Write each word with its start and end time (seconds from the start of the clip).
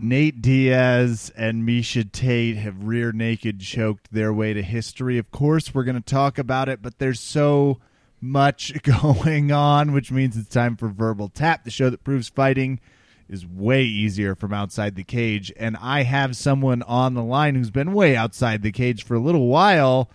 Nate 0.00 0.42
Diaz 0.42 1.32
and 1.34 1.66
Miesha 1.66 2.12
Tate 2.12 2.56
have 2.56 2.84
rear 2.84 3.10
naked 3.10 3.60
choked 3.60 4.12
their 4.12 4.34
way 4.34 4.52
to 4.52 4.62
history. 4.62 5.16
Of 5.16 5.30
course, 5.30 5.74
we're 5.74 5.84
going 5.84 5.96
to 5.96 6.02
talk 6.02 6.38
about 6.38 6.68
it, 6.68 6.82
but 6.82 6.98
there's 6.98 7.20
so 7.20 7.80
much 8.20 8.82
going 8.82 9.50
on, 9.50 9.92
which 9.92 10.12
means 10.12 10.36
it's 10.36 10.50
time 10.50 10.76
for 10.76 10.88
Verbal 10.88 11.30
Tap, 11.30 11.64
the 11.64 11.70
show 11.70 11.88
that 11.88 12.04
proves 12.04 12.28
fighting 12.28 12.80
is 13.28 13.46
way 13.46 13.82
easier 13.82 14.34
from 14.34 14.52
outside 14.52 14.94
the 14.94 15.04
cage. 15.04 15.52
And 15.56 15.76
I 15.80 16.02
have 16.02 16.36
someone 16.36 16.82
on 16.82 17.14
the 17.14 17.22
line 17.22 17.54
who's 17.54 17.70
been 17.70 17.92
way 17.92 18.16
outside 18.16 18.62
the 18.62 18.72
cage 18.72 19.04
for 19.04 19.14
a 19.14 19.20
little 19.20 19.46
while 19.46 20.10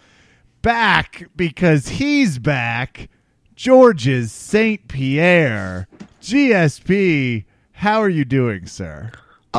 back 0.62 1.28
because 1.36 1.90
he's 1.90 2.40
back. 2.40 3.10
Georges 3.56 4.32
St. 4.32 4.88
Pierre. 4.88 5.88
GSP, 6.22 7.46
how 7.74 8.02
are 8.02 8.10
you 8.10 8.26
doing, 8.26 8.66
sir? 8.66 9.12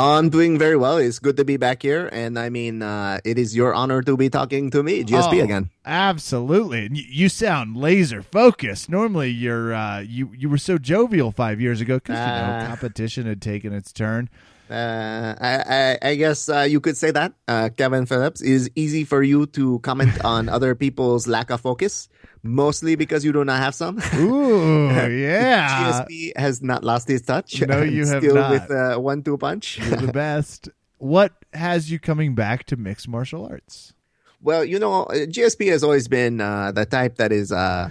I'm 0.02 0.28
doing 0.30 0.58
very 0.58 0.76
well. 0.76 0.96
It's 0.98 1.18
good 1.18 1.36
to 1.36 1.44
be 1.44 1.56
back 1.56 1.82
here, 1.82 2.08
and 2.12 2.38
I 2.38 2.48
mean, 2.48 2.82
uh, 2.82 3.18
it 3.24 3.38
is 3.38 3.54
your 3.56 3.74
honor 3.74 4.02
to 4.02 4.16
be 4.16 4.28
talking 4.30 4.70
to 4.70 4.82
me, 4.82 5.04
GSP 5.04 5.40
Oh, 5.40 5.44
again. 5.44 5.70
Absolutely. 5.84 6.86
And 6.86 6.94
y- 6.94 7.04
you 7.08 7.28
sound 7.28 7.76
laser 7.76 8.22
focused. 8.22 8.88
Normally 8.88 9.30
you're 9.30 9.72
uh 9.74 10.00
you 10.00 10.30
you 10.36 10.48
were 10.48 10.58
so 10.58 10.78
jovial 10.78 11.32
5 11.32 11.60
years 11.60 11.80
ago 11.80 11.98
cuz 12.00 12.14
you 12.14 12.24
know 12.24 12.58
Ah. 12.62 12.66
competition 12.68 13.26
had 13.26 13.40
taken 13.42 13.72
its 13.72 13.92
turn. 13.92 14.28
Uh, 14.70 15.34
I, 15.40 15.98
I, 16.02 16.10
I 16.10 16.14
guess 16.14 16.48
uh, 16.48 16.60
you 16.60 16.80
could 16.80 16.96
say 16.96 17.10
that, 17.10 17.32
uh, 17.48 17.70
Kevin 17.76 18.06
Phillips. 18.06 18.40
It 18.40 18.52
is 18.52 18.70
easy 18.76 19.04
for 19.04 19.22
you 19.22 19.46
to 19.46 19.80
comment 19.80 20.24
on 20.24 20.48
other 20.48 20.74
people's 20.74 21.26
lack 21.26 21.50
of 21.50 21.60
focus, 21.60 22.08
mostly 22.42 22.94
because 22.94 23.24
you 23.24 23.32
do 23.32 23.44
not 23.44 23.58
have 23.60 23.74
some. 23.74 24.00
Ooh, 24.14 24.88
yeah. 24.90 26.04
GSP 26.06 26.36
has 26.36 26.62
not 26.62 26.84
lost 26.84 27.08
his 27.08 27.22
touch. 27.22 27.60
No, 27.62 27.82
you 27.82 28.06
have 28.06 28.22
still 28.22 28.36
not. 28.36 28.50
with 28.52 28.70
uh, 28.70 28.96
one-two 28.98 29.38
punch. 29.38 29.78
You're 29.78 29.96
the 29.96 30.12
best. 30.12 30.68
What 30.98 31.32
has 31.52 31.90
you 31.90 31.98
coming 31.98 32.34
back 32.34 32.64
to 32.66 32.76
mixed 32.76 33.08
martial 33.08 33.46
arts? 33.46 33.94
Well, 34.42 34.64
you 34.64 34.78
know, 34.78 35.04
uh, 35.04 35.26
GSP 35.26 35.70
has 35.70 35.82
always 35.82 36.08
been 36.08 36.40
uh, 36.40 36.72
the 36.72 36.86
type 36.86 37.16
that 37.16 37.32
is 37.32 37.50
uh, 37.50 37.90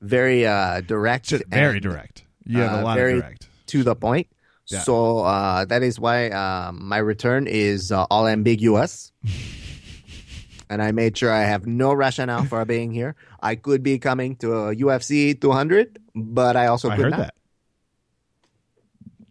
very 0.00 0.44
uh, 0.46 0.80
direct, 0.80 1.26
Just 1.26 1.44
very 1.46 1.74
and, 1.74 1.82
direct. 1.82 2.24
You 2.44 2.58
have 2.60 2.80
a 2.80 2.82
lot 2.82 2.96
very 2.96 3.14
of 3.14 3.20
direct. 3.20 3.48
to 3.68 3.82
the 3.82 3.94
point. 3.94 4.26
Yeah. 4.68 4.80
So 4.80 5.20
uh, 5.20 5.64
that 5.66 5.82
is 5.82 5.98
why 6.00 6.28
uh, 6.30 6.72
my 6.72 6.98
return 6.98 7.46
is 7.46 7.92
uh, 7.92 8.04
all 8.10 8.26
ambiguous. 8.26 9.12
and 10.68 10.82
I 10.82 10.90
made 10.92 11.16
sure 11.16 11.30
I 11.32 11.42
have 11.42 11.66
no 11.66 11.92
rationale 11.94 12.44
for 12.44 12.64
being 12.64 12.90
here. 12.92 13.14
I 13.40 13.54
could 13.54 13.82
be 13.82 13.98
coming 13.98 14.36
to 14.36 14.52
a 14.54 14.74
UFC 14.74 15.40
200, 15.40 15.98
but 16.14 16.56
I 16.56 16.66
also 16.66 16.90
I 16.90 16.96
could 16.96 17.04
heard 17.04 17.10
not. 17.10 17.18
that. 17.18 17.34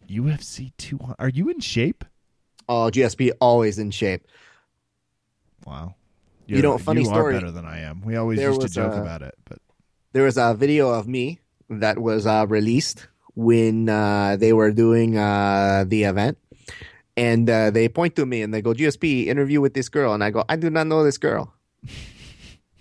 UFC 0.09 0.71
200. 0.77 1.15
Are 1.19 1.29
you 1.29 1.49
in 1.49 1.59
shape? 1.59 2.05
Oh, 2.69 2.89
GSP 2.89 3.31
always 3.41 3.77
in 3.77 3.91
shape. 3.91 4.25
Wow. 5.65 5.95
You 6.47 6.61
know, 6.61 6.77
funny 6.77 7.01
you 7.01 7.07
story. 7.07 7.35
are 7.35 7.39
better 7.39 7.51
than 7.51 7.65
I 7.65 7.79
am. 7.79 8.01
We 8.01 8.15
always 8.15 8.37
There 8.39 8.49
used 8.49 8.61
to 8.61 8.69
joke 8.69 8.93
a- 8.93 9.01
about 9.01 9.21
it, 9.21 9.33
but 9.45 9.57
There 10.13 10.23
was 10.23 10.37
a 10.37 10.53
video 10.53 10.89
of 10.91 11.07
me 11.07 11.39
that 11.69 11.97
was 11.99 12.25
uh, 12.27 12.45
released 12.47 13.07
when 13.35 13.89
uh, 13.89 14.37
they 14.37 14.53
were 14.53 14.71
doing 14.71 15.17
uh, 15.17 15.85
the 15.87 16.03
event. 16.03 16.37
And 17.17 17.49
uh, 17.49 17.71
they 17.71 17.87
point 17.87 18.15
to 18.17 18.25
me 18.25 18.41
and 18.41 18.53
they 18.53 18.61
go, 18.61 18.73
GSP, 18.73 19.27
interview 19.27 19.61
with 19.61 19.73
this 19.73 19.87
girl. 19.87 20.13
And 20.13 20.23
I 20.23 20.31
go, 20.31 20.43
I 20.49 20.55
do 20.55 20.69
not 20.69 20.87
know 20.87 21.03
this 21.03 21.17
girl, 21.17 21.53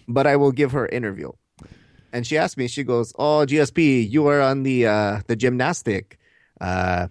but 0.09 0.27
I 0.27 0.35
will 0.37 0.51
give 0.51 0.73
her 0.73 0.87
interview. 0.89 1.31
And 2.13 2.27
she 2.27 2.39
asked 2.39 2.57
me, 2.57 2.67
she 2.67 2.83
goes, 2.83 3.13
Oh, 3.19 3.45
GSP, 3.47 4.11
you 4.11 4.27
are 4.29 4.41
on 4.41 4.63
the 4.63 4.87
uh, 4.87 5.21
the 5.27 5.35
gymnastic. 5.35 6.19
Uh, 6.61 7.09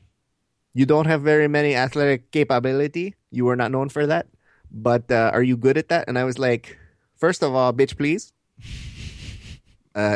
you 0.73 0.85
don't 0.85 1.07
have 1.07 1.21
very 1.21 1.47
many 1.47 1.75
athletic 1.75 2.31
capability. 2.31 3.15
You 3.29 3.45
were 3.45 3.55
not 3.55 3.71
known 3.71 3.89
for 3.89 4.07
that. 4.07 4.27
But 4.71 5.11
uh, 5.11 5.31
are 5.33 5.43
you 5.43 5.55
good 5.55 5.77
at 5.77 5.89
that? 5.89 6.07
And 6.07 6.17
I 6.17 6.23
was 6.23 6.39
like, 6.39 6.77
First 7.15 7.43
of 7.43 7.55
all, 7.55 7.71
bitch, 7.71 7.97
please. 7.97 8.33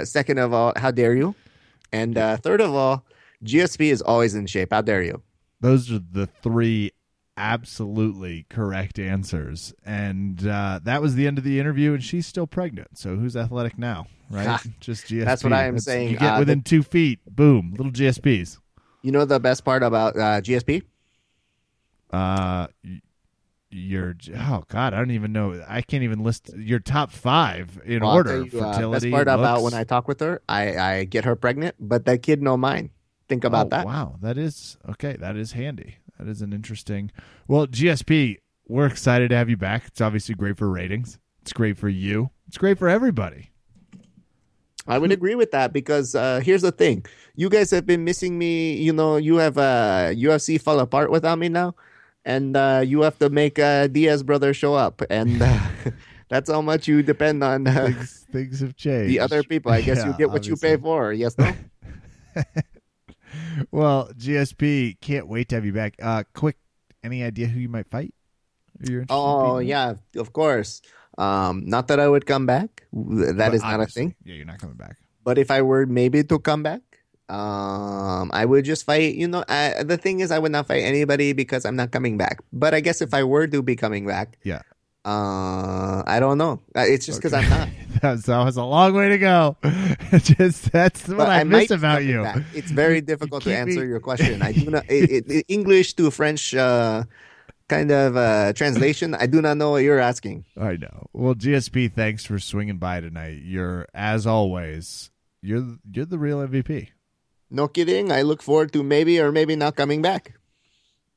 Second 0.03 0.39
of 0.39 0.53
all, 0.53 0.73
how 0.75 0.91
dare 0.91 1.13
you? 1.13 1.35
And 1.91 2.17
uh, 2.17 2.35
third 2.35 2.59
of 2.59 2.73
all, 2.73 3.06
GSP 3.43 3.91
is 3.91 4.01
always 4.01 4.35
in 4.35 4.47
shape. 4.47 4.69
How 4.71 4.81
dare 4.81 5.03
you? 5.03 5.21
those 5.59 5.91
are 5.91 5.97
the 5.99 6.27
three 6.27 6.91
absolutely 7.35 8.45
correct 8.49 8.99
answers. 8.99 9.73
And 9.85 10.47
uh, 10.47 10.79
that 10.83 11.01
was 11.01 11.15
the 11.15 11.25
end 11.27 11.37
of 11.39 11.43
the 11.43 11.59
interview, 11.59 11.93
and 11.93 12.03
she's 12.03 12.27
still 12.27 12.45
pregnant. 12.47 12.97
So 12.97 13.15
who's 13.15 13.35
athletic 13.35 13.77
now, 13.77 14.05
right? 14.29 14.59
Just 14.79 15.05
GSP. 15.05 15.25
That's 15.25 15.43
what 15.43 15.53
I 15.53 15.65
am 15.65 15.79
saying. 15.79 16.09
You 16.11 16.17
get 16.17 16.35
Uh, 16.35 16.39
within 16.39 16.61
two 16.61 16.83
feet, 16.83 17.19
boom, 17.27 17.73
little 17.77 17.91
GSPs. 17.91 18.59
You 19.01 19.11
know 19.11 19.25
the 19.25 19.39
best 19.39 19.63
part 19.65 19.81
about 19.83 20.15
uh, 20.15 20.41
GSP? 20.41 20.83
Uh, 22.11 22.67
your 23.69 24.15
oh 24.37 24.63
god, 24.69 24.93
I 24.93 24.97
don't 24.97 25.11
even 25.11 25.31
know. 25.33 25.63
I 25.67 25.81
can't 25.81 26.03
even 26.03 26.23
list 26.23 26.51
your 26.55 26.79
top 26.79 27.11
five 27.11 27.79
in 27.85 28.01
Well, 28.01 28.13
order. 28.13 28.43
you, 28.45 28.59
uh, 28.61 28.73
Fertility. 28.73 29.09
best 29.09 29.13
part 29.13 29.27
about 29.27 29.61
looks. 29.61 29.73
when 29.73 29.79
I 29.79 29.83
talk 29.83 30.07
with 30.07 30.19
her, 30.21 30.41
I, 30.47 30.77
I 30.77 31.03
get 31.03 31.25
her 31.25 31.35
pregnant, 31.35 31.75
but 31.79 32.05
that 32.05 32.23
kid 32.23 32.41
no 32.41 32.55
mine. 32.57 32.91
Think 33.29 33.43
about 33.43 33.67
Oh, 33.67 33.69
that. 33.69 33.85
Wow, 33.85 34.15
that 34.21 34.37
is 34.37 34.77
okay. 34.89 35.15
That 35.19 35.35
is 35.35 35.51
handy. 35.51 35.95
That 36.17 36.27
is 36.27 36.41
an 36.41 36.53
interesting. 36.53 37.11
Well, 37.47 37.67
GSP, 37.67 38.37
we're 38.67 38.85
excited 38.87 39.29
to 39.29 39.35
have 39.35 39.49
you 39.49 39.57
back. 39.57 39.83
It's 39.87 40.01
obviously 40.01 40.33
great 40.35 40.57
for 40.57 40.69
ratings. 40.69 41.19
It's 41.41 41.53
great 41.53 41.77
for 41.77 41.89
you. 41.89 42.29
It's 42.47 42.57
great 42.57 42.77
for 42.79 42.87
everybody. 42.89 43.51
I 44.89 44.97
would 44.97 45.11
agree 45.11 45.35
with 45.35 45.51
that 45.51 45.73
because 45.73 46.15
uh, 46.15 46.39
here's 46.41 46.61
the 46.61 46.71
thing: 46.71 47.05
you 47.35 47.49
guys 47.49 47.71
have 47.71 47.85
been 47.85 48.05
missing 48.05 48.37
me. 48.39 48.75
You 48.77 48.93
know, 48.93 49.17
you 49.17 49.35
have 49.37 49.57
uh, 49.57 50.11
UFC 50.15 50.59
fall 50.61 50.79
apart 50.79 51.11
without 51.11 51.37
me 51.37 51.49
now, 51.49 51.75
and 52.23 52.55
uh, 52.55 52.81
you 52.85 53.01
have 53.01 53.19
to 53.19 53.29
make 53.29 53.59
uh, 53.59 53.87
Diaz 53.87 54.23
brother 54.23 54.53
show 54.53 54.73
up, 54.75 55.01
and 55.09 55.41
uh, 55.41 55.59
that's 56.29 56.49
how 56.49 56.61
much 56.61 56.87
you 56.87 57.03
depend 57.03 57.43
on 57.43 57.67
uh, 57.67 57.87
Things, 57.87 58.25
things 58.31 58.59
have 58.61 58.77
changed. 58.77 59.09
the 59.09 59.19
other 59.19 59.43
people. 59.43 59.73
I 59.73 59.81
guess 59.81 60.05
you 60.05 60.13
get 60.17 60.29
what 60.31 60.47
you 60.47 60.55
pay 60.55 60.77
for. 60.77 61.11
Yes, 61.11 61.37
no. 61.37 61.51
Well, 63.71 64.09
GSP, 64.17 64.99
can't 65.01 65.27
wait 65.27 65.49
to 65.49 65.55
have 65.55 65.65
you 65.65 65.73
back. 65.73 65.95
Uh, 66.01 66.23
quick, 66.33 66.57
any 67.03 67.23
idea 67.23 67.47
who 67.47 67.59
you 67.59 67.69
might 67.69 67.89
fight? 67.89 68.13
You're 68.79 69.01
in 69.01 69.07
Oh 69.09 69.57
yeah, 69.59 69.95
of 70.15 70.33
course. 70.33 70.81
Um, 71.17 71.63
not 71.65 71.87
that 71.87 71.99
I 71.99 72.07
would 72.07 72.25
come 72.25 72.45
back. 72.45 72.83
That 72.93 73.35
But 73.37 73.53
is 73.55 73.61
not 73.63 73.79
a 73.81 73.87
thing. 73.87 74.13
Yeah, 74.23 74.35
you're 74.35 74.45
not 74.45 74.59
coming 74.59 74.75
back. 74.77 74.97
But 75.23 75.37
if 75.37 75.49
I 75.49 75.61
were 75.63 75.85
maybe 75.87 76.23
to 76.23 76.37
come 76.39 76.61
back, 76.61 76.81
um, 77.27 78.29
I 78.33 78.45
would 78.45 78.65
just 78.65 78.85
fight. 78.85 79.15
You 79.15 79.27
know, 79.27 79.43
I, 79.49 79.81
the 79.83 79.97
thing 79.97 80.19
is, 80.21 80.29
I 80.31 80.37
would 80.39 80.51
not 80.51 80.67
fight 80.67 80.83
anybody 80.85 81.33
because 81.33 81.65
I'm 81.65 81.75
not 81.75 81.91
coming 81.91 82.17
back. 82.17 82.39
But 82.53 82.73
I 82.73 82.79
guess 82.81 83.01
if 83.01 83.13
I 83.13 83.23
were 83.23 83.47
to 83.47 83.63
be 83.63 83.75
coming 83.75 84.05
back, 84.05 84.37
Yeah. 84.43 84.61
uh, 85.05 86.03
I 86.05 86.19
don't 86.19 86.37
know. 86.37 86.61
Uh, 86.75 86.85
It's 86.85 87.05
just 87.05 87.17
because 87.19 87.33
I'm 87.33 87.49
not. 87.49 87.67
that, 88.01 88.11
was, 88.11 88.23
that 88.23 88.57
a 88.57 88.63
long 88.63 88.93
way 88.93 89.09
to 89.09 89.17
go. 89.17 89.57
Just 90.17 90.71
that's 90.71 91.07
what 91.07 91.17
But 91.17 91.29
I, 91.29 91.43
might 91.43 91.69
miss 91.69 91.71
about 91.71 92.03
you. 92.03 92.23
back. 92.23 92.43
It's 92.53 92.71
very 92.71 93.01
difficult 93.01 93.43
to 93.43 93.55
answer 93.55 93.81
me- 93.81 93.87
your 93.87 93.99
question. 93.99 94.41
I 94.41 94.51
do 94.51 94.69
not 94.69 94.85
it, 94.89 95.25
it, 95.29 95.45
English 95.49 95.93
to 95.95 96.09
French 96.11 96.53
uh, 96.55 97.03
kind 97.69 97.91
of 97.91 98.15
uh, 98.15 98.53
translation. 98.53 99.13
I 99.15 99.25
do 99.27 99.41
not 99.41 99.57
know 99.57 99.71
what 99.71 99.83
you're 99.83 99.99
asking. 99.99 100.45
I 100.55 100.77
know. 100.77 101.07
Well, 101.13 101.35
GSP, 101.35 101.93
thanks 101.93 102.25
for 102.25 102.39
swinging 102.39 102.77
by 102.77 103.01
tonight. 103.01 103.41
You're 103.43 103.87
as 103.93 104.25
always. 104.25 105.11
You're 105.41 105.77
you're 105.91 106.05
the 106.05 106.17
real 106.19 106.39
MVP. 106.39 106.89
No 107.49 107.67
kidding. 107.67 108.11
I 108.11 108.23
look 108.23 108.41
forward 108.41 108.73
to 108.73 108.83
maybe 108.83 109.19
or 109.19 109.31
maybe 109.31 109.55
not 109.55 109.75
coming 109.75 110.01
back. 110.01 110.33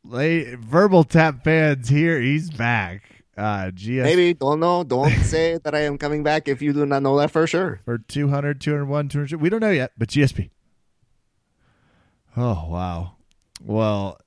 Lay, 0.04 0.54
verbal 0.54 1.04
tap 1.04 1.44
fans 1.44 1.88
here. 1.88 2.20
He's 2.20 2.50
back. 2.50 3.19
Uh, 3.40 3.70
GSP 3.70 4.02
Maybe 4.02 4.34
don't 4.34 4.60
know. 4.60 4.84
Don't 4.84 5.10
say 5.22 5.58
that 5.64 5.74
I 5.74 5.80
am 5.80 5.96
coming 5.96 6.22
back 6.22 6.46
if 6.46 6.60
you 6.60 6.74
do 6.74 6.84
not 6.84 7.02
know 7.02 7.16
that 7.18 7.30
for 7.30 7.46
sure. 7.46 7.80
for 7.86 7.96
200, 7.96 8.60
201, 8.60 9.08
200. 9.08 9.40
We 9.40 9.48
don't 9.48 9.60
know 9.60 9.70
yet, 9.70 9.92
but 9.96 10.08
GSP. 10.08 10.50
Oh, 12.36 12.66
wow. 12.68 13.12
Well, 13.64 14.18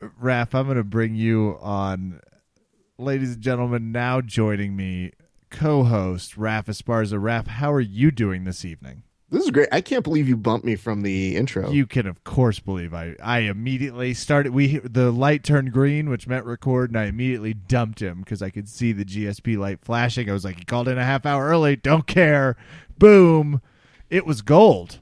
Raph, 0.00 0.54
I'm 0.54 0.66
going 0.66 0.76
to 0.76 0.84
bring 0.84 1.14
you 1.14 1.58
on. 1.60 2.20
Ladies 2.96 3.34
and 3.34 3.42
gentlemen, 3.42 3.90
now 3.90 4.20
joining 4.20 4.76
me, 4.76 5.12
co 5.50 5.82
host 5.82 6.36
Raph 6.36 6.66
Esparza. 6.66 7.20
Raph, 7.20 7.48
how 7.48 7.72
are 7.72 7.80
you 7.80 8.10
doing 8.10 8.44
this 8.44 8.64
evening? 8.64 9.03
This 9.34 9.44
is 9.46 9.50
great. 9.50 9.68
I 9.72 9.80
can't 9.80 10.04
believe 10.04 10.28
you 10.28 10.36
bumped 10.36 10.64
me 10.64 10.76
from 10.76 11.02
the 11.02 11.34
intro. 11.36 11.68
You 11.68 11.86
can, 11.86 12.06
of 12.06 12.22
course, 12.22 12.60
believe 12.60 12.94
I. 12.94 13.16
I 13.20 13.40
immediately 13.40 14.14
started. 14.14 14.52
We 14.52 14.78
the 14.78 15.10
light 15.10 15.42
turned 15.42 15.72
green, 15.72 16.08
which 16.08 16.28
meant 16.28 16.44
record, 16.44 16.90
and 16.90 16.98
I 16.98 17.06
immediately 17.06 17.52
dumped 17.52 18.00
him 18.00 18.20
because 18.20 18.42
I 18.42 18.50
could 18.50 18.68
see 18.68 18.92
the 18.92 19.04
GSP 19.04 19.58
light 19.58 19.80
flashing. 19.82 20.30
I 20.30 20.32
was 20.32 20.44
like, 20.44 20.60
"He 20.60 20.64
called 20.64 20.86
in 20.86 20.98
a 20.98 21.04
half 21.04 21.26
hour 21.26 21.46
early. 21.46 21.74
Don't 21.74 22.06
care." 22.06 22.56
Boom! 22.96 23.60
It 24.08 24.24
was 24.24 24.40
gold. 24.40 25.00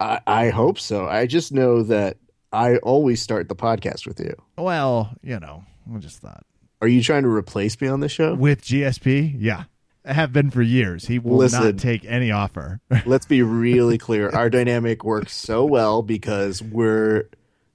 I, 0.00 0.20
I 0.26 0.48
hope 0.50 0.80
so. 0.80 1.06
I 1.06 1.26
just 1.26 1.52
know 1.52 1.84
that 1.84 2.16
I 2.52 2.78
always 2.78 3.22
start 3.22 3.48
the 3.48 3.54
podcast 3.54 4.08
with 4.08 4.18
you. 4.18 4.34
Well, 4.56 5.12
you 5.22 5.38
know, 5.38 5.64
I 5.94 5.98
just 5.98 6.18
thought 6.18 6.44
Are 6.82 6.88
you 6.88 7.00
trying 7.02 7.22
to 7.22 7.28
replace 7.28 7.80
me 7.80 7.86
on 7.86 8.00
the 8.00 8.08
show? 8.08 8.34
with 8.34 8.62
GSP, 8.62 9.36
yeah, 9.38 9.64
have 10.08 10.32
been 10.32 10.50
for 10.50 10.62
years. 10.62 11.06
He 11.06 11.18
will 11.18 11.36
Listen. 11.36 11.62
not 11.64 11.78
take 11.78 12.04
any 12.04 12.30
offer. 12.30 12.80
Let's 13.06 13.26
be 13.26 13.42
really 13.42 13.98
clear. 13.98 14.30
Our 14.30 14.50
dynamic 14.50 15.04
works 15.04 15.34
so 15.34 15.64
well 15.64 16.02
because 16.02 16.62
we're 16.62 17.28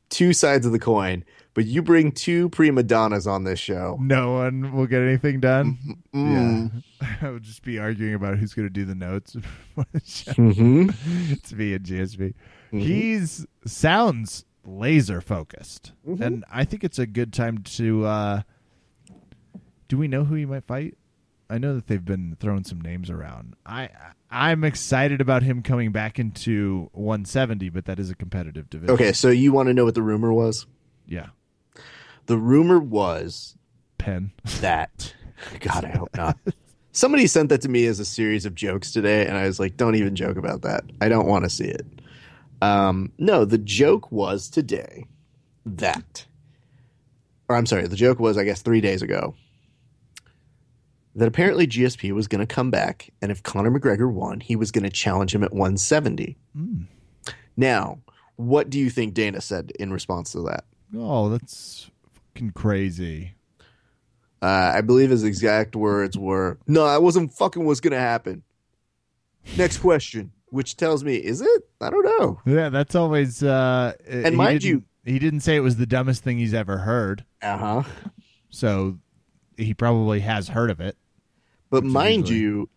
two 0.10 0.34
sides 0.34 0.66
of 0.66 0.72
the 0.72 0.80
coin, 0.80 1.24
but 1.54 1.66
you 1.66 1.82
bring 1.82 2.12
two 2.12 2.50
prima 2.50 2.84
donnas 2.84 3.26
on 3.28 3.44
this 3.46 3.60
show. 3.60 3.98
no 4.02 4.34
one 4.34 4.74
will 4.76 4.86
get 4.88 5.02
anything 5.02 5.40
done. 5.40 5.78
Mm. 6.14 6.72
Yeah, 7.02 7.08
I 7.22 7.32
would 7.32 7.44
just 7.44 7.64
be 7.64 7.80
arguing 7.80 8.14
about 8.14 8.38
who's 8.38 8.54
going 8.54 8.68
to 8.68 8.74
do 8.74 8.86
the 8.86 8.96
notes 8.96 9.36
for 9.76 9.86
the 9.92 10.02
show. 10.06 10.34
hmm 10.34 10.90
It's 11.30 11.52
me 11.54 11.74
and 11.74 11.86
GSP. 11.86 12.34
He's 12.72 13.46
sounds 13.66 14.46
laser 14.66 15.22
focused, 15.22 15.92
Mm-hmm. 16.08 16.24
and 16.24 16.46
I 16.52 16.66
think 16.66 16.84
it's 16.84 16.98
a 17.00 17.06
good 17.06 17.32
time 17.34 17.60
to. 17.76 18.06
uh 18.06 18.42
Do 19.88 19.98
we 19.98 20.08
know 20.08 20.24
who 20.24 20.36
he 20.36 20.46
might 20.46 20.64
fight? 20.66 20.98
I 21.54 21.60
know 21.60 21.76
that 21.76 21.86
they've 21.86 22.04
been 22.04 22.36
throwing 22.40 22.64
some 22.64 22.82
names 22.82 23.12
around. 23.12 23.56
I 23.64 23.90
I'm 24.32 24.64
excited 24.64 25.22
about 25.22 25.44
him 25.44 25.62
coming 25.62 25.92
back 25.92 26.18
into 26.18 26.90
170, 26.94 27.70
but 27.70 27.86
that 27.86 28.00
is 28.00 28.10
a 28.10 28.16
competitive 28.16 28.72
division. 28.72 28.92
Okay, 28.96 29.14
so 29.14 29.30
you 29.30 29.52
want 29.54 29.68
to 29.68 29.74
know 29.76 29.86
what 29.86 29.94
the 29.94 30.02
rumor 30.02 30.34
was? 30.34 30.66
Yeah, 31.08 31.28
The 32.26 32.38
rumor 32.40 32.80
was 32.80 33.56
Penn. 34.00 34.32
that 34.62 35.14
God, 35.60 35.86
I 35.86 35.90
hope 35.90 36.10
not. 36.18 36.40
Somebody 36.92 37.28
sent 37.28 37.50
that 37.50 37.62
to 37.62 37.70
me 37.70 37.86
as 37.86 38.00
a 38.00 38.06
series 38.06 38.46
of 38.48 38.56
jokes 38.56 38.92
today, 38.92 39.28
and 39.28 39.38
I 39.38 39.46
was 39.46 39.60
like, 39.60 39.78
"Don't 39.78 39.94
even 39.96 40.16
joke 40.16 40.38
about 40.38 40.64
that. 40.64 40.84
I 41.02 41.08
don't 41.10 41.28
want 41.28 41.44
to 41.44 41.52
see 41.52 41.66
it." 41.66 41.86
Um, 42.64 43.12
no, 43.20 43.46
the 43.46 43.58
joke 43.60 44.12
was 44.12 44.50
today 44.50 45.06
that, 45.68 46.26
or 47.48 47.56
I'm 47.58 47.68
sorry, 47.68 47.86
the 47.88 47.96
joke 47.96 48.20
was, 48.20 48.40
I 48.40 48.44
guess, 48.44 48.64
three 48.64 48.82
days 48.82 49.04
ago 49.04 49.36
that 51.16 51.28
apparently 51.28 51.68
GSP 51.68 52.12
was 52.12 52.28
going 52.28 52.46
to 52.46 52.48
come 52.52 52.72
back, 52.72 53.10
and 53.22 53.32
if 53.32 53.44
Conor 53.44 53.72
McGregor 53.72 54.12
won, 54.12 54.40
he 54.40 54.56
was 54.56 54.72
going 54.72 54.84
to 54.84 54.90
challenge 54.90 55.34
him 55.36 55.44
at 55.44 55.52
170. 55.54 56.38
Now, 57.56 58.00
what 58.36 58.70
do 58.70 58.80
you 58.80 58.90
think 58.90 59.14
Dana 59.14 59.42
said 59.42 59.72
in 59.80 59.94
response 59.94 60.32
to 60.32 60.42
that? 60.44 60.66
Oh, 60.96 61.30
that's 61.30 61.90
fucking 62.34 62.52
crazy. 62.52 63.34
Uh, 64.42 64.74
I 64.76 64.82
believe 64.82 65.10
his 65.10 65.24
exact 65.24 65.76
words 65.76 66.18
were, 66.18 66.58
"No, 66.68 66.84
I 66.86 66.98
wasn't 66.98 67.32
fucking 67.34 67.64
what's 67.66 67.80
gonna 67.80 68.00
happen." 68.00 68.44
Next 69.58 69.78
question, 69.78 70.32
which 70.48 70.76
tells 70.76 71.04
me, 71.04 71.16
is 71.16 71.40
it? 71.42 71.62
I 71.80 71.90
don't 71.90 72.04
know. 72.20 72.42
Yeah, 72.46 72.70
that's 72.70 72.96
always. 72.96 73.42
uh 73.44 73.94
And 74.08 74.36
mind 74.36 74.64
you- 74.64 74.84
he 75.06 75.20
didn't 75.20 75.42
say 75.42 75.56
it 75.56 75.62
was 75.62 75.78
the 75.78 75.86
dumbest 75.86 76.24
thing 76.24 76.38
he's 76.40 76.54
ever 76.54 76.80
heard. 76.80 77.24
Uh 77.42 77.58
huh. 77.58 77.84
So 78.50 79.00
he 79.58 79.74
probably 79.74 80.20
has 80.22 80.50
heard 80.50 80.70
of 80.72 80.80
it. 80.82 80.98
But 81.74 81.84
Which 81.86 81.92
mind 81.92 82.30
usually- 82.30 82.40
you, 82.40 82.70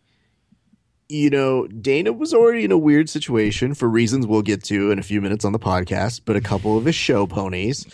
you 1.10 1.28
know, 1.28 1.66
Dana 1.66 2.14
was 2.14 2.32
already 2.32 2.64
in 2.64 2.72
a 2.72 2.78
weird 2.78 3.10
situation 3.10 3.74
for 3.74 3.90
reasons 3.90 4.26
we'll 4.26 4.40
get 4.40 4.64
to 4.64 4.90
in 4.90 4.98
a 4.98 5.02
few 5.02 5.20
minutes 5.20 5.44
on 5.44 5.52
the 5.52 5.58
podcast. 5.58 6.22
But 6.24 6.34
a 6.36 6.40
couple 6.40 6.78
of 6.78 6.86
his 6.86 6.94
show 6.94 7.26
ponies, 7.26 7.86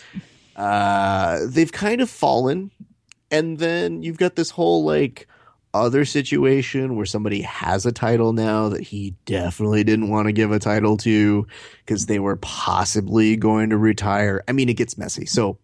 uh, 0.55 1.39
they've 1.45 1.71
kind 1.73 1.99
of 1.99 2.09
fallen, 2.09 2.71
and 3.29 3.57
then 3.57 4.01
you've 4.01 4.17
got 4.17 4.37
this 4.37 4.49
whole 4.51 4.85
like 4.85 5.27
other 5.73 6.05
situation 6.05 6.95
where 6.95 7.05
somebody 7.05 7.41
has 7.41 7.85
a 7.85 7.91
title 7.91 8.31
now 8.31 8.69
that 8.69 8.81
he 8.81 9.13
definitely 9.25 9.83
didn't 9.83 10.09
want 10.09 10.27
to 10.27 10.31
give 10.31 10.53
a 10.53 10.59
title 10.59 10.95
to 10.95 11.45
because 11.85 12.05
they 12.05 12.19
were 12.19 12.37
possibly 12.37 13.35
going 13.35 13.71
to 13.71 13.77
retire. 13.77 14.41
I 14.47 14.53
mean, 14.53 14.69
it 14.69 14.75
gets 14.77 14.97
messy. 14.97 15.25
So 15.25 15.57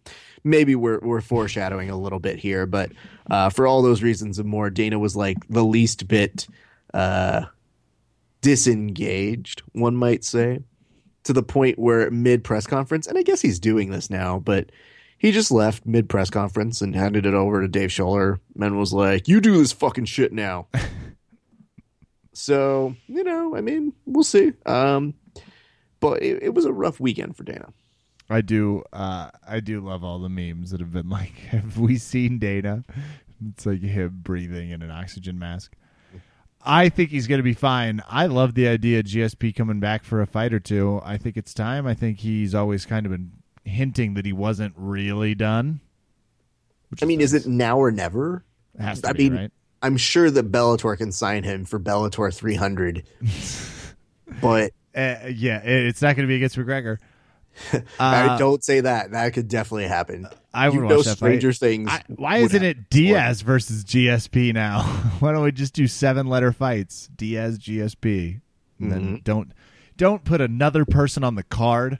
maybe 0.44 0.74
we're 0.74 1.00
we're 1.00 1.20
foreshadowing 1.20 1.90
a 1.90 1.96
little 1.96 2.18
bit 2.18 2.38
here, 2.38 2.66
but 2.66 2.92
uh, 3.30 3.50
for 3.50 3.66
all 3.66 3.82
those 3.82 4.02
reasons 4.02 4.38
and 4.38 4.48
more, 4.48 4.70
Dana 4.70 4.98
was 4.98 5.16
like 5.16 5.36
the 5.48 5.64
least 5.64 6.08
bit 6.08 6.46
uh, 6.94 7.46
disengaged, 8.40 9.62
one 9.72 9.96
might 9.96 10.24
say, 10.24 10.60
to 11.24 11.32
the 11.32 11.42
point 11.42 11.78
where 11.78 12.10
mid 12.10 12.44
press 12.44 12.66
conference, 12.66 13.06
and 13.06 13.18
I 13.18 13.22
guess 13.22 13.40
he's 13.40 13.58
doing 13.58 13.90
this 13.90 14.10
now, 14.10 14.38
but 14.38 14.70
he 15.18 15.32
just 15.32 15.50
left 15.50 15.84
mid 15.84 16.08
press 16.08 16.30
conference 16.30 16.80
and 16.80 16.94
handed 16.94 17.26
it 17.26 17.34
over 17.34 17.60
to 17.60 17.68
Dave 17.68 17.90
Sholler 17.90 18.40
and 18.58 18.78
was 18.78 18.92
like, 18.92 19.28
"You 19.28 19.40
do 19.40 19.58
this 19.58 19.72
fucking 19.72 20.06
shit 20.06 20.32
now." 20.32 20.68
so 22.32 22.96
you 23.06 23.22
know, 23.22 23.54
I 23.54 23.60
mean, 23.60 23.92
we'll 24.06 24.24
see. 24.24 24.52
Um, 24.64 25.14
but 26.00 26.22
it, 26.22 26.42
it 26.42 26.54
was 26.54 26.64
a 26.64 26.72
rough 26.72 26.98
weekend 26.98 27.36
for 27.36 27.44
Dana. 27.44 27.72
I 28.30 28.40
do. 28.40 28.84
Uh, 28.92 29.30
I 29.46 29.60
do 29.60 29.80
love 29.80 30.04
all 30.04 30.18
the 30.20 30.28
memes 30.28 30.70
that 30.70 30.80
have 30.80 30.92
been 30.92 31.08
like, 31.10 31.36
"Have 31.50 31.78
we 31.78 31.98
seen 31.98 32.38
Dana?" 32.38 32.84
It's 33.50 33.66
like 33.66 33.80
him 33.82 34.20
breathing 34.22 34.70
in 34.70 34.82
an 34.82 34.90
oxygen 34.90 35.38
mask. 35.38 35.72
I 36.62 36.90
think 36.90 37.08
he's 37.10 37.26
going 37.26 37.38
to 37.38 37.42
be 37.42 37.54
fine. 37.54 38.02
I 38.06 38.26
love 38.26 38.54
the 38.54 38.68
idea 38.68 38.98
of 39.00 39.06
GSP 39.06 39.54
coming 39.56 39.80
back 39.80 40.04
for 40.04 40.20
a 40.20 40.26
fight 40.26 40.52
or 40.52 40.60
two. 40.60 41.00
I 41.02 41.16
think 41.16 41.38
it's 41.38 41.54
time. 41.54 41.86
I 41.86 41.94
think 41.94 42.18
he's 42.18 42.54
always 42.54 42.84
kind 42.84 43.06
of 43.06 43.12
been 43.12 43.32
hinting 43.64 44.12
that 44.14 44.26
he 44.26 44.32
wasn't 44.34 44.74
really 44.76 45.34
done. 45.34 45.80
I 47.00 47.06
mean, 47.06 47.22
is 47.22 47.32
it 47.32 47.46
now 47.46 47.78
or 47.78 47.90
never? 47.90 48.44
It 48.78 48.82
has 48.82 49.00
to 49.00 49.08
I 49.08 49.12
be, 49.14 49.30
mean, 49.30 49.38
right? 49.38 49.52
I'm 49.80 49.96
sure 49.96 50.30
that 50.30 50.52
Bellator 50.52 50.96
can 50.98 51.12
sign 51.12 51.44
him 51.44 51.64
for 51.64 51.80
Bellator 51.80 52.34
300, 52.34 53.04
but 54.42 54.72
Uh, 54.94 55.16
yeah, 55.32 55.60
it's 55.64 56.02
not 56.02 56.16
going 56.16 56.26
to 56.26 56.30
be 56.30 56.36
against 56.36 56.56
McGregor. 56.56 56.98
I 57.98 58.26
Uh, 58.28 58.38
don't 58.38 58.62
say 58.64 58.80
that. 58.80 59.12
That 59.12 59.32
could 59.32 59.48
definitely 59.48 59.86
happen. 59.88 60.26
I 60.52 60.68
would 60.68 60.74
you 60.76 60.86
know, 60.88 61.02
Stranger 61.02 61.52
fight. 61.52 61.58
Things. 61.58 61.88
I, 61.90 62.02
why 62.08 62.36
isn't 62.38 62.62
happen. 62.62 62.82
it 62.82 62.90
Diaz 62.90 63.42
versus 63.42 63.84
GSP 63.84 64.52
now? 64.52 64.82
why 65.20 65.32
don't 65.32 65.42
we 65.44 65.52
just 65.52 65.74
do 65.74 65.86
seven 65.86 66.26
letter 66.26 66.52
fights? 66.52 67.08
Diaz 67.16 67.58
GSP. 67.58 68.40
And 68.80 68.90
then 68.92 69.00
Mm-hmm. 69.02 69.14
don't 69.24 69.52
don't 69.96 70.24
put 70.24 70.40
another 70.40 70.84
person 70.84 71.22
on 71.24 71.34
the 71.34 71.42
card. 71.42 71.98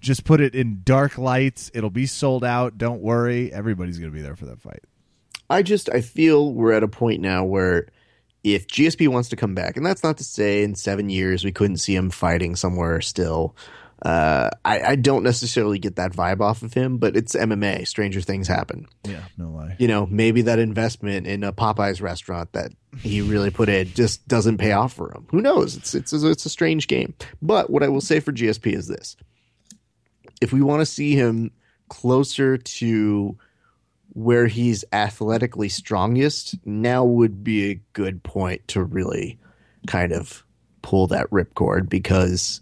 Just 0.00 0.24
put 0.24 0.40
it 0.40 0.54
in 0.54 0.82
dark 0.84 1.16
lights. 1.16 1.70
It'll 1.72 1.90
be 1.90 2.06
sold 2.06 2.44
out. 2.44 2.76
Don't 2.76 3.00
worry. 3.00 3.52
Everybody's 3.52 3.98
gonna 3.98 4.10
be 4.12 4.20
there 4.20 4.36
for 4.36 4.46
that 4.46 4.60
fight. 4.60 4.82
I 5.48 5.62
just 5.62 5.88
I 5.88 6.00
feel 6.00 6.52
we're 6.52 6.72
at 6.72 6.82
a 6.82 6.88
point 6.88 7.20
now 7.20 7.44
where 7.44 7.86
if 8.44 8.66
GSP 8.68 9.08
wants 9.08 9.28
to 9.30 9.36
come 9.36 9.54
back, 9.54 9.76
and 9.76 9.86
that's 9.86 10.04
not 10.04 10.18
to 10.18 10.24
say 10.24 10.62
in 10.62 10.74
seven 10.74 11.08
years 11.08 11.44
we 11.44 11.50
couldn't 11.52 11.78
see 11.78 11.94
him 11.94 12.10
fighting 12.10 12.54
somewhere 12.56 13.00
still. 13.00 13.56
Uh, 14.02 14.50
I, 14.64 14.80
I 14.80 14.96
don't 14.96 15.22
necessarily 15.22 15.78
get 15.78 15.96
that 15.96 16.12
vibe 16.12 16.40
off 16.40 16.62
of 16.62 16.74
him, 16.74 16.98
but 16.98 17.16
it's 17.16 17.34
MMA. 17.34 17.88
Stranger 17.88 18.20
things 18.20 18.46
happen. 18.46 18.86
Yeah, 19.04 19.24
no 19.38 19.48
lie. 19.48 19.76
You 19.78 19.88
know, 19.88 20.06
maybe 20.06 20.42
that 20.42 20.58
investment 20.58 21.26
in 21.26 21.42
a 21.42 21.52
Popeyes 21.52 22.02
restaurant 22.02 22.52
that 22.52 22.72
he 23.00 23.22
really 23.22 23.50
put 23.50 23.70
in 23.70 23.88
just 23.94 24.26
doesn't 24.28 24.58
pay 24.58 24.72
off 24.72 24.92
for 24.92 25.10
him. 25.12 25.26
Who 25.30 25.40
knows? 25.40 25.76
It's 25.76 25.94
it's 25.94 26.12
it's 26.12 26.44
a 26.44 26.50
strange 26.50 26.88
game. 26.88 27.14
But 27.40 27.70
what 27.70 27.82
I 27.82 27.88
will 27.88 28.02
say 28.02 28.20
for 28.20 28.32
GSP 28.32 28.74
is 28.74 28.86
this: 28.86 29.16
if 30.42 30.52
we 30.52 30.60
want 30.60 30.80
to 30.80 30.86
see 30.86 31.14
him 31.14 31.50
closer 31.88 32.58
to 32.58 33.38
where 34.12 34.46
he's 34.46 34.84
athletically 34.92 35.68
strongest, 35.68 36.54
now 36.66 37.04
would 37.04 37.42
be 37.42 37.70
a 37.70 37.80
good 37.92 38.22
point 38.22 38.66
to 38.68 38.82
really 38.82 39.38
kind 39.86 40.12
of 40.12 40.44
pull 40.82 41.06
that 41.06 41.30
ripcord 41.30 41.88
because 41.88 42.60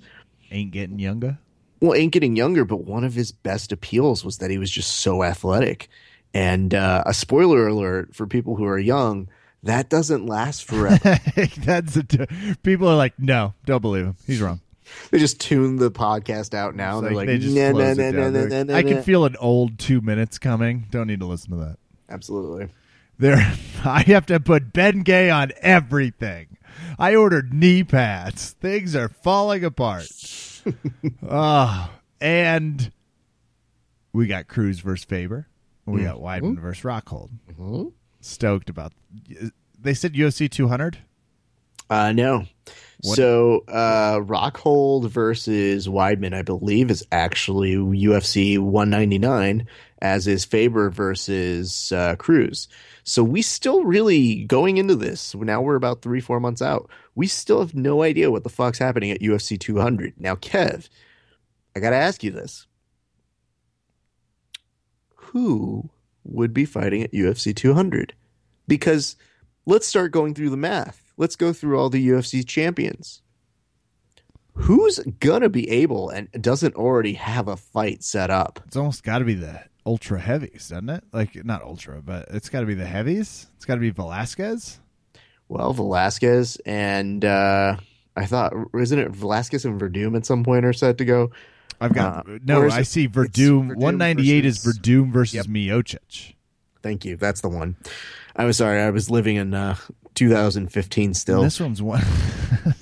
Ain't 0.55 0.71
getting 0.71 0.99
younger. 1.01 1.39
well, 1.81 1.95
ain't 1.95 2.13
getting 2.13 2.37
younger, 2.37 2.65
but 2.65 2.85
one 2.85 3.03
of 3.05 3.15
his 3.15 3.33
best 3.33 3.73
appeals 3.73 4.25
was 4.25 4.39
that 4.39 4.51
he 4.51 4.57
was 4.57 4.71
just 4.71 5.01
so 5.01 5.23
athletic. 5.25 5.89
And 6.33 6.73
uh, 6.75 7.03
a 7.05 7.13
spoiler 7.13 7.67
alert 7.67 8.15
for 8.15 8.27
people 8.27 8.55
who 8.57 8.65
are 8.65 8.79
young, 8.79 9.29
that 9.65 9.89
doesn't 9.89 10.27
last 10.27 10.65
forever. 10.65 11.19
That's 11.59 11.97
a 11.97 12.05
t- 12.05 12.27
people 12.63 12.89
are 12.89 12.97
like, 12.97 13.19
no, 13.19 13.55
don't 13.67 13.81
believe 13.83 14.05
him. 14.07 14.17
He's 14.27 14.41
wrong. 14.41 14.61
they 15.11 15.19
just 15.19 15.41
tune 15.41 15.77
the 15.77 15.91
podcast 15.91 16.55
out 16.55 16.77
now. 16.77 16.99
It's 16.99 17.03
they're 17.03 17.11
like, 17.11 17.17
like, 17.17 17.27
they 17.27 17.39
just 17.39 17.57
nah, 17.57 17.67
nah, 17.67 17.73
close 17.73 17.97
nah, 17.97 18.05
it 18.05 18.13
nah, 18.13 18.21
down. 18.21 18.33
nah, 18.33 18.39
They're 18.39 18.49
nah, 18.49 18.57
like, 18.57 18.67
nah, 18.67 18.77
I 18.77 18.83
can 18.83 19.03
feel 19.03 19.25
an 19.25 19.37
old 19.41 19.79
two 19.79 20.01
minutes 20.01 20.39
coming. 20.39 20.87
Don't 20.91 21.09
need 21.09 21.21
to 21.21 21.27
listen 21.27 21.51
to 21.51 21.57
that. 21.57 21.79
Absolutely. 22.09 22.69
There, 23.19 23.37
I 23.85 24.03
have 24.07 24.27
to 24.27 24.39
put 24.41 24.73
Bengay 24.73 25.35
on 25.35 25.53
everything. 25.61 26.54
I 26.99 27.15
ordered 27.15 27.53
knee 27.53 27.85
pads. 27.85 28.53
Things 28.53 28.95
are 28.95 29.09
falling 29.09 29.65
apart. 29.65 30.09
oh, 31.29 31.91
and 32.21 32.93
we 34.13 34.27
got 34.27 34.49
Cruz 34.49 34.81
versus 34.81 35.05
Faber. 35.05 35.49
We 35.87 36.01
mm-hmm. 36.01 36.07
got 36.07 36.21
Weidman 36.21 36.59
versus 36.59 36.85
Rockhold. 36.85 37.31
Mm-hmm. 37.51 37.89
Stoked 38.21 38.71
about. 38.71 38.93
They 39.79 39.95
said 39.95 40.15
UFC 40.15 40.51
200. 40.51 40.99
Uh, 41.91 42.13
no. 42.13 42.47
What- 43.03 43.17
So, 43.17 43.65
uh, 43.69 44.21
Rockhold 44.21 45.09
versus 45.11 45.87
Weidman, 45.89 46.33
I 46.35 46.43
believe, 46.43 46.91
is 46.91 47.05
actually 47.13 47.75
UFC 47.75 48.57
199, 48.59 49.67
as 50.01 50.27
is 50.27 50.45
Faber 50.47 50.89
versus 50.91 51.93
uh, 51.93 52.17
Cruz. 52.17 52.67
So, 53.05 53.23
we 53.23 53.43
still 53.43 53.85
really, 53.85 54.45
going 54.45 54.79
into 54.79 54.97
this, 54.97 55.35
now 55.35 55.61
we're 55.61 55.75
about 55.77 56.01
three, 56.01 56.21
four 56.21 56.41
months 56.41 56.63
out, 56.63 56.89
we 57.15 57.27
still 57.27 57.61
have 57.61 57.75
no 57.75 58.03
idea 58.03 58.31
what 58.31 58.43
the 58.45 58.49
fuck's 58.49 58.79
happening 58.79 59.11
at 59.11 59.21
UFC 59.21 59.61
200. 59.61 60.15
Now, 60.19 60.35
Kev, 60.37 60.89
I 61.77 61.81
got 61.81 61.91
to 61.91 61.97
ask 61.97 62.23
you 62.25 62.31
this. 62.31 62.67
who 65.17 65.91
would 66.25 66.55
be 66.55 66.65
fighting 66.65 67.03
at 67.03 67.13
UFC 67.13 67.55
200. 67.55 68.15
Because 68.69 69.17
let's 69.67 69.87
start 69.87 70.13
going 70.13 70.33
through 70.35 70.51
the 70.51 70.57
math. 70.57 71.04
Let's 71.17 71.37
go 71.37 71.53
through 71.53 71.79
all 71.79 71.91
the 71.91 72.09
UFC 72.09 72.47
champions. 72.47 73.23
Who's 74.55 74.99
gonna 75.19 75.49
be 75.49 75.69
able 75.69 76.11
and 76.11 76.29
doesn't 76.41 76.77
already 76.77 77.15
have 77.15 77.49
a 77.49 77.57
fight 77.57 78.05
set 78.05 78.31
up? 78.31 78.61
It's 78.67 78.77
almost 78.77 79.03
got 79.03 79.19
to 79.19 79.25
be 79.25 79.35
the 79.35 79.61
ultra 79.85 80.21
heavies, 80.21 80.69
doesn't 80.69 80.89
it? 80.91 81.03
Like 81.13 81.45
not 81.45 81.63
ultra, 81.63 82.01
but 82.01 82.29
it's 82.31 82.49
got 82.49 82.61
to 82.61 82.67
be 82.67 82.75
the 82.75 82.87
heavies. 82.87 83.49
It's 83.57 83.65
got 83.65 83.75
to 83.75 83.81
be 83.81 83.91
Velasquez. 83.91 84.79
Well, 85.49 85.73
Velasquez 85.73 86.57
and 86.65 87.25
uh, 87.25 87.77
I 88.17 88.27
thought 88.27 88.53
isn't 88.75 88.99
it 88.99 89.11
Velasquez 89.11 89.65
and 89.65 89.81
Werdum 89.81 90.17
at 90.17 90.25
some 90.25 90.45
point 90.45 90.65
are 90.65 90.73
set 90.73 90.99
to 90.99 91.05
go? 91.05 91.33
I've 91.81 91.93
got 91.93 92.29
Uh, 92.29 92.39
no. 92.45 92.69
I 92.69 92.81
it- 92.81 92.85
see 92.85 93.09
Werdum. 93.09 93.71
Werdum 93.73 93.77
One 93.77 93.99
ninety 93.99 94.31
eight 94.33 94.45
is 94.47 94.65
Werdum 94.65 95.13
versus 95.13 95.35
Yep. 95.35 95.47
Miocic. 95.47 96.35
Thank 96.81 97.05
you. 97.05 97.17
That's 97.17 97.41
the 97.41 97.49
one. 97.49 97.75
I 98.37 98.45
was 98.45 98.57
sorry. 98.59 98.81
I 98.81 98.91
was 98.91 99.11
living 99.11 99.35
in 99.37 99.53
uh, 99.53 99.77
2015 100.15 101.15
still. 101.15 101.43
This 101.43 101.61
one's 101.61 101.83
one. 101.83 102.03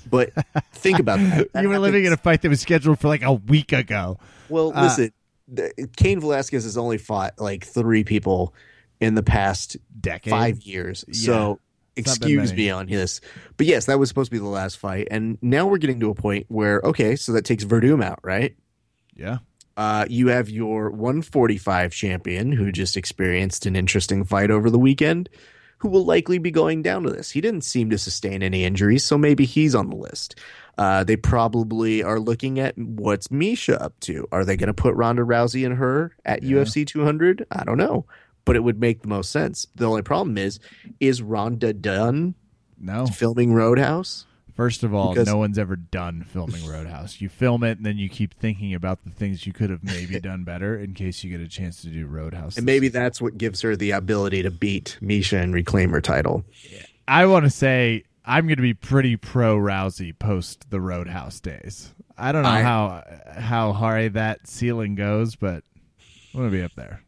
But 0.09 0.31
think 0.73 0.99
about 0.99 1.17
that. 1.19 1.51
That 1.53 1.61
you 1.63 1.69
were 1.69 1.79
living 1.79 2.05
in 2.05 2.13
a 2.13 2.17
fight 2.17 2.43
that 2.43 2.49
was 2.49 2.61
scheduled 2.61 2.99
for 2.99 3.07
like 3.07 3.23
a 3.23 3.33
week 3.33 3.73
ago. 3.73 4.19
Well, 4.47 4.71
uh, 4.75 4.83
listen. 4.83 5.11
the- 5.47 5.89
Cain 5.97 6.19
Velasquez 6.19 6.63
has 6.65 6.77
only 6.77 6.99
fought 6.99 7.33
like 7.39 7.65
three 7.65 8.03
people 8.03 8.53
in 9.01 9.15
the 9.15 9.23
past 9.23 9.75
Decade. 9.99 10.29
five 10.29 10.61
years. 10.61 11.03
Yeah. 11.07 11.13
So 11.13 11.59
It's 11.95 12.11
excuse 12.15 12.53
me 12.53 12.69
on 12.69 12.85
this. 12.85 13.21
But 13.57 13.65
yes, 13.65 13.85
that 13.85 13.97
was 13.97 14.07
supposed 14.07 14.27
to 14.27 14.35
be 14.35 14.37
the 14.39 14.45
last 14.45 14.77
fight, 14.77 15.07
and 15.09 15.39
now 15.41 15.65
we're 15.65 15.79
getting 15.79 15.99
to 16.01 16.11
a 16.11 16.15
point 16.15 16.45
where 16.47 16.79
okay, 16.83 17.15
so 17.15 17.31
that 17.33 17.43
takes 17.43 17.63
Werdum 17.65 18.03
out, 18.03 18.19
right? 18.23 18.55
Yeah. 19.15 19.39
Uh, 19.75 20.05
you 20.07 20.27
have 20.27 20.47
your 20.49 20.91
145 20.91 21.91
champion 21.91 22.51
who 22.51 22.71
just 22.71 22.95
experienced 22.95 23.65
an 23.65 23.75
interesting 23.75 24.23
fight 24.23 24.51
over 24.51 24.69
the 24.69 24.77
weekend, 24.77 25.27
who 25.83 25.89
will 25.89 26.05
likely 26.05 26.37
be 26.37 26.49
going 26.49 26.81
down 26.81 27.03
to 27.03 27.09
this. 27.09 27.29
He 27.29 27.41
didn't 27.41 27.65
seem 27.65 27.89
to 27.89 27.97
sustain 27.97 28.41
any 28.41 28.63
injuries, 28.63 29.03
so 29.03 29.17
maybe 29.17 29.43
he's 29.43 29.75
on 29.75 29.89
the 29.89 29.97
list. 29.97 30.39
Uh, 30.77 31.03
they 31.03 31.17
probably 31.17 32.01
are 32.01 32.21
looking 32.21 32.57
at 32.57 32.77
what's 32.77 33.27
Miesha 33.27 33.79
up 33.81 33.99
to. 33.99 34.25
Are 34.31 34.45
they 34.45 34.55
going 34.55 34.67
to 34.67 34.73
put 34.73 34.95
Ronda 34.95 35.23
Rousey 35.23 35.65
and 35.65 35.75
her 35.75 36.15
at 36.23 36.41
Yeah. 36.41 36.59
UFC 36.59 36.87
200? 36.87 37.45
I 37.51 37.65
don't 37.65 37.77
know, 37.77 38.05
but 38.45 38.55
it 38.55 38.61
would 38.63 38.79
make 38.79 39.01
the 39.01 39.09
most 39.09 39.29
sense. 39.29 39.67
The 39.75 39.85
only 39.85 40.03
problem 40.03 40.37
is, 40.37 40.57
is 41.01 41.21
Ronda 41.21 41.73
done 41.73 42.35
No. 42.79 43.05
filming 43.05 43.53
Roadhouse? 43.53 44.25
First 44.55 44.83
of 44.83 44.93
all, 44.93 45.13
Because- 45.13 45.27
no 45.27 45.37
one's 45.37 45.57
ever 45.57 45.75
done 45.75 46.23
filming 46.23 46.65
Roadhouse. 46.67 47.19
You 47.21 47.27
film 47.29 47.63
it, 47.63 47.77
and 47.77 47.85
then 47.85 47.97
you 47.97 48.07
keep 48.07 48.33
thinking 48.35 48.73
about 48.73 49.03
the 49.03 49.09
things 49.09 49.47
you 49.47 49.53
could 49.53 49.69
have 49.71 49.83
maybe 49.83 50.19
done 50.21 50.43
better 50.43 50.77
in 50.77 50.93
case 50.93 51.23
you 51.23 51.31
get 51.31 51.41
a 51.41 51.47
chance 51.47 51.81
to 51.81 51.87
do 51.87 52.05
Roadhouse. 52.05 52.57
And 52.57 52.65
maybe 52.65 52.87
season. 52.87 53.01
that's 53.01 53.21
what 53.21 53.37
gives 53.37 53.61
her 53.61 53.75
the 53.75 53.91
ability 53.91 54.43
to 54.43 54.51
beat 54.51 54.97
Miesha 55.01 55.41
and 55.41 55.53
reclaim 55.53 55.89
her 55.89 56.01
title. 56.01 56.45
I 57.07 57.25
want 57.25 57.45
to 57.45 57.49
say 57.49 58.03
I'm 58.25 58.45
going 58.45 58.57
to 58.57 58.61
be 58.61 58.73
pretty 58.75 59.15
pro 59.17 59.57
Rousey 59.57 60.17
post 60.17 60.69
the 60.69 60.79
Roadhouse 60.79 61.39
days. 61.39 61.91
I 62.17 62.31
don't 62.31 62.43
know 62.43 62.49
I- 62.49 62.61
how 62.61 63.03
how 63.35 63.73
high 63.73 64.07
that 64.09 64.47
ceiling 64.47 64.93
goes, 64.93 65.35
but 65.35 65.63
I'm 66.33 66.39
going 66.41 66.51
to 66.51 66.57
be 66.57 66.63
up 66.63 66.73
there. 66.75 67.01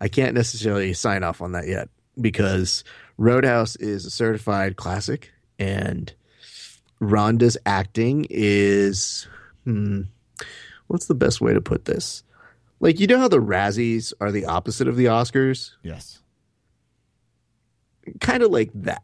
I 0.00 0.08
can't 0.08 0.34
necessarily 0.34 0.92
sign 0.94 1.22
off 1.22 1.40
on 1.40 1.52
that 1.52 1.68
yet 1.68 1.88
because 2.20 2.82
Roadhouse 3.16 3.76
is 3.76 4.04
a 4.06 4.10
certified 4.10 4.74
classic 4.76 5.30
and 5.58 6.12
Ronda's 7.00 7.56
acting 7.66 8.26
is 8.30 9.26
hmm, 9.64 10.02
what's 10.86 11.06
the 11.06 11.14
best 11.14 11.40
way 11.40 11.54
to 11.54 11.60
put 11.60 11.86
this? 11.86 12.22
Like 12.80 13.00
you 13.00 13.06
know 13.06 13.18
how 13.18 13.28
the 13.28 13.40
Razzies 13.40 14.12
are 14.20 14.30
the 14.32 14.44
opposite 14.46 14.86
of 14.88 14.96
the 14.96 15.06
Oscars? 15.06 15.72
Yes. 15.82 16.22
Kind 18.20 18.42
of 18.42 18.50
like 18.50 18.70
that. 18.74 19.02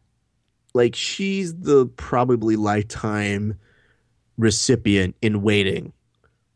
Like 0.73 0.95
she's 0.95 1.55
the 1.55 1.85
probably 1.85 2.55
lifetime 2.55 3.57
recipient 4.37 5.15
in 5.21 5.41
waiting 5.41 5.93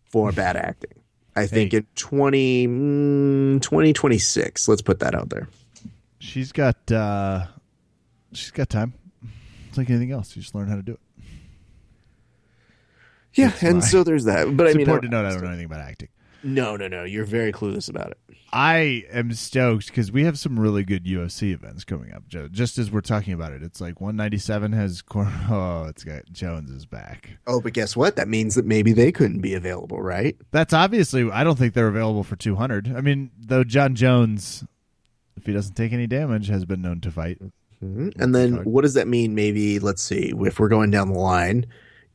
for 0.03 0.31
bad 0.33 0.55
acting. 0.57 0.91
I 1.35 1.47
think 1.47 1.71
Hey. 1.71 1.77
in 1.79 1.87
20, 1.95 2.67
mm, 2.67 3.61
2026. 3.61 4.67
Let's 4.67 4.81
put 4.81 4.99
that 4.99 5.15
out 5.15 5.29
there. 5.29 5.47
She's 6.19 6.51
got 6.51 6.91
uh 6.91 7.45
she's 8.33 8.51
got 8.51 8.69
time. 8.69 8.93
It's 9.69 9.77
like 9.77 9.89
anything 9.89 10.11
else. 10.11 10.35
You 10.35 10.41
just 10.41 10.53
learn 10.53 10.67
how 10.67 10.75
to 10.75 10.81
do 10.83 10.91
it. 10.93 10.99
Yeah, 13.33 13.47
That's 13.49 13.63
and 13.63 13.73
why. 13.75 13.85
so 13.85 14.03
there's 14.03 14.25
that. 14.25 14.55
But 14.57 14.67
It's 14.67 14.75
I 14.75 14.77
mean, 14.77 14.87
important 14.87 15.11
to 15.11 15.17
note 15.17 15.25
I 15.27 15.31
don't 15.31 15.41
know 15.43 15.47
anything 15.49 15.65
about 15.65 15.81
acting. 15.81 16.09
no, 16.43 16.75
no, 16.75 16.87
no. 16.87 17.03
You're 17.03 17.25
very 17.25 17.51
clueless 17.53 17.89
about 17.89 18.11
it. 18.11 18.17
I 18.53 19.05
am 19.13 19.31
stoked 19.31 19.87
because 19.87 20.11
we 20.11 20.25
have 20.25 20.37
some 20.37 20.59
really 20.59 20.83
good 20.83 21.05
UFC 21.05 21.53
events 21.53 21.85
coming 21.85 22.11
up. 22.11 22.27
Joe. 22.27 22.49
Just 22.49 22.77
as 22.77 22.91
we're 22.91 22.99
talking 22.99 23.31
about 23.33 23.53
it, 23.53 23.63
it's 23.63 23.79
like 23.79 24.01
197 24.01 24.73
has 24.73 25.01
Cor- 25.01 25.31
oh, 25.49 25.85
it's 25.87 26.03
got 26.03 26.25
Jones 26.33 26.69
is 26.69 26.85
back. 26.85 27.37
Oh, 27.47 27.61
but 27.61 27.71
guess 27.71 27.95
what? 27.95 28.17
That 28.17 28.27
means 28.27 28.55
that 28.55 28.65
maybe 28.65 28.91
they 28.91 29.13
couldn't 29.13 29.39
be 29.39 29.53
available, 29.53 30.01
right? 30.01 30.35
That's 30.51 30.73
obviously 30.73 31.31
I 31.31 31.45
don't 31.45 31.57
think 31.57 31.73
they're 31.73 31.87
available 31.87 32.23
for 32.25 32.35
200. 32.35 32.93
I 32.93 32.99
mean, 32.99 33.31
though 33.39 33.63
Jon 33.63 33.95
Jones, 33.95 34.65
if 35.37 35.45
he 35.45 35.53
doesn't 35.53 35.75
take 35.75 35.93
any 35.93 36.07
damage, 36.07 36.49
has 36.49 36.65
been 36.65 36.81
known 36.81 36.99
to 37.01 37.11
fight. 37.11 37.39
Mm-hmm. 37.81 38.21
And 38.21 38.35
then 38.35 38.65
what 38.65 38.81
does 38.81 38.95
that 38.95 39.07
mean? 39.07 39.33
Maybe 39.33 39.79
let's 39.79 40.03
see. 40.03 40.33
If 40.35 40.59
we're 40.59 40.67
going 40.67 40.91
down 40.91 41.13
the 41.13 41.17
line, 41.19 41.67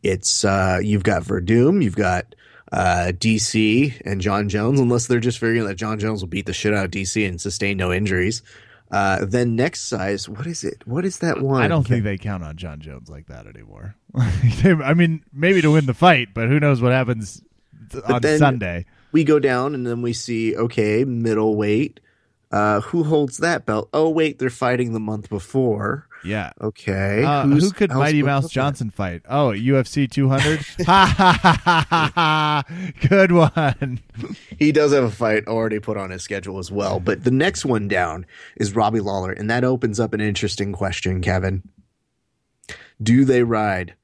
it's 0.07 0.45
uh, 0.45 0.81
you've 0.83 1.03
got 1.03 1.25
Werdum, 1.25 1.83
you've 1.83 1.97
got 1.97 2.35
uh, 2.73 3.13
DC 3.13 4.01
and 4.05 4.21
Jon 4.21 4.49
Jones, 4.49 4.81
unless 4.81 5.07
they're 5.07 5.21
just 5.21 5.39
figuring 5.39 5.67
that 5.67 5.77
Jon 5.77 5.99
Jones 5.99 6.23
will 6.23 6.29
beat 6.29 6.47
the 6.47 6.53
shit 6.53 6.75
out 6.75 6.87
of 6.87 6.91
DC 6.91 7.27
and 7.27 7.41
sustain 7.41 7.77
no 7.77 7.93
injuries. 7.93 8.43
Uh, 8.91 9.25
then 9.25 9.57
next 9.57 9.89
size, 9.89 10.29
what 10.29 10.47
is 10.47 10.63
it? 10.63 10.87
What 10.87 11.05
is 11.05 11.19
that 11.19 11.43
one? 11.43 11.61
I 11.61 11.67
don't 11.67 11.87
think 11.87 12.05
they 12.05 12.19
count 12.19 12.45
on 12.45 12.57
Jon 12.57 12.81
Jones 12.81 13.09
like 13.09 13.27
that 13.27 13.47
anymore. 13.47 13.97
I 14.15 14.95
mean, 14.95 15.25
maybe 15.33 15.61
to 15.63 15.73
win 15.73 15.87
the 15.87 15.95
fight, 15.95 16.29
but 16.35 16.49
who 16.49 16.61
knows 16.61 16.81
what 16.81 16.93
happens 16.93 17.43
on 18.09 18.23
Sunday? 18.23 18.87
we 19.13 19.25
go 19.25 19.39
down 19.39 19.75
and 19.75 19.87
then 19.87 20.03
we 20.03 20.13
see 20.13 20.55
okay 20.55 21.03
middleweight 21.05 22.01
uh 22.53 22.81
who 22.81 23.03
holds 23.05 23.39
that 23.39 23.65
belt 23.65 23.89
oh 23.95 24.11
wait 24.11 24.39
they're 24.39 24.51
fighting 24.51 24.93
the 24.93 25.01
month 25.01 25.31
before 25.31 26.06
Yeah. 26.25 26.51
okay 26.61 27.23
Uh, 27.23 27.47
who 27.47 27.71
could 27.71 27.91
Mighty 27.91 28.23
Mouse? 28.23 28.51
Johnson 28.51 28.91
fight? 28.91 29.23
Oh, 29.29 29.51
UFC 29.57 30.11
200. 30.11 30.61
ha 30.87 31.07
ha 31.17 31.39
ha 31.43 31.59
ha 31.65 31.87
ha! 31.89 32.11
ha. 32.15 32.65
Good 33.09 33.33
one. 33.33 34.01
he 34.59 34.73
does 34.73 34.93
have 34.93 35.05
a 35.05 35.11
fight 35.11 35.47
already 35.47 35.79
put 35.79 35.97
on 35.97 36.11
his 36.11 36.23
schedule 36.23 36.59
as 36.59 36.71
well 36.73 36.99
but 37.01 37.25
the 37.25 37.31
next 37.31 37.65
one 37.65 37.87
down 37.89 38.27
is 38.57 38.75
robbie 38.75 39.01
lawler 39.01 39.33
and 39.33 39.49
that 39.51 39.63
opens 39.65 40.01
up 40.01 40.13
an 40.15 40.21
interesting 40.21 40.73
question 40.73 41.21
kevin 41.21 41.63
do 43.03 43.25
they 43.25 43.43
ride 43.43 43.95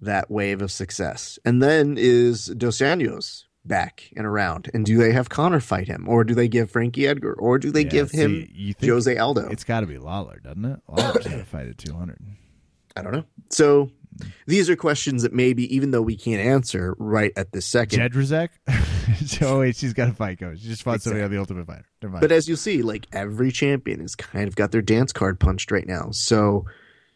that 0.00 0.30
wave 0.30 0.60
of 0.62 0.70
success 0.70 1.38
and 1.44 1.62
then 1.62 1.96
is 1.98 2.46
dos 2.46 2.78
Anjos 2.78 3.44
back 3.64 4.10
and 4.16 4.26
around 4.26 4.68
and 4.74 4.84
do 4.84 4.98
they 4.98 5.12
have 5.12 5.28
conor 5.28 5.60
fight 5.60 5.86
him 5.86 6.08
or 6.08 6.24
do 6.24 6.34
they 6.34 6.48
give 6.48 6.70
frankie 6.70 7.06
edgar 7.06 7.32
or 7.34 7.58
do 7.58 7.70
they 7.70 7.84
Yeah, 7.84 7.90
give 7.90 8.10
him 8.10 8.46
see, 8.46 8.52
you 8.54 8.74
jose 8.92 9.16
aldo 9.16 9.48
It's 9.50 9.64
got 9.64 9.80
to 9.80 9.86
be 9.86 9.98
Lawler, 9.98 10.40
doesn't 10.42 10.64
it? 10.64 10.80
Lawler's 10.88 11.26
going 11.26 11.38
to 11.38 11.44
fight 11.44 11.68
at 11.68 11.78
200. 11.78 12.18
I 12.96 13.02
don't 13.02 13.12
know. 13.12 13.24
So 13.50 13.90
these 14.46 14.68
are 14.68 14.76
questions 14.76 15.22
that 15.22 15.32
maybe, 15.32 15.74
even 15.74 15.90
though 15.90 16.02
we 16.02 16.16
can't 16.16 16.40
answer 16.40 16.94
right 16.98 17.32
at 17.36 17.52
this 17.52 17.66
second, 17.66 18.00
Jedrzejczyk? 18.00 18.48
oh, 19.42 19.60
wait, 19.60 19.76
she's 19.76 19.94
got 19.94 20.08
a 20.08 20.12
fight 20.12 20.38
coach. 20.38 20.60
She 20.60 20.68
just 20.68 20.82
fought 20.82 21.00
somebody 21.02 21.24
on 21.24 21.30
the 21.30 21.38
Ultimate 21.38 21.66
Fighter. 21.66 21.86
But 22.00 22.32
as 22.32 22.48
you'll 22.48 22.56
see, 22.56 22.82
like 22.82 23.06
every 23.12 23.50
champion 23.50 24.00
has 24.00 24.14
kind 24.14 24.48
of 24.48 24.56
got 24.56 24.72
their 24.72 24.82
dance 24.82 25.12
card 25.12 25.40
punched 25.40 25.70
right 25.70 25.86
now. 25.86 26.10
So, 26.10 26.66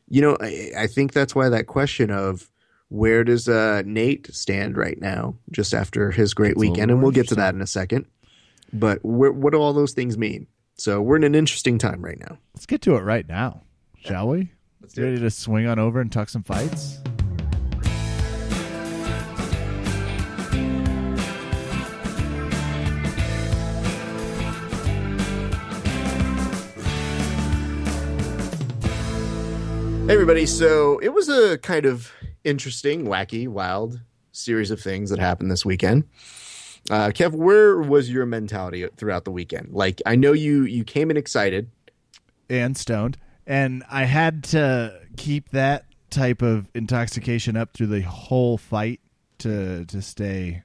you 0.09 0.23
know, 0.23 0.37
I, 0.41 0.71
I 0.79 0.87
think 0.87 1.13
that's 1.13 1.35
why 1.35 1.49
that 1.49 1.67
question 1.67 2.11
of 2.11 2.51
where 2.89 3.25
does 3.25 3.49
uh, 3.49 3.83
Nate 3.85 4.33
stand 4.35 4.77
right 4.77 5.01
now, 5.01 5.37
just 5.51 5.75
after 5.75 6.11
his 6.11 6.35
great 6.35 6.51
That's 6.51 6.61
weekend, 6.61 6.91
and 6.91 7.03
we'll 7.03 7.11
get 7.11 7.29
to 7.29 7.35
that 7.37 7.55
in 7.55 7.61
a 7.61 7.67
second. 7.67 8.07
But 8.73 9.05
what 9.05 9.53
do 9.53 9.59
all 9.59 9.73
those 9.73 9.93
things 9.93 10.17
mean? 10.17 10.47
So 10.77 11.01
we're 11.01 11.17
in 11.17 11.25
an 11.25 11.35
interesting 11.35 11.79
time 11.79 12.05
right 12.05 12.19
now. 12.19 12.39
Let's 12.55 12.67
get 12.67 12.83
to 12.83 12.97
it 12.97 13.01
right 13.01 13.27
now, 13.27 13.63
shall 14.05 14.29
we? 14.29 14.53
Let's 14.81 14.97
ready 14.99 15.19
to 15.19 15.31
swing 15.31 15.67
on 15.67 15.79
over 15.79 16.01
and 16.01 16.13
tuck 16.13 16.29
some 16.29 16.43
fights? 16.43 17.01
Hey 30.07 30.13
everybody, 30.13 30.47
so 30.47 31.01
it 31.01 31.09
was 31.09 31.29
a 31.29 31.59
kind 31.59 31.85
of 31.85 32.13
interesting, 32.47 33.05
wacky, 33.05 33.49
wild 33.49 34.01
series 34.33 34.71
of 34.71 34.81
things 34.81 35.11
that 35.11 35.19
happened 35.19 35.51
this 35.51 35.65
weekend. 35.65 36.05
Uh, 36.89 37.09
Kev, 37.09 37.33
where 37.33 37.79
was 37.79 38.11
your 38.11 38.27
mentality 38.27 38.87
throughout 38.97 39.25
the 39.25 39.33
weekend? 39.33 39.73
Like, 39.73 40.01
I 40.07 40.15
know 40.15 40.33
you 40.33 40.63
you 40.63 40.85
came 40.85 41.11
in 41.11 41.17
excited. 41.17 41.71
and 42.49 42.77
stoned, 42.77 43.19
and 43.47 43.83
I 43.91 44.05
had 44.05 44.45
to 44.45 45.01
keep 45.17 45.51
that 45.51 45.87
type 46.11 46.43
of 46.43 46.69
intoxication 46.75 47.57
up 47.57 47.75
through 47.75 47.89
the 47.89 48.03
whole 48.03 48.57
fight 48.57 49.01
to 49.39 49.85
to 49.87 50.01
stay 50.01 50.63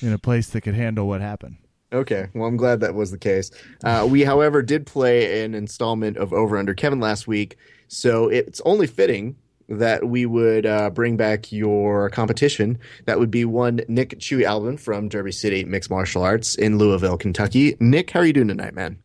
in 0.00 0.12
a 0.12 0.18
place 0.18 0.48
that 0.50 0.62
could 0.62 0.74
handle 0.74 1.06
what 1.06 1.20
happened. 1.20 1.58
Okay, 1.92 2.26
well, 2.34 2.48
I'm 2.48 2.56
glad 2.56 2.80
that 2.80 2.94
was 2.94 3.12
the 3.12 3.18
case. 3.18 3.52
Uh, 3.84 4.04
we, 4.10 4.24
however, 4.24 4.62
did 4.62 4.84
play 4.84 5.44
an 5.44 5.54
installment 5.54 6.16
of 6.16 6.32
Over 6.32 6.56
Under 6.58 6.74
Kevin 6.74 6.98
last 6.98 7.28
week, 7.28 7.56
so 7.86 8.28
it's 8.28 8.60
only 8.64 8.88
fitting 8.88 9.36
that 9.68 10.08
we 10.08 10.26
would 10.26 10.66
uh, 10.66 10.90
bring 10.90 11.16
back 11.16 11.50
your 11.50 12.10
competition. 12.10 12.78
That 13.06 13.18
would 13.18 13.30
be 13.30 13.44
one 13.44 13.80
Nick 13.88 14.18
Chewy 14.18 14.44
Alvin 14.44 14.76
from 14.76 15.08
Derby 15.08 15.32
City 15.32 15.64
Mixed 15.64 15.90
Martial 15.90 16.22
Arts 16.22 16.54
in 16.54 16.78
Louisville, 16.78 17.16
Kentucky. 17.16 17.76
Nick, 17.80 18.10
how 18.10 18.20
are 18.20 18.26
you 18.26 18.32
doing 18.32 18.48
tonight, 18.48 18.74
man? 18.74 18.98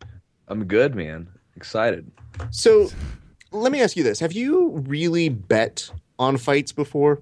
I'm 0.48 0.66
good, 0.66 0.96
man. 0.96 1.30
Excited. 1.56 2.12
So, 2.52 2.90
let 3.52 3.72
me 3.72 3.82
ask 3.82 3.96
you 3.96 4.04
this: 4.04 4.20
Have 4.20 4.34
you 4.34 4.70
really 4.88 5.30
bet 5.30 5.90
on 6.18 6.38
fights 6.38 6.72
before? 6.72 7.22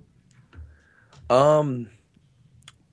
Um, 1.29 1.89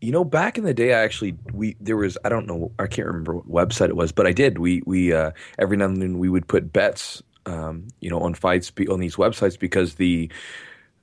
you 0.00 0.12
know, 0.12 0.24
back 0.24 0.58
in 0.58 0.64
the 0.64 0.74
day, 0.74 0.92
I 0.92 1.02
actually 1.02 1.36
we 1.52 1.76
there 1.80 1.96
was 1.96 2.18
I 2.24 2.28
don't 2.28 2.46
know 2.46 2.72
I 2.78 2.86
can't 2.86 3.06
remember 3.06 3.36
what 3.36 3.68
website 3.68 3.88
it 3.88 3.96
was, 3.96 4.12
but 4.12 4.26
I 4.26 4.32
did. 4.32 4.58
We 4.58 4.82
we 4.84 5.12
uh, 5.12 5.30
every 5.58 5.76
now 5.76 5.86
and 5.86 6.00
then 6.00 6.18
we 6.18 6.28
would 6.28 6.46
put 6.46 6.72
bets, 6.72 7.22
um, 7.46 7.88
you 8.00 8.10
know, 8.10 8.20
on 8.20 8.34
fights 8.34 8.70
be, 8.70 8.88
on 8.88 9.00
these 9.00 9.16
websites 9.16 9.58
because 9.58 9.94
the 9.94 10.30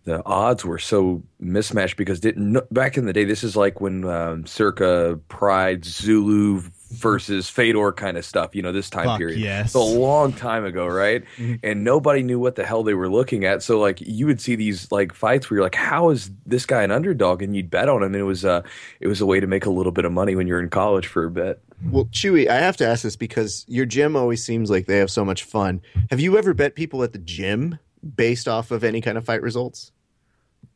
the 0.03 0.25
odds 0.25 0.65
were 0.65 0.79
so 0.79 1.21
mismatched 1.39 1.95
because 1.95 2.19
didn't 2.19 2.57
back 2.74 2.98
in 2.98 3.05
the 3.05 3.13
day 3.13 3.24
this 3.24 3.43
is 3.43 3.55
like 3.55 3.81
when 3.81 4.03
um, 4.05 4.45
circa 4.48 5.19
pride 5.27 5.86
zulu 5.86 6.62
versus 6.89 7.48
fedor 7.48 7.91
kind 7.93 8.17
of 8.17 8.25
stuff 8.25 8.55
you 8.55 8.63
know 8.63 8.71
this 8.71 8.89
time 8.89 9.05
Fuck 9.05 9.19
period. 9.19 9.39
yes. 9.39 9.67
it's 9.67 9.75
a 9.75 9.79
long 9.79 10.33
time 10.33 10.65
ago 10.65 10.88
right? 10.88 11.24
And 11.62 11.83
nobody 11.83 12.24
knew 12.24 12.39
what 12.39 12.55
the 12.55 12.65
hell 12.65 12.81
they 12.81 12.95
were 12.95 13.10
looking 13.10 13.45
at. 13.45 13.62
So 13.62 13.79
like 13.79 14.01
you 14.01 14.25
would 14.25 14.41
see 14.41 14.55
these 14.55 14.91
like 14.91 15.13
fights 15.13 15.50
where 15.50 15.57
you're 15.57 15.65
like 15.65 15.75
how 15.75 16.10
is 16.10 16.31
this 16.48 16.65
guy 16.65 16.81
an 16.81 16.89
underdog? 16.89 17.43
And 17.43 17.55
you'd 17.55 17.69
bet 17.69 17.88
on 17.88 18.01
him. 18.01 18.13
And 18.13 18.15
it 18.15 18.24
was 18.24 18.43
uh 18.43 18.63
it 19.00 19.07
was 19.07 19.21
a 19.21 19.25
way 19.27 19.39
to 19.39 19.48
make 19.48 19.67
a 19.67 19.71
little 19.71 19.91
bit 19.91 20.05
of 20.05 20.12
money 20.12 20.36
when 20.36 20.48
you're 20.48 20.62
in 20.62 20.69
college 20.69 21.05
for 21.05 21.25
a 21.25 21.31
bit 21.31 21.62
Well, 21.89 22.05
Chewy, 22.05 22.47
I 22.47 22.55
have 22.55 22.77
to 22.77 22.88
ask 22.88 23.03
this 23.03 23.15
because 23.15 23.65
your 23.67 23.85
gym 23.85 24.15
always 24.15 24.43
seems 24.43 24.69
like 24.69 24.85
they 24.85 24.97
have 24.97 25.09
so 25.11 25.25
much 25.25 25.43
fun. 25.43 25.81
Have 26.09 26.19
you 26.19 26.38
ever 26.38 26.53
bet 26.53 26.75
people 26.75 27.03
at 27.03 27.13
the 27.13 27.19
gym 27.19 27.79
based 28.15 28.47
off 28.47 28.71
of 28.71 28.83
any 28.83 29.01
kind 29.01 29.17
of 29.17 29.25
fight 29.25 29.41
results? 29.41 29.91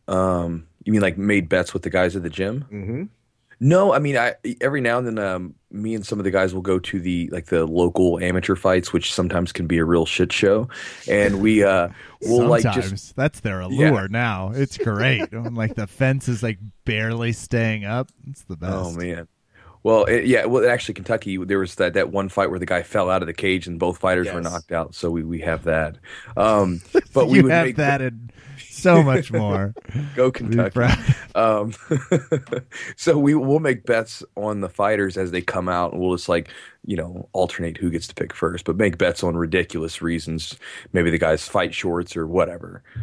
um 0.07 0.67
you 0.83 0.91
mean 0.91 1.01
like 1.01 1.17
made 1.17 1.50
bets 1.50 1.74
with 1.74 1.81
the 1.81 1.89
guys 1.89 2.15
at 2.15 2.21
the 2.21 2.29
gym 2.29 2.63
Mm-hmm. 2.71 3.03
No, 3.59 3.93
I 3.93 4.00
mean, 4.00 4.17
I 4.17 4.35
every 4.59 4.81
now 4.81 4.97
and 4.97 5.07
then, 5.07 5.17
um, 5.17 5.55
me 5.71 5.95
and 5.95 6.05
some 6.05 6.19
of 6.19 6.25
the 6.25 6.31
guys 6.31 6.53
will 6.53 6.62
go 6.62 6.77
to 6.77 7.00
the 7.00 7.29
like 7.31 7.45
the 7.45 7.65
local 7.65 8.19
amateur 8.19 8.55
fights, 8.55 8.91
which 8.91 9.13
sometimes 9.13 9.53
can 9.53 9.65
be 9.65 9.77
a 9.77 9.85
real 9.85 10.05
shit 10.05 10.33
show, 10.33 10.67
and 11.07 11.41
we 11.41 11.63
uh, 11.63 11.88
will 12.24 12.47
like 12.47 12.63
just 12.63 13.15
that's 13.15 13.39
their 13.39 13.62
allure. 13.62 14.01
Yeah. 14.01 14.07
Now 14.09 14.51
it's 14.53 14.77
great. 14.91 15.31
When, 15.31 15.55
like 15.55 15.75
the 15.75 15.88
fence 15.88 16.27
is 16.27 16.43
like 16.43 16.59
barely 16.83 17.31
staying 17.31 17.85
up. 17.85 18.12
It's 18.27 18.43
the 18.43 18.57
best. 18.57 18.74
oh 18.74 18.91
man. 18.91 19.27
Well, 19.86 20.06
it, 20.06 20.25
yeah. 20.25 20.46
Well, 20.46 20.68
actually, 20.68 20.96
Kentucky, 20.96 21.38
there 21.38 21.60
was 21.60 21.75
that, 21.75 21.94
that 21.94 22.10
one 22.10 22.27
fight 22.27 22.50
where 22.50 22.58
the 22.58 22.65
guy 22.65 22.82
fell 22.82 23.08
out 23.08 23.22
of 23.22 23.27
the 23.27 23.36
cage 23.36 23.68
and 23.68 23.77
both 23.77 24.00
fighters 24.00 24.34
were 24.34 24.42
knocked 24.42 24.72
out. 24.72 24.96
So 24.96 25.12
we, 25.12 25.22
we 25.22 25.42
have 25.42 25.65
that. 25.65 25.98
Um, 26.36 26.82
but 27.13 27.27
we 27.27 27.44
would 27.44 27.51
have 27.51 27.68
make 27.68 27.75
that 27.75 28.01
and 28.01 28.34
so 28.86 29.04
much 29.04 29.32
more. 29.32 29.74
go 30.15 30.32
Be 30.32 30.39
Kentucky. 30.39 31.04
Um, 31.34 31.74
so 32.96 33.18
we 33.18 33.36
we'll 33.36 33.60
make 33.60 33.86
bets 33.86 34.24
on 34.36 34.62
the 34.62 34.70
fighters 34.70 35.18
as 35.18 35.32
they 35.32 35.42
come 35.42 35.68
out, 35.68 35.92
and 35.92 36.01
we'll 36.01 36.15
just 36.15 36.30
like 36.30 36.50
you 36.86 36.96
know 36.96 37.27
alternate 37.34 37.77
who 37.77 37.89
gets 37.89 38.08
to 38.08 38.15
pick 38.15 38.34
first, 38.34 38.65
but 38.65 38.77
make 38.77 38.98
bets 38.98 39.24
on 39.24 39.36
ridiculous 39.36 40.01
reasons. 40.01 40.58
Maybe 40.94 41.10
the 41.10 41.18
guy's 41.18 41.48
fight 41.48 41.74
shorts 41.74 42.15
or 42.15 42.27
whatever. 42.27 42.84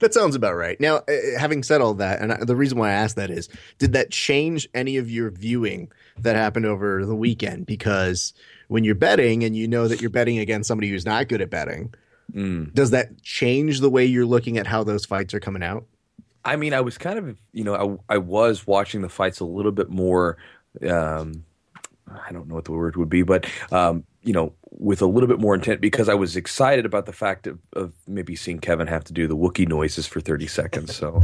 That 0.00 0.12
sounds 0.12 0.34
about 0.34 0.54
right. 0.54 0.78
Now, 0.80 0.96
uh, 0.96 1.38
having 1.38 1.62
said 1.62 1.80
all 1.80 1.94
that, 1.94 2.20
and 2.20 2.32
I, 2.32 2.44
the 2.44 2.56
reason 2.56 2.78
why 2.78 2.90
I 2.90 2.94
asked 2.94 3.16
that 3.16 3.30
is, 3.30 3.48
did 3.78 3.92
that 3.94 4.10
change 4.10 4.68
any 4.74 4.96
of 4.96 5.10
your 5.10 5.30
viewing 5.30 5.90
that 6.18 6.36
happened 6.36 6.66
over 6.66 7.04
the 7.04 7.14
weekend? 7.14 7.66
Because 7.66 8.34
when 8.68 8.84
you're 8.84 8.94
betting 8.94 9.42
and 9.42 9.56
you 9.56 9.66
know 9.66 9.88
that 9.88 10.00
you're 10.00 10.10
betting 10.10 10.38
against 10.38 10.68
somebody 10.68 10.90
who's 10.90 11.06
not 11.06 11.28
good 11.28 11.40
at 11.40 11.50
betting, 11.50 11.94
Mm. 12.32 12.74
does 12.74 12.90
that 12.90 13.22
change 13.22 13.80
the 13.80 13.88
way 13.88 14.04
you're 14.04 14.26
looking 14.26 14.58
at 14.58 14.66
how 14.66 14.82
those 14.84 15.04
fights 15.06 15.32
are 15.32 15.40
coming 15.40 15.62
out? 15.62 15.84
I 16.44 16.56
mean, 16.56 16.74
I 16.74 16.80
was 16.80 16.98
kind 16.98 17.18
of 17.18 17.36
you 17.52 17.64
know 17.64 18.00
I 18.08 18.14
I 18.14 18.18
was 18.18 18.66
watching 18.66 19.02
the 19.02 19.08
fights 19.08 19.40
a 19.40 19.44
little 19.44 19.72
bit 19.72 19.88
more. 19.90 20.36
Um, 20.88 21.44
I 22.08 22.30
don't 22.32 22.46
know 22.48 22.54
what 22.54 22.64
the 22.66 22.72
word 22.72 22.96
would 22.96 23.08
be, 23.08 23.22
but 23.22 23.46
um, 23.72 24.04
you 24.22 24.32
know, 24.32 24.52
with 24.70 25.02
a 25.02 25.06
little 25.06 25.28
bit 25.28 25.40
more 25.40 25.54
intent 25.54 25.80
because 25.80 26.08
I 26.08 26.14
was 26.14 26.36
excited 26.36 26.84
about 26.86 27.06
the 27.06 27.12
fact 27.12 27.46
of, 27.48 27.58
of 27.72 27.92
maybe 28.06 28.36
seeing 28.36 28.60
Kevin 28.60 28.86
have 28.86 29.02
to 29.04 29.12
do 29.12 29.26
the 29.26 29.36
Wookiee 29.36 29.66
noises 29.68 30.06
for 30.06 30.20
thirty 30.20 30.46
seconds. 30.46 30.94
So, 30.94 31.20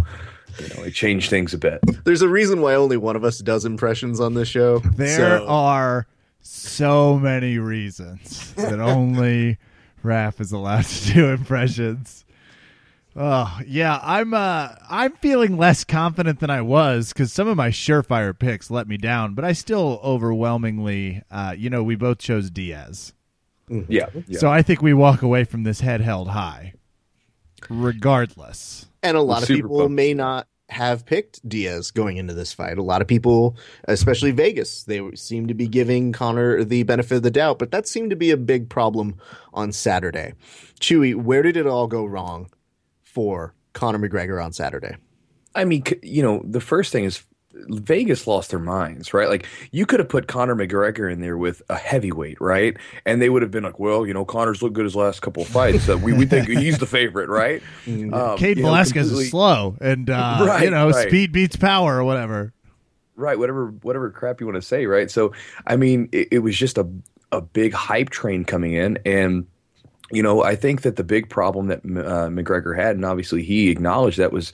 you 0.59 0.69
know, 0.75 0.83
it 0.85 0.93
changed 0.95 1.31
things 1.31 1.55
a 1.55 1.59
bit. 1.59 1.81
There's 2.05 2.23
a 2.23 2.29
reason 2.29 2.61
why 2.63 2.75
only 2.75 2.97
one 2.97 3.15
of 3.15 3.23
us 3.25 3.39
does 3.39 3.65
impressions 3.65 4.19
on 4.19 4.35
this 4.35 4.49
show. 4.49 4.79
There 4.81 5.39
So- 5.39 5.47
are 5.47 6.07
so 6.41 7.17
many 7.19 7.59
reasons 7.59 8.53
that 8.55 8.81
only 8.81 9.59
Raph 10.03 10.41
is 10.41 10.53
allowed 10.53 10.85
to 10.85 11.13
do 11.13 11.29
impressions. 11.31 12.25
Oh 13.15 13.59
yeah, 13.67 14.01
I'm 14.03 14.33
uh 14.33 14.71
I'm 14.89 15.13
feeling 15.17 15.59
less 15.59 15.85
confident 15.85 16.41
than 16.41 16.49
I 16.49 16.63
was 16.63 17.13
because 17.13 17.31
some 17.31 17.47
of 17.47 17.57
my 17.59 17.69
surefire 17.69 18.37
picks 18.39 18.71
let 18.71 18.89
me 18.89 18.97
down, 18.97 19.35
but 19.35 19.45
I 19.45 19.53
still 19.53 20.01
overwhelmingly, 20.03 21.23
uh, 21.31 21.55
you 21.57 21.69
know, 21.69 21.83
we 21.83 21.95
both 21.95 22.19
chose 22.19 22.49
Diaz, 22.51 23.13
Yeah. 23.69 24.07
yeah. 24.27 24.39
so 24.39 24.51
I 24.51 24.63
think 24.63 24.81
we 24.81 24.95
walk 24.95 25.21
away 25.21 25.45
from 25.45 25.63
this 25.65 25.81
head 25.81 26.01
held 26.01 26.29
high, 26.29 26.73
regardless. 27.69 28.87
And 29.03 29.17
a 29.17 29.21
lot 29.21 29.41
We're 29.41 29.43
of 29.43 29.49
people 29.49 29.79
focused. 29.79 29.91
may 29.93 30.15
not 30.15 30.47
have 30.73 31.07
picked 31.07 31.47
Diaz 31.49 31.91
going 31.91 32.17
into 32.17 32.35
this 32.35 32.53
fight. 32.53 32.79
A 32.79 32.83
lot 32.83 33.03
of 33.03 33.09
people, 33.09 33.57
especially 33.85 34.33
Vegas, 34.33 34.85
they 34.85 35.01
seem 35.15 35.47
to 35.47 35.55
be 35.55 35.69
giving 35.69 36.13
Conor 36.13 36.65
the 36.65 36.83
benefit 36.83 37.17
of 37.17 37.23
the 37.23 37.31
doubt, 37.31 37.59
but 37.59 37.71
that 37.71 37.87
seemed 37.87 38.11
to 38.11 38.17
be 38.17 38.31
a 38.31 38.37
big 38.37 38.69
problem 38.69 39.17
on 39.55 39.73
Saturday. 39.73 40.35
Chewy, 40.81 41.15
where 41.15 41.43
did 41.43 41.57
it 41.57 41.67
all 41.67 41.87
go 41.87 42.05
wrong 42.05 42.51
for 43.03 43.55
Conor 43.73 43.99
McGregor 43.99 44.45
on 44.45 44.53
Saturday? 44.53 44.97
I 45.55 45.65
mean, 45.65 45.85
you 46.03 46.23
know, 46.23 46.43
the 46.45 46.61
first 46.61 46.93
thing 46.93 47.05
is 47.05 47.23
Vegas 47.55 48.27
lost 48.27 48.51
their 48.51 48.59
minds, 48.59 49.13
right? 49.15 49.29
Like 49.29 49.47
you 49.71 49.87
could 49.87 50.01
have 50.01 50.09
put 50.09 50.27
Conor 50.27 50.55
McGregor 50.57 51.13
in 51.13 51.21
there 51.21 51.37
with 51.37 51.63
a 51.69 51.77
heavyweight, 51.77 52.41
right? 52.41 52.77
And 53.05 53.21
they 53.21 53.29
would 53.29 53.43
have 53.43 53.51
been 53.51 53.65
like, 53.65 53.79
well, 53.79 54.07
you 54.07 54.15
know, 54.15 54.25
Conor's 54.25 54.63
looked 54.63 54.75
good 54.75 54.85
his 54.85 54.97
last 54.97 55.21
couple 55.21 55.43
of 55.43 55.49
fights. 55.49 55.85
So 55.85 55.97
we, 55.97 56.13
we 56.13 56.27
think 56.27 56.49
he's 56.59 56.79
the 56.79 56.87
favorite, 56.87 57.29
right? 57.29 57.63
Um, 57.87 58.37
Cade 58.39 58.57
you 58.59 58.63
know, 58.63 58.69
Velasquez 58.71 59.13
is 59.13 59.31
slow, 59.31 59.77
and 59.81 60.09
uh, 60.11 60.45
Right, 60.47 60.65
you 60.65 60.71
know, 60.71 60.91
right. 60.91 61.09
speed 61.09 61.33
beats 61.33 61.57
power 61.57 61.99
or 61.99 62.05
whatever. 62.05 62.53
right 63.17 63.39
whatever 63.39 63.67
whatever 63.83 64.11
crap 64.11 64.41
you 64.41 64.47
want 64.47 64.57
to 64.57 64.63
say 64.63 64.87
right 64.87 65.11
so 65.11 65.33
i 65.67 65.77
mean 65.77 66.09
it, 66.13 66.29
it 66.33 66.39
was 66.39 66.57
just 66.57 66.79
a 66.79 66.89
a 67.31 67.41
big 67.43 67.73
hype 67.75 68.09
train 68.09 68.43
coming 68.45 68.73
in 68.73 68.99
and 69.05 69.47
you 70.11 70.23
know 70.23 70.43
i 70.43 70.57
think 70.57 70.81
that 70.83 70.97
the 70.97 71.05
big 71.05 71.29
problem 71.29 71.67
that 71.67 71.81
uh, 71.81 72.29
mcgregor 72.29 72.75
had 72.75 72.97
and 72.97 73.05
obviously 73.05 73.43
he 73.43 73.71
acknowledged 73.71 74.19
that 74.19 74.33
was 74.33 74.51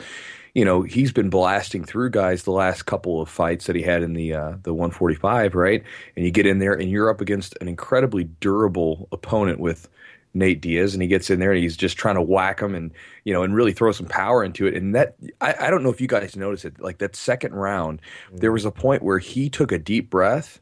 you 0.54 0.64
know 0.64 0.82
he's 0.82 1.12
been 1.12 1.30
blasting 1.30 1.84
through 1.84 2.11
guys 2.11 2.42
the 2.42 2.50
last 2.50 2.87
couple 2.87 3.20
of 3.20 3.28
fights 3.28 3.66
that 3.66 3.76
he 3.76 3.82
had 3.82 4.02
in 4.02 4.14
the 4.14 4.34
uh, 4.34 4.52
the 4.62 4.74
145 4.74 5.54
right 5.54 5.82
and 6.16 6.24
you 6.24 6.30
get 6.30 6.46
in 6.46 6.58
there 6.58 6.74
and 6.74 6.90
you're 6.90 7.11
up 7.11 7.20
against 7.20 7.56
an 7.61 7.68
incredibly 7.68 8.24
durable 8.24 9.08
opponent 9.12 9.61
with 9.61 9.88
Nate 10.34 10.61
Diaz, 10.61 10.94
and 10.94 11.02
he 11.02 11.08
gets 11.08 11.30
in 11.30 11.40
there 11.40 11.52
and 11.52 11.62
he's 11.62 11.76
just 11.76 11.96
trying 11.96 12.14
to 12.14 12.22
whack 12.22 12.61
him 12.61 12.74
and 12.74 12.92
you 13.24 13.32
know 13.32 13.42
and 13.42 13.54
really 13.54 13.72
throw 13.72 13.92
some 13.92 14.06
power 14.06 14.44
into 14.44 14.66
it. 14.66 14.74
And 14.74 14.94
that 14.94 15.16
I, 15.40 15.54
I 15.61 15.70
don't 15.70 15.82
know 15.82 15.90
if 15.90 16.00
you 16.00 16.06
guys 16.06 16.37
noticed 16.37 16.64
it, 16.64 16.80
like 16.80 16.98
that 16.98 17.16
second 17.16 17.54
round, 17.54 18.00
there 18.32 18.52
was 18.52 18.64
a 18.64 18.70
point 18.70 19.02
where 19.02 19.18
he 19.18 19.48
took 19.50 19.72
a 19.72 19.78
deep 19.78 20.11
breath, 20.11 20.61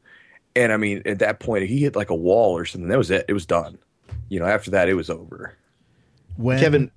and 0.54 0.72
I 0.72 0.76
mean 0.76 1.02
at 1.04 1.18
that 1.18 1.40
point 1.40 1.64
he 1.64 1.78
hit 1.78 1.96
like 1.96 2.10
a 2.10 2.14
wall 2.14 2.56
or 2.56 2.64
something. 2.64 2.88
That 2.88 2.98
was 2.98 3.10
it. 3.10 3.26
It 3.28 3.32
was 3.32 3.46
done. 3.46 3.78
You 4.28 4.40
know, 4.40 4.46
after 4.46 4.70
that 4.72 4.88
it 4.88 4.94
was 4.94 5.10
over. 5.10 5.54
When 6.36 6.58
Kevin, 6.58 6.90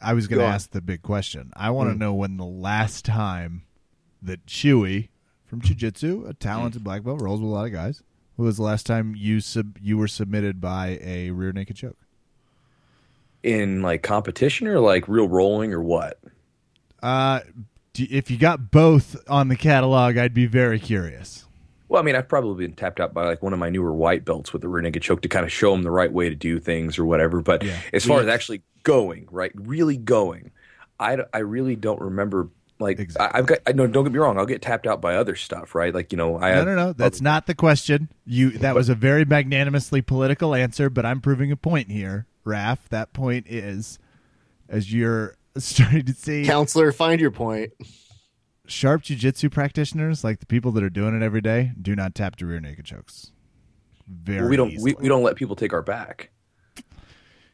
I 0.00 0.14
was 0.14 0.26
going 0.28 0.40
to 0.40 0.46
ask 0.46 0.70
the 0.70 0.80
big 0.80 1.02
question. 1.02 1.52
I 1.56 1.70
want 1.70 1.90
to 1.90 1.94
Mm. 1.94 1.98
know 1.98 2.14
when 2.14 2.36
the 2.36 2.44
last 2.44 3.04
time 3.04 3.62
that 4.22 4.46
Chewy 4.46 5.08
from 5.46 5.60
Jiu 5.60 5.74
Jitsu, 5.74 6.24
a 6.26 6.34
talented 6.34 6.82
black 6.84 7.02
belt, 7.02 7.20
rolls 7.20 7.40
with 7.40 7.50
a 7.50 7.52
lot 7.52 7.66
of 7.66 7.72
guys, 7.72 8.02
when 8.36 8.46
was 8.46 8.56
the 8.56 8.62
last 8.62 8.86
time 8.86 9.14
you 9.16 9.40
sub- 9.40 9.76
you 9.80 9.98
were 9.98 10.08
submitted 10.08 10.60
by 10.60 10.98
a 11.02 11.30
rear 11.30 11.52
naked 11.52 11.76
choke? 11.76 11.98
In 13.42 13.82
like 13.82 14.02
competition 14.02 14.66
or 14.66 14.80
like 14.80 15.08
real 15.08 15.28
rolling 15.28 15.72
or 15.72 15.82
what? 15.82 16.18
Uh, 17.02 17.40
if 17.94 18.30
you 18.30 18.36
got 18.38 18.70
both 18.70 19.16
on 19.28 19.48
the 19.48 19.56
catalog, 19.56 20.16
I'd 20.16 20.34
be 20.34 20.46
very 20.46 20.78
curious. 20.78 21.46
Well, 21.90 22.00
I 22.00 22.04
mean, 22.04 22.14
I've 22.14 22.28
probably 22.28 22.64
been 22.66 22.76
tapped 22.76 23.00
out 23.00 23.12
by 23.12 23.24
like 23.26 23.42
one 23.42 23.52
of 23.52 23.58
my 23.58 23.68
newer 23.68 23.92
white 23.92 24.24
belts 24.24 24.52
with 24.52 24.62
the 24.62 24.68
rear 24.68 24.80
naked 24.80 25.02
choke 25.02 25.22
to 25.22 25.28
kind 25.28 25.44
of 25.44 25.50
show 25.50 25.72
them 25.72 25.82
the 25.82 25.90
right 25.90 26.12
way 26.12 26.28
to 26.28 26.36
do 26.36 26.60
things 26.60 27.00
or 27.00 27.04
whatever. 27.04 27.42
But 27.42 27.64
Yeah. 27.64 27.80
as 27.92 28.04
far 28.04 28.20
as 28.20 28.28
actually 28.28 28.62
going, 28.84 29.26
right, 29.32 29.50
really 29.56 29.96
going, 29.96 30.52
I, 31.00 31.18
I 31.34 31.38
really 31.38 31.74
don't 31.74 32.00
remember. 32.00 32.48
Like 32.78 32.98
Exactly. 33.00 33.34
I, 33.34 33.38
I've 33.38 33.46
got, 33.46 33.58
I 33.66 33.72
know, 33.72 33.86
don't 33.88 34.04
get 34.04 34.12
me 34.12 34.18
wrong, 34.20 34.38
I'll 34.38 34.46
get 34.46 34.62
tapped 34.62 34.86
out 34.86 35.00
by 35.02 35.16
other 35.16 35.34
stuff, 35.36 35.74
right? 35.74 35.92
Like 35.92 36.12
you 36.12 36.16
know, 36.16 36.36
I 36.38 36.50
No, 36.52 36.56
have, 36.58 36.66
no, 36.66 36.74
no. 36.76 36.92
That's 36.94 37.20
not 37.20 37.46
the 37.46 37.54
question. 37.56 38.08
You 38.24 38.50
that 38.52 38.74
was 38.76 38.88
a 38.88 38.94
very 38.94 39.24
magnanimously 39.26 40.00
political 40.00 40.54
answer, 40.54 40.88
but 40.88 41.04
I'm 41.04 41.20
proving 41.20 41.50
a 41.52 41.56
point 41.56 41.90
here, 41.90 42.26
Raph. 42.46 42.78
That 42.88 43.12
point 43.12 43.48
is, 43.48 43.98
as 44.68 44.92
you're 44.92 45.34
starting 45.58 46.06
to 46.06 46.14
see, 46.14 46.46
counselor, 46.46 46.92
find 46.92 47.20
your 47.20 47.32
point. 47.32 47.72
Sharp 48.70 49.02
jujitsu 49.02 49.50
practitioners, 49.50 50.24
like 50.24 50.40
the 50.40 50.46
people 50.46 50.72
that 50.72 50.82
are 50.82 50.90
doing 50.90 51.14
it 51.14 51.22
every 51.22 51.40
day, 51.40 51.72
do 51.80 51.94
not 51.94 52.14
tap 52.14 52.36
to 52.36 52.46
rear 52.46 52.60
naked 52.60 52.84
chokes. 52.84 53.32
Very 54.06 54.48
we 54.48 54.56
don't 54.56 54.68
we, 54.68 54.74
easily. 54.74 54.96
we 55.00 55.08
don't 55.08 55.22
let 55.22 55.36
people 55.36 55.56
take 55.56 55.72
our 55.72 55.82
back. 55.82 56.30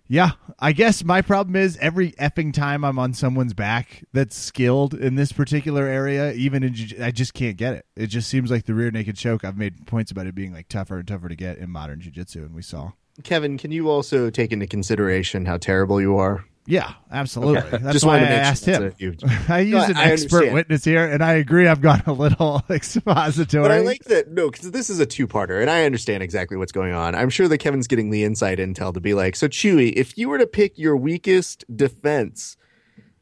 Yeah, 0.08 0.32
I 0.60 0.70
guess 0.70 1.02
my 1.02 1.20
problem 1.20 1.56
is 1.56 1.76
every 1.78 2.12
effing 2.12 2.52
time 2.52 2.84
I'm 2.84 2.96
on 2.96 3.12
someone's 3.12 3.54
back 3.54 4.04
that's 4.12 4.36
skilled 4.36 4.94
in 4.94 5.16
this 5.16 5.32
particular 5.32 5.84
area, 5.84 6.32
even 6.32 6.62
in 6.62 6.74
jiu- 6.74 7.02
I 7.02 7.10
just 7.10 7.34
can't 7.34 7.56
get 7.56 7.74
it. 7.74 7.86
It 7.96 8.06
just 8.06 8.28
seems 8.28 8.48
like 8.48 8.66
the 8.66 8.74
rear 8.74 8.92
naked 8.92 9.16
choke. 9.16 9.44
I've 9.44 9.58
made 9.58 9.84
points 9.86 10.12
about 10.12 10.28
it 10.28 10.34
being 10.36 10.52
like 10.52 10.68
tougher 10.68 10.98
and 10.98 11.08
tougher 11.08 11.28
to 11.28 11.34
get 11.34 11.58
in 11.58 11.70
modern 11.70 12.00
jiu-jitsu, 12.00 12.44
and 12.44 12.54
we 12.54 12.62
saw. 12.62 12.92
Kevin, 13.24 13.58
can 13.58 13.72
you 13.72 13.90
also 13.90 14.30
take 14.30 14.52
into 14.52 14.66
consideration 14.68 15.44
how 15.44 15.56
terrible 15.56 16.00
you 16.00 16.16
are? 16.16 16.44
Yeah, 16.66 16.94
absolutely. 17.12 17.78
That's 17.78 17.92
Just 17.92 18.04
why 18.04 18.18
I 18.18 18.22
asked 18.22 18.64
him. 18.64 18.92
I 19.48 19.60
use 19.60 19.72
No, 19.72 19.84
an 19.84 19.96
I 19.96 20.10
expert 20.10 20.36
understand. 20.38 20.54
witness 20.54 20.84
here, 20.84 21.06
and 21.06 21.22
I 21.22 21.34
agree. 21.34 21.68
I've 21.68 21.80
gone 21.80 22.02
a 22.06 22.12
little 22.12 22.62
expository. 22.70 23.62
But 23.66 23.70
I 23.70 23.80
like 23.80 24.04
that 24.04 24.30
no, 24.32 24.50
because 24.50 24.72
this 24.72 24.90
is 24.90 24.98
a 24.98 25.06
two-parter, 25.06 25.60
and 25.60 25.70
I 25.70 25.84
understand 25.84 26.22
exactly 26.22 26.56
what's 26.56 26.72
going 26.72 26.92
on. 26.92 27.14
I'm 27.14 27.30
sure 27.30 27.46
that 27.48 27.58
Kevin's 27.58 27.86
getting 27.86 28.10
the 28.10 28.24
inside 28.24 28.58
intel 28.58 28.92
to 28.94 29.00
be 29.00 29.14
like, 29.14 29.36
so 29.36 29.48
Chewy, 29.48 29.92
if 29.96 30.18
you 30.18 30.28
were 30.28 30.38
to 30.38 30.46
pick 30.46 30.76
your 30.76 30.96
weakest 30.96 31.64
defense, 31.76 32.56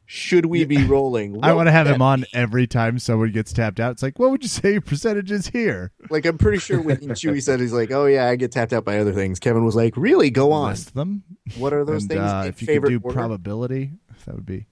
should 0.05 0.45
we 0.45 0.65
be 0.65 0.83
rolling? 0.85 1.39
I 1.43 1.53
want 1.53 1.67
to 1.67 1.71
have 1.71 1.87
him 1.87 2.01
on 2.01 2.21
be? 2.21 2.27
every 2.33 2.67
time 2.67 2.99
someone 2.99 3.31
gets 3.31 3.53
tapped 3.53 3.79
out. 3.79 3.91
It's 3.93 4.03
like, 4.03 4.19
what 4.19 4.31
would 4.31 4.43
you 4.43 4.49
say 4.49 4.73
your 4.73 4.81
percentage 4.81 5.31
is 5.31 5.47
here? 5.47 5.91
Like, 6.09 6.25
I'm 6.25 6.37
pretty 6.37 6.59
sure 6.59 6.81
when 6.81 6.97
Chewy 6.97 7.41
said 7.41 7.59
he's 7.59 7.73
like, 7.73 7.91
oh 7.91 8.05
yeah, 8.05 8.27
I 8.27 8.35
get 8.35 8.51
tapped 8.51 8.73
out 8.73 8.85
by 8.85 8.99
other 8.99 9.13
things. 9.13 9.39
Kevin 9.39 9.65
was 9.65 9.75
like, 9.75 9.97
really? 9.97 10.29
Go 10.29 10.51
on. 10.51 10.71
List 10.71 10.93
them. 10.93 11.23
What 11.57 11.73
are 11.73 11.83
those 11.83 12.03
and, 12.03 12.11
things? 12.11 12.21
uh, 12.21 12.45
if 12.47 12.61
you 12.61 12.67
could 12.67 12.89
do 12.89 12.99
order? 13.03 13.15
probability, 13.15 13.91
that 14.25 14.35
would 14.35 14.45
be. 14.45 14.65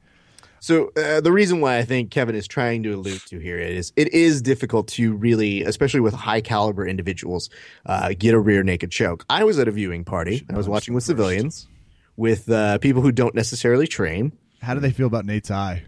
So 0.63 0.93
uh, 0.95 1.19
the 1.19 1.33
reason 1.33 1.59
why 1.59 1.77
I 1.77 1.83
think 1.83 2.09
Kevin 2.09 2.35
is 2.35 2.47
trying 2.47 2.83
to 2.83 2.93
allude 2.93 3.19
to 3.27 3.37
here 3.37 3.59
is 3.59 3.91
it 3.97 4.13
is 4.13 4.41
difficult 4.41 4.87
to 4.89 5.13
really, 5.13 5.61
especially 5.63 5.99
with 5.99 6.13
high 6.13 6.39
caliber 6.39 6.87
individuals, 6.87 7.49
uh, 7.85 8.13
get 8.17 8.33
a 8.33 8.39
rear 8.39 8.63
naked 8.63 8.89
choke. 8.89 9.25
I 9.29 9.43
was 9.43 9.59
at 9.59 9.67
a 9.67 9.71
viewing 9.71 10.05
party. 10.05 10.45
I 10.49 10.55
was 10.55 10.69
watching 10.69 10.93
with 10.93 11.03
civilians, 11.03 11.67
with 12.15 12.49
uh, 12.49 12.77
people 12.77 13.01
who 13.01 13.11
don't 13.11 13.35
necessarily 13.35 13.87
train. 13.87 14.31
How 14.63 14.73
do 14.73 14.79
they 14.79 14.91
feel 14.91 15.07
about 15.07 15.25
Nate's 15.25 15.51
eye? 15.51 15.83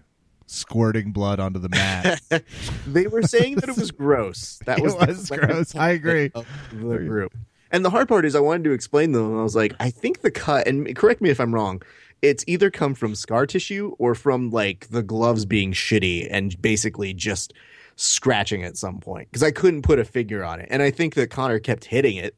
Squirting 0.48 1.12
blood 1.12 1.40
onto 1.40 1.60
the 1.60 1.70
mat. 1.70 2.22
They 2.88 3.08
were 3.08 3.24
saying 3.24 3.56
that 3.56 3.70
it 3.70 3.78
was 3.78 3.92
gross. 4.06 4.60
That 4.66 4.82
was, 4.82 4.94
was 4.96 5.30
gross. 5.30 5.76
I 5.76 5.90
agree. 5.92 6.28
the 6.28 6.44
group. 6.72 7.34
And 7.72 7.84
the 7.84 7.90
hard 7.90 8.08
part 8.08 8.26
is, 8.26 8.36
I 8.36 8.42
wanted 8.42 8.66
to 8.66 8.72
explain 8.72 9.14
them. 9.14 9.32
And 9.32 9.40
I 9.40 9.44
was 9.44 9.56
like, 9.56 9.74
I 9.80 9.90
think 9.90 10.22
the 10.22 10.30
cut, 10.30 10.68
and 10.68 10.96
correct 10.96 11.22
me 11.22 11.30
if 11.30 11.40
I'm 11.40 11.56
wrong. 11.56 11.82
It's 12.22 12.44
either 12.48 12.70
come 12.70 12.94
from 12.94 13.16
scar 13.16 13.46
tissue 13.46 13.96
or 13.98 14.14
from 14.14 14.52
like 14.52 14.88
the 14.90 15.04
gloves 15.04 15.46
being 15.46 15.72
shitty 15.74 16.28
and 16.30 16.60
basically 16.62 17.14
just 17.14 17.54
scratching 17.96 18.64
at 18.64 18.78
some 18.78 19.00
point 19.00 19.30
because 19.30 19.44
I 19.44 19.52
couldn't 19.52 19.84
put 19.84 20.00
a 20.00 20.06
figure 20.06 20.44
on 20.44 20.60
it. 20.60 20.68
And 20.70 20.82
I 20.82 20.92
think 20.92 21.16
that 21.16 21.30
Conor 21.30 21.60
kept 21.60 21.86
hitting 21.86 22.18
it. 22.18 22.36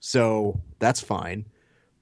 So 0.00 0.60
that's 0.78 1.00
fine. 1.00 1.46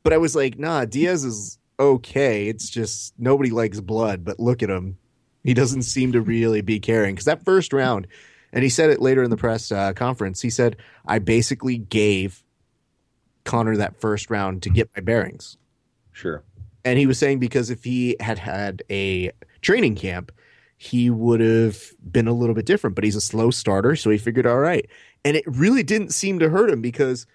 But 0.02 0.12
I 0.12 0.18
was 0.18 0.34
like, 0.34 0.58
nah, 0.58 0.84
Diaz 0.84 1.24
is 1.24 1.58
okay. 1.80 2.48
It's 2.48 2.70
just 2.70 3.14
nobody 3.18 3.50
likes 3.50 3.80
blood, 3.80 4.24
but 4.24 4.38
look 4.38 4.62
at 4.62 4.70
him. 4.70 4.98
He 5.42 5.54
doesn't 5.54 5.82
seem 5.82 6.12
to 6.12 6.20
really 6.20 6.60
be 6.60 6.78
caring 6.78 7.14
because 7.14 7.24
that 7.24 7.44
first 7.44 7.72
round, 7.72 8.06
and 8.52 8.62
he 8.62 8.68
said 8.68 8.90
it 8.90 9.00
later 9.00 9.22
in 9.22 9.30
the 9.30 9.36
press 9.36 9.72
uh, 9.72 9.94
conference, 9.94 10.42
he 10.42 10.50
said, 10.50 10.76
I 11.06 11.18
basically 11.18 11.78
gave 11.78 12.44
Conor 13.44 13.76
that 13.78 13.98
first 14.00 14.30
round 14.30 14.62
to 14.62 14.70
get 14.70 14.90
my 14.94 15.00
bearings. 15.00 15.56
Sure. 16.12 16.44
And 16.84 16.98
he 16.98 17.06
was 17.06 17.18
saying 17.18 17.38
because 17.38 17.70
if 17.70 17.84
he 17.84 18.16
had 18.20 18.38
had 18.38 18.82
a 18.90 19.30
training 19.62 19.94
camp, 19.94 20.30
he 20.76 21.10
would 21.10 21.40
have 21.40 21.78
been 22.10 22.26
a 22.26 22.32
little 22.32 22.54
bit 22.54 22.66
different. 22.66 22.96
But 22.96 23.04
he's 23.04 23.16
a 23.16 23.20
slow 23.20 23.50
starter, 23.50 23.96
so 23.96 24.10
he 24.10 24.18
figured, 24.18 24.46
all 24.46 24.58
right. 24.58 24.88
And 25.24 25.36
it 25.36 25.44
really 25.46 25.82
didn't 25.82 26.12
seem 26.12 26.38
to 26.38 26.50
hurt 26.50 26.70
him 26.70 26.82
because 26.82 27.26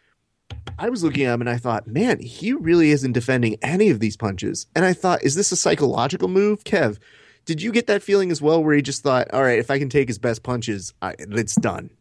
I 0.77 0.89
was 0.89 1.03
looking 1.03 1.23
at 1.23 1.33
him 1.33 1.41
and 1.41 1.49
I 1.49 1.57
thought, 1.57 1.87
man, 1.87 2.19
he 2.19 2.53
really 2.53 2.91
isn't 2.91 3.13
defending 3.13 3.55
any 3.61 3.89
of 3.89 3.99
these 3.99 4.17
punches. 4.17 4.67
And 4.75 4.83
I 4.83 4.93
thought, 4.93 5.23
is 5.23 5.35
this 5.35 5.51
a 5.51 5.55
psychological 5.55 6.27
move, 6.27 6.63
Kev? 6.63 6.99
Did 7.45 7.61
you 7.61 7.71
get 7.71 7.87
that 7.87 8.03
feeling 8.03 8.31
as 8.31 8.41
well, 8.41 8.63
where 8.63 8.75
he 8.75 8.81
just 8.81 9.03
thought, 9.03 9.31
all 9.31 9.43
right, 9.43 9.59
if 9.59 9.71
I 9.71 9.79
can 9.79 9.89
take 9.89 10.07
his 10.07 10.17
best 10.17 10.43
punches, 10.43 10.93
I, 11.01 11.15
it's 11.19 11.55
done? 11.55 11.91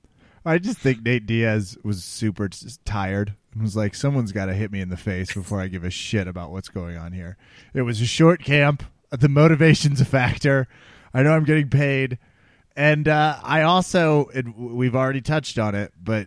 I 0.45 0.59
just 0.59 0.79
think 0.79 1.03
Nate 1.03 1.27
Diaz 1.27 1.79
was 1.85 2.03
super 2.03 2.49
tired 2.85 3.35
and 3.53 3.63
was 3.63 3.77
like, 3.77 3.95
someone's 3.95 4.33
got 4.33 4.47
to 4.47 4.55
hit 4.55 4.73
me 4.73 4.81
in 4.81 4.89
the 4.89 4.97
face 4.97 5.33
before 5.33 5.61
I 5.61 5.69
give 5.69 5.85
a 5.85 5.91
shit 5.91 6.27
about 6.27 6.51
what's 6.51 6.69
going 6.69 6.97
on 6.97 7.13
here. 7.13 7.37
It 7.75 7.83
was 7.83 8.01
a 8.01 8.07
short 8.07 8.43
camp. 8.43 8.83
The 9.11 9.29
motivation's 9.29 10.01
a 10.01 10.05
factor. 10.05 10.67
I 11.13 11.23
know 11.23 11.33
I'm 11.33 11.45
getting 11.45 11.71
paid. 11.71 12.19
And 12.77 13.07
uh, 13.07 13.39
I 13.43 13.63
also, 13.63 14.29
we've 14.57 14.97
already 14.97 15.21
touched 15.21 15.59
on 15.59 15.75
it, 15.75 15.93
but 16.03 16.27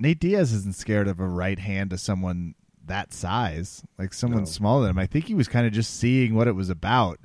Nate 0.00 0.18
Diaz 0.18 0.52
isn't 0.52 0.74
scared 0.74 1.06
of 1.08 1.20
a 1.20 1.26
right 1.26 1.58
hand 1.58 1.90
to 1.90 1.98
someone 1.98 2.54
that 2.86 3.12
size, 3.12 3.82
like 3.98 4.12
someone 4.14 4.40
No. 4.40 4.46
smaller 4.46 4.82
than 4.82 4.90
him. 4.92 4.98
I 4.98 5.06
think 5.06 5.26
he 5.26 5.34
was 5.34 5.46
kind 5.46 5.66
of 5.66 5.72
just 5.72 5.94
seeing 5.96 6.34
what 6.34 6.48
it 6.48 6.54
was 6.56 6.70
about. 6.70 7.20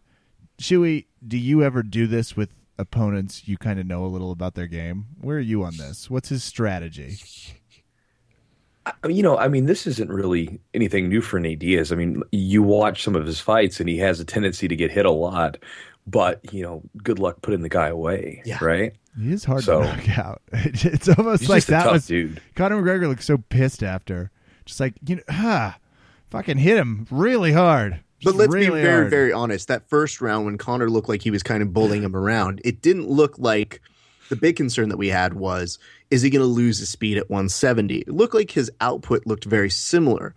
Chewy, 0.60 1.06
do 1.26 1.38
you 1.38 1.64
ever 1.64 1.82
do 1.82 2.06
this 2.06 2.36
with 2.36 2.54
opponents 2.78 3.48
you 3.48 3.58
kind 3.58 3.80
of 3.80 3.88
know 3.88 4.06
a 4.06 4.08
little 4.08 4.32
about 4.32 4.54
their 4.56 4.68
game? 4.68 5.06
Where 5.22 5.38
are 5.38 5.42
you 5.42 5.64
on 5.64 5.78
this? 5.78 6.10
What's 6.10 6.30
his 6.30 6.44
strategy? 6.44 7.18
I 8.86 9.08
you 9.08 9.24
know, 9.24 9.38
I 9.38 9.48
mean, 9.48 9.66
this 9.66 9.88
isn't 9.88 10.12
really 10.12 10.60
anything 10.74 11.10
new 11.10 11.22
for 11.22 11.40
Nate 11.40 11.58
Diaz. 11.60 11.92
I 11.92 11.96
mean, 11.96 12.22
you 12.32 12.62
watch 12.62 13.04
some 13.04 13.16
of 13.16 13.26
his 13.26 13.40
fights, 13.40 13.80
and 13.80 13.90
he 13.90 13.98
has 13.98 14.20
a 14.20 14.26
tendency 14.26 14.68
to 14.68 14.76
get 14.76 14.92
hit 14.92 15.06
a 15.08 15.12
lot. 15.12 15.58
But 16.08 16.54
you 16.54 16.62
know, 16.64 16.84
good 17.02 17.20
luck 17.20 17.42
putting 17.42 17.62
the 17.62 17.70
guy 17.70 17.88
away, 17.88 18.42
Yeah. 18.46 18.64
right? 18.64 18.94
He 19.20 19.32
is 19.32 19.44
hard 19.46 19.64
So- 19.64 19.82
to 19.82 19.88
knock 19.88 20.18
out. 20.18 20.42
It's 20.54 21.10
almost 21.10 21.42
He's 21.42 21.50
like 21.50 21.58
just 21.60 21.70
a 21.70 21.72
that 21.72 21.84
tough 21.84 21.94
was 21.94 22.08
dude. 22.08 22.42
Conor 22.56 22.82
McGregor 22.82 23.08
looked 23.08 23.24
so 23.24 23.38
pissed 23.38 23.82
after, 23.84 24.30
just 24.66 24.80
like 24.80 24.94
you 25.08 25.16
know, 25.18 25.22
ah, 25.30 25.78
fucking 26.30 26.58
hit 26.58 26.78
him 26.78 27.08
really 27.10 27.52
hard. 27.52 28.02
But 28.24 28.36
let's 28.36 28.54
really 28.54 28.68
be 28.68 28.82
very, 28.82 28.92
hard. 29.02 29.10
very 29.10 29.34
honest. 29.34 29.68
That 29.68 29.88
first 29.90 30.20
round, 30.22 30.46
when 30.46 30.58
Conor 30.58 30.90
looked 30.90 31.10
like 31.10 31.22
he 31.22 31.32
was 31.32 31.44
kind 31.44 31.62
of 31.62 31.74
bullying 31.74 32.02
him 32.04 32.16
around, 32.16 32.60
it 32.64 32.82
didn't 32.82 33.08
look 33.10 33.38
like 33.38 33.82
the 34.30 34.36
big 34.36 34.56
concern 34.56 34.90
that 34.90 34.98
we 34.98 35.10
had 35.10 35.34
was 35.34 35.78
is 36.10 36.22
he 36.22 36.30
going 36.30 36.42
to 36.42 36.48
lose 36.48 36.80
his 36.80 36.90
speed 36.90 37.18
at 37.18 37.30
170? 37.30 37.98
It 38.00 38.10
looked 38.10 38.34
like 38.34 38.52
his 38.52 38.72
output 38.82 39.28
looked 39.28 39.46
very 39.46 39.70
similar. 39.70 40.34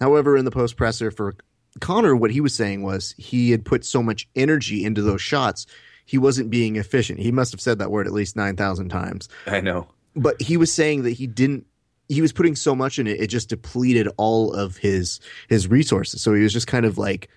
However, 0.00 0.36
in 0.36 0.44
the 0.44 0.50
post 0.50 0.76
presser 0.76 1.10
for 1.10 1.34
Conor, 1.80 2.14
what 2.14 2.30
he 2.30 2.40
was 2.40 2.54
saying 2.54 2.82
was 2.82 3.14
he 3.18 3.50
had 3.50 3.64
put 3.64 3.84
so 3.84 4.02
much 4.02 4.28
energy 4.36 4.84
into 4.84 5.02
those 5.02 5.22
shots, 5.22 5.66
he 6.04 6.18
wasn't 6.18 6.50
being 6.50 6.76
efficient. 6.76 7.18
He 7.20 7.32
must 7.32 7.52
have 7.52 7.60
said 7.60 7.78
that 7.78 7.90
word 7.90 8.06
at 8.06 8.12
least 8.12 8.36
9,000 8.36 8.88
times 8.88 9.28
I 9.46 9.60
know. 9.60 9.86
but 10.14 10.40
he 10.40 10.56
was 10.56 10.72
saying 10.72 11.02
that 11.04 11.12
he 11.12 11.26
didn't 11.26 11.66
he 12.08 12.20
was 12.20 12.32
putting 12.32 12.54
so 12.56 12.74
much 12.74 12.98
in 12.98 13.06
it 13.06 13.18
it 13.20 13.28
just 13.28 13.48
depleted 13.48 14.06
all 14.18 14.52
of 14.52 14.76
his 14.76 15.18
his 15.48 15.66
resources 15.68 16.20
so 16.20 16.34
he 16.34 16.42
was 16.42 16.52
just 16.52 16.66
kind 16.66 16.84
of 16.84 16.98
like 16.98 17.28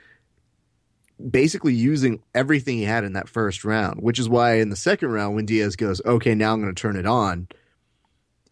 basically 1.32 1.74
using 1.74 2.22
everything 2.34 2.78
he 2.78 2.84
had 2.84 3.06
in 3.06 3.14
that 3.14 3.30
first 3.30 3.64
round 3.64 4.02
which 4.02 4.20
is 4.20 4.28
why 4.28 4.56
in 4.56 4.70
the 4.70 4.76
second 4.76 5.10
round 5.12 5.34
when 5.36 5.46
diaz 5.46 5.78
goes 5.78 6.02
okay 6.06 6.36
now 6.36 6.52
i'm 6.52 6.62
going 6.62 6.74
to 6.74 6.82
turn 6.82 6.98
it 6.98 7.06
on 7.06 7.48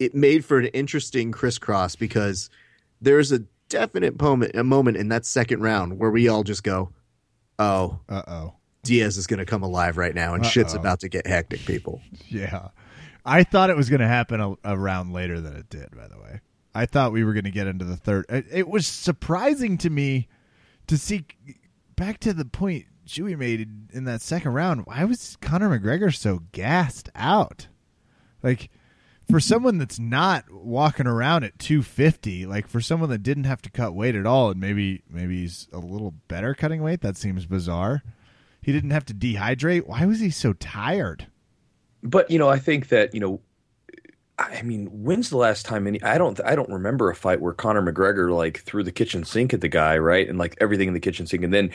it 0.00 0.14
made 0.14 0.44
for 0.44 0.58
an 0.58 0.66
interesting 0.66 1.30
crisscross 1.30 1.94
because 1.94 2.48
there's 3.02 3.32
a 3.32 3.42
definite 3.68 4.20
moment 4.20 4.54
a 4.54 4.64
moment 4.64 4.96
in 4.96 5.08
that 5.08 5.24
second 5.26 5.60
round 5.60 5.98
where 5.98 6.10
we 6.10 6.28
all 6.28 6.42
just 6.44 6.62
go 6.62 6.90
oh 7.58 7.98
Uh 8.08 8.22
oh. 8.26 8.54
diaz 8.82 9.16
is 9.16 9.26
going 9.26 9.38
to 9.38 9.46
come 9.46 9.62
alive 9.62 9.96
right 9.96 10.14
now 10.14 10.34
and 10.34 10.44
shit's 10.46 10.74
Uh-oh. 10.74 10.80
about 10.80 11.00
to 11.00 11.08
get 11.08 11.26
hectic 11.26 11.60
people 11.60 12.00
Yeah. 12.28 12.68
I 13.26 13.42
thought 13.42 13.70
it 13.70 13.76
was 13.76 13.88
going 13.88 14.00
to 14.02 14.06
happen 14.06 14.38
a, 14.38 14.54
a 14.64 14.76
round 14.76 15.14
later 15.14 15.40
than 15.40 15.56
it 15.56 15.70
did, 15.70 15.96
by 15.96 16.08
the 16.08 16.18
way. 16.18 16.40
I 16.74 16.84
thought 16.84 17.10
we 17.10 17.24
were 17.24 17.32
going 17.32 17.44
to 17.44 17.50
get 17.50 17.66
into 17.66 17.86
the 17.86 17.96
third. 17.96 18.26
It, 18.28 18.44
it 18.52 18.68
was 18.68 18.86
surprising 18.86 19.78
to 19.78 19.88
me 19.88 20.28
to 20.88 20.98
see, 20.98 21.24
back 21.96 22.20
to 22.20 22.34
the 22.34 22.44
point 22.44 22.84
Chewy 23.06 23.34
made 23.38 23.60
in, 23.62 23.88
in 23.94 24.04
that 24.04 24.20
second 24.20 24.52
round, 24.52 24.84
why 24.84 25.04
was 25.04 25.36
Conor 25.40 25.70
McGregor 25.78 26.14
so 26.14 26.40
gassed 26.52 27.08
out? 27.14 27.68
Like, 28.42 28.68
for 29.30 29.40
someone 29.40 29.78
that's 29.78 29.98
not 29.98 30.44
walking 30.50 31.06
around 31.06 31.44
at 31.44 31.58
250, 31.58 32.46
like 32.46 32.68
for 32.68 32.80
someone 32.80 33.10
that 33.10 33.22
didn't 33.22 33.44
have 33.44 33.62
to 33.62 33.70
cut 33.70 33.94
weight 33.94 34.14
at 34.14 34.26
all, 34.26 34.50
and 34.50 34.60
maybe 34.60 35.02
maybe 35.08 35.40
he's 35.40 35.68
a 35.72 35.78
little 35.78 36.14
better 36.28 36.54
cutting 36.54 36.82
weight, 36.82 37.00
that 37.00 37.16
seems 37.16 37.46
bizarre. 37.46 38.02
He 38.60 38.72
didn't 38.72 38.90
have 38.90 39.04
to 39.06 39.14
dehydrate. 39.14 39.86
Why 39.86 40.06
was 40.06 40.20
he 40.20 40.30
so 40.30 40.52
tired? 40.54 41.26
But 42.02 42.30
you 42.30 42.38
know, 42.38 42.48
I 42.48 42.58
think 42.58 42.88
that 42.88 43.14
you 43.14 43.20
know, 43.20 43.40
I 44.38 44.62
mean, 44.62 44.86
when's 44.86 45.30
the 45.30 45.36
last 45.36 45.64
time 45.64 45.86
any? 45.86 46.02
I 46.02 46.18
don't, 46.18 46.40
I 46.44 46.54
don't 46.54 46.70
remember 46.70 47.10
a 47.10 47.14
fight 47.14 47.40
where 47.40 47.52
Conor 47.52 47.82
McGregor 47.82 48.34
like 48.34 48.60
threw 48.60 48.82
the 48.82 48.92
kitchen 48.92 49.24
sink 49.24 49.54
at 49.54 49.60
the 49.60 49.68
guy, 49.68 49.96
right, 49.98 50.28
and 50.28 50.38
like 50.38 50.56
everything 50.60 50.88
in 50.88 50.94
the 50.94 51.00
kitchen 51.00 51.26
sink, 51.26 51.44
and 51.44 51.52
then, 51.52 51.70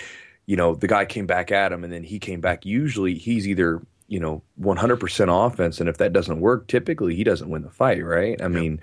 you 0.45 0.55
know, 0.55 0.75
the 0.75 0.87
guy 0.87 1.05
came 1.05 1.25
back 1.25 1.51
at 1.51 1.71
him, 1.71 1.83
and 1.83 1.91
then 1.91 2.03
he 2.03 2.19
came 2.19 2.41
back. 2.41 2.65
Usually, 2.65 3.15
he's 3.15 3.47
either 3.47 3.81
you 4.09 4.19
know 4.19 4.41
100% 4.61 5.47
offense, 5.47 5.79
and 5.79 5.87
if 5.87 5.97
that 5.97 6.11
doesn't 6.11 6.41
work, 6.41 6.67
typically 6.67 7.15
he 7.15 7.23
doesn't 7.23 7.49
win 7.49 7.61
the 7.61 7.69
fight, 7.69 8.03
right? 8.03 8.41
I 8.41 8.47
mean, 8.47 8.81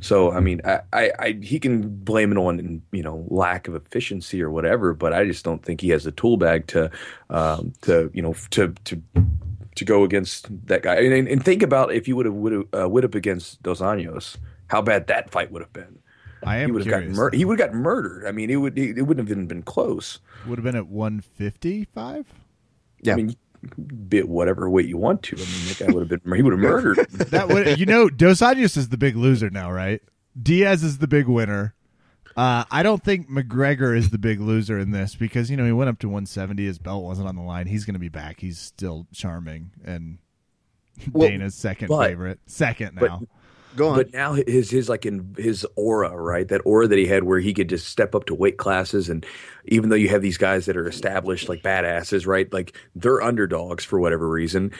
so 0.00 0.32
I 0.32 0.40
mean, 0.40 0.60
I, 0.64 0.80
I, 0.92 1.12
I, 1.18 1.38
he 1.40 1.58
can 1.58 1.88
blame 1.88 2.32
it 2.32 2.38
on 2.38 2.82
you 2.92 3.02
know 3.02 3.24
lack 3.28 3.68
of 3.68 3.74
efficiency 3.74 4.42
or 4.42 4.50
whatever, 4.50 4.92
but 4.92 5.12
I 5.12 5.24
just 5.24 5.44
don't 5.44 5.64
think 5.64 5.80
he 5.80 5.90
has 5.90 6.04
the 6.04 6.12
tool 6.12 6.36
bag 6.36 6.66
to, 6.68 6.90
um, 7.30 7.72
to 7.82 8.10
you 8.12 8.22
know, 8.22 8.34
to 8.50 8.74
to 8.84 9.02
to 9.76 9.84
go 9.84 10.04
against 10.04 10.48
that 10.66 10.82
guy. 10.82 10.96
And, 10.96 11.28
and 11.28 11.44
think 11.44 11.62
about 11.62 11.92
if 11.92 12.06
you 12.08 12.16
would 12.16 12.26
have 12.26 12.34
would 12.34 12.52
have 12.52 12.66
uh, 12.74 12.88
would 12.88 13.04
up 13.04 13.14
against 13.14 13.62
Dos 13.62 13.80
Anjos, 13.80 14.36
how 14.66 14.82
bad 14.82 15.06
that 15.06 15.30
fight 15.30 15.50
would 15.52 15.62
have 15.62 15.72
been. 15.72 15.98
I 16.42 16.58
am 16.58 16.68
He 16.68 16.72
would 16.72 16.82
have 16.82 16.90
gotten 16.90 17.12
mur- 17.12 17.30
he 17.30 17.44
would 17.44 17.58
have 17.58 17.68
gotten 17.68 17.82
murdered. 17.82 18.26
I 18.26 18.32
mean, 18.32 18.50
it 18.50 18.56
would 18.56 18.78
it 18.78 19.02
wouldn't 19.02 19.26
have 19.26 19.30
even 19.30 19.46
been 19.46 19.62
close. 19.62 20.18
Would 20.46 20.58
have 20.58 20.64
been 20.64 20.76
at 20.76 20.88
155. 20.88 22.26
Yeah. 23.00 23.12
I 23.12 23.16
mean, 23.16 23.36
you 23.64 23.68
can 23.68 23.84
be 24.08 24.18
at 24.18 24.28
whatever 24.28 24.68
weight 24.70 24.86
you 24.86 24.96
want 24.96 25.22
to. 25.24 25.36
I 25.36 25.40
mean, 25.40 25.48
that 25.68 25.78
guy 25.78 25.92
would 25.92 26.08
have 26.10 26.22
been 26.22 26.34
he 26.36 26.42
would 26.42 26.52
have 26.52 26.60
murdered. 26.60 26.98
That 27.30 27.48
would 27.48 27.78
you 27.78 27.86
know 27.86 28.08
Dos 28.08 28.40
Anjos 28.40 28.76
is 28.76 28.88
the 28.90 28.96
big 28.96 29.16
loser 29.16 29.50
now, 29.50 29.70
right? 29.70 30.00
Diaz 30.40 30.82
is 30.82 30.98
the 30.98 31.06
big 31.08 31.26
winner. 31.28 31.74
Uh, 32.36 32.64
I 32.70 32.82
don't 32.82 33.02
think 33.02 33.30
McGregor 33.30 33.96
is 33.96 34.10
the 34.10 34.18
big 34.18 34.40
loser 34.40 34.78
in 34.78 34.90
this 34.90 35.14
because 35.14 35.50
you 35.50 35.56
know 35.56 35.64
he 35.64 35.72
went 35.72 35.88
up 35.88 35.98
to 36.00 36.08
170. 36.08 36.64
His 36.64 36.78
belt 36.78 37.04
wasn't 37.04 37.28
on 37.28 37.36
the 37.36 37.42
line. 37.42 37.66
He's 37.68 37.84
going 37.84 37.94
to 37.94 38.00
be 38.00 38.08
back. 38.08 38.40
He's 38.40 38.58
still 38.58 39.06
charming 39.12 39.70
and 39.84 40.18
Well, 41.12 41.28
Dana's 41.28 41.54
second 41.54 41.88
but- 41.88 42.08
favorite. 42.08 42.40
Second 42.46 42.96
now. 42.96 43.22
Go 43.76 43.88
on. 43.88 43.96
But 43.96 44.12
now 44.12 44.34
his 44.34 44.70
his 44.70 44.88
like 44.88 45.04
in 45.06 45.34
his 45.36 45.66
aura, 45.76 46.16
right? 46.16 46.46
That 46.48 46.60
aura 46.64 46.86
that 46.88 46.98
he 46.98 47.06
had 47.06 47.24
where 47.24 47.40
he 47.40 47.52
could 47.52 47.68
just 47.68 47.88
step 47.88 48.14
up 48.14 48.26
to 48.26 48.34
weight 48.34 48.56
classes 48.56 49.08
and 49.08 49.24
even 49.66 49.88
though 49.90 49.96
you 49.96 50.08
have 50.08 50.22
these 50.22 50.38
guys 50.38 50.66
that 50.66 50.76
are 50.76 50.88
established 50.88 51.48
like 51.48 51.62
badasses, 51.62 52.26
right? 52.26 52.52
Like 52.52 52.76
they're 52.94 53.22
underdogs 53.22 53.84
for 53.84 53.98
whatever 53.98 54.28
reason. 54.28 54.70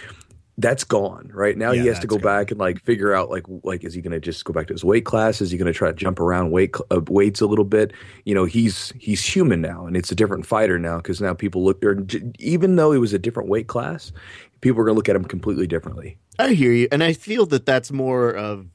That's 0.56 0.84
gone, 0.84 1.30
right? 1.34 1.58
Now 1.58 1.72
Yeah, 1.72 1.82
he 1.82 1.86
has 1.88 1.98
to 1.98 2.06
go 2.06 2.16
gone. 2.16 2.22
back 2.22 2.50
and 2.52 2.60
like 2.60 2.80
figure 2.84 3.12
out 3.12 3.28
like 3.30 3.42
like 3.64 3.82
is 3.82 3.92
he 3.94 4.00
going 4.00 4.12
to 4.12 4.20
just 4.20 4.44
go 4.44 4.52
back 4.52 4.68
to 4.68 4.72
his 4.74 4.84
weight 4.84 5.04
class? 5.04 5.40
Is 5.40 5.50
he 5.50 5.58
going 5.58 5.66
to 5.72 5.76
try 5.76 5.88
to 5.88 5.94
jump 5.94 6.20
around 6.20 6.52
weight 6.52 6.76
uh, 6.92 7.00
weights 7.08 7.40
a 7.40 7.46
little 7.46 7.64
bit? 7.64 7.92
You 8.24 8.36
know, 8.36 8.44
he's 8.44 8.92
he's 9.00 9.24
human 9.24 9.60
now 9.60 9.86
and 9.86 9.96
it's 9.96 10.12
a 10.12 10.14
different 10.14 10.46
fighter 10.46 10.78
now 10.78 10.98
because 10.98 11.20
now 11.20 11.34
people 11.34 11.64
look 11.64 11.84
or 11.84 12.06
even 12.38 12.76
though 12.76 12.92
it 12.92 12.98
was 12.98 13.12
a 13.12 13.18
different 13.18 13.48
weight 13.48 13.66
class, 13.66 14.12
people 14.60 14.80
are 14.80 14.84
going 14.84 14.94
to 14.94 14.96
look 14.96 15.08
at 15.08 15.16
him 15.16 15.24
completely 15.24 15.66
differently. 15.66 16.16
I 16.38 16.52
hear 16.54 16.72
you, 16.72 16.88
and 16.92 17.02
I 17.02 17.12
feel 17.14 17.46
that 17.46 17.66
that's 17.66 17.90
more 17.90 18.30
of. 18.30 18.68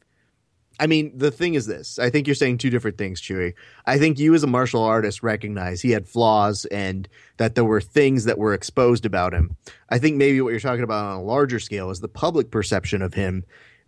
I 0.79 0.87
mean, 0.87 1.11
the 1.17 1.31
thing 1.31 1.55
is 1.55 1.65
this. 1.65 1.99
I 1.99 2.09
think 2.09 2.25
you're 2.25 2.35
saying 2.35 2.57
two 2.57 2.69
different 2.69 2.97
things, 2.97 3.21
Chewy. 3.21 3.53
I 3.85 3.99
think 3.99 4.17
you, 4.17 4.33
as 4.33 4.43
a 4.43 4.47
martial 4.47 4.81
artist, 4.81 5.21
recognize 5.21 5.81
he 5.81 5.91
had 5.91 6.07
flaws 6.07 6.65
and 6.65 7.07
that 7.37 7.55
there 7.55 7.65
were 7.65 7.81
things 7.81 8.23
that 8.23 8.37
were 8.37 8.53
exposed 8.53 9.05
about 9.05 9.33
him. 9.33 9.57
I 9.89 9.99
think 9.99 10.15
maybe 10.15 10.39
what 10.39 10.51
you're 10.51 10.59
talking 10.59 10.83
about 10.83 11.03
on 11.03 11.17
a 11.17 11.23
larger 11.23 11.59
scale 11.59 11.89
is 11.89 11.99
the 11.99 12.07
public 12.07 12.49
perception 12.49 13.01
of 13.01 13.13
him 13.13 13.43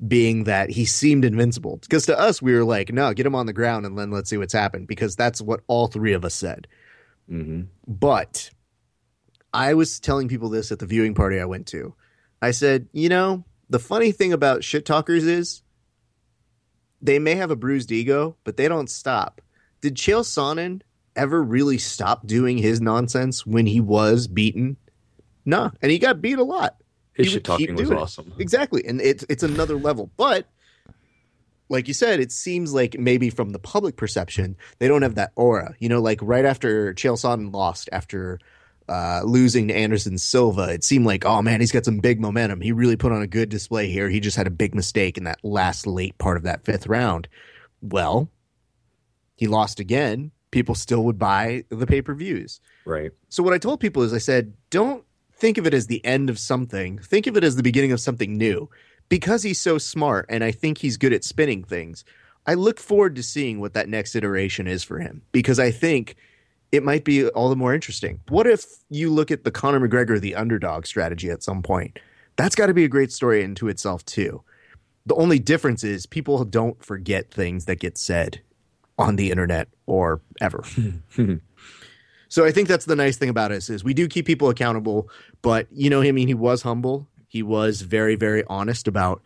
being 0.06 0.44
that 0.46 0.70
he 0.70 0.84
seemed 0.84 1.24
invincible. 1.24 1.78
Because 1.78 2.06
to 2.08 2.20
us, 2.20 2.42
we 2.42 2.54
were 2.54 2.66
like, 2.66 2.92
no, 2.92 3.14
get 3.14 3.26
him 3.26 3.36
on 3.36 3.46
the 3.46 3.54
ground 3.54 3.86
and 3.86 3.98
then 3.98 4.12
let's 4.12 4.30
see 4.30 4.38
what's 4.38 4.54
happened. 4.54 4.88
Because 4.88 5.16
that's 5.16 5.42
what 5.42 5.62
all 5.68 5.88
three 5.88 6.14
of 6.14 6.26
us 6.26 6.36
said. 6.36 6.68
Mm-hmm. 7.30 7.62
But 7.88 8.50
I 9.54 9.76
was 9.76 10.00
telling 10.00 10.28
people 10.28 10.50
this 10.50 10.72
at 10.72 10.80
the 10.80 10.86
viewing 10.86 11.14
party 11.14 11.40
I 11.40 11.46
went 11.46 11.68
to. 11.68 11.94
I 12.42 12.52
said, 12.52 12.88
you 12.92 13.08
know, 13.08 13.46
the 13.70 13.80
funny 13.80 14.12
thing 14.12 14.34
about 14.34 14.64
shit 14.64 14.86
talkers 14.86 15.24
is 15.26 15.62
they 17.02 17.20
may 17.20 17.36
have 17.36 17.52
a 17.52 17.56
bruised 17.56 17.92
ego, 17.92 18.36
but 18.44 18.58
they 18.58 18.68
don't 18.68 18.90
stop. 18.90 19.42
Did 19.82 19.96
Chael 19.96 20.22
Sonnen 20.22 20.82
ever 21.16 21.42
really 21.42 21.78
stop 21.78 22.26
doing 22.28 22.58
his 22.58 22.80
nonsense 22.82 23.46
when 23.46 23.66
he 23.66 23.80
was 23.80 24.28
beaten? 24.28 24.78
No, 25.46 25.72
and 25.82 25.92
he 25.92 26.00
got 26.00 26.22
beat 26.22 26.38
a 26.38 26.44
lot. 26.44 26.78
His 27.14 27.28
He 27.28 27.34
shit 27.34 27.44
talking 27.44 27.76
was 27.76 27.88
doing 27.88 27.98
it. 27.98 28.02
awesome. 28.02 28.34
Exactly, 28.40 28.86
and 28.86 29.02
it's 29.02 29.26
it's 29.28 29.44
another 29.44 29.76
level. 29.76 30.12
But 30.18 30.48
like 31.70 31.88
you 31.88 31.94
said, 31.94 32.20
it 32.20 32.32
seems 32.32 32.74
like 32.74 33.00
maybe 33.00 33.30
from 33.30 33.50
the 33.52 33.60
public 33.60 33.96
perception, 33.96 34.56
they 34.80 34.88
don't 34.88 35.02
have 35.02 35.16
that 35.16 35.32
aura. 35.36 35.74
You 35.80 35.90
know, 35.90 36.02
like 36.02 36.20
right 36.22 36.46
after 36.46 36.94
Chael 36.94 37.14
Sonnen 37.20 37.54
lost 37.54 37.90
after 37.92 38.40
uh, 38.90 39.22
losing 39.24 39.68
to 39.68 39.76
Anderson 39.76 40.18
Silva, 40.18 40.70
it 40.70 40.84
seemed 40.84 41.06
like, 41.06 41.26
oh 41.26 41.42
man, 41.42 41.60
he's 41.60 41.72
got 41.72 41.86
some 41.86 42.00
big 42.00 42.20
momentum. 42.20 42.62
He 42.62 42.72
really 42.72 42.98
put 42.98 43.12
on 43.12 43.22
a 43.22 43.28
good 43.28 43.50
display 43.50 43.90
here. 43.90 44.10
He 44.10 44.20
just 44.20 44.38
had 44.38 44.48
a 44.48 44.52
big 44.52 44.76
mistake 44.76 45.18
in 45.18 45.24
that 45.26 45.44
last 45.44 45.88
late 45.88 46.18
part 46.18 46.38
of 46.38 46.44
that 46.44 46.66
fifth 46.66 46.88
round. 46.88 47.28
Well, 47.82 48.30
he 49.36 49.48
lost 49.48 49.80
again. 49.80 50.32
People 50.52 50.76
still 50.76 51.04
would 51.06 51.18
buy 51.18 51.64
the 51.70 51.88
pay 51.88 52.02
per 52.02 52.14
views. 52.14 52.60
Right. 52.86 53.12
So 53.30 53.42
what 53.42 53.54
I 53.54 53.58
told 53.58 53.80
people 53.80 54.04
is 54.04 54.14
I 54.14 54.18
said, 54.18 54.54
don't 54.70 55.06
think 55.34 55.58
of 55.58 55.66
it 55.66 55.74
as 55.74 55.88
the 55.88 56.04
end 56.06 56.30
of 56.30 56.38
something. 56.38 57.00
Think 57.00 57.28
of 57.28 57.38
it 57.38 57.44
as 57.44 57.56
the 57.56 57.64
beginning 57.64 57.92
of 57.92 58.00
something 58.00 58.38
new. 58.38 58.70
Because 59.10 59.44
he's 59.44 59.60
so 59.60 59.78
smart 59.78 60.26
and 60.30 60.44
I 60.44 60.52
think 60.52 60.78
he's 60.78 60.98
good 60.98 61.14
at 61.14 61.24
spinning 61.24 61.64
things. 61.64 62.06
I 62.46 62.54
look 62.54 62.80
forward 62.80 63.16
to 63.16 63.24
seeing 63.24 63.60
what 63.60 63.74
that 63.74 63.90
next 63.90 64.16
iteration 64.16 64.68
is 64.68 64.84
for 64.84 65.00
him 65.00 65.22
because 65.32 65.60
I 65.60 65.72
think 65.72 66.16
it 66.72 66.84
might 66.84 67.04
be 67.04 67.28
all 67.30 67.50
the 67.50 67.56
more 67.56 67.74
interesting. 67.74 68.20
What 68.30 68.48
if 68.48 68.66
you 68.90 69.10
look 69.10 69.32
at 69.32 69.44
the 69.44 69.52
Conor 69.52 69.88
McGregor 69.88 70.20
the 70.20 70.36
underdog 70.36 70.86
strategy 70.86 71.30
at 71.30 71.44
some 71.44 71.62
point? 71.62 72.00
That's 72.38 72.56
got 72.56 72.68
to 72.68 72.74
be 72.74 72.86
a 72.86 72.90
great 72.90 73.12
story 73.12 73.44
into 73.44 73.68
itself 73.68 74.06
too. 74.06 74.44
The 75.06 75.16
only 75.16 75.40
difference 75.40 75.84
is 75.84 76.06
people 76.06 76.44
don't 76.46 76.84
forget 76.84 77.32
things 77.32 77.66
that 77.66 77.80
get 77.80 77.98
said 77.98 78.42
on 78.98 79.16
the 79.16 79.32
internet 79.32 79.68
or 79.86 80.22
ever. 80.40 80.64
So 82.32 82.46
I 82.46 82.52
think 82.52 82.70
that's 82.70 82.86
the 82.86 82.96
nice 82.96 83.18
thing 83.18 83.28
about 83.28 83.52
us 83.52 83.70
is 83.70 83.84
we 83.84 83.94
do 83.94 84.08
keep 84.08 84.26
people 84.26 84.48
accountable, 84.48 85.10
but 85.42 85.68
you 85.70 85.90
know, 85.90 86.02
I 86.02 86.14
mean, 86.14 86.30
he 86.30 86.34
was 86.34 86.62
humble. 86.62 87.10
He 87.28 87.44
was 87.44 87.82
very, 87.82 88.16
very 88.16 88.46
honest 88.48 88.88
about 88.88 89.22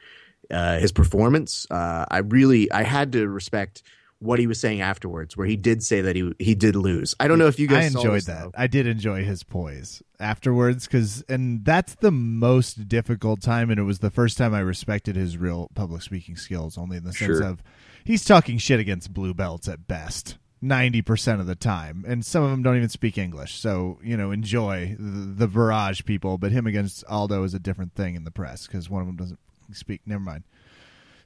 uh, 0.49 0.79
his 0.79 0.91
performance. 0.91 1.67
Uh, 1.69 2.05
I 2.09 2.19
really, 2.19 2.71
I 2.71 2.81
had 2.81 3.11
to 3.11 3.27
respect 3.27 3.83
what 4.19 4.39
he 4.39 4.47
was 4.47 4.59
saying 4.59 4.81
afterwards, 4.81 5.35
where 5.35 5.45
he 5.47 5.55
did 5.57 5.83
say 5.83 6.01
that 6.01 6.15
he 6.15 6.31
he 6.39 6.55
did 6.55 6.75
lose. 6.75 7.13
I 7.19 7.27
don't 7.27 7.37
know 7.39 7.47
if 7.47 7.59
you 7.59 7.67
I 7.67 7.71
guys 7.81 7.91
saw 7.93 7.99
enjoyed 7.99 8.15
this, 8.17 8.25
that. 8.25 8.43
though. 8.43 8.51
I 8.55 8.67
did 8.67 8.87
enjoy 8.87 9.23
his 9.23 9.43
poise 9.43 10.01
afterwards 10.19 10.85
because, 10.87 11.23
and 11.27 11.63
that's 11.65 11.95
the 11.95 12.11
most 12.11 12.87
difficult 12.87 13.41
time. 13.41 13.69
And 13.69 13.79
it 13.79 13.83
was 13.83 13.99
the 13.99 14.09
first 14.11 14.37
time 14.37 14.53
I 14.53 14.59
respected 14.59 15.15
his 15.15 15.37
real 15.37 15.69
public 15.75 16.01
speaking 16.01 16.37
skills, 16.37 16.77
only 16.77 16.97
in 16.97 17.03
the 17.03 17.13
sense 17.13 17.37
Sure. 17.39 17.43
of 17.43 17.61
he's 18.03 18.23
talking 18.25 18.57
shit 18.57 18.79
against 18.79 19.13
blue 19.13 19.33
belts 19.33 19.67
at 19.67 19.87
best. 19.87 20.37
90% 20.63 21.39
of 21.39 21.45
the 21.45 21.53
time 21.53 22.03
and 22.07 22.25
some 22.25 22.41
of 22.41 22.49
them 22.49 22.63
don't 22.63 22.77
even 22.77 22.89
speak 22.89 23.19
english 23.19 23.53
so 23.59 23.99
you 24.01 24.17
know 24.17 24.31
enjoy 24.31 24.95
the, 24.97 25.45
the 25.45 25.47
barrage 25.47 26.01
people 26.05 26.39
but 26.39 26.51
him 26.51 26.65
against 26.65 27.03
aldo 27.07 27.43
is 27.43 27.53
a 27.53 27.59
different 27.59 27.93
thing 27.93 28.15
in 28.15 28.23
the 28.23 28.31
press 28.31 28.65
because 28.65 28.89
one 28.89 29.01
of 29.01 29.05
them 29.07 29.15
doesn't 29.17 29.39
speak 29.73 30.01
never 30.07 30.21
mind 30.23 30.43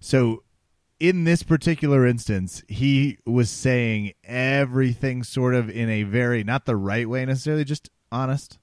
so 0.02 0.44
in 1.00 1.24
this 1.24 1.44
particular 1.44 2.06
instance, 2.06 2.62
he 2.68 3.18
was 3.26 3.50
saying 3.50 4.14
everything 4.24 5.24
sort 5.24 5.56
of 5.56 5.70
in 5.70 5.90
a 5.90 6.04
very 6.04 6.44
not 6.44 6.66
the 6.66 6.76
right 6.76 7.08
way 7.08 7.26
necessarily, 7.26 7.64
just 7.64 7.90
honest. 8.12 8.58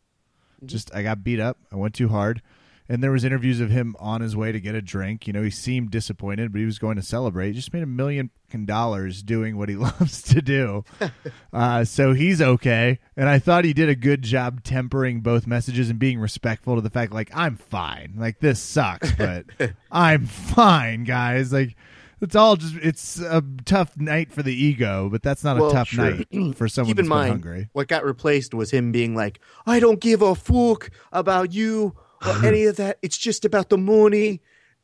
Just 0.65 0.95
I 0.95 1.03
got 1.03 1.25
beat 1.25 1.41
up. 1.41 1.59
I 1.73 1.77
went 1.77 1.95
too 1.95 2.09
hard. 2.09 2.43
And 2.89 3.03
there 3.03 3.11
was 3.11 3.25
interviews 3.25 3.59
of 3.61 3.71
him 3.71 3.97
on 3.99 4.21
his 4.21 4.37
way 4.37 4.53
to 4.53 4.61
get 4.61 4.77
a 4.77 4.81
drink. 4.81 5.27
You 5.27 5.33
know, 5.33 5.43
he 5.43 5.51
seemed 5.51 5.91
disappointed, 5.91 6.53
but 6.53 6.61
he 6.61 6.65
was 6.65 6.79
going 6.79 6.95
to 6.95 7.03
celebrate. 7.03 7.49
He 7.49 7.55
just 7.55 7.73
made 7.73 7.83
a 7.83 7.87
million 7.87 8.31
dollars 8.65 9.25
doing 9.25 9.57
what 9.57 9.69
he 9.69 9.75
loves 9.77 10.23
to 10.23 10.41
do. 10.41 10.85
uh, 11.53 11.85
so 11.85 12.13
he's 12.13 12.41
okay. 12.41 13.01
And 13.17 13.29
I 13.29 13.41
thought 13.41 13.65
he 13.65 13.73
did 13.73 13.89
a 13.89 13.97
good 13.97 14.23
job 14.23 14.63
tempering 14.63 15.21
both 15.21 15.49
messages 15.49 15.91
and 15.91 15.99
being 15.99 16.21
respectful 16.21 16.77
to 16.77 16.81
the 16.81 16.91
fact, 16.91 17.13
like, 17.13 17.31
I'm 17.35 17.57
fine. 17.57 18.15
Like, 18.17 18.39
this 18.39 18.61
sucks, 18.61 19.11
but 19.13 19.47
I'm 19.91 20.27
fine, 20.27 21.03
guys. 21.05 21.53
Like, 21.53 21.75
it's 22.21 22.35
all 22.35 22.57
just, 22.57 22.75
it's 22.77 23.19
a 23.21 23.43
tough 23.65 23.97
night 23.97 24.33
for 24.33 24.43
the 24.43 24.55
ego, 24.55 25.09
but 25.11 25.23
that's 25.23 25.45
not 25.45 25.59
Well, 25.59 25.71
a 25.71 25.73
tough 25.73 25.89
sure. 25.89 26.05
night 26.05 26.57
for 26.57 26.69
someone 26.69 26.89
Keep 26.91 26.97
that's 26.97 27.07
in 27.07 27.09
been 27.09 27.09
mind, 27.09 27.31
hungry. 27.31 27.69
what 27.73 27.89
got 27.89 28.05
replaced 28.05 28.55
was 28.55 28.71
him 28.71 28.91
being 28.93 29.15
like, 29.15 29.41
"I 29.67 29.81
don't 29.81 30.01
give 30.01 30.23
a 30.23 30.35
fuck 30.35 30.91
about 31.13 31.53
you 31.53 31.95
or 32.27 32.33
any 32.45 32.65
of 32.65 32.77
that. 32.77 32.99
It's 33.03 33.19
just 33.19 33.45
about 33.45 33.69
the 33.69 33.79
money," 33.79 34.41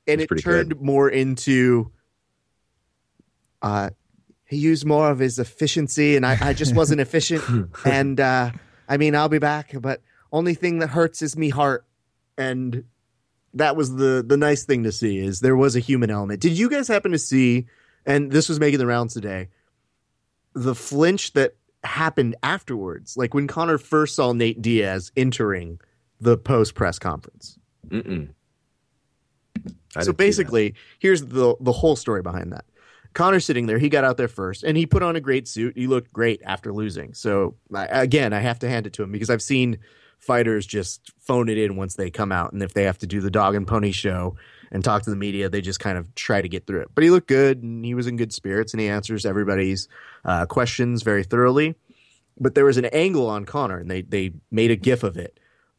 and 0.06 0.20
That's 0.20 0.24
it 0.24 0.28
pretty 0.28 0.42
turned 0.42 0.80
more 0.80 1.08
into, 1.08 1.90
uh, 3.62 3.90
he 4.44 4.56
used 4.58 4.84
more 4.84 5.10
of 5.10 5.18
his 5.18 5.38
efficiency, 5.38 6.16
and 6.16 6.26
I, 6.26 6.36
I 6.48 6.52
just 6.52 6.74
wasn't 6.74 7.00
efficient. 7.06 7.42
And 7.84 8.20
uh, 8.20 8.50
I 8.88 8.96
mean, 8.98 9.14
I'll 9.16 9.28
be 9.30 9.38
back, 9.38 9.72
but 9.80 10.02
only 10.32 10.54
thing 10.54 10.78
that 10.80 10.88
hurts 10.90 11.22
is 11.22 11.36
me 11.36 11.48
heart, 11.48 11.86
and 12.36 12.84
that 13.54 13.76
was 13.76 13.94
the 13.96 14.24
the 14.26 14.36
nice 14.36 14.64
thing 14.64 14.84
to 14.84 14.92
see 14.92 15.18
is 15.18 15.40
there 15.40 15.56
was 15.56 15.76
a 15.76 15.80
human 15.80 16.10
element. 16.10 16.40
Did 16.40 16.58
you 16.58 16.68
guys 16.70 16.88
happen 16.88 17.12
to 17.12 17.18
see? 17.18 17.66
And 18.04 18.32
this 18.32 18.48
was 18.48 18.58
making 18.58 18.78
the 18.78 18.86
rounds 18.86 19.14
today 19.14 19.48
the 20.54 20.74
flinch 20.74 21.32
that 21.32 21.56
happened 21.84 22.36
afterwards, 22.42 23.16
like 23.16 23.34
when 23.34 23.46
Conor 23.46 23.78
first 23.78 24.14
saw 24.16 24.32
Nate 24.32 24.60
Diaz 24.60 25.12
entering 25.16 25.80
the 26.20 26.36
post 26.36 26.74
press 26.74 26.98
conference. 26.98 27.58
So 29.98 30.12
didn't 30.12 30.16
see 30.16 30.16
that. 30.16 30.16
basically, 30.16 30.74
here's 30.98 31.22
the 31.26 31.56
the 31.60 31.72
whole 31.72 31.96
story 31.96 32.22
behind 32.22 32.52
that. 32.52 32.64
Conor's 33.14 33.44
sitting 33.44 33.66
there. 33.66 33.78
He 33.78 33.88
got 33.90 34.04
out 34.04 34.16
there 34.16 34.28
first, 34.28 34.64
and 34.64 34.76
he 34.76 34.86
put 34.86 35.02
on 35.02 35.16
a 35.16 35.20
great 35.20 35.46
suit. 35.46 35.76
He 35.76 35.86
looked 35.86 36.12
great 36.12 36.40
after 36.44 36.72
losing. 36.72 37.12
So 37.14 37.56
I, 37.74 37.84
again, 37.86 38.32
I 38.32 38.40
have 38.40 38.58
to 38.60 38.68
hand 38.68 38.86
it 38.86 38.94
to 38.94 39.02
him 39.02 39.12
because 39.12 39.28
I've 39.28 39.42
seen 39.42 39.78
fighters 40.22 40.64
just 40.64 41.12
phone 41.18 41.48
it 41.48 41.58
in 41.58 41.76
once 41.76 41.96
they 41.96 42.10
come 42.10 42.32
out, 42.32 42.52
and 42.52 42.62
if 42.62 42.72
they 42.72 42.84
have 42.84 42.98
to 42.98 43.06
do 43.06 43.20
the 43.20 43.30
dog 43.30 43.54
and 43.54 43.66
pony 43.66 43.92
show 43.92 44.36
and 44.70 44.82
talk 44.82 45.02
to 45.02 45.10
the 45.10 45.16
media, 45.16 45.48
they 45.50 45.60
just 45.60 45.80
kind 45.80 45.98
of 45.98 46.14
try 46.14 46.40
to 46.40 46.48
get 46.48 46.66
through 46.66 46.80
it. 46.80 46.88
But 46.94 47.04
he 47.04 47.10
looked 47.10 47.28
good, 47.28 47.62
and 47.62 47.84
he 47.84 47.94
was 47.94 48.06
in 48.06 48.16
good 48.16 48.32
spirits, 48.32 48.72
and 48.72 48.80
he 48.80 48.88
answers 48.88 49.26
everybody's 49.26 49.88
uh, 50.24 50.46
questions 50.46 51.02
very 51.02 51.24
thoroughly. 51.24 51.74
But 52.40 52.54
there 52.54 52.64
was 52.64 52.78
an 52.78 52.86
angle 52.86 53.28
on 53.28 53.44
Conor, 53.44 53.78
and 53.78 53.90
they 53.90 54.02
they 54.02 54.32
made 54.50 54.70
a 54.70 54.76
gif 54.76 55.02
of 55.02 55.16
it 55.16 55.38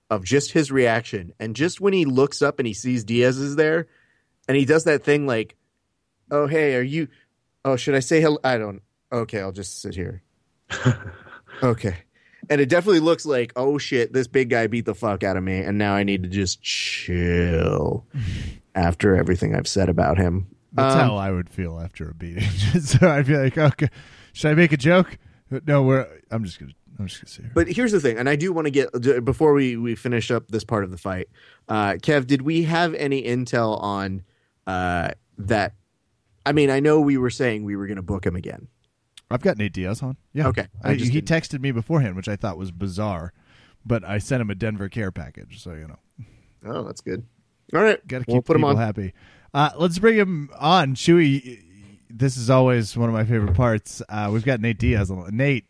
of 0.09 0.23
just 0.23 0.51
his 0.51 0.71
reaction 0.71 1.33
and 1.39 1.55
just 1.55 1.81
when 1.81 1.93
he 1.93 2.05
looks 2.05 2.43
up 2.43 2.59
and 2.59 2.67
he 2.67 2.73
sees 2.73 3.03
Diaz 3.03 3.39
is 3.39 3.55
there 3.55 3.87
and 4.47 4.55
he 4.55 4.65
does 4.65 4.83
that 4.83 5.03
thing 5.03 5.25
like, 5.25 5.55
"Oh 6.29 6.47
hey, 6.47 6.75
are 6.75 6.83
you? 6.83 7.07
Oh, 7.65 7.75
should 7.75 7.95
I 7.95 7.99
say 7.99 8.21
hello? 8.21 8.37
I 8.43 8.57
don't. 8.57 8.81
Okay, 9.11 9.39
I'll 9.39 9.51
just 9.51 9.81
sit 9.81 9.95
here. 9.95 10.21
okay." 11.63 11.97
And 12.49 12.59
it 12.59 12.67
definitely 12.67 12.99
looks 12.99 13.25
like, 13.25 13.53
oh 13.55 13.77
shit, 13.77 14.11
this 14.13 14.27
big 14.27 14.49
guy 14.49 14.67
beat 14.67 14.85
the 14.85 14.95
fuck 14.95 15.23
out 15.23 15.37
of 15.37 15.43
me, 15.43 15.59
and 15.59 15.77
now 15.77 15.93
I 15.93 16.03
need 16.03 16.23
to 16.23 16.29
just 16.29 16.61
chill 16.61 18.05
after 18.75 19.15
everything 19.15 19.55
I've 19.55 19.67
said 19.67 19.89
about 19.89 20.17
him. 20.17 20.47
That's 20.73 20.95
Um, 20.95 20.99
how 21.01 21.15
I 21.15 21.31
would 21.31 21.49
feel 21.49 21.79
after 21.79 22.09
a 22.09 22.13
beating. 22.13 22.49
so 22.81 23.07
I'd 23.07 23.27
be 23.27 23.35
like, 23.37 23.57
okay, 23.57 23.89
should 24.33 24.51
I 24.51 24.55
make 24.55 24.71
a 24.71 24.77
joke? 24.77 25.17
No, 25.67 25.83
we're. 25.83 26.07
I'm 26.31 26.43
just 26.43 26.59
gonna. 26.59 26.73
I'm 26.99 27.07
just 27.07 27.21
gonna 27.21 27.29
say. 27.29 27.43
here. 27.43 27.51
But 27.53 27.67
here's 27.67 27.91
the 27.91 27.99
thing, 27.99 28.17
and 28.17 28.27
I 28.27 28.35
do 28.35 28.51
want 28.51 28.65
to 28.65 28.71
get 28.71 29.23
before 29.23 29.53
we 29.53 29.77
we 29.77 29.95
finish 29.95 30.31
up 30.31 30.47
this 30.49 30.63
part 30.63 30.83
of 30.83 30.91
the 30.91 30.97
fight. 30.97 31.29
Uh, 31.69 31.93
Kev, 31.93 32.25
did 32.27 32.41
we 32.41 32.63
have 32.63 32.93
any 32.95 33.23
intel 33.23 33.81
on 33.81 34.23
uh, 34.67 35.11
that? 35.37 35.75
I 36.45 36.51
mean, 36.51 36.69
I 36.69 36.79
know 36.79 36.99
we 36.99 37.17
were 37.17 37.29
saying 37.29 37.63
we 37.63 37.75
were 37.75 37.85
going 37.87 37.97
to 37.97 38.01
book 38.03 38.25
him 38.25 38.35
again. 38.35 38.67
I've 39.31 39.41
got 39.41 39.57
Nate 39.57 39.73
Diaz 39.73 40.01
on. 40.03 40.17
Yeah. 40.33 40.47
Okay. 40.49 40.67
I 40.83 40.91
I, 40.91 40.93
he 40.95 41.09
didn't- 41.09 41.27
texted 41.27 41.59
me 41.61 41.71
beforehand, 41.71 42.15
which 42.15 42.27
I 42.27 42.35
thought 42.35 42.57
was 42.57 42.71
bizarre, 42.71 43.33
but 43.85 44.03
I 44.03 44.17
sent 44.19 44.41
him 44.41 44.49
a 44.49 44.55
Denver 44.55 44.89
care 44.89 45.11
package, 45.11 45.61
so 45.61 45.73
you 45.73 45.87
know, 45.87 45.99
Oh, 46.65 46.83
that's 46.83 47.01
good. 47.01 47.25
All 47.73 47.81
right, 47.81 48.05
got 48.07 48.19
to 48.19 48.25
keep 48.25 48.33
we'll 48.33 48.41
put 48.41 48.55
him 48.55 48.61
people 48.61 48.69
on. 48.71 48.77
happy. 48.77 49.13
Uh, 49.53 49.69
let's 49.77 49.97
bring 49.99 50.15
him 50.15 50.49
on, 50.59 50.95
Chewy. 50.95 51.59
This 52.09 52.37
is 52.37 52.49
always 52.49 52.95
one 52.95 53.09
of 53.09 53.13
my 53.13 53.23
favorite 53.25 53.55
parts. 53.55 54.01
Uh, 54.07 54.29
we've 54.31 54.45
got 54.45 54.59
Nate 54.61 54.77
Diaz 54.77 55.09
on. 55.09 55.35
Nate, 55.35 55.65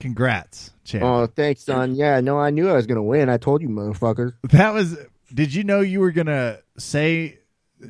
congrats, 0.00 0.72
champ. 0.84 1.04
Oh, 1.04 1.26
thanks, 1.26 1.62
son. 1.64 1.94
Yeah, 1.94 2.20
no, 2.20 2.38
I 2.38 2.50
knew 2.50 2.68
I 2.68 2.74
was 2.74 2.86
going 2.86 2.96
to 2.96 3.02
win. 3.02 3.28
I 3.28 3.36
told 3.36 3.62
you, 3.62 3.68
motherfucker. 3.68 4.34
That 4.50 4.74
was. 4.74 4.96
Did 5.32 5.52
you 5.54 5.64
know 5.64 5.80
you 5.80 6.00
were 6.00 6.12
gonna 6.12 6.58
say 6.78 7.38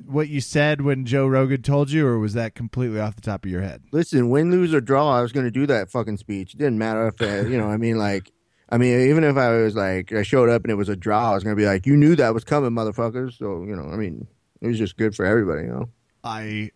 what 0.06 0.28
you 0.28 0.40
said 0.40 0.80
when 0.80 1.04
Joe 1.04 1.26
Rogan 1.26 1.62
told 1.62 1.90
you, 1.90 2.06
or 2.06 2.18
was 2.18 2.34
that 2.34 2.54
completely 2.54 3.00
off 3.00 3.16
the 3.16 3.22
top 3.22 3.44
of 3.44 3.50
your 3.50 3.62
head? 3.62 3.82
Listen, 3.92 4.30
win, 4.30 4.50
lose, 4.50 4.74
or 4.74 4.80
draw, 4.80 5.10
I 5.10 5.22
was 5.22 5.32
going 5.32 5.46
to 5.46 5.50
do 5.50 5.66
that 5.66 5.90
fucking 5.90 6.16
speech. 6.16 6.54
It 6.54 6.58
didn't 6.58 6.78
matter 6.78 7.08
if, 7.08 7.20
uh, 7.20 7.48
you 7.48 7.58
know, 7.58 7.68
I 7.68 7.76
mean, 7.76 7.98
like, 7.98 8.32
I 8.70 8.78
mean, 8.78 9.08
even 9.08 9.24
if 9.24 9.36
I 9.36 9.50
was 9.50 9.76
like, 9.76 10.12
I 10.12 10.22
showed 10.22 10.48
up 10.48 10.62
and 10.64 10.70
it 10.70 10.76
was 10.76 10.88
a 10.88 10.96
draw, 10.96 11.30
I 11.30 11.34
was 11.34 11.44
going 11.44 11.54
to 11.54 11.60
be 11.60 11.66
like, 11.66 11.86
you 11.86 11.96
knew 11.96 12.16
that 12.16 12.34
was 12.34 12.44
coming, 12.44 12.70
motherfuckers. 12.70 13.38
So, 13.38 13.62
you 13.64 13.76
know, 13.76 13.88
I 13.90 13.96
mean, 13.96 14.26
it 14.60 14.66
was 14.66 14.78
just 14.78 14.96
good 14.96 15.14
for 15.14 15.24
everybody, 15.24 15.62
you 15.62 15.72
know? 15.72 15.88
I 16.24 16.70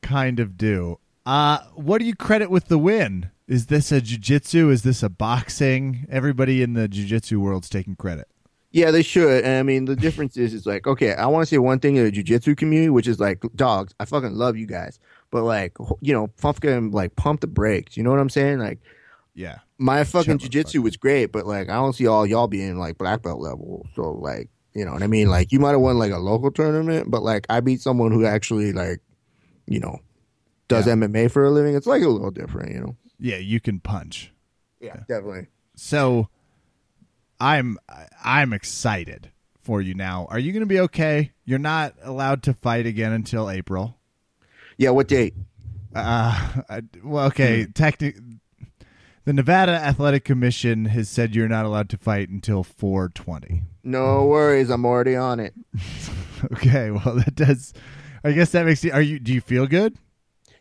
kind 0.00 0.40
of 0.40 0.56
do. 0.56 0.98
Uh, 1.26 1.58
what 1.74 1.98
do 1.98 2.04
you 2.04 2.14
credit 2.14 2.50
with 2.50 2.68
the 2.68 2.78
win? 2.78 3.30
Is 3.46 3.66
this 3.66 3.92
a 3.92 4.00
jujitsu? 4.00 4.70
Is 4.70 4.82
this 4.82 5.02
a 5.02 5.08
boxing? 5.08 6.06
Everybody 6.08 6.62
in 6.62 6.74
the 6.74 6.88
jujitsu 6.88 7.38
world's 7.38 7.68
taking 7.68 7.96
credit. 7.96 8.28
Yeah, 8.72 8.90
they 8.90 9.02
should. 9.02 9.44
And 9.44 9.58
I 9.58 9.62
mean, 9.62 9.84
the 9.84 9.94
difference 9.94 10.36
is, 10.38 10.54
it's 10.54 10.64
like, 10.66 10.86
okay, 10.86 11.12
I 11.14 11.26
want 11.26 11.42
to 11.42 11.46
say 11.46 11.58
one 11.58 11.78
thing 11.78 11.96
in 11.96 12.04
the 12.04 12.10
jujitsu 12.12 12.56
community, 12.56 12.88
which 12.88 13.06
is 13.06 13.20
like, 13.20 13.42
dogs, 13.54 13.94
I 14.00 14.06
fucking 14.06 14.32
love 14.34 14.56
you 14.56 14.66
guys. 14.66 14.98
But 15.30 15.42
like, 15.44 15.76
you 16.00 16.14
know, 16.14 16.30
fucking 16.38 16.90
like 16.90 17.14
pump 17.16 17.40
the 17.42 17.46
brakes. 17.46 17.96
You 17.96 18.02
know 18.02 18.10
what 18.10 18.18
I'm 18.18 18.30
saying? 18.30 18.58
Like, 18.60 18.78
Yeah. 19.34 19.58
my 19.78 20.04
fucking 20.04 20.38
jujitsu 20.38 20.82
was 20.82 20.96
great, 20.96 21.26
but 21.32 21.46
like, 21.46 21.68
I 21.68 21.74
don't 21.74 21.92
see 21.94 22.06
all 22.06 22.26
y'all 22.26 22.48
being 22.48 22.78
like 22.78 22.96
black 22.98 23.22
belt 23.22 23.40
level. 23.40 23.86
So 23.94 24.12
like, 24.12 24.48
you 24.74 24.86
know 24.86 24.92
what 24.94 25.02
I 25.02 25.06
mean? 25.06 25.28
Like, 25.28 25.52
you 25.52 25.60
might 25.60 25.72
have 25.72 25.80
won 25.80 25.98
like 25.98 26.12
a 26.12 26.18
local 26.18 26.50
tournament, 26.50 27.10
but 27.10 27.22
like, 27.22 27.44
I 27.50 27.60
beat 27.60 27.82
someone 27.82 28.10
who 28.10 28.24
actually 28.24 28.72
like, 28.72 29.00
you 29.66 29.80
know, 29.80 29.98
does 30.68 30.86
Yeah. 30.86 30.94
MMA 30.94 31.30
for 31.30 31.44
a 31.44 31.50
living. 31.50 31.74
It's 31.74 31.86
like 31.86 32.02
a 32.02 32.08
little 32.08 32.30
different, 32.30 32.72
you 32.72 32.80
know? 32.80 32.96
Yeah, 33.18 33.36
you 33.36 33.60
can 33.60 33.80
punch. 33.80 34.32
Yeah, 34.80 35.00
definitely. 35.08 35.48
So 35.76 36.28
I'm 37.42 37.76
I'm 38.22 38.52
excited 38.52 39.32
for 39.60 39.80
you 39.80 39.94
now. 39.94 40.26
Are 40.30 40.38
you 40.38 40.52
going 40.52 40.60
to 40.60 40.66
be 40.66 40.78
okay? 40.80 41.32
You're 41.44 41.58
not 41.58 41.94
allowed 42.02 42.44
to 42.44 42.54
fight 42.54 42.86
again 42.86 43.12
until 43.12 43.50
April. 43.50 43.98
Yeah, 44.78 44.90
what 44.90 45.08
date? 45.08 45.34
Uh, 45.92 46.62
I, 46.70 46.82
well, 47.02 47.26
okay. 47.26 47.66
Technic- 47.66 48.16
the 49.24 49.32
Nevada 49.32 49.72
Athletic 49.72 50.24
Commission 50.24 50.84
has 50.86 51.08
said 51.08 51.34
you're 51.34 51.48
not 51.48 51.64
allowed 51.64 51.88
to 51.90 51.96
fight 51.96 52.28
until 52.28 52.62
420. 52.62 53.62
No 53.84 54.24
worries, 54.26 54.70
I'm 54.70 54.84
already 54.84 55.16
on 55.16 55.40
it. 55.40 55.54
Okay, 56.54 56.90
well 56.90 57.14
that 57.14 57.36
does. 57.36 57.72
I 58.24 58.32
guess 58.32 58.50
that 58.50 58.66
makes 58.66 58.82
you. 58.82 58.90
Are 58.90 59.00
you? 59.00 59.20
Do 59.20 59.32
you 59.32 59.40
feel 59.40 59.68
good? 59.68 59.96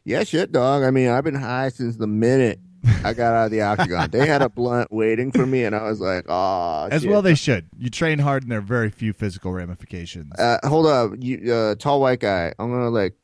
Yeah, 0.04 0.24
shit, 0.24 0.52
dog. 0.52 0.84
I 0.84 0.92
mean, 0.92 1.10
I've 1.10 1.24
been 1.24 1.34
high 1.34 1.70
since 1.70 1.96
the 1.96 2.06
minute 2.06 2.60
I 3.04 3.14
got 3.14 3.34
out 3.34 3.46
of 3.46 3.52
the 3.52 3.62
octagon. 3.62 4.10
they 4.10 4.26
had 4.26 4.42
a 4.42 4.50
blunt 4.50 4.92
waiting 4.92 5.32
for 5.32 5.46
me, 5.46 5.64
and 5.64 5.76
I 5.76 5.84
was 5.84 6.00
like, 6.00 6.26
oh, 6.28 6.88
As 6.92 7.02
shit. 7.02 7.12
well, 7.12 7.22
they 7.22 7.36
should. 7.36 7.68
You 7.78 7.90
train 7.90 8.20
hard, 8.20 8.44
and 8.44 8.52
there 8.52 8.60
are 8.60 8.62
very 8.62 8.90
few 8.90 9.14
physical 9.14 9.52
ramifications. 9.52 10.34
Uh, 10.40 10.58
hold 10.64 10.88
up, 10.88 11.12
you 11.20 11.54
uh, 11.54 11.76
tall 11.76 12.02
white 12.02 12.20
guy. 12.20 12.54
I'm 12.58 12.72
gonna 12.72 12.90
like 12.90 13.16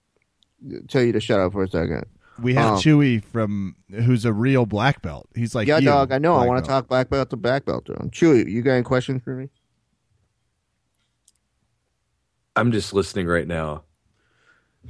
tell 0.87 1.01
you 1.01 1.11
to 1.13 1.19
shut 1.19 1.39
up 1.39 1.53
for 1.53 1.63
a 1.63 1.67
second. 1.67 2.05
we 2.39 2.53
have 2.53 2.73
um, 2.73 2.79
Chewy 2.79 3.23
from 3.23 3.75
who's 3.89 4.25
a 4.25 4.33
real 4.33 4.65
black 4.65 5.01
belt. 5.01 5.27
He's 5.35 5.55
like, 5.55 5.67
yeah, 5.67 5.79
dog. 5.79 6.11
I 6.11 6.19
know. 6.19 6.35
I 6.35 6.45
want 6.45 6.63
to 6.63 6.67
talk 6.69 6.87
black 6.87 7.09
belt 7.09 7.29
to 7.31 7.35
black 7.35 7.65
belt 7.65 7.85
to 7.85 7.93
him. 7.93 8.11
Chewy, 8.11 8.47
you 8.49 8.61
got 8.61 8.73
any 8.73 8.83
questions 8.83 9.23
for 9.23 9.35
me? 9.35 9.49
I'm 12.55 12.71
just 12.71 12.93
listening 12.93 13.27
right 13.27 13.47
now. 13.47 13.83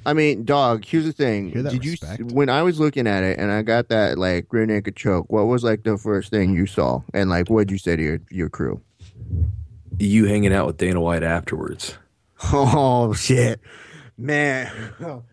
I 0.06 0.14
mean, 0.14 0.46
dog. 0.46 0.86
Here's 0.86 1.06
the 1.06 1.12
thing. 1.14 1.50
Hear 1.52 1.64
that 1.64 1.72
Did 1.74 1.86
respect? 1.86 2.20
you 2.20 2.26
when 2.28 2.50
I 2.50 2.62
was 2.64 2.80
looking 2.80 3.08
at 3.08 3.24
it 3.24 3.38
and 3.40 3.52
I 3.52 3.62
got 3.62 3.90
that 3.90 4.18
like 4.18 4.52
rear 4.52 4.66
naked 4.66 4.96
choke? 4.96 5.26
What 5.32 5.44
was 5.48 5.64
like 5.64 5.84
the 5.84 5.98
first 5.98 6.30
thing 6.32 6.54
you 6.54 6.66
saw? 6.66 7.02
And 7.14 7.30
like, 7.30 7.50
what'd 7.50 7.72
you 7.72 7.78
say 7.78 7.96
to 7.96 8.02
your 8.04 8.20
your 8.30 8.50
crew? 8.50 8.82
You 10.00 10.26
hanging 10.26 10.54
out 10.54 10.68
with 10.68 10.78
Dana 10.78 11.02
White 11.02 11.24
afterwards. 11.24 11.98
Oh 12.54 13.14
shit, 13.14 13.60
man. 14.16 14.72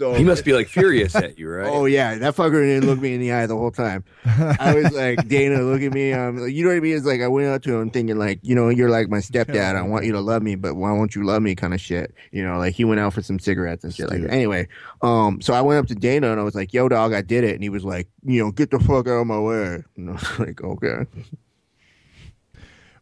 So 0.00 0.14
He 0.14 0.24
must 0.24 0.46
be 0.46 0.54
like 0.54 0.66
furious 0.66 1.14
at 1.14 1.38
you, 1.38 1.46
right? 1.50 1.68
Oh 1.70 1.84
yeah, 1.84 2.14
that 2.14 2.34
fucker 2.34 2.64
didn't 2.64 2.86
look 2.86 2.98
me 2.98 3.12
in 3.12 3.20
the 3.20 3.32
eye 3.32 3.44
the 3.44 3.54
whole 3.54 3.70
time. 3.70 4.02
I 4.24 4.72
was 4.74 4.90
like, 4.92 5.28
Dana, 5.28 5.60
look 5.60 5.82
at 5.82 5.92
me. 5.92 6.14
Um, 6.14 6.48
you 6.48 6.64
know 6.64 6.70
what 6.70 6.76
I 6.78 6.80
mean? 6.80 6.96
It's 6.96 7.04
like 7.04 7.20
I 7.20 7.28
went 7.28 7.48
up 7.48 7.60
to 7.64 7.74
him 7.78 7.90
thinking 7.90 8.16
like, 8.16 8.40
you 8.42 8.54
know, 8.54 8.70
you're 8.70 8.88
like 8.88 9.10
my 9.10 9.18
stepdad. 9.18 9.76
I 9.76 9.82
want 9.82 10.06
you 10.06 10.12
to 10.12 10.20
love 10.20 10.42
me, 10.42 10.54
but 10.54 10.74
why 10.74 10.90
won't 10.92 11.14
you 11.14 11.22
love 11.22 11.42
me? 11.42 11.54
Kind 11.54 11.74
of 11.74 11.82
shit. 11.82 12.14
You 12.32 12.42
know, 12.42 12.56
like 12.56 12.74
he 12.74 12.82
went 12.82 12.98
out 12.98 13.12
for 13.12 13.20
some 13.20 13.38
cigarettes 13.38 13.84
and 13.84 13.94
shit 13.94 14.08
like 14.08 14.22
that. 14.22 14.32
Anyway, 14.32 14.68
um, 15.02 15.42
so 15.42 15.52
I 15.52 15.60
went 15.60 15.80
up 15.80 15.86
to 15.88 15.94
Dana 15.94 16.30
and 16.30 16.40
I 16.40 16.44
was 16.44 16.54
like, 16.54 16.72
Yo, 16.72 16.88
dog, 16.88 17.12
I 17.12 17.20
did 17.20 17.44
it, 17.44 17.52
and 17.52 17.62
he 17.62 17.68
was 17.68 17.84
like, 17.84 18.08
you 18.24 18.42
know, 18.42 18.52
get 18.52 18.70
the 18.70 18.78
fuck 18.78 19.06
out 19.06 19.20
of 19.20 19.26
my 19.26 19.38
way. 19.38 19.84
And 19.98 20.08
I 20.08 20.12
was 20.12 20.38
like, 20.38 20.62
okay. 20.64 21.04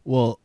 Well, 0.03 0.41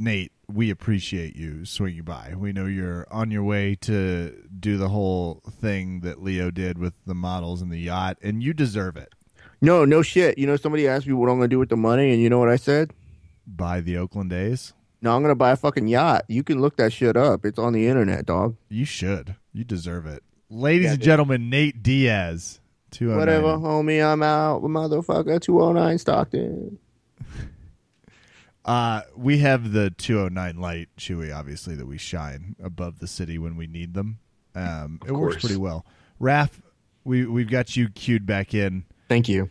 Nate, 0.00 0.32
we 0.52 0.70
appreciate 0.70 1.36
you 1.36 1.64
swinging 1.64 2.02
by. 2.02 2.34
We 2.36 2.52
know 2.52 2.66
you're 2.66 3.06
on 3.10 3.30
your 3.30 3.42
way 3.44 3.76
to 3.82 4.34
do 4.58 4.76
the 4.76 4.88
whole 4.88 5.42
thing 5.60 6.00
that 6.00 6.22
Leo 6.22 6.50
did 6.50 6.78
with 6.78 6.94
the 7.06 7.14
models 7.14 7.62
and 7.62 7.70
the 7.72 7.78
yacht, 7.78 8.18
and 8.22 8.42
you 8.42 8.52
deserve 8.52 8.96
it. 8.96 9.12
No, 9.60 9.84
no 9.84 10.02
shit. 10.02 10.36
You 10.38 10.46
know, 10.46 10.56
somebody 10.56 10.86
asked 10.88 11.06
me 11.06 11.12
what 11.14 11.28
I'm 11.28 11.36
gonna 11.36 11.48
do 11.48 11.58
with 11.58 11.68
the 11.70 11.76
money, 11.76 12.12
and 12.12 12.20
you 12.22 12.28
know 12.28 12.38
what 12.38 12.50
I 12.50 12.56
said? 12.56 12.92
Buy 13.46 13.80
the 13.80 13.96
Oakland 13.96 14.32
A's. 14.32 14.72
No, 15.00 15.14
I'm 15.14 15.22
gonna 15.22 15.34
buy 15.34 15.50
a 15.52 15.56
fucking 15.56 15.86
yacht. 15.86 16.24
You 16.28 16.42
can 16.42 16.60
look 16.60 16.76
that 16.76 16.92
shit 16.92 17.16
up. 17.16 17.44
It's 17.44 17.58
on 17.58 17.72
the 17.72 17.86
internet, 17.86 18.26
dog. 18.26 18.56
You 18.68 18.84
should. 18.84 19.36
You 19.52 19.64
deserve 19.64 20.06
it. 20.06 20.22
Ladies 20.50 20.84
Yeah, 20.86 20.90
and 20.92 20.98
dude. 21.00 21.04
gentlemen, 21.04 21.50
Nate 21.50 21.82
Diaz. 21.82 22.60
209. 22.90 23.18
Whatever, 23.18 23.58
homie. 23.58 24.04
I'm 24.04 24.22
out, 24.22 24.62
motherfucker. 24.62 25.40
Two 25.40 25.60
oh 25.62 25.72
nine 25.72 25.98
Stockton. 25.98 26.78
Uh, 28.64 29.02
we 29.14 29.38
have 29.38 29.72
the 29.72 29.90
209 29.90 30.60
light, 30.60 30.88
Chewy, 30.98 31.34
obviously, 31.34 31.74
that 31.74 31.86
we 31.86 31.98
shine 31.98 32.56
above 32.62 32.98
the 32.98 33.06
city 33.06 33.38
when 33.38 33.56
we 33.56 33.66
need 33.66 33.94
them. 33.94 34.18
Um, 34.54 35.00
it 35.06 35.12
works 35.12 35.40
pretty 35.40 35.56
well. 35.56 35.84
Raph, 36.20 36.50
we, 37.04 37.26
we've 37.26 37.50
got 37.50 37.76
you 37.76 37.88
queued 37.90 38.24
back 38.24 38.54
in. 38.54 38.84
Thank 39.08 39.28
you. 39.28 39.50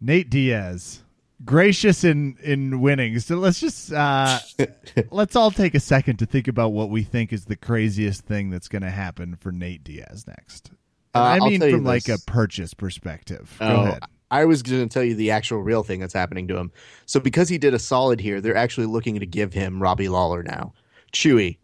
Nate 0.00 0.28
Diaz, 0.28 1.02
gracious 1.44 2.02
in 2.04 2.36
in 2.42 2.80
winning. 2.80 3.18
So 3.20 3.36
let's 3.36 3.60
just 3.60 3.92
uh, 3.92 4.40
let's 5.10 5.36
all 5.36 5.52
take 5.52 5.74
a 5.76 5.80
second 5.80 6.18
to 6.18 6.26
think 6.26 6.48
about 6.48 6.72
what 6.72 6.90
we 6.90 7.04
think 7.04 7.32
is 7.32 7.44
the 7.44 7.56
craziest 7.56 8.22
thing 8.22 8.50
that's 8.50 8.68
going 8.68 8.82
to 8.82 8.90
happen 8.90 9.36
for 9.36 9.52
Nate 9.52 9.84
Diaz 9.84 10.26
next. 10.26 10.72
Uh, 11.14 11.20
I 11.20 11.38
mean, 11.38 11.60
tell 11.60 11.68
you 11.68 11.76
from 11.76 11.84
like 11.84 12.08
a 12.08 12.18
purchase 12.26 12.74
perspective. 12.74 13.54
Go 13.60 13.66
Oh, 13.66 13.80
ahead. 13.82 14.02
I 14.32 14.46
was 14.46 14.62
going 14.62 14.88
to 14.88 14.92
tell 14.92 15.04
you 15.04 15.14
the 15.14 15.30
actual 15.30 15.62
real 15.62 15.82
thing 15.82 16.00
that's 16.00 16.14
happening 16.14 16.48
to 16.48 16.56
him. 16.56 16.72
So 17.04 17.20
because 17.20 17.50
he 17.50 17.58
did 17.58 17.74
a 17.74 17.78
solid 17.78 18.18
here, 18.18 18.40
they're 18.40 18.56
actually 18.56 18.86
looking 18.86 19.20
to 19.20 19.26
give 19.26 19.52
him 19.52 19.80
Robbie 19.80 20.08
Lawler 20.08 20.42
now. 20.42 20.72
Chewy, 21.12 21.58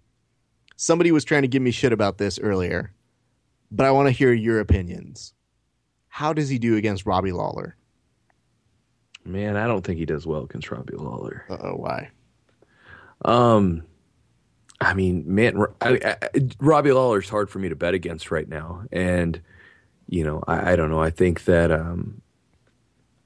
somebody 0.77 1.11
was 1.11 1.25
trying 1.25 1.43
to 1.43 1.49
give 1.49 1.63
me 1.63 1.71
shit 1.71 1.95
about 1.95 2.19
this 2.19 2.39
earlier, 2.39 2.93
but 3.71 3.87
I 3.87 3.91
want 3.91 4.09
to 4.09 4.13
hear 4.13 4.35
your 4.35 4.61
opinions. 4.61 5.33
How 6.09 6.35
does 6.35 6.51
he 6.51 6.59
do 6.59 6.77
against 6.77 7.07
Robbie 7.07 7.33
Lawler? 7.33 7.75
Man, 9.25 9.57
I 9.57 9.67
don't 9.67 9.83
think 9.83 9.99
he 9.99 10.05
does 10.05 10.27
well 10.27 10.45
against 10.45 10.71
Robbie 10.71 10.97
Lawler. 10.97 11.47
Uh 11.49 11.57
oh, 11.61 11.77
why? 11.77 12.11
Um, 13.25 13.83
I 14.81 14.93
mean, 14.93 15.25
man, 15.27 15.65
I, 15.81 16.17
I, 16.23 16.29
Robbie 16.61 16.93
Lawler's 16.93 17.31
hard 17.31 17.49
for 17.49 17.59
me 17.61 17.71
to 17.71 17.77
bet 17.77 17.95
against 17.95 18.31
right 18.31 18.49
now, 18.49 18.85
and 18.93 19.41
you 20.07 20.23
know, 20.23 20.43
I, 20.47 20.73
I 20.73 20.77
don't 20.77 20.91
know. 20.91 21.01
I 21.01 21.11
think 21.11 21.45
that 21.45 21.71
um, 21.73 22.23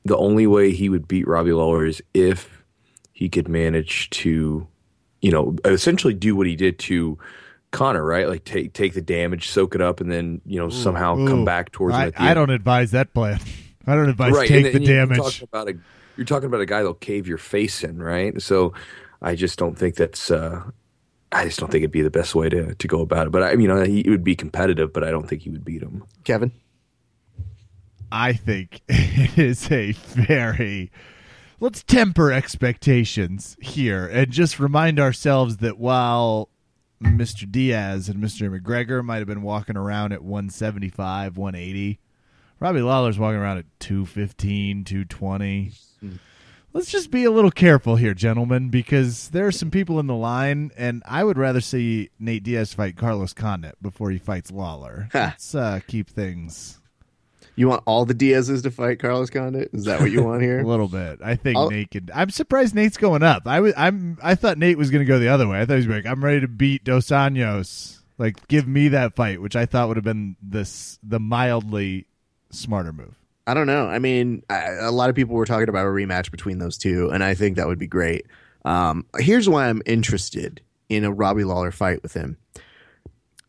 the 0.05 0.17
only 0.17 0.47
way 0.47 0.73
he 0.73 0.89
would 0.89 1.07
beat 1.07 1.27
Robbie 1.27 1.53
Lawler 1.53 1.87
is 1.87 2.03
if 2.15 2.63
he 3.13 3.29
could 3.29 3.49
manage 3.49 4.11
to 4.11 4.67
you 5.23 5.31
know, 5.31 5.57
essentially 5.65 6.13
do 6.13 6.37
what 6.37 6.47
he 6.47 6.57
did 6.57 6.79
to 6.81 7.17
Conor, 7.71 8.05
right? 8.05 8.29
Like 8.29 8.45
take 8.45 8.75
take 8.75 8.93
the 8.93 9.01
damage, 9.01 9.49
soak 9.49 9.75
it 9.75 9.81
up, 9.81 10.01
and 10.01 10.13
then 10.13 10.43
you 10.45 10.59
know 10.59 10.69
somehow 10.69 11.17
Ooh. 11.17 11.27
come 11.27 11.45
back 11.45 11.73
towards 11.73 11.97
him 11.97 12.13
I, 12.19 12.31
I 12.33 12.35
don't 12.35 12.51
advise 12.51 12.91
that 12.91 13.15
plan. 13.15 13.41
I 13.87 13.95
don't 13.95 14.11
advise 14.11 14.33
right. 14.33 14.49
take 14.49 14.67
and 14.67 14.75
the 14.75 14.79
then 14.79 14.83
you're 14.83 15.07
damage. 15.07 15.19
talking 15.19 15.49
about 15.51 15.69
a 15.69 15.75
you're 16.17 16.27
talking 16.27 16.47
about 16.47 16.61
a 16.61 16.67
guy 16.67 16.79
that'll 16.79 16.95
cave 16.95 17.27
your 17.27 17.39
face 17.39 17.83
in, 17.83 18.03
right? 18.03 18.41
So 18.43 18.75
I 19.23 19.35
just 19.35 19.59
don't 19.59 19.79
think 19.79 19.95
that's. 19.95 20.31
uh 20.31 20.63
I 21.35 21.47
just 21.47 21.59
don't 21.59 21.73
think 21.73 21.81
it'd 21.81 21.93
be 21.93 22.03
the 22.03 22.11
best 22.11 22.35
way 22.35 22.51
to, 22.51 22.75
to 22.75 22.87
go 22.87 23.01
about 23.01 23.29
it. 23.29 23.31
But 23.31 23.43
I, 23.43 23.53
you 23.53 23.67
know, 23.67 23.83
he 23.85 24.05
would 24.07 24.23
be 24.23 24.37
competitive, 24.37 24.93
but 24.93 25.03
I 25.03 25.11
don't 25.11 25.27
think 25.27 25.41
he 25.41 25.49
would 25.49 25.65
beat 25.65 25.81
him. 25.81 26.05
Kevin. 26.25 26.53
I 28.13 28.35
think 28.35 28.83
it 28.89 29.39
is 29.39 29.73
a 29.73 29.93
very 29.93 30.93
let's 31.61 31.83
temper 31.83 32.31
expectations 32.31 33.57
here 33.63 34.07
and 34.07 34.31
just 34.31 34.61
remind 34.61 35.01
ourselves 35.01 35.57
that 35.59 35.79
while 35.79 36.51
Mr. 37.03 37.51
Diaz 37.51 38.11
and 38.11 38.23
Mr. 38.23 38.51
McGregor 38.51 39.03
might 39.03 39.19
have 39.19 39.27
been 39.27 39.43
walking 39.43 39.79
around 39.79 40.13
at 40.13 40.23
175, 40.23 41.39
180, 41.39 42.01
Robbie 42.61 42.83
Lawler's 42.83 43.19
walking 43.19 43.41
around 43.41 43.59
at 43.59 43.81
215, 43.81 44.85
220. 44.85 45.73
Let's 46.75 46.91
just 46.91 47.11
be 47.11 47.25
a 47.25 47.31
little 47.31 47.51
careful 47.51 47.97
here, 47.97 48.15
gentlemen, 48.15 48.69
because 48.69 49.31
there 49.31 49.47
are 49.47 49.53
some 49.53 49.71
people 49.71 49.99
in 49.99 50.07
the 50.07 50.15
line, 50.15 50.71
and 50.77 51.03
I 51.07 51.25
would 51.25 51.39
rather 51.39 51.61
see 51.61 52.11
Nate 52.19 52.43
Diaz 52.45 52.75
fight 52.75 52.97
Carlos 52.97 53.33
Condit 53.33 53.83
before 53.83 54.11
he 54.11 54.19
fights 54.19 54.51
Lawler. 54.51 55.09
Let's 55.15 55.55
uh, 55.55 55.81
keep 55.87 56.09
things 56.09 56.79
You 57.55 57.69
want 57.69 57.83
all 57.87 58.05
the 58.07 58.15
Diaz's 58.15 58.63
to 58.63 58.71
fight 58.71 58.99
Carlos 58.99 59.29
Condit? 59.31 59.71
Is 59.73 59.85
that 59.85 60.01
what 60.01 60.11
you 60.11 60.23
want 60.23 60.43
here? 60.43 60.61
A 60.65 60.67
little 60.67 60.89
bit. 60.89 61.21
I 61.23 61.37
think 61.37 61.57
I'll- 61.57 61.71
Nate 61.71 61.91
could. 61.91 62.11
I'm 62.15 62.31
surprised 62.31 62.75
Nate's 62.75 62.97
going 62.97 63.23
up. 63.23 63.47
I 63.47 63.61
was. 63.61 63.75
I'm. 63.77 64.19
I 64.23 64.35
thought 64.35 64.59
Nate 64.59 64.79
was 64.79 64.91
going 64.91 65.05
to 65.05 65.07
go 65.09 65.19
the 65.19 65.29
other 65.29 65.47
way. 65.47 65.61
I 65.61 65.67
thought 65.67 65.79
he 65.79 65.87
was 65.87 65.97
like, 65.97 66.07
I'm 66.07 66.25
ready 66.25 66.41
to 66.41 66.49
beat 66.49 66.85
Dos 66.85 67.07
Anjos. 67.09 67.99
Like, 68.19 68.47
give 68.49 68.67
me 68.69 68.89
that 68.89 69.15
fight, 69.17 69.41
which 69.43 69.57
I 69.57 69.67
thought 69.67 69.89
would 69.89 69.97
have 69.97 70.05
been 70.05 70.37
this 70.43 70.99
the 71.03 71.19
mildly 71.21 72.07
smarter 72.51 72.93
move. 72.93 73.15
I 73.47 73.55
don't 73.55 73.67
know. 73.67 73.87
I 73.89 73.99
mean, 73.99 74.45
I, 74.49 74.69
a 74.81 74.93
lot 74.93 75.11
of 75.11 75.17
people 75.17 75.35
were 75.35 75.47
talking 75.47 75.69
about 75.69 75.85
a 75.85 75.91
rematch 75.91 76.31
between 76.31 76.59
those 76.59 76.79
two, 76.79 77.11
and 77.11 77.25
I 77.25 77.35
think 77.35 77.57
that 77.57 77.67
would 77.67 77.79
be 77.79 77.89
great. 77.89 78.27
Um, 78.65 79.05
here's 79.19 79.49
why 79.49 79.69
I'm 79.69 79.83
interested 79.85 80.61
in 80.89 81.05
a 81.05 81.11
Robbie 81.13 81.43
Lawler 81.45 81.73
fight 81.73 82.03
with 82.03 82.15
him. 82.15 82.37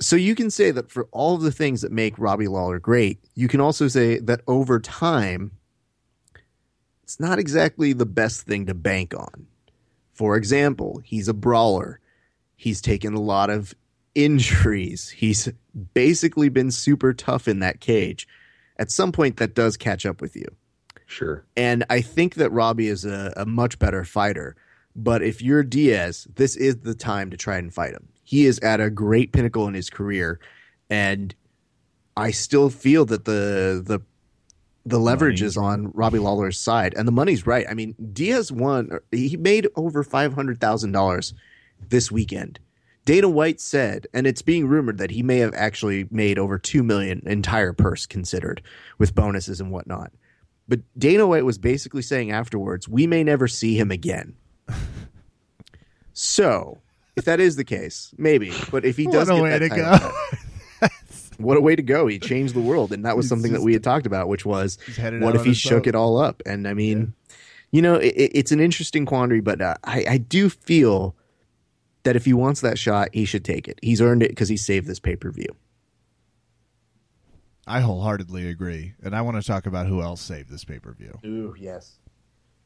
So 0.03 0.17
you 0.17 0.35
can 0.35 0.51
say 0.51 0.71
that 0.71 0.91
for 0.91 1.07
all 1.11 1.35
of 1.35 1.41
the 1.41 1.51
things 1.51 1.81
that 1.81 1.91
make 1.91 2.19
Robbie 2.19 2.49
Lawler 2.49 2.77
great, 2.77 3.19
you 3.35 3.47
can 3.47 3.61
also 3.61 3.87
say 3.87 4.19
that 4.19 4.41
over 4.47 4.79
time, 4.79 5.51
it's 7.03 7.21
not 7.21 7.39
exactly 7.39 7.93
the 7.93 8.05
best 8.05 8.41
thing 8.41 8.65
to 8.65 8.73
bank 8.73 9.13
on. 9.15 9.47
For 10.11 10.35
example, 10.35 11.01
he's 11.05 11.27
a 11.29 11.33
brawler. 11.33 12.01
He's 12.57 12.81
taken 12.81 13.13
a 13.13 13.21
lot 13.21 13.49
of 13.49 13.73
injuries. 14.13 15.09
He's 15.09 15.49
basically 15.93 16.49
been 16.49 16.71
super 16.71 17.13
tough 17.13 17.47
in 17.47 17.59
that 17.59 17.79
cage. 17.79 18.27
At 18.77 18.91
some 18.91 19.11
point, 19.11 19.37
that 19.37 19.55
does 19.55 19.77
catch 19.77 20.05
up 20.05 20.19
with 20.19 20.35
you. 20.35 20.47
Sure. 21.05 21.45
And 21.55 21.85
I 21.89 22.01
think 22.01 22.35
that 22.35 22.51
Robbie 22.51 22.87
is 22.87 23.05
a, 23.05 23.33
a 23.37 23.45
much 23.45 23.79
better 23.79 24.03
fighter. 24.03 24.55
But 24.95 25.23
if 25.23 25.41
you're 25.41 25.63
Diaz, 25.63 26.27
this 26.35 26.55
is 26.55 26.77
the 26.77 26.95
time 26.95 27.29
to 27.31 27.37
try 27.37 27.57
and 27.57 27.73
fight 27.73 27.93
him. 27.93 28.09
He 28.23 28.45
is 28.45 28.59
at 28.59 28.79
a 28.79 28.89
great 28.89 29.31
pinnacle 29.31 29.67
in 29.67 29.73
his 29.73 29.89
career, 29.89 30.39
and 30.89 31.33
I 32.15 32.31
still 32.31 32.69
feel 32.69 33.05
that 33.05 33.25
the 33.25 33.81
the 33.85 34.01
the 34.85 34.99
leverage 34.99 35.41
Money. 35.41 35.47
is 35.47 35.57
on 35.57 35.91
Robbie 35.93 36.19
Lawler's 36.19 36.59
side, 36.59 36.93
and 36.95 37.07
the 37.07 37.11
money's 37.11 37.47
right. 37.47 37.65
I 37.69 37.73
mean, 37.73 37.95
Diaz 38.13 38.51
won; 38.51 38.99
he 39.11 39.37
made 39.37 39.67
over 39.75 40.03
five 40.03 40.33
hundred 40.33 40.59
thousand 40.59 40.91
dollars 40.91 41.33
this 41.89 42.11
weekend. 42.11 42.59
Dana 43.05 43.27
White 43.27 43.59
said, 43.59 44.07
and 44.13 44.25
it's 44.25 44.41
being 44.41 44.65
rumored 44.65 44.97
that 44.97 45.11
he 45.11 45.23
may 45.23 45.39
have 45.39 45.53
actually 45.55 46.07
made 46.09 46.39
over 46.39 46.57
two 46.57 46.83
million 46.83 47.21
entire 47.25 47.73
purse 47.73 48.05
considered 48.05 48.61
with 48.97 49.15
bonuses 49.15 49.59
and 49.59 49.71
whatnot. 49.71 50.11
But 50.67 50.79
Dana 50.97 51.27
White 51.27 51.43
was 51.43 51.57
basically 51.57 52.01
saying 52.01 52.31
afterwards, 52.31 52.87
we 52.87 53.05
may 53.05 53.23
never 53.23 53.49
see 53.49 53.77
him 53.77 53.91
again. 53.91 54.35
so, 56.13 56.81
if 57.15 57.25
that 57.25 57.39
is 57.39 57.55
the 57.55 57.63
case, 57.63 58.13
maybe. 58.17 58.51
But 58.71 58.85
if 58.85 58.97
he 58.97 59.05
does 59.07 59.29
what 59.29 59.35
a 59.35 59.37
get 59.37 59.43
way 59.43 59.59
that 59.59 59.69
to 59.69 60.87
go! 60.87 60.87
what 61.37 61.57
a 61.57 61.61
way 61.61 61.75
to 61.75 61.81
go! 61.83 62.07
He 62.07 62.19
changed 62.19 62.53
the 62.55 62.61
world, 62.61 62.91
and 62.91 63.05
that 63.05 63.15
was 63.17 63.27
something 63.27 63.53
that 63.53 63.61
we 63.61 63.73
had 63.73 63.83
talked 63.83 64.05
about, 64.05 64.27
which 64.27 64.45
was 64.45 64.77
what 64.97 65.35
if 65.35 65.43
he 65.45 65.53
shook 65.53 65.83
boat. 65.83 65.87
it 65.87 65.95
all 65.95 66.17
up? 66.17 66.41
And 66.45 66.67
I 66.67 66.73
mean, 66.73 67.13
you 67.71 67.81
know, 67.81 67.95
it, 67.95 68.13
it- 68.15 68.31
it's 68.35 68.51
an 68.51 68.59
interesting 68.59 69.05
quandary, 69.05 69.41
but 69.41 69.61
uh, 69.61 69.75
I, 69.83 70.05
I 70.09 70.17
do 70.17 70.49
feel 70.49 71.15
that 72.03 72.15
if 72.15 72.25
he 72.25 72.33
wants 72.33 72.61
that 72.61 72.77
shot, 72.77 73.09
he 73.13 73.23
should 73.25 73.45
take 73.45 73.67
it. 73.67 73.79
He's 73.81 74.01
earned 74.01 74.23
it 74.23 74.29
because 74.29 74.49
he 74.49 74.57
saved 74.57 74.87
this 74.87 74.99
pay 74.99 75.15
per 75.15 75.31
view. 75.31 75.47
I 77.65 77.79
wholeheartedly 77.79 78.49
agree, 78.49 78.93
and 79.01 79.15
I 79.15 79.21
want 79.21 79.41
to 79.41 79.47
talk 79.47 79.65
about 79.65 79.87
who 79.87 80.01
else 80.01 80.19
saved 80.21 80.49
this 80.49 80.65
pay 80.65 80.79
per 80.79 80.91
view: 80.93 81.17
Ooh, 81.25 81.55
yes, 81.57 81.93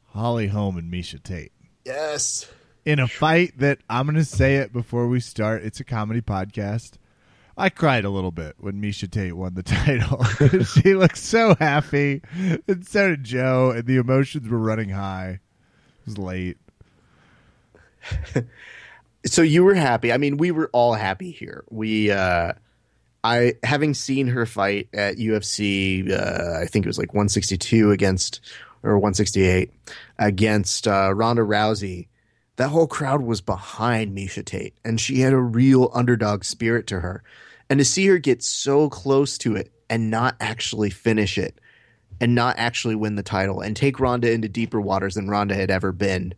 Holly 0.06 0.48
Holm 0.48 0.76
and 0.76 0.92
Miesha 0.92 1.22
Tate. 1.22 1.52
yes. 1.84 2.50
In 2.88 3.00
a 3.00 3.06
fight 3.06 3.58
that 3.58 3.80
I'm 3.90 4.06
going 4.06 4.16
to 4.16 4.24
say 4.24 4.56
it 4.56 4.72
before 4.72 5.08
we 5.08 5.20
start. 5.20 5.62
It's 5.62 5.78
a 5.78 5.84
comedy 5.84 6.22
podcast. 6.22 6.92
I 7.54 7.68
cried 7.68 8.06
a 8.06 8.08
little 8.08 8.30
bit 8.30 8.54
when 8.56 8.80
Miesha 8.80 9.10
Tate 9.10 9.36
won 9.36 9.52
the 9.52 9.62
title. 9.62 10.24
she 10.64 10.94
looked 10.94 11.18
so 11.18 11.54
happy, 11.60 12.22
and 12.66 12.88
so 12.88 13.10
did 13.10 13.24
Joe, 13.24 13.72
and 13.72 13.84
the 13.84 13.96
emotions 13.96 14.48
were 14.48 14.56
running 14.56 14.88
high. 14.88 15.40
It 16.00 16.06
was 16.06 16.16
late. 16.16 16.56
so 19.26 19.42
you 19.42 19.64
were 19.64 19.74
happy. 19.74 20.10
I 20.10 20.16
mean, 20.16 20.38
we 20.38 20.50
were 20.50 20.70
all 20.72 20.94
happy 20.94 21.30
here. 21.30 21.64
We, 21.68 22.10
uh, 22.10 22.54
I 23.22 23.56
having 23.64 23.92
seen 23.92 24.28
her 24.28 24.46
fight 24.46 24.88
at 24.94 25.18
UFC, 25.18 26.10
uh, 26.10 26.58
I 26.58 26.64
think 26.64 26.86
it 26.86 26.88
was 26.88 26.96
like 26.96 27.12
162 27.12 27.90
against 27.90 28.40
or 28.82 28.94
168 28.94 29.74
against 30.18 30.88
uh, 30.88 31.12
Ronda 31.14 31.42
Rousey. 31.42 32.08
That 32.58 32.68
whole 32.68 32.86
crowd 32.86 33.22
was 33.22 33.40
behind 33.40 34.16
Miesha 34.16 34.44
Tate, 34.44 34.74
and 34.84 35.00
she 35.00 35.20
had 35.20 35.32
a 35.32 35.38
real 35.38 35.90
underdog 35.94 36.44
spirit 36.44 36.86
to 36.88 37.00
her. 37.00 37.22
And 37.70 37.78
to 37.78 37.84
see 37.84 38.06
her 38.08 38.18
get 38.18 38.42
so 38.42 38.88
close 38.88 39.38
to 39.38 39.56
it 39.56 39.72
and 39.88 40.10
not 40.10 40.36
actually 40.40 40.90
finish 40.90 41.38
it, 41.38 41.60
and 42.20 42.34
not 42.34 42.56
actually 42.58 42.94
win 42.94 43.14
the 43.14 43.22
title, 43.22 43.60
and 43.60 43.76
take 43.76 44.00
Ronda 44.00 44.30
into 44.30 44.48
deeper 44.48 44.80
waters 44.80 45.14
than 45.14 45.28
Ronda 45.28 45.54
had 45.54 45.70
ever 45.70 45.92
been 45.92 46.34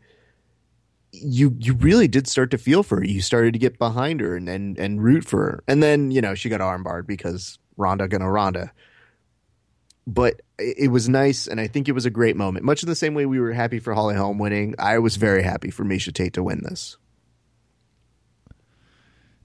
you 1.13 1.57
you 1.59 1.75
really 1.75 2.09
did 2.09 2.29
start 2.29 2.51
to 2.53 2.59
feel 2.59 2.83
for 2.83 2.97
her. 2.99 3.05
You 3.05 3.21
started 3.21 3.53
to 3.55 3.59
get 3.59 3.79
behind 3.79 4.21
her 4.21 4.37
and 4.37 4.49
and, 4.49 4.79
and 4.79 5.03
root 5.03 5.25
for 5.25 5.39
her. 5.39 5.65
And 5.67 5.83
then, 5.83 6.11
you 6.11 6.21
know, 6.21 6.35
she 6.35 6.49
got 6.49 6.61
armbarred 6.61 7.07
because 7.07 7.59
Ronda 7.77 8.09
gonna 8.09 8.31
Ronda. 8.31 8.73
But 10.11 10.43
it 10.59 10.77
it 10.79 10.89
was 10.89 11.09
nice, 11.09 11.47
and 11.47 11.61
I 11.61 11.69
think 11.69 11.89
it 11.89 11.93
was 11.93 12.05
a 12.05 12.11
great 12.11 12.37
moment. 12.37 12.65
Much 12.65 12.83
in 12.83 12.89
the 12.89 12.97
same 12.97 13.15
way 13.15 13.27
we 13.27 13.39
were 13.39 13.53
happy 13.53 13.79
for 13.79 13.95
Holly 13.95 14.17
Holm 14.17 14.39
winning, 14.39 14.75
I 14.79 14.99
was 14.99 15.17
very 15.17 15.43
happy 15.43 15.71
for 15.71 15.85
Miesha 15.85 16.13
Tate 16.13 16.35
to 16.35 16.43
win 16.43 16.63
this. 16.65 16.97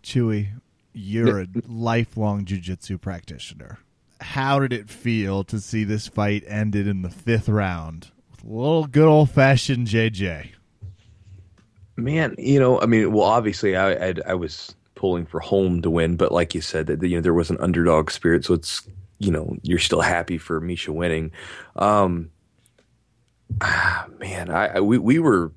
Chewy, 0.04 0.50
you're 0.94 1.42
a 1.42 1.48
lifelong 1.68 2.46
jujitsu 2.46 3.00
practitioner. 3.00 3.80
How 4.22 4.60
did 4.60 4.74
it 4.74 4.90
feel 4.90 5.44
to 5.46 5.60
see 5.60 5.84
this 5.84 6.08
fight 6.08 6.44
ended 6.48 6.88
in 6.88 7.04
the 7.04 7.10
fifth 7.10 7.50
round 7.50 8.12
with 8.32 8.44
a 8.44 8.48
little 8.48 8.88
good 8.88 9.08
old 9.08 9.30
fashioned 9.30 9.88
JJ? 9.88 10.50
Man, 11.96 12.36
you 12.38 12.60
know, 12.60 12.82
I 12.82 12.88
mean, 12.88 13.12
well, 13.12 13.26
obviously, 13.26 13.76
I 13.76 14.10
I, 14.10 14.14
I 14.28 14.34
was 14.34 14.76
pulling 14.96 15.26
for 15.28 15.40
Holm 15.40 15.82
to 15.84 15.90
win, 15.92 16.16
but 16.16 16.32
like 16.32 16.56
you 16.56 16.62
said, 16.62 16.88
that 16.88 17.04
you 17.04 17.18
know 17.18 17.22
there 17.22 17.34
was 17.34 17.52
an 17.52 17.60
underdog 17.60 18.10
spirit, 18.10 18.46
so 18.46 18.56
it's 18.56 18.88
you 19.20 19.32
know 19.32 19.56
you're 19.64 19.80
still 19.80 20.02
happy 20.02 20.38
for 20.38 20.60
Miesha 20.62 20.90
winning. 20.90 21.32
Um, 21.76 22.32
ah, 23.62 24.08
man, 24.20 24.50
I, 24.50 24.78
I 24.78 24.80
we 24.80 24.98
we 24.98 25.20
were 25.20 25.52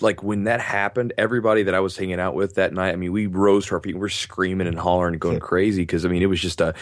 like 0.00 0.24
when 0.24 0.44
that 0.44 0.60
happened, 0.60 1.12
everybody 1.16 1.62
that 1.62 1.74
I 1.74 1.78
was 1.78 1.96
hanging 1.96 2.18
out 2.18 2.34
with 2.34 2.56
that 2.56 2.72
night, 2.72 2.92
I 2.92 2.96
mean, 2.96 3.12
we 3.12 3.26
rose 3.28 3.66
to 3.66 3.76
our 3.76 3.80
feet, 3.80 3.96
we're 3.96 4.08
screaming 4.08 4.66
and 4.66 4.76
hollering 4.76 5.14
and 5.14 5.20
going 5.20 5.38
crazy 5.38 5.82
because 5.82 6.04
I 6.04 6.08
mean, 6.08 6.20
it 6.20 6.26
was 6.26 6.40
just 6.40 6.60
a, 6.60 6.74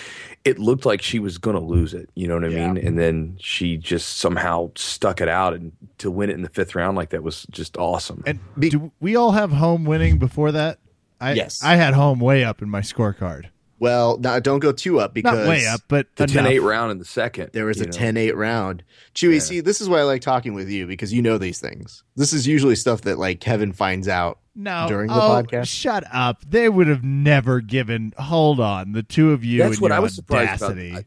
it 0.46 0.58
looked 0.58 0.86
like 0.86 1.02
she 1.02 1.18
was 1.18 1.36
gonna 1.36 1.60
lose 1.60 1.92
it, 1.92 2.08
you 2.14 2.26
know 2.26 2.34
what 2.36 2.44
I 2.44 2.48
Yeah. 2.48 2.72
mean? 2.72 2.86
And 2.86 2.98
then 2.98 3.36
she 3.38 3.76
just 3.76 4.16
somehow 4.16 4.70
stuck 4.76 5.20
it 5.20 5.28
out, 5.28 5.52
and 5.52 5.72
to 5.98 6.10
win 6.10 6.30
it 6.30 6.34
in 6.34 6.42
the 6.42 6.48
fifth 6.48 6.74
round 6.74 6.96
like 6.96 7.10
that 7.10 7.22
was 7.22 7.44
just 7.50 7.76
awesome. 7.76 8.22
And 8.26 8.40
do 8.58 8.90
we 8.98 9.14
all 9.14 9.32
have 9.32 9.52
Holm 9.52 9.84
winning 9.84 10.16
before 10.18 10.50
that? 10.52 10.78
I, 11.20 11.34
Yes. 11.34 11.62
I 11.62 11.76
had 11.76 11.92
Holm 11.92 12.18
way 12.18 12.44
up 12.44 12.62
in 12.62 12.70
my 12.70 12.80
scorecard. 12.80 13.50
Well, 13.82 14.16
now 14.18 14.38
don't 14.38 14.60
go 14.60 14.70
too 14.70 15.00
up 15.00 15.12
because 15.12 15.40
Not 15.40 15.48
way 15.48 15.66
up, 15.66 15.80
but 15.88 16.06
the 16.14 16.22
enough. 16.22 16.46
10-8 16.46 16.62
round 16.62 16.92
in 16.92 16.98
the 16.98 17.04
second. 17.04 17.50
There 17.52 17.64
was 17.64 17.80
a 17.80 17.86
know. 17.86 17.90
10 17.90 18.16
8 18.16 18.36
round. 18.36 18.84
Chewy, 19.12 19.34
Yeah. 19.34 19.38
see, 19.40 19.60
this 19.60 19.80
is 19.80 19.88
why 19.88 19.98
I 19.98 20.02
like 20.04 20.20
talking 20.22 20.54
with 20.54 20.68
you 20.68 20.86
because 20.86 21.12
you 21.12 21.20
know 21.20 21.36
these 21.36 21.58
things. 21.58 22.04
This 22.14 22.32
is 22.32 22.46
usually 22.46 22.76
stuff 22.76 23.00
that 23.00 23.18
like 23.18 23.40
Kevin 23.40 23.72
finds 23.72 24.06
out 24.06 24.38
No, 24.54 24.86
during 24.88 25.08
the 25.08 25.14
oh, 25.14 25.42
podcast. 25.42 25.66
Shut 25.66 26.04
up! 26.12 26.44
They 26.48 26.68
would 26.68 26.86
have 26.86 27.02
never 27.02 27.60
given. 27.60 28.12
Hold 28.18 28.60
on, 28.60 28.92
the 28.92 29.02
two 29.02 29.32
of 29.32 29.44
you. 29.44 29.58
That's 29.58 29.74
and 29.74 29.82
what 29.82 29.88
your 29.88 29.96
I 29.96 29.98
was 30.00 30.14
surprised 30.14 30.62
about. 30.62 30.78
I- 30.78 31.04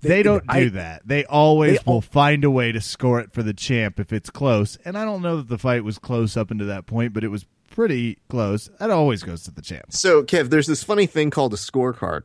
they, 0.00 0.08
they- 0.08 0.22
don't 0.22 0.44
I- 0.50 0.60
do 0.60 0.70
that. 0.70 1.08
They 1.08 1.24
always 1.24 1.78
They 1.78 1.84
will 1.86 1.94
al- 1.94 2.00
find 2.02 2.44
a 2.44 2.50
way 2.50 2.72
to 2.72 2.80
score 2.82 3.20
it 3.20 3.32
for 3.32 3.42
the 3.42 3.54
champ 3.54 3.98
if 3.98 4.12
it's 4.12 4.28
close. 4.28 4.76
And 4.84 4.98
I 4.98 5.06
don't 5.06 5.22
know 5.22 5.38
that 5.38 5.48
the 5.48 5.56
fight 5.56 5.82
was 5.82 5.98
close 5.98 6.36
up 6.36 6.50
into 6.50 6.66
that 6.66 6.84
point, 6.84 7.14
but 7.14 7.24
it 7.24 7.28
was 7.28 7.46
pretty 7.78 8.18
close. 8.28 8.68
That 8.80 8.90
always 8.90 9.22
goes 9.22 9.44
to 9.44 9.52
the 9.52 9.62
champ. 9.62 9.92
So, 9.92 10.24
Kev, 10.24 10.50
there's 10.50 10.66
this 10.66 10.82
funny 10.82 11.06
thing 11.06 11.30
called 11.30 11.54
a 11.54 11.56
scorecard. 11.56 12.22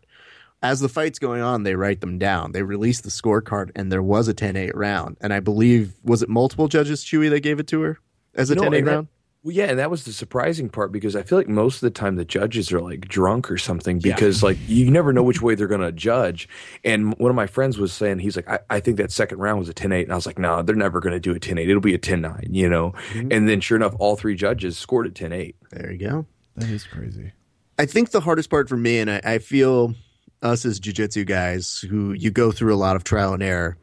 As 0.63 0.79
the 0.79 0.89
fight's 0.89 1.19
going 1.19 1.43
on, 1.43 1.61
they 1.61 1.75
write 1.75 2.01
them 2.01 2.17
down. 2.17 2.53
They 2.53 2.63
release 2.63 3.01
the 3.01 3.11
scorecard, 3.11 3.69
and 3.75 3.91
there 3.91 4.01
was 4.01 4.27
a 4.27 4.33
10 4.33 4.55
8 4.55 4.75
round. 4.75 5.15
And 5.21 5.31
I 5.31 5.41
believe, 5.41 5.93
was 6.03 6.23
it 6.23 6.29
multiple 6.29 6.67
judges, 6.67 7.03
Chewy, 7.05 7.29
that 7.29 7.41
gave 7.41 7.59
it 7.59 7.67
to 7.67 7.81
her 7.81 7.99
as 8.33 8.49
a 8.49 8.55
No, 8.55 8.63
10 8.63 8.73
8 8.73 8.77
and 8.79 8.87
that- 8.87 8.91
round? 8.93 9.07
Well, 9.43 9.53
yeah, 9.53 9.65
and 9.65 9.77
that 9.77 9.91
was 9.91 10.05
the 10.05 10.13
surprising 10.13 10.69
part 10.69 10.93
because 10.93 11.17
I 11.17 11.23
feel 11.23 11.37
like 11.37 11.49
most 11.49 11.75
of 11.75 11.81
the 11.81 11.89
time 11.89 12.15
the 12.15 12.23
judges 12.23 12.71
are 12.71 12.79
like 12.79 13.09
drunk 13.09 13.51
or 13.51 13.57
something 13.57 13.99
Yeah. 13.99 14.15
because 14.15 14.41
like 14.41 14.57
you 14.67 14.89
never 14.89 15.11
know 15.11 15.21
which 15.21 15.41
way 15.41 15.53
they're 15.55 15.67
going 15.67 15.81
to 15.81 15.91
judge. 15.91 16.47
And 16.85 17.13
one 17.17 17.29
of 17.29 17.35
my 17.35 17.45
friends 17.47 17.77
was 17.77 17.91
saying, 17.91 18.19
he's 18.19 18.37
like, 18.37 18.47
I, 18.49 18.59
I 18.69 18.79
think 18.79 18.95
that 18.97 19.11
second 19.11 19.39
round 19.39 19.59
was 19.59 19.67
a 19.67 19.73
10 19.73 19.91
8. 19.91 20.03
And 20.03 20.13
I 20.13 20.15
was 20.15 20.25
like, 20.25 20.39
no, 20.39 20.61
they're 20.61 20.77
never 20.77 21.01
going 21.01 21.11
to 21.11 21.19
do 21.19 21.35
a 21.35 21.39
10 21.39 21.57
8. 21.57 21.69
It'll 21.69 21.81
be 21.81 21.93
a 21.93 21.97
10 21.97 22.21
9, 22.21 22.47
you 22.51 22.69
know? 22.69 22.91
Mm-hmm. 23.09 23.33
And 23.33 23.49
then 23.49 23.59
sure 23.59 23.75
enough, 23.75 23.95
all 23.99 24.15
three 24.15 24.35
judges 24.35 24.77
scored 24.77 25.07
a 25.07 25.11
10 25.11 25.33
8. 25.33 25.55
There 25.71 25.91
you 25.91 25.97
go. 25.97 26.25
That 26.55 26.69
is 26.69 26.85
crazy. 26.85 27.33
I 27.77 27.85
think 27.85 28.11
the 28.11 28.21
hardest 28.21 28.49
part 28.49 28.69
for 28.69 28.77
me, 28.77 28.99
and 28.99 29.11
I, 29.11 29.19
I 29.25 29.37
feel 29.39 29.93
us 30.41 30.63
as 30.63 30.79
jujitsu 30.79 31.25
guys 31.25 31.79
who 31.89 32.13
you 32.13 32.31
go 32.31 32.53
through 32.53 32.73
a 32.73 32.77
lot 32.77 32.95
of 32.95 33.03
trial 33.03 33.33
and 33.33 33.43
error. 33.43 33.77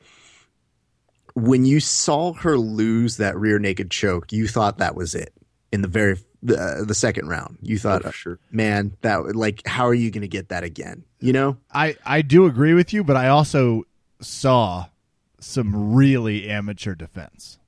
When 1.35 1.67
you 1.67 1.81
saw 1.81 2.33
her 2.33 2.57
lose 2.57 3.19
that 3.19 3.37
rear 3.37 3.59
naked 3.59 3.91
choke, 3.91 4.33
you 4.33 4.49
thought 4.49 4.79
that 4.79 4.95
was 4.95 5.15
it 5.15 5.35
in 5.73 5.83
the 5.83 5.89
very 5.89 6.19
the, 6.43 6.85
the 6.87 6.95
second 6.95 7.29
round. 7.29 7.59
You 7.63 7.79
thought, 7.79 8.03
for 8.03 8.13
sure. 8.13 8.39
man, 8.51 8.97
that 9.03 9.37
like, 9.37 9.67
how 9.67 9.87
are 9.87 9.95
you 9.95 10.11
going 10.11 10.23
to 10.23 10.29
get 10.29 10.49
that 10.49 10.65
again? 10.65 11.05
You 11.21 11.33
know, 11.33 11.59
I 11.73 11.97
I 12.05 12.23
do 12.23 12.47
agree 12.47 12.75
with 12.75 12.93
you, 12.93 13.05
but 13.05 13.17
I 13.17 13.29
also 13.29 13.85
saw 14.21 14.87
some 15.39 15.95
really 15.95 16.49
amateur 16.49 16.95
defense. 16.95 17.59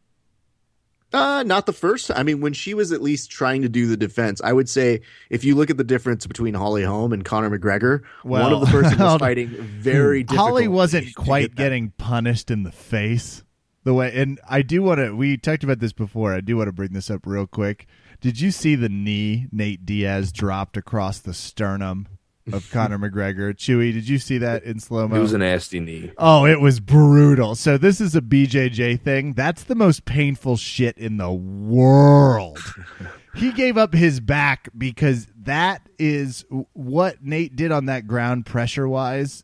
Uh, 1.13 1.43
not 1.43 1.67
the 1.67 1.75
first. 1.75 2.11
I 2.11 2.23
mean, 2.23 2.41
when 2.41 2.55
she 2.55 2.73
was 2.73 2.91
at 2.91 3.03
least 3.03 3.31
trying 3.31 3.61
to 3.63 3.69
do 3.69 3.87
the 3.87 3.99
defense, 3.99 4.41
I 4.43 4.55
would 4.55 4.67
say 4.67 5.03
if 5.29 5.45
you 5.45 5.55
look 5.55 5.69
at 5.69 5.77
the 5.77 5.85
difference 5.85 6.27
between 6.27 6.55
Holly 6.55 6.85
Holm 6.85 7.13
and 7.13 7.23
Conor 7.23 7.51
McGregor, 7.51 8.01
one 8.23 8.51
of 8.51 8.61
the 8.61 8.67
person 8.67 8.99
was 8.99 9.19
fighting 9.21 9.49
very. 9.49 10.25
Holly 10.27 10.69
wasn't 10.69 11.15
quite 11.15 11.55
get 11.55 11.57
getting 11.57 11.91
punished 11.99 12.51
in 12.51 12.63
the 12.63 12.73
face 12.73 13.45
the 13.85 13.95
way 13.95 14.12
and 14.14 14.41
I 14.49 14.62
do 14.62 14.83
want 14.83 14.99
to 14.99 15.14
we 15.14 15.37
talked 15.37 15.64
about 15.64 15.80
this 15.80 15.93
before. 15.93 16.35
I 16.35 16.41
do 16.41 16.57
want 16.57 16.68
to 16.68 16.72
bring 16.72 16.93
this 16.93 17.11
up 17.11 17.26
real 17.26 17.47
quick. 17.47 17.87
Did 18.20 18.41
you 18.41 18.51
see 18.51 18.74
the 18.74 18.89
knee 18.89 19.49
Nate 19.51 19.85
Diaz 19.85 20.30
dropped 20.33 20.76
across 20.76 21.18
the 21.18 21.35
sternum 21.35 22.07
of 22.53 22.70
Conor 22.72 22.99
McGregor? 22.99 23.53
Chewy, 23.55 23.93
did 23.93 24.09
you 24.09 24.18
see 24.18 24.39
that 24.39 24.62
in 24.62 24.78
slow 24.78 25.09
mo? 25.09 25.16
It 25.16 25.20
was 25.20 25.33
a 25.33 25.39
nasty 25.39 25.80
knee. 25.80 26.12
Oh, 26.18 26.47
it 26.47 26.61
was 26.61 26.78
brutal. 26.78 27.55
So 27.57 27.76
this 27.76 28.01
is 28.01 28.14
a 28.14 28.20
BJJ 28.20 29.01
thing. 29.01 29.33
That's 29.33 29.64
the 29.64 29.74
most 29.74 30.05
painful 30.05 30.57
shit 30.57 30.97
in 30.97 31.16
the 31.16 31.33
world. 31.33 32.61
he 33.35 33.53
gave 33.53 33.76
up 33.76 33.93
his 33.93 34.20
back 34.20 34.68
because 34.76 35.26
that 35.37 35.89
is 35.99 36.45
what 36.74 37.24
Nate 37.24 37.57
did 37.57 37.72
on 37.72 37.87
that 37.87 38.07
ground 38.07 38.47
pressure 38.47 38.89
wise 38.89 39.43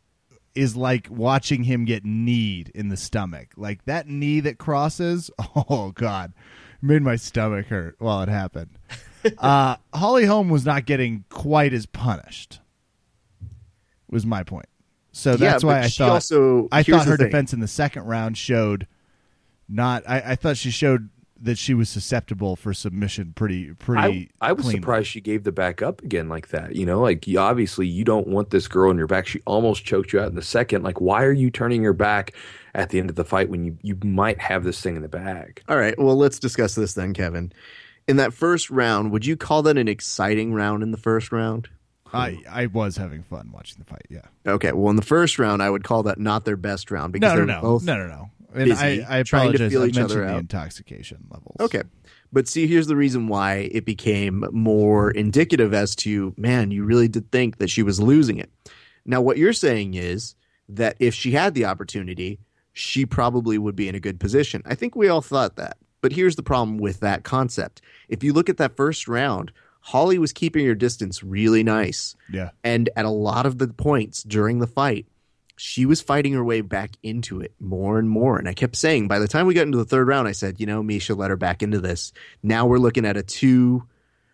is 0.59 0.77
like 0.77 1.07
watching 1.09 1.63
him 1.63 1.85
get 1.85 2.05
kneed 2.05 2.73
in 2.75 2.89
the 2.89 2.97
stomach. 2.97 3.53
Like 3.57 3.85
that 3.85 4.09
knee 4.09 4.41
that 4.41 4.59
crosses, 4.59 5.31
oh 5.57 5.93
god, 5.95 6.33
made 6.83 7.03
my 7.03 7.15
stomach 7.15 7.67
hurt 7.67 7.95
while 8.01 8.23
it 8.23 8.29
happened. 8.29 8.71
uh 9.39 9.77
Holly 9.95 10.25
Holm 10.25 10.49
was 10.49 10.67
not 10.67 10.85
getting 10.85 11.25
quite 11.29 11.73
as 11.73 11.87
punished. 11.87 12.61
Was 14.11 14.27
my 14.27 14.43
point. 14.43 14.69
So 15.13 15.37
that's 15.37 15.63
yeah, 15.63 15.67
why 15.67 15.81
I 15.81 15.89
thought 15.89 16.11
also, 16.11 16.69
I 16.73 16.83
thought 16.83 17.07
her 17.07 17.17
thing. 17.17 17.27
defense 17.27 17.53
in 17.53 17.61
the 17.61 17.69
second 17.69 18.05
round 18.05 18.37
showed 18.37 18.89
not. 19.69 20.03
I, 20.09 20.33
I 20.33 20.35
thought 20.35 20.57
she 20.57 20.71
showed 20.71 21.09
that 21.41 21.59
she 21.59 21.74
was 21.74 21.89
susceptible 21.89 22.57
for 22.57 22.74
submission 22.74 23.32
pretty 23.34 23.70
I, 23.70 23.74
pretty. 23.78 24.30
I 24.41 24.53
was 24.53 24.64
cleanly. 24.64 24.80
surprised 24.80 25.09
she 25.09 25.20
gave 25.20 25.45
the 25.45 25.53
back 25.53 25.82
up 25.82 26.03
again 26.03 26.28
like 26.28 26.49
that. 26.49 26.74
You 26.76 26.86
know, 26.86 27.01
like 27.01 27.26
you, 27.26 27.39
obviously 27.39 27.86
you 27.86 28.05
don't 28.05 28.26
want 28.26 28.51
this 28.51 28.66
girl 28.68 28.91
in 28.91 28.99
your 28.99 29.07
back. 29.07 29.26
She 29.26 29.41
almost 29.47 29.84
choked 29.84 30.12
you 30.12 30.20
out 30.20 30.28
in 30.28 30.34
the 30.34 30.43
second. 30.43 30.82
Like, 30.82 31.01
why 31.01 31.22
are 31.24 31.32
you 31.32 31.51
turning 31.51 31.82
your 31.82 31.93
back 31.93 32.32
at 32.74 32.91
the 32.91 32.99
end 32.99 33.11
of 33.11 33.16
the 33.16 33.24
fight 33.24 33.49
when 33.49 33.64
you, 33.64 33.78
you 33.82 33.97
might 34.05 34.41
have 34.41 34.64
this 34.64 34.80
thing 34.80 34.97
in 34.97 35.03
the 35.03 35.09
bag? 35.09 35.62
All 35.68 35.76
right, 35.76 35.97
well, 35.99 36.16
let's 36.16 36.39
discuss 36.39 36.74
this 36.74 36.95
then, 36.95 37.14
Kevin. 37.14 37.53
In 38.07 38.16
that 38.16 38.32
first 38.32 38.70
round, 38.70 39.12
would 39.12 39.26
you 39.26 39.36
call 39.36 39.62
that 39.62 39.76
an 39.78 39.86
exciting 39.89 40.55
round 40.55 40.82
in 40.82 40.91
the 40.91 40.97
first 40.97 41.30
round? 41.30 41.68
I 42.12 42.39
I 42.51 42.66
was 42.66 42.97
having 42.97 43.22
fun 43.22 43.51
watching 43.53 43.78
the 43.78 43.84
fight. 43.84 44.07
Yeah. 44.09 44.22
Okay, 44.47 44.72
well, 44.72 44.89
in 44.89 44.97
the 44.97 45.03
first 45.03 45.39
round, 45.39 45.62
I 45.62 45.68
would 45.68 45.84
call 45.84 46.03
that 46.05 46.18
not 46.18 46.47
their 46.47 46.57
best 46.57 46.91
round 46.91 47.12
because 47.12 47.30
No, 47.32 47.36
they're 47.36 47.47
no, 47.47 47.57
no, 47.57 47.61
both 47.61 47.84
no, 47.84 47.97
no, 47.99 48.07
no. 48.07 48.30
And 48.55 48.64
busy, 48.70 49.03
I 49.05 49.18
I 49.18 49.22
trying 49.22 49.53
to 49.53 49.57
apologize. 49.57 49.72
feel 49.72 49.82
I 49.82 49.86
each 49.86 49.96
mentioned 49.96 50.20
other 50.20 50.32
the 50.32 50.38
intoxication 50.38 51.26
levels. 51.30 51.57
Okay. 51.61 51.82
But 52.32 52.49
see, 52.49 52.66
here's 52.66 52.86
the 52.86 52.96
reason 52.96 53.28
why 53.28 53.70
it 53.72 53.84
became 53.84 54.44
more 54.53 55.11
indicative 55.11 55.72
as 55.72 55.96
to, 55.96 56.34
man, 56.36 56.70
you 56.70 56.84
really 56.84 57.09
did 57.09 57.30
think 57.30 57.59
that 57.59 57.70
she 57.70 57.82
was 57.82 58.01
losing 58.01 58.38
it. 58.38 58.51
Now, 59.07 59.20
what 59.20 59.38
you're 59.38 59.55
saying 59.55 59.94
is 59.94 60.34
that 60.68 60.96
if 60.99 61.14
she 61.14 61.32
had 61.32 61.55
the 61.55 61.64
opportunity, 61.64 62.38
she 62.72 63.07
probably 63.07 63.57
would 63.57 63.74
be 63.74 63.88
in 63.88 63.94
a 63.94 64.01
good 64.01 64.20
position. 64.20 64.62
I 64.66 64.74
think 64.74 64.94
we 64.94 65.09
all 65.09 65.22
thought 65.22 65.57
that. 65.57 65.78
But 66.01 66.12
here's 66.12 66.36
the 66.36 66.42
problem 66.42 66.78
with 66.78 67.01
that 67.01 67.24
concept. 67.24 67.80
If 68.09 68.22
you 68.22 68.32
look 68.32 68.49
at 68.49 68.59
that 68.59 68.76
first 68.76 69.09
round, 69.09 69.51
Holly 69.80 70.18
was 70.18 70.32
keeping 70.32 70.66
her 70.66 70.74
distance 70.74 71.22
really 71.22 71.62
nice. 71.64 72.14
Yeah. 72.30 72.51
And 72.62 72.90
at 72.94 73.05
a 73.05 73.11
lot 73.11 73.46
of 73.46 73.59
the 73.59 73.68
points 73.68 74.22
during 74.22 74.59
the 74.59 74.66
fight, 74.66 75.07
she 75.59 75.87
was 75.87 76.01
fighting 76.01 76.33
her 76.33 76.45
way 76.45 76.61
back 76.61 76.93
into 77.03 77.41
it 77.41 77.53
more 77.61 77.99
and 77.99 78.09
more. 78.09 78.39
And 78.39 78.49
I 78.49 78.55
kept 78.55 78.77
saying, 78.77 79.09
by 79.09 79.19
the 79.19 79.29
time 79.29 79.47
we 79.47 79.55
got 79.55 79.67
into 79.67 79.79
the 79.79 79.85
third 79.85 80.07
round, 80.07 80.29
I 80.29 80.33
said, 80.33 80.61
you 80.61 80.67
know, 80.67 80.83
Miesha 80.83 81.17
let 81.17 81.31
her 81.31 81.37
back 81.37 81.63
into 81.63 81.81
this. 81.81 82.13
Now 82.43 82.67
we're 82.67 82.79
looking 82.79 83.05
at 83.05 83.17
a 83.17 83.23
two. 83.23 83.87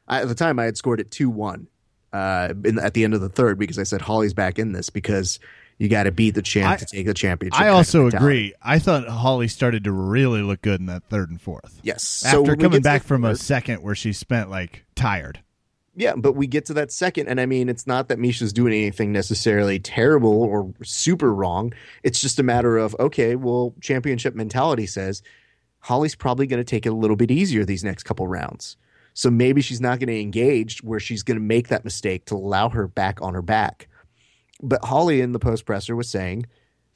I, 0.07 0.21
at 0.21 0.29
the 0.29 0.35
time, 0.35 0.59
I 0.59 0.65
had 0.65 0.77
scored 0.77 1.01
it 1.01 1.11
2 1.11 1.31
1 1.31 1.67
uh, 2.13 2.55
in, 2.65 2.79
at 2.79 2.95
the 2.95 3.05
end 3.05 3.15
of 3.15 3.21
the 3.21 3.31
third 3.31 3.59
because 3.59 3.79
I 3.79 3.85
said, 3.85 4.03
Holly's 4.03 4.35
back 4.35 4.59
in 4.59 4.73
this 4.73 4.91
because 4.91 5.41
you 5.79 5.89
got 5.89 6.05
to 6.05 6.13
beat 6.13 6.33
the 6.33 6.43
champ 6.43 6.73
I- 6.73 6.77
to 6.77 6.87
take 6.87 7.07
the 7.07 7.15
championship. 7.15 7.61
I 7.61 7.69
also 7.69 8.07
agree. 8.07 8.55
I 8.63 8.79
thought 8.79 9.09
Holly 9.09 9.49
started 9.49 9.85
to 9.85 9.93
really 9.93 10.43
look 10.43 10.63
good 10.63 10.81
in 10.81 10.87
that 10.87 11.05
third 11.05 11.31
and 11.31 11.41
fourth. 11.41 11.81
Yes. 11.83 12.23
After 12.25 12.43
we 12.43 12.57
coming 12.57 12.83
back 12.83 13.03
from 13.03 13.25
a 13.25 13.35
second 13.37 13.83
where 13.83 13.95
she 13.95 14.13
spent 14.13 14.51
like 14.51 14.85
tired. 14.95 15.41
Yeah, 15.97 16.15
but 16.17 16.33
we 16.33 16.49
get 16.49 16.65
to 16.67 16.75
that 16.75 16.91
second, 16.91 17.29
and 17.29 17.41
I 17.41 17.47
mean, 17.47 17.69
it's 17.69 17.87
not 17.87 18.09
that 18.09 18.19
Miesha's 18.19 18.53
doing 18.53 18.73
anything 18.73 19.13
necessarily 19.13 19.79
terrible 19.79 20.43
or 20.43 20.73
super 20.83 21.33
wrong. 21.33 21.73
It's 22.03 22.21
just 22.21 22.41
a 22.41 22.43
matter 22.43 22.77
of, 22.79 22.97
okay, 22.99 23.37
well, 23.37 23.75
championship 23.81 24.35
mentality 24.35 24.87
says 24.87 25.23
Holly's 25.79 26.17
probably 26.17 26.49
going 26.49 26.59
to 26.59 26.65
take 26.65 26.85
it 26.85 26.89
a 26.89 26.97
little 26.97 27.15
bit 27.15 27.31
easier 27.31 27.65
these 27.65 27.85
next 27.85 28.03
couple 28.03 28.27
rounds. 28.27 28.77
So 29.13 29.31
maybe 29.31 29.61
she's 29.61 29.81
not 29.81 30.01
going 30.01 30.09
to 30.09 30.21
engage 30.21 30.83
where 30.83 30.99
she's 30.99 31.23
going 31.23 31.39
to 31.39 31.45
make 31.45 31.69
that 31.69 31.85
mistake 31.85 32.25
to 32.27 32.35
allow 32.35 32.69
her 32.71 32.89
back 32.89 33.23
on 33.23 33.35
her 33.35 33.43
back. 33.43 33.89
But 34.61 34.85
Holly 34.85 35.21
in 35.21 35.31
the 35.31 35.39
post 35.39 35.65
presser 35.65 35.95
was 35.95 36.11
saying 36.11 36.47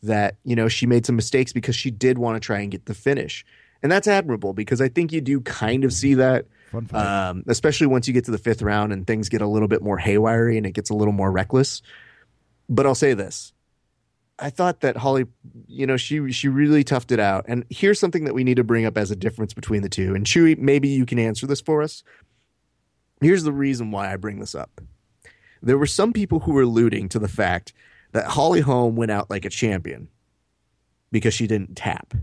that, 0.03 0.37
you 0.45 0.57
know, 0.57 0.67
she 0.67 0.87
made 0.87 1.07
some 1.07 1.17
mistakes 1.17 1.53
because 1.53 1.77
she 1.77 1.93
did 1.93 2.19
want 2.19 2.35
to 2.35 2.45
try 2.45 2.59
and 2.61 2.73
get 2.73 2.87
the 2.87 2.95
finish. 2.95 3.45
And 3.83 3.93
that's 3.93 4.09
admirable 4.09 4.55
because 4.55 4.81
I 4.81 4.89
think 4.89 5.13
you 5.13 5.21
do 5.21 5.41
kind 5.41 5.85
of 5.85 5.93
see 5.93 6.15
that. 6.15 6.47
Um, 6.93 7.45
especially 7.47 7.87
once 7.87 8.07
you 8.07 8.15
get 8.15 8.25
to 8.27 8.31
the 8.31 8.39
fifth 8.39 8.63
round 8.63 8.93
and 8.93 9.07
things 9.07 9.29
get 9.29 9.41
a 9.41 9.47
little 9.47 9.69
bit 9.69 9.83
more 9.83 9.99
haywire 9.99 10.49
and 10.49 10.67
it 10.67 10.73
gets 10.73 10.91
a 10.91 10.95
little 10.95 11.13
more 11.13 11.31
reckless. 11.31 11.83
But 12.69 12.87
I'll 12.87 12.95
say 12.95 13.15
this: 13.15 13.53
I 14.39 14.51
thought 14.51 14.81
that 14.81 14.97
Holly, 14.97 15.27
you 15.67 15.87
know, 15.87 15.97
she 15.97 16.31
she 16.33 16.49
really 16.49 16.85
toughed 16.85 17.11
it 17.11 17.19
out. 17.19 17.45
And 17.49 17.65
here's 17.71 17.99
something 17.99 18.25
that 18.25 18.35
we 18.35 18.45
need 18.45 18.57
to 18.57 18.65
bring 18.65 18.85
up 18.85 18.97
as 18.97 19.11
a 19.11 19.17
difference 19.17 19.53
between 19.53 19.83
the 19.83 19.89
two. 19.89 20.15
And 20.15 20.25
Chewy, 20.25 20.57
maybe 20.59 20.89
you 20.89 21.07
can 21.07 21.19
answer 21.19 21.47
this 21.47 21.61
for 21.61 21.83
us. 21.83 22.05
Here's 23.21 23.43
the 23.43 23.53
reason 23.53 23.91
why 23.91 24.13
I 24.13 24.17
bring 24.17 24.39
this 24.39 24.55
up. 24.55 24.81
There 25.61 25.79
were 25.79 25.87
some 25.87 26.13
people 26.13 26.41
who 26.41 26.53
were 26.53 26.63
alluding 26.63 27.09
to 27.11 27.19
the 27.19 27.29
fact 27.29 27.73
that 28.13 28.27
Holly 28.27 28.61
Holm 28.61 28.95
went 28.95 29.11
out 29.11 29.29
like 29.29 29.45
a 29.45 29.51
champion 29.51 30.09
because 31.11 31.35
she 31.35 31.47
didn't 31.49 31.77
tap. 31.77 32.15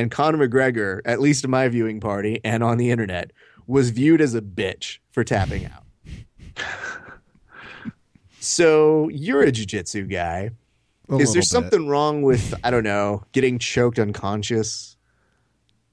And 0.00 0.10
Conor 0.10 0.48
McGregor, 0.48 1.00
at 1.04 1.20
least 1.20 1.44
in 1.44 1.50
my 1.50 1.68
viewing 1.68 2.00
party 2.00 2.40
and 2.42 2.62
on 2.64 2.78
the 2.78 2.90
internet, 2.90 3.32
was 3.66 3.90
viewed 3.90 4.22
as 4.22 4.34
a 4.34 4.40
bitch 4.40 4.98
for 5.12 5.24
tapping 5.24 5.66
out. 5.66 5.84
so 8.40 9.08
you're 9.10 9.42
a 9.42 9.52
jiu-jitsu 9.52 10.06
guy. 10.06 10.50
A 11.10 11.16
Is 11.16 11.32
there 11.34 11.42
bit. 11.42 11.48
something 11.48 11.86
wrong 11.88 12.22
with 12.22 12.54
I 12.64 12.70
don't 12.70 12.84
know 12.84 13.24
getting 13.32 13.58
choked 13.58 13.98
unconscious? 13.98 14.96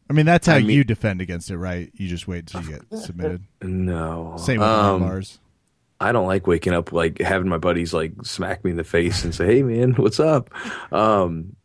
I 0.09 0.13
mean, 0.13 0.25
that's 0.25 0.47
how 0.47 0.55
I 0.55 0.59
mean- 0.59 0.69
you 0.69 0.83
defend 0.85 1.19
against 1.21 1.49
it, 1.51 1.57
right? 1.57 1.91
You 1.95 2.07
just 2.07 2.27
wait 2.29 2.47
till 2.47 2.61
you 2.61 2.69
get 2.69 2.99
submitted. 2.99 3.43
No. 3.61 4.35
Same 4.37 4.59
with 4.61 4.69
Um, 4.69 5.01
bars. 5.01 5.39
I 5.99 6.13
don't 6.13 6.27
like 6.27 6.47
waking 6.47 6.73
up 6.73 6.93
like 6.93 7.19
having 7.19 7.49
my 7.49 7.57
buddies 7.57 7.93
like 7.93 8.13
smack 8.23 8.63
me 8.63 8.71
in 8.71 8.77
the 8.77 8.83
face 8.85 9.23
and 9.25 9.33
say, 9.35 9.47
"Hey, 9.47 9.63
man, 9.63 9.93
what's 9.95 10.19
up?" 10.19 10.49
Um, 10.93 11.56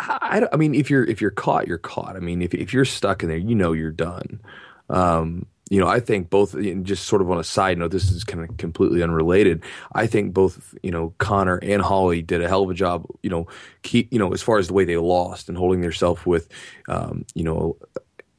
I, 0.00 0.46
I 0.52 0.56
mean, 0.56 0.74
if 0.74 0.90
you're 0.90 1.04
if 1.04 1.20
you're 1.20 1.30
caught, 1.30 1.66
you're 1.66 1.78
caught. 1.78 2.16
I 2.16 2.20
mean, 2.20 2.42
if 2.42 2.54
if 2.54 2.72
you're 2.72 2.84
stuck 2.84 3.22
in 3.22 3.28
there, 3.28 3.38
you 3.38 3.54
know 3.54 3.72
you're 3.72 3.90
done. 3.90 4.40
Um, 4.88 5.46
you 5.70 5.80
know, 5.80 5.88
I 5.88 6.00
think 6.00 6.30
both. 6.30 6.54
Just 6.82 7.06
sort 7.06 7.20
of 7.20 7.30
on 7.30 7.38
a 7.38 7.44
side 7.44 7.78
note, 7.78 7.90
this 7.90 8.10
is 8.10 8.24
kind 8.24 8.48
of 8.48 8.56
completely 8.56 9.02
unrelated. 9.02 9.62
I 9.92 10.06
think 10.06 10.32
both, 10.32 10.74
you 10.82 10.90
know, 10.90 11.14
Conor 11.18 11.58
and 11.62 11.82
Holly 11.82 12.22
did 12.22 12.42
a 12.42 12.48
hell 12.48 12.62
of 12.62 12.70
a 12.70 12.74
job. 12.74 13.06
You 13.22 13.30
know, 13.30 13.46
keep 13.82 14.12
you 14.12 14.18
know 14.18 14.32
as 14.32 14.42
far 14.42 14.58
as 14.58 14.68
the 14.68 14.74
way 14.74 14.84
they 14.84 14.96
lost 14.96 15.48
and 15.48 15.58
holding 15.58 15.80
themselves 15.80 16.24
with, 16.24 16.48
um, 16.88 17.26
you 17.34 17.44
know, 17.44 17.76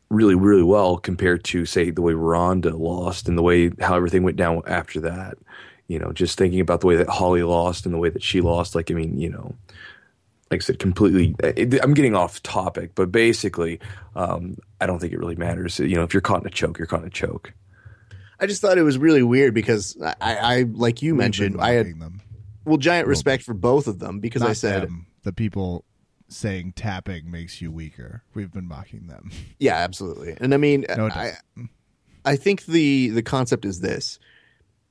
really, 0.10 0.36
really 0.36 0.64
well 0.64 0.97
compared 0.97 1.43
to 1.45 1.66
say 1.66 1.91
the 1.91 2.01
way 2.01 2.14
Ronda 2.14 2.76
lost 2.76 3.28
and 3.28 3.38
the 3.38 3.43
way 3.43 3.72
how 3.80 3.95
everything 3.95 4.24
went 4.24 4.38
down 4.38 4.62
after 4.66 4.99
that. 5.01 5.38
You 5.88 5.99
know, 5.99 6.12
just 6.12 6.38
thinking 6.38 6.60
about 6.60 6.82
the 6.82 6.88
way 6.88 6.95
that 6.97 7.10
Holly 7.10 7.43
lost 7.43 7.86
and 7.86 7.93
the 7.93 7.99
way 7.99 8.10
that 8.10 8.24
she 8.24 8.41
lost. 8.41 8.76
Like, 8.76 8.91
I 8.91 8.93
mean, 8.93 9.20
you 9.20 9.30
know, 9.30 9.55
like 10.52 10.62
I 10.62 10.64
said, 10.64 10.80
completely. 10.80 11.36
It, 11.43 11.84
I'm 11.84 11.93
getting 11.93 12.16
off 12.16 12.41
topic, 12.43 12.91
but 12.95 13.12
basically, 13.12 13.80
um, 14.16 14.58
I 14.82 14.88
don't 14.88 15.00
think 15.00 15.14
it 15.14 15.20
really 15.20 15.36
matters. 15.36 15.80
You 15.80 15.95
know, 15.95 16.04
if 16.04 16.14
you're 16.14 16.22
caught 16.22 16.41
in 16.41 16.47
a 16.47 16.52
choke, 16.52 16.78
you're 16.80 16.88
caught 16.88 17.02
in 17.02 17.08
a 17.08 17.12
choke. 17.12 17.54
I 18.39 18.45
just 18.47 18.62
thought 18.62 18.78
it 18.78 18.84
was 18.84 18.97
really 18.97 19.22
weird 19.24 19.54
because 19.54 19.97
I, 20.02 20.16
I 20.22 20.62
like 20.72 21.02
you 21.02 21.14
We've 21.14 21.20
mentioned, 21.20 21.60
I 21.60 21.72
had 21.72 21.88
them. 22.00 22.22
well 22.66 22.78
giant 22.78 23.08
respect 23.08 23.43
for 23.43 23.54
both 23.54 23.88
of 23.88 24.00
them 24.00 24.20
because 24.20 24.41
I 24.41 24.54
said, 24.54 24.84
them, 24.84 25.08
the 25.24 25.34
people 25.34 25.84
saying 26.30 26.74
tapping 26.76 27.30
makes 27.30 27.62
you 27.62 27.72
weaker. 27.72 28.24
We've 28.34 28.52
been 28.52 28.68
mocking 28.68 29.08
them. 29.08 29.32
yeah, 29.60 29.76
absolutely. 29.76 30.38
And 30.39 30.54
I 30.54 30.58
mean, 30.58 30.86
No, 30.95 31.08
I, 31.08 31.34
I 32.24 32.36
think 32.38 32.66
the 32.66 33.10
the 33.10 33.22
concept 33.24 33.66
is 33.66 33.82
this. 33.82 34.20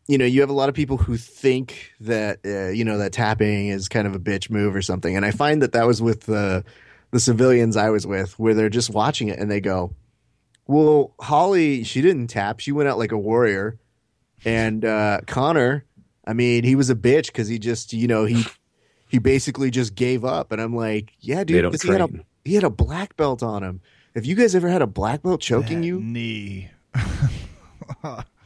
You 0.08 0.16
know, 0.16 0.24
you 0.24 0.40
have 0.40 0.48
a 0.50 0.54
lot 0.54 0.70
of 0.70 0.74
people 0.74 0.96
who 0.96 1.18
think 1.18 1.92
that 2.00 2.40
uh, 2.44 2.70
you 2.70 2.84
know 2.84 2.98
that 2.98 3.12
tapping 3.12 3.68
is 3.68 3.88
kind 3.88 4.06
of 4.06 4.14
a 4.14 4.18
bitch 4.18 4.50
move 4.50 4.74
or 4.74 4.82
something, 4.82 5.14
and 5.14 5.24
I 5.24 5.30
find 5.30 5.62
that 5.62 5.72
that 5.72 5.86
was 5.86 6.00
with 6.00 6.22
the 6.22 6.64
the 7.10 7.20
civilians 7.20 7.76
I 7.76 7.90
was 7.90 8.06
with, 8.06 8.38
where 8.38 8.54
they're 8.54 8.68
just 8.70 8.90
watching 8.90 9.28
it 9.28 9.38
and 9.38 9.50
they 9.50 9.60
go, 9.60 9.94
"Well, 10.66 11.14
Holly, 11.20 11.84
she 11.84 12.00
didn't 12.00 12.28
tap; 12.28 12.60
she 12.60 12.72
went 12.72 12.88
out 12.88 12.96
like 12.96 13.12
a 13.12 13.18
warrior," 13.18 13.78
and 14.46 14.82
uh, 14.82 15.20
Conor, 15.26 15.84
I 16.26 16.32
mean, 16.32 16.64
he 16.64 16.74
was 16.74 16.90
a 16.90 16.94
bitch 16.94 17.26
because 17.26 17.48
he 17.48 17.58
just, 17.58 17.92
you 17.92 18.08
know, 18.08 18.24
he 18.24 18.44
he 19.08 19.18
basically 19.18 19.70
just 19.70 19.94
gave 19.94 20.24
up, 20.24 20.52
and 20.52 20.60
I'm 20.60 20.74
like, 20.74 21.12
yeah, 21.20 21.44
dude, 21.44 21.64
because 21.64 21.82
he 21.82 21.90
had 21.90 22.00
a 22.02 22.08
he 22.44 22.54
had 22.54 22.64
a 22.64 22.70
black 22.70 23.16
belt 23.16 23.42
on 23.42 23.62
him. 23.62 23.80
Have 24.14 24.24
you 24.24 24.34
guys 24.34 24.54
ever 24.54 24.68
had 24.68 24.82
a 24.82 24.86
black 24.86 25.22
belt 25.22 25.40
choking 25.40 25.80
That 25.80 25.86
you? 25.86 26.00
knee. 26.00 26.70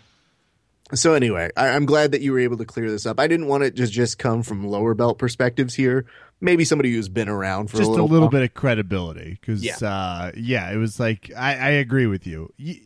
So 0.94 1.14
anyway, 1.14 1.50
I, 1.56 1.68
I'm 1.68 1.86
glad 1.86 2.12
that 2.12 2.20
you 2.20 2.32
were 2.32 2.38
able 2.40 2.58
to 2.58 2.64
clear 2.64 2.90
this 2.90 3.06
up. 3.06 3.18
I 3.18 3.26
didn't 3.26 3.46
want 3.46 3.62
it 3.64 3.76
to 3.76 3.86
just 3.86 4.18
come 4.18 4.42
from 4.42 4.66
lower 4.66 4.94
belt 4.94 5.18
perspectives 5.18 5.74
here. 5.74 6.04
Maybe 6.40 6.64
somebody 6.64 6.92
who's 6.92 7.08
been 7.08 7.28
around 7.28 7.68
for 7.70 7.78
just 7.78 7.88
a 7.88 7.90
little, 7.90 8.08
little 8.08 8.28
bit 8.28 8.42
of 8.42 8.52
credibility 8.52 9.38
because 9.40 9.64
Yeah. 9.64 9.76
uh, 9.82 10.32
yeah, 10.36 10.70
it 10.70 10.76
was 10.76 10.98
like 11.00 11.30
I, 11.36 11.52
I 11.54 11.68
agree 11.70 12.06
with 12.06 12.26
you. 12.26 12.52
Y- 12.58 12.80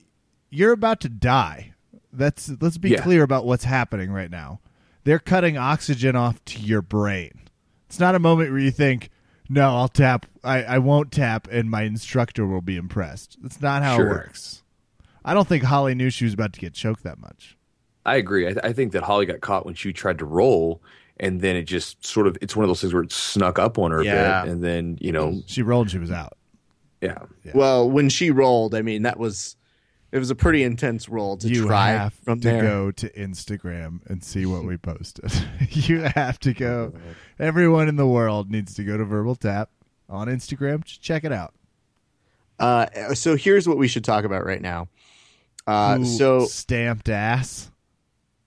You're 0.51 0.73
about 0.73 1.01
to 1.01 1.09
die. 1.09 1.73
That's 2.13 2.51
let's 2.61 2.79
be 2.79 2.91
Yeah. 2.91 3.03
clear 3.03 3.23
about 3.23 3.45
what's 3.45 3.65
happening 3.65 4.11
right 4.13 4.31
now. 4.31 4.61
They're 5.05 5.19
cutting 5.19 5.57
oxygen 5.57 6.15
off 6.17 6.45
to 6.47 6.61
your 6.61 6.83
brain. 6.83 7.41
It's 7.89 7.99
not 8.01 8.15
a 8.15 8.19
moment 8.19 8.51
where 8.51 8.59
you 8.61 8.71
think, 8.71 9.11
"No, 9.49 9.77
I'll 9.77 9.89
tap. 9.89 10.27
I, 10.45 10.63
I 10.65 10.79
won't 10.79 11.11
tap, 11.13 11.47
and 11.51 11.71
my 11.71 11.83
instructor 11.83 12.47
will 12.47 12.61
be 12.63 12.77
impressed." 12.77 13.37
That's 13.43 13.61
not 13.61 13.83
how 13.83 13.97
Sure. 13.97 14.07
it 14.07 14.11
works. 14.11 14.63
I 15.25 15.35
don't 15.35 15.49
think 15.49 15.65
Holly 15.65 15.95
knew 15.95 16.11
she 16.11 16.25
was 16.25 16.35
about 16.35 16.53
to 16.53 16.61
get 16.61 16.73
choked 16.75 17.03
that 17.05 17.19
much. 17.19 17.56
I 18.07 18.17
agree. 18.17 18.49
I, 18.49 18.55
I 18.65 18.73
think 18.73 18.93
that 18.93 19.03
Holly 19.03 19.27
got 19.27 19.41
caught 19.43 19.67
when 19.67 19.75
she 19.75 19.93
tried 19.93 20.19
to 20.19 20.25
roll, 20.25 20.81
and 21.19 21.41
then 21.41 21.57
it 21.57 21.65
just 21.65 22.07
sort 22.07 22.27
of 22.27 22.39
it's 22.41 22.57
one 22.57 22.65
of 22.65 22.69
those 22.69 22.81
things 22.81 22.95
where 22.95 23.03
it 23.03 23.13
snuck 23.13 23.59
up 23.59 23.79
on 23.79 23.91
her 23.91 24.03
Yeah. 24.03 24.43
a 24.43 24.45
bit, 24.45 24.53
and 24.53 24.65
then 24.65 24.97
you 25.01 25.13
know, 25.13 25.43
She 25.47 25.63
rolled, 25.63 25.91
she 25.91 25.99
was 25.99 26.11
out. 26.11 26.39
yeah, 27.03 27.19
Well, 27.55 27.91
when 27.91 28.09
she 28.09 28.31
rolled, 28.31 28.75
I 28.75 28.83
mean 28.83 29.03
that 29.03 29.19
was 29.19 29.57
it 30.13 30.19
was 30.19 30.31
a 30.31 30.35
pretty 30.37 30.63
intense 30.63 31.09
roll 31.09 31.37
to 31.39 31.49
you 31.49 31.67
try 31.67 31.89
have 31.91 32.15
from 32.15 32.41
to 32.41 32.49
there. 32.49 32.63
go 32.63 32.91
to 32.93 33.11
Instagram 33.11 34.01
and 34.07 34.23
see 34.23 34.47
what 34.47 34.65
we 34.65 34.77
posted. 34.77 35.31
you 35.71 36.03
have 36.03 36.39
to 36.41 36.55
go. 36.55 36.93
Everyone 37.41 37.89
in 37.89 37.97
the 37.97 38.07
world 38.07 38.51
needs 38.51 38.73
to 38.75 38.85
go 38.85 38.97
to 38.97 39.05
Verbal 39.05 39.35
Tap 39.35 39.69
on 40.09 40.29
Instagram. 40.29 40.85
Just 40.85 41.03
check 41.03 41.25
it 41.25 41.33
out. 41.33 41.53
Uh, 42.59 42.87
so 43.15 43.37
here's 43.37 43.69
what 43.69 43.77
we 43.79 43.89
should 43.89 44.05
talk 44.05 44.25
about 44.25 44.47
right 44.47 44.63
now. 44.63 44.89
Uh, 45.67 45.99
Who 45.99 46.05
so 46.07 46.47
stamped 46.47 47.09
ass. 47.09 47.71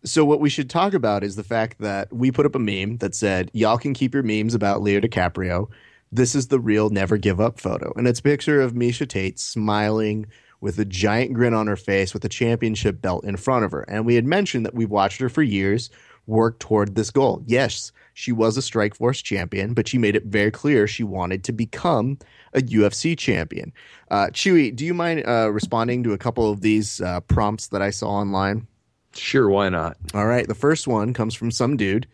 So 0.04 0.24
what 0.24 0.39
we 0.39 0.50
should 0.50 0.70
talk 0.70 0.93
about 0.93 1.24
is 1.24 1.36
the 1.36 1.43
fact 1.43 1.80
that 1.80 2.14
we 2.14 2.32
put 2.32 2.45
up 2.45 2.56
a 2.56 2.60
meme 2.60 2.97
that 2.97 3.14
said, 3.14 3.52
"Y'all 3.54 3.78
can 3.78 3.93
keep 3.93 4.14
your 4.14 4.24
memes 4.24 4.54
about 4.54 4.82
Leo 4.82 5.02
DiCaprio. 5.02 5.68
This 6.12 6.36
is 6.36 6.47
the 6.47 6.60
real 6.60 6.89
never 6.89 7.18
give 7.18 7.41
up 7.41 7.60
photo." 7.60 7.91
And 7.97 8.08
it's 8.08 8.22
a 8.22 8.24
picture 8.24 8.62
of 8.62 8.74
Miesha 8.74 9.08
Tate 9.08 9.39
smiling 9.39 10.28
with 10.62 10.80
a 10.80 10.86
giant 10.86 11.34
grin 11.34 11.54
on 11.54 11.68
her 11.68 11.76
face 11.76 12.14
with 12.14 12.24
a 12.24 12.30
championship 12.30 13.02
belt 13.02 13.26
in 13.26 13.38
front 13.38 13.66
of 13.66 13.72
her. 13.72 13.82
And 13.84 14.06
we 14.06 14.16
had 14.16 14.26
mentioned 14.26 14.66
that 14.66 14.74
we've 14.74 14.89
watched 14.89 15.20
her 15.20 15.30
for 15.30 15.43
years 15.43 15.89
work 16.28 16.60
toward 16.60 16.95
this 16.95 17.10
goal. 17.12 17.41
Yes, 17.45 17.91
she 18.14 18.32
was 18.32 18.58
a 18.58 18.62
Strikeforce 18.62 19.24
champion, 19.24 19.74
but 19.74 19.88
she 19.88 19.97
made 19.97 20.16
it 20.16 20.26
very 20.26 20.52
clear 20.52 20.88
she 20.88 21.04
wanted 21.04 21.43
to 21.45 21.52
become 21.52 22.20
a 22.54 22.60
UFC 22.60 23.18
champion. 23.18 23.74
Uh, 24.12 24.28
Chewy, 24.28 24.76
do 24.76 24.86
you 24.86 24.93
mind 24.93 25.26
uh, 25.28 25.52
responding 25.52 26.04
to 26.04 26.14
a 26.14 26.18
couple 26.18 26.52
of 26.52 26.62
these 26.62 27.02
uh, 27.02 27.22
prompts 27.22 27.68
that 27.68 27.82
I 27.82 27.89
saw 27.89 28.10
online? 28.10 28.68
Sure, 29.14 29.49
why 29.49 29.70
not? 29.70 29.97
All 30.14 30.26
right. 30.28 30.47
The 30.47 30.55
first 30.55 30.88
one 30.88 31.14
comes 31.14 31.36
from 31.36 31.51
some 31.51 31.78
dude. 31.78 32.07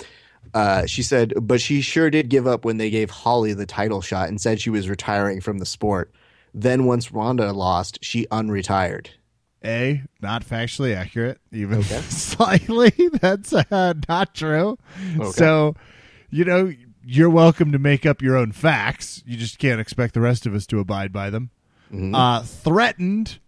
Uh, 0.54 0.86
she 0.86 1.02
said, 1.02 1.34
but 1.42 1.62
she 1.62 1.82
sure 1.82 2.10
did 2.10 2.30
give 2.30 2.46
up 2.46 2.66
when 2.66 2.78
they 2.78 2.90
gave 2.90 3.10
Holly 3.10 3.54
the 3.54 3.66
title 3.66 4.02
shot 4.02 4.28
and 4.28 4.40
said 4.40 4.60
she 4.60 4.70
was 4.70 4.90
retiring 4.90 5.40
from 5.40 5.60
the 5.60 5.66
sport. 5.66 6.12
Then 6.54 6.86
once 6.86 7.12
Ronda 7.12 7.54
lost, 7.54 8.00
she 8.02 8.26
unretired. 8.28 9.08
A, 9.64 10.02
not 10.22 10.44
factually 10.44 10.96
accurate, 10.96 11.40
even 11.52 11.84
slightly. 11.84 12.92
That's 13.22 13.54
uh, 13.54 13.94
not 14.10 14.34
true. 14.34 14.78
So, 15.34 15.76
you 16.32 16.46
know, 16.46 16.74
you're 17.06 17.30
welcome 17.30 17.72
to 17.72 17.80
make 17.80 18.06
up 18.06 18.22
your 18.22 18.36
own 18.36 18.52
facts. 18.52 19.24
You 19.26 19.38
just 19.38 19.60
can't 19.60 19.80
expect 19.80 20.14
the 20.14 20.22
rest 20.22 20.46
of 20.46 20.54
us 20.56 20.66
to 20.68 20.80
abide 20.80 21.14
by 21.14 21.30
them. 21.30 21.52
Uh, 21.94 22.42
threatened 22.44 23.40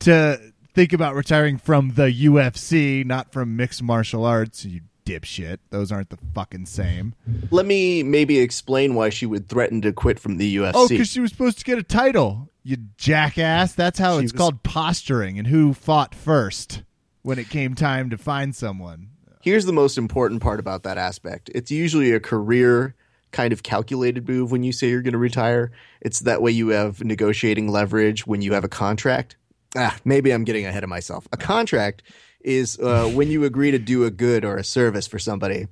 to 0.00 0.40
think 0.74 0.92
about 0.92 1.14
retiring 1.14 1.56
from 1.56 1.94
the 1.94 2.12
UFC, 2.12 3.04
not 3.06 3.32
from 3.32 3.56
mixed 3.56 3.82
martial 3.82 4.24
arts. 4.24 4.64
You 4.64 4.82
dipshit. 5.06 5.58
Those 5.70 5.90
aren't 5.90 6.10
the 6.10 6.18
fucking 6.34 6.66
same. 6.66 7.14
Let 7.50 7.64
me 7.64 8.02
maybe 8.02 8.38
explain 8.40 8.94
why 8.94 9.08
she 9.08 9.24
would 9.24 9.48
threaten 9.48 9.80
to 9.82 9.92
quit 9.92 10.18
from 10.18 10.36
the 10.36 10.56
UFC. 10.56 10.72
Oh, 10.74 10.88
because 10.88 11.08
she 11.08 11.20
was 11.20 11.30
supposed 11.30 11.58
to 11.60 11.64
get 11.64 11.78
a 11.78 11.82
title. 11.82 12.50
You 12.62 12.76
jackass. 12.98 13.72
That's 13.74 13.98
how 13.98 14.18
She 14.18 14.24
it's 14.24 14.32
was- 14.34 14.38
called 14.38 14.62
posturing 14.62 15.38
and 15.38 15.46
who 15.48 15.72
fought 15.72 16.14
first 16.14 16.82
when 17.22 17.38
it 17.38 17.48
came 17.48 17.74
time 17.74 18.10
to 18.10 18.18
find 18.18 18.54
someone. 18.54 19.08
Here's 19.40 19.64
the 19.64 19.72
most 19.72 19.96
important 19.96 20.42
part 20.42 20.58
about 20.60 20.82
that 20.82 20.98
aspect. 20.98 21.50
It's 21.54 21.70
usually 21.70 22.10
a 22.12 22.18
career 22.20 22.96
kind 23.30 23.52
of 23.52 23.62
calculated 23.62 24.28
move 24.28 24.50
when 24.50 24.64
you 24.64 24.72
say 24.72 24.88
you're 24.88 25.02
going 25.02 25.12
to 25.12 25.18
retire. 25.18 25.70
It's 26.00 26.20
that 26.20 26.42
way 26.42 26.50
you 26.50 26.68
have 26.68 27.04
negotiating 27.04 27.68
leverage 27.70 28.26
when 28.26 28.42
you 28.42 28.54
have 28.54 28.64
a 28.64 28.68
contract. 28.68 29.36
Ah, 29.76 29.96
maybe 30.04 30.32
I'm 30.32 30.42
getting 30.44 30.64
ahead 30.66 30.82
of 30.82 30.88
myself. 30.88 31.28
A 31.32 31.36
contract 31.36 32.02
is 32.40 32.78
uh, 32.78 33.10
when 33.14 33.30
you 33.30 33.44
agree 33.44 33.70
to 33.70 33.78
do 33.78 34.04
a 34.04 34.10
good 34.10 34.44
or 34.44 34.56
a 34.56 34.64
service 34.64 35.06
for 35.06 35.18
somebody. 35.18 35.66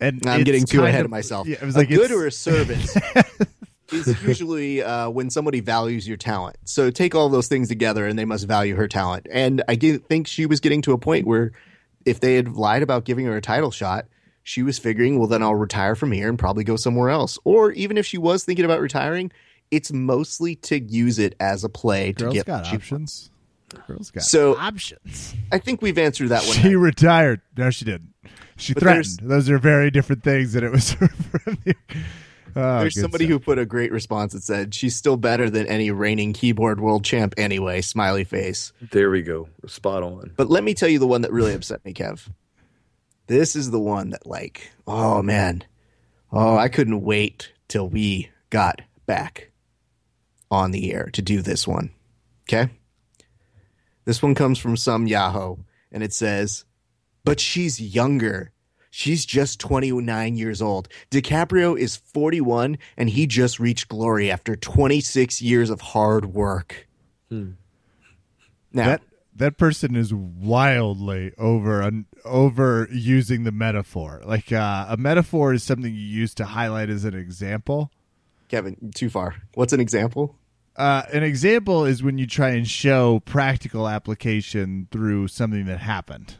And 0.00 0.26
I'm 0.26 0.44
getting 0.44 0.64
too 0.66 0.84
ahead 0.84 1.04
of 1.04 1.10
myself. 1.10 1.46
Yeah, 1.46 1.64
was 1.64 1.74
a 1.74 1.78
like 1.80 1.88
good 1.88 2.10
or 2.10 2.26
a 2.26 2.32
service 2.32 2.96
is 3.92 4.22
usually 4.22 4.82
uh, 4.82 5.08
when 5.08 5.30
somebody 5.30 5.60
values 5.60 6.06
your 6.06 6.16
talent. 6.16 6.56
So 6.64 6.90
take 6.90 7.14
all 7.14 7.28
those 7.28 7.48
things 7.48 7.68
together, 7.68 8.06
and 8.06 8.18
they 8.18 8.24
must 8.24 8.46
value 8.46 8.76
her 8.76 8.88
talent. 8.88 9.26
And 9.30 9.62
I 9.68 9.74
didn't 9.74 10.06
think 10.06 10.26
she 10.26 10.46
was 10.46 10.60
getting 10.60 10.82
to 10.82 10.92
a 10.92 10.98
point 10.98 11.26
where, 11.26 11.52
if 12.04 12.20
they 12.20 12.34
had 12.36 12.56
lied 12.56 12.82
about 12.82 13.04
giving 13.04 13.26
her 13.26 13.36
a 13.36 13.40
title 13.40 13.70
shot, 13.70 14.06
she 14.42 14.62
was 14.62 14.78
figuring, 14.78 15.18
well, 15.18 15.26
then 15.28 15.42
I'll 15.42 15.54
retire 15.56 15.94
from 15.96 16.12
here 16.12 16.28
and 16.28 16.38
probably 16.38 16.62
go 16.62 16.76
somewhere 16.76 17.08
else. 17.08 17.38
Or 17.44 17.72
even 17.72 17.98
if 17.98 18.06
she 18.06 18.18
was 18.18 18.44
thinking 18.44 18.64
about 18.64 18.80
retiring, 18.80 19.32
it's 19.70 19.92
mostly 19.92 20.54
to 20.56 20.78
use 20.78 21.18
it 21.18 21.34
as 21.40 21.64
a 21.64 21.68
play 21.68 22.12
to 22.12 22.30
get 22.30 22.46
got 22.46 22.64
cheap- 22.64 22.82
options. 23.74 23.86
Girls 23.86 24.10
got 24.10 24.22
So- 24.24 24.56
options. 24.56 25.34
I 25.52 25.58
think 25.58 25.82
we've 25.82 25.98
answered 25.98 26.28
that 26.30 26.44
one. 26.44 26.56
She 26.56 26.76
retired. 26.76 27.40
No, 27.56 27.70
she 27.70 27.84
didn't. 27.84 28.14
She 28.56 28.72
But 28.74 28.82
threatened. 28.82 29.20
Those 29.22 29.50
are 29.50 29.58
very 29.58 29.90
different 29.90 30.22
things. 30.22 30.54
And 30.54 30.64
it 30.64 30.72
was 30.72 30.92
from 30.94 31.10
the. 31.64 31.74
Oh, 32.58 32.80
There's 32.80 32.98
somebody 32.98 33.26
stuff. 33.26 33.32
who 33.32 33.38
put 33.40 33.58
a 33.58 33.66
great 33.66 33.92
response 33.92 34.32
that 34.32 34.42
said, 34.42 34.74
"She's 34.74 34.96
still 34.96 35.18
better 35.18 35.50
than 35.50 35.66
any 35.66 35.90
reigning 35.90 36.32
keyboard 36.32 36.80
world 36.80 37.04
champ 37.04 37.34
anyway." 37.36 37.82
Smiley 37.82 38.24
face. 38.24 38.72
There 38.92 39.10
we 39.10 39.20
go. 39.20 39.48
Spot 39.66 40.02
on. 40.02 40.32
But 40.38 40.48
let 40.48 40.64
me 40.64 40.72
tell 40.72 40.88
you 40.88 40.98
the 40.98 41.06
one 41.06 41.20
that 41.20 41.32
really 41.32 41.52
upset 41.52 41.84
me, 41.84 41.92
Kev. 41.92 42.28
This 43.26 43.56
is 43.56 43.70
the 43.72 43.78
one 43.80 44.08
that, 44.10 44.26
like, 44.26 44.70
oh 44.86 45.20
man, 45.22 45.64
oh, 46.32 46.56
I 46.56 46.68
couldn't 46.68 47.02
wait 47.02 47.52
till 47.68 47.90
we 47.90 48.30
got 48.48 48.80
back 49.04 49.50
on 50.50 50.70
the 50.70 50.94
air 50.94 51.10
to 51.12 51.20
do 51.20 51.42
this 51.42 51.68
one. 51.68 51.90
Okay? 52.48 52.70
This 54.06 54.22
one 54.22 54.34
comes 54.34 54.58
from 54.58 54.76
some 54.76 55.06
Yahoo, 55.06 55.56
and 55.92 56.02
it 56.02 56.14
says, 56.14 56.64
but 57.24 57.40
she's 57.40 57.80
younger. 57.80 58.52
She's 58.90 59.26
just 59.26 59.58
29 59.60 60.36
years 60.36 60.62
old. 60.62 60.88
DiCaprio 61.10 61.78
is 61.78 61.96
41, 61.96 62.78
and 62.96 63.10
he 63.10 63.26
just 63.26 63.60
reached 63.60 63.88
glory 63.88 64.30
after 64.30 64.56
26 64.56 65.42
years 65.42 65.68
of 65.68 65.80
hard 65.80 66.26
work. 66.26 66.86
Now, 68.72 68.86
that 68.86 69.02
that 69.34 69.58
person 69.58 69.96
is 69.96 70.14
wildly 70.14 71.32
over 71.36 71.82
un, 71.82 72.06
over 72.24 72.88
using 72.90 73.42
the 73.44 73.52
metaphor. 73.52 74.22
Like 74.24 74.52
uh, 74.52 74.86
a 74.88 74.96
metaphor 74.96 75.52
is 75.52 75.62
something 75.62 75.92
you 75.92 76.00
use 76.00 76.32
to 76.36 76.44
highlight 76.44 76.88
as 76.88 77.04
an 77.04 77.14
example. 77.14 77.90
Kevin, 78.48 78.92
too 78.94 79.10
far. 79.10 79.34
What's 79.54 79.72
an 79.72 79.80
example? 79.80 80.36
Uh, 80.76 81.02
an 81.12 81.22
example 81.22 81.84
is 81.84 82.02
when 82.02 82.18
you 82.18 82.26
try 82.26 82.50
and 82.50 82.68
show 82.68 83.20
practical 83.20 83.88
application 83.88 84.88
through 84.90 85.28
something 85.28 85.64
that 85.66 85.78
happened. 85.78 86.36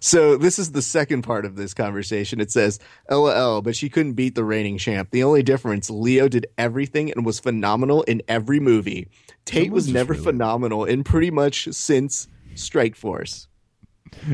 So 0.00 0.36
this 0.36 0.58
is 0.58 0.72
the 0.72 0.82
second 0.82 1.22
part 1.22 1.44
of 1.44 1.54
this 1.54 1.74
conversation. 1.74 2.40
It 2.40 2.50
says, 2.50 2.80
"LOL," 3.08 3.62
but 3.62 3.76
she 3.76 3.88
couldn't 3.88 4.14
beat 4.14 4.34
the 4.34 4.42
reigning 4.44 4.78
champ. 4.78 5.10
The 5.12 5.22
only 5.22 5.44
difference, 5.44 5.88
Leo 5.88 6.26
did 6.26 6.46
everything 6.58 7.12
and 7.12 7.24
was 7.24 7.38
phenomenal 7.38 8.02
in 8.02 8.20
every 8.26 8.58
movie. 8.58 9.06
Tate 9.44 9.70
was 9.70 9.84
Someone's 9.84 9.86
just 9.86 9.94
never 9.94 10.12
really- 10.14 10.24
phenomenal 10.24 10.84
in 10.84 11.04
pretty 11.04 11.30
much 11.30 11.68
since 11.70 12.26
Strikeforce. 12.56 13.46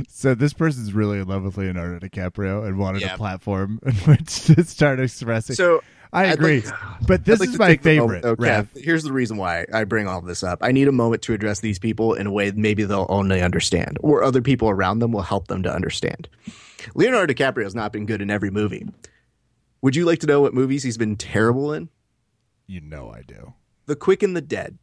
So 0.08 0.34
this 0.34 0.52
person's 0.52 0.92
really 0.94 1.18
in 1.20 1.28
love 1.28 1.42
with 1.42 1.56
Leonardo 1.58 1.98
DiCaprio 2.06 2.66
and 2.66 2.78
wanted 2.78 3.02
Yeah. 3.02 3.14
a 3.14 3.16
platform 3.18 3.80
in 3.86 3.92
which 3.94 4.44
to 4.44 4.62
start 4.64 5.00
expressing. 5.00 5.56
So 5.56 5.82
I 6.12 6.24
agree, 6.26 6.60
like- 6.62 6.74
but 7.06 7.24
this 7.24 7.38
like 7.40 7.48
is 7.50 7.58
my 7.58 7.76
favorite. 7.76 8.22
moment- 8.24 8.40
okay, 8.40 8.50
Raph. 8.50 8.68
here's 8.82 9.04
the 9.04 9.12
reason 9.12 9.36
why 9.36 9.64
I 9.72 9.84
bring 9.84 10.08
all 10.08 10.20
this 10.20 10.42
up. 10.42 10.58
I 10.62 10.72
need 10.72 10.88
a 10.88 10.92
moment 10.92 11.22
to 11.22 11.32
address 11.34 11.60
these 11.60 11.78
people 11.78 12.14
in 12.14 12.26
a 12.26 12.32
way 12.32 12.50
that 12.50 12.56
maybe 12.58 12.82
they'll 12.84 13.06
only 13.08 13.40
understand, 13.42 13.96
or 14.00 14.22
other 14.24 14.42
people 14.42 14.68
around 14.68 14.98
them 14.98 15.12
will 15.12 15.22
help 15.22 15.46
them 15.48 15.62
to 15.62 15.72
understand. 15.72 16.28
Leonardo 16.94 17.32
DiCaprio 17.32 17.62
has 17.64 17.74
not 17.74 17.92
been 17.92 18.06
good 18.06 18.20
in 18.22 18.30
every 18.30 18.50
movie. 18.50 18.88
Would 19.82 19.94
you 19.96 20.04
like 20.04 20.18
to 20.20 20.26
know 20.26 20.40
what 20.40 20.52
movies 20.54 20.82
he's 20.82 20.98
been 20.98 21.16
terrible 21.16 21.72
in? 21.72 21.88
You 22.66 22.80
know 22.80 23.10
I 23.10 23.22
do. 23.22 23.54
The 23.86 23.96
Quick 23.96 24.22
and 24.22 24.36
the 24.36 24.40
Dead. 24.40 24.78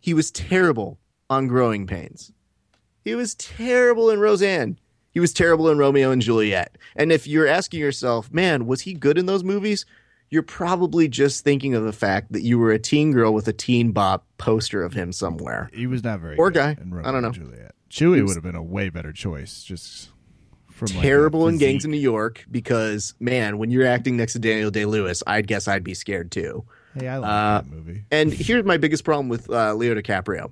He 0.00 0.14
was 0.14 0.30
terrible 0.30 0.98
on 1.30 1.46
Growing 1.46 1.86
Pains. 1.86 2.32
He 3.04 3.14
was 3.14 3.34
terrible 3.34 4.10
in 4.10 4.18
Roseanne. 4.20 4.78
He 5.12 5.20
was 5.20 5.32
terrible 5.32 5.68
in 5.70 5.78
Romeo 5.78 6.10
and 6.10 6.20
Juliet. 6.22 6.76
And 6.96 7.12
if 7.12 7.26
you're 7.26 7.46
asking 7.46 7.80
yourself, 7.80 8.32
man, 8.32 8.66
was 8.66 8.80
he 8.82 8.94
good 8.94 9.18
in 9.18 9.26
those 9.26 9.44
movies? 9.44 9.84
You're 10.30 10.42
probably 10.42 11.08
just 11.08 11.44
thinking 11.44 11.74
of 11.74 11.84
the 11.84 11.92
fact 11.92 12.32
that 12.32 12.40
you 12.42 12.58
were 12.58 12.70
a 12.72 12.78
teen 12.78 13.12
girl 13.12 13.34
with 13.34 13.46
a 13.46 13.52
teen 13.52 13.92
bop 13.92 14.26
poster 14.38 14.82
of 14.82 14.94
him 14.94 15.12
somewhere. 15.12 15.68
He 15.74 15.86
was 15.86 16.02
not 16.02 16.20
very 16.20 16.36
good 16.36 16.54
guy. 16.54 16.76
in 16.80 16.90
Romeo 16.94 17.06
I 17.08 17.12
don't 17.12 17.20
know. 17.20 17.28
and 17.28 17.34
Juliet. 17.36 17.74
Chewy 17.90 18.26
would 18.26 18.34
have 18.36 18.42
been 18.42 18.54
a 18.56 18.62
way 18.62 18.88
better 18.88 19.12
choice. 19.12 19.62
Just 19.62 20.08
from 20.70 20.86
like, 20.86 21.02
Terrible 21.02 21.46
in 21.48 21.58
Gangs 21.58 21.84
of 21.84 21.90
New 21.90 21.98
York 21.98 22.46
because, 22.50 23.12
man, 23.20 23.58
when 23.58 23.70
you're 23.70 23.86
acting 23.86 24.16
next 24.16 24.32
to 24.32 24.38
Daniel 24.38 24.70
Day 24.70 24.86
Lewis, 24.86 25.22
I'd 25.26 25.46
guess 25.46 25.68
I'd 25.68 25.84
be 25.84 25.92
scared 25.92 26.30
too. 26.32 26.64
Hey, 26.98 27.08
I 27.08 27.18
like 27.18 27.30
Uh, 27.30 27.60
that 27.60 27.66
movie. 27.70 28.04
And 28.10 28.32
here's 28.32 28.64
my 28.64 28.78
biggest 28.78 29.04
problem 29.04 29.28
with 29.28 29.50
uh, 29.50 29.74
Leo 29.74 29.94
DiCaprio. 29.94 30.50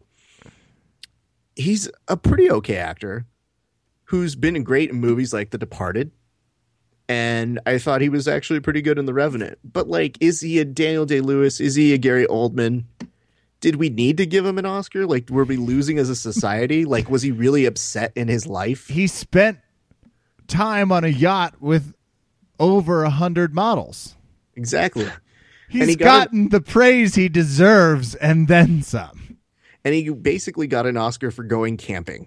He's 1.56 1.88
a 2.08 2.16
pretty 2.18 2.50
okay 2.50 2.76
actor 2.76 3.26
who's 4.10 4.34
been 4.34 4.60
great 4.64 4.90
in 4.90 4.96
movies 4.96 5.32
like 5.32 5.50
The 5.50 5.58
Departed. 5.58 6.10
And 7.08 7.60
I 7.64 7.78
thought 7.78 8.00
he 8.00 8.08
was 8.08 8.26
actually 8.26 8.58
pretty 8.58 8.82
good 8.82 8.98
in 8.98 9.06
The 9.06 9.14
Revenant. 9.14 9.58
But, 9.62 9.86
like, 9.86 10.18
is 10.20 10.40
he 10.40 10.58
a 10.58 10.64
Daniel 10.64 11.06
Day 11.06 11.20
Lewis? 11.20 11.60
Is 11.60 11.76
he 11.76 11.94
a 11.94 11.98
Gary 11.98 12.26
Oldman? 12.26 12.86
Did 13.60 13.76
we 13.76 13.88
need 13.88 14.16
to 14.16 14.26
give 14.26 14.44
him 14.44 14.58
an 14.58 14.66
Oscar? 14.66 15.06
Like, 15.06 15.30
were 15.30 15.44
we 15.44 15.56
losing 15.56 15.98
as 15.98 16.08
a 16.08 16.16
society? 16.16 16.84
like, 16.84 17.08
was 17.08 17.22
he 17.22 17.30
really 17.30 17.66
upset 17.66 18.12
in 18.16 18.26
his 18.26 18.48
life? 18.48 18.88
He 18.88 19.06
spent 19.06 19.60
time 20.48 20.90
on 20.90 21.04
a 21.04 21.08
yacht 21.08 21.60
with 21.60 21.94
over 22.58 23.04
a 23.04 23.10
hundred 23.10 23.54
models. 23.54 24.16
Exactly. 24.56 25.08
He's 25.68 25.86
he 25.86 25.94
got 25.94 26.30
gotten 26.30 26.48
the 26.48 26.60
praise 26.60 27.14
he 27.14 27.28
deserves 27.28 28.16
and 28.16 28.48
then 28.48 28.82
some. 28.82 29.38
And 29.84 29.94
he 29.94 30.10
basically 30.10 30.66
got 30.66 30.84
an 30.84 30.96
Oscar 30.96 31.30
for 31.30 31.44
going 31.44 31.76
camping. 31.76 32.26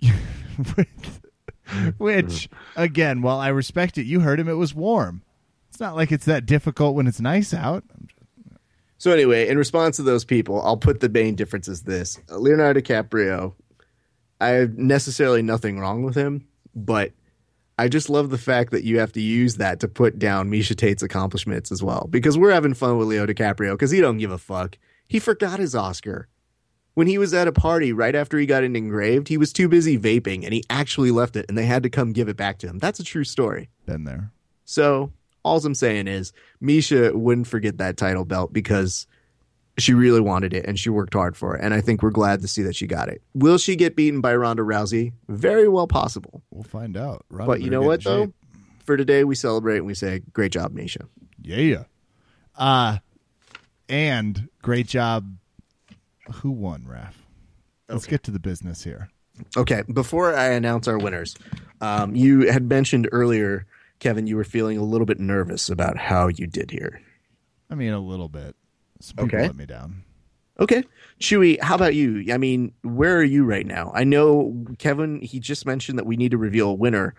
Which, 1.98 2.48
again, 2.76 3.22
while 3.22 3.38
I 3.38 3.48
respect 3.48 3.98
it, 3.98 4.06
you 4.06 4.20
heard 4.20 4.38
him. 4.40 4.48
It 4.48 4.54
was 4.54 4.74
warm. 4.74 5.22
It's 5.68 5.80
not 5.80 5.96
like 5.96 6.12
it's 6.12 6.24
that 6.26 6.46
difficult 6.46 6.94
when 6.94 7.06
it's 7.06 7.20
nice 7.20 7.52
out. 7.52 7.84
So 8.98 9.10
anyway, 9.10 9.48
in 9.48 9.58
response 9.58 9.96
to 9.96 10.02
those 10.02 10.24
people, 10.24 10.62
I'll 10.62 10.76
put 10.76 11.00
the 11.00 11.08
main 11.08 11.34
difference 11.34 11.68
as 11.68 11.82
this: 11.82 12.18
Leonardo 12.30 12.80
DiCaprio. 12.80 13.54
I 14.40 14.48
have 14.48 14.76
necessarily 14.76 15.42
nothing 15.42 15.78
wrong 15.78 16.02
with 16.02 16.14
him, 16.14 16.46
but 16.74 17.12
I 17.78 17.88
just 17.88 18.08
love 18.08 18.30
the 18.30 18.38
fact 18.38 18.70
that 18.70 18.84
you 18.84 18.98
have 19.00 19.12
to 19.12 19.20
use 19.20 19.56
that 19.56 19.80
to 19.80 19.88
put 19.88 20.18
down 20.18 20.50
Miesha 20.50 20.74
Tate's 20.74 21.02
accomplishments 21.02 21.70
as 21.70 21.82
well. 21.82 22.06
Because 22.10 22.38
we're 22.38 22.52
having 22.52 22.74
fun 22.74 22.96
with 22.96 23.08
Leo 23.08 23.26
DiCaprio 23.26 23.72
because 23.72 23.90
he 23.90 24.00
don't 24.00 24.18
give 24.18 24.30
a 24.30 24.38
fuck. 24.38 24.78
He 25.06 25.18
forgot 25.18 25.58
his 25.58 25.74
Oscar. 25.74 26.28
When 26.96 27.06
he 27.06 27.18
was 27.18 27.34
at 27.34 27.46
a 27.46 27.52
party 27.52 27.92
right 27.92 28.14
after 28.14 28.38
he 28.38 28.46
got 28.46 28.64
it 28.64 28.74
engraved, 28.74 29.28
he 29.28 29.36
was 29.36 29.52
too 29.52 29.68
busy 29.68 29.98
vaping 29.98 30.44
and 30.44 30.54
he 30.54 30.64
actually 30.70 31.10
left 31.10 31.36
it 31.36 31.44
and 31.46 31.58
they 31.58 31.66
had 31.66 31.82
to 31.82 31.90
come 31.90 32.14
give 32.14 32.26
it 32.26 32.38
back 32.38 32.56
to 32.60 32.66
him. 32.66 32.78
That's 32.78 32.98
a 32.98 33.04
true 33.04 33.22
story. 33.22 33.68
Been 33.84 34.04
there. 34.04 34.32
So 34.64 35.12
all 35.44 35.62
I'm 35.62 35.74
saying 35.74 36.08
is 36.08 36.32
Miesha 36.62 37.14
wouldn't 37.14 37.48
forget 37.48 37.76
that 37.76 37.98
title 37.98 38.24
belt 38.24 38.50
because 38.50 39.06
she 39.76 39.92
really 39.92 40.22
wanted 40.22 40.54
it 40.54 40.64
and 40.64 40.78
she 40.78 40.88
worked 40.88 41.12
hard 41.12 41.36
for 41.36 41.54
it. 41.54 41.62
And 41.62 41.74
I 41.74 41.82
think 41.82 42.02
we're 42.02 42.08
glad 42.08 42.40
to 42.40 42.48
see 42.48 42.62
that 42.62 42.74
she 42.74 42.86
got 42.86 43.10
it. 43.10 43.20
Will 43.34 43.58
she 43.58 43.76
get 43.76 43.94
beaten 43.94 44.22
by 44.22 44.34
Ronda 44.34 44.62
Rousey? 44.62 45.12
Very 45.28 45.68
well 45.68 45.86
possible. 45.86 46.42
We'll 46.50 46.62
find 46.62 46.96
out. 46.96 47.26
Ron 47.28 47.46
But 47.46 47.60
you 47.60 47.68
know 47.68 47.82
what 47.82 48.04
though? 48.04 48.24
shape. 48.24 48.34
For 48.86 48.96
today 48.96 49.22
we 49.22 49.34
celebrate 49.34 49.76
and 49.76 49.86
we 49.86 49.92
say, 49.92 50.22
Great 50.32 50.52
job, 50.52 50.72
Miesha. 50.72 51.06
Yeah. 51.42 51.84
Uh 52.56 53.00
and 53.86 54.48
great 54.62 54.86
job. 54.86 55.30
Who 56.34 56.50
won, 56.50 56.82
Raph? 56.82 57.14
Let's 57.88 58.06
get 58.06 58.22
to 58.24 58.30
the 58.30 58.40
business 58.40 58.82
here. 58.84 59.08
Okay, 59.56 59.82
before 59.92 60.34
I 60.34 60.46
announce 60.52 60.88
our 60.88 60.98
winners, 60.98 61.36
um, 61.80 62.16
you 62.16 62.50
had 62.50 62.68
mentioned 62.68 63.08
earlier, 63.12 63.66
Kevin, 64.00 64.26
you 64.26 64.36
were 64.36 64.44
feeling 64.44 64.78
a 64.78 64.82
little 64.82 65.04
bit 65.06 65.20
nervous 65.20 65.68
about 65.68 65.96
how 65.98 66.28
you 66.28 66.46
did 66.46 66.70
here. 66.70 67.00
I 67.70 67.74
mean, 67.74 67.92
a 67.92 67.98
little 68.00 68.28
bit. 68.28 68.56
Some 69.00 69.26
Okay. 69.26 69.42
let 69.42 69.56
me 69.56 69.66
down. 69.66 70.02
Okay. 70.58 70.84
Chewy, 71.20 71.60
how 71.60 71.74
about 71.74 71.94
you? 71.94 72.32
I 72.32 72.38
mean, 72.38 72.72
where 72.82 73.18
are 73.18 73.22
you 73.24 73.44
right 73.44 73.66
now? 73.66 73.92
I 73.94 74.04
know 74.04 74.64
Kevin, 74.78 75.20
he 75.20 75.38
just 75.38 75.66
mentioned 75.66 75.98
that 75.98 76.06
we 76.06 76.16
need 76.16 76.30
to 76.30 76.38
reveal 76.38 76.70
a 76.70 76.74
winner, 76.74 77.14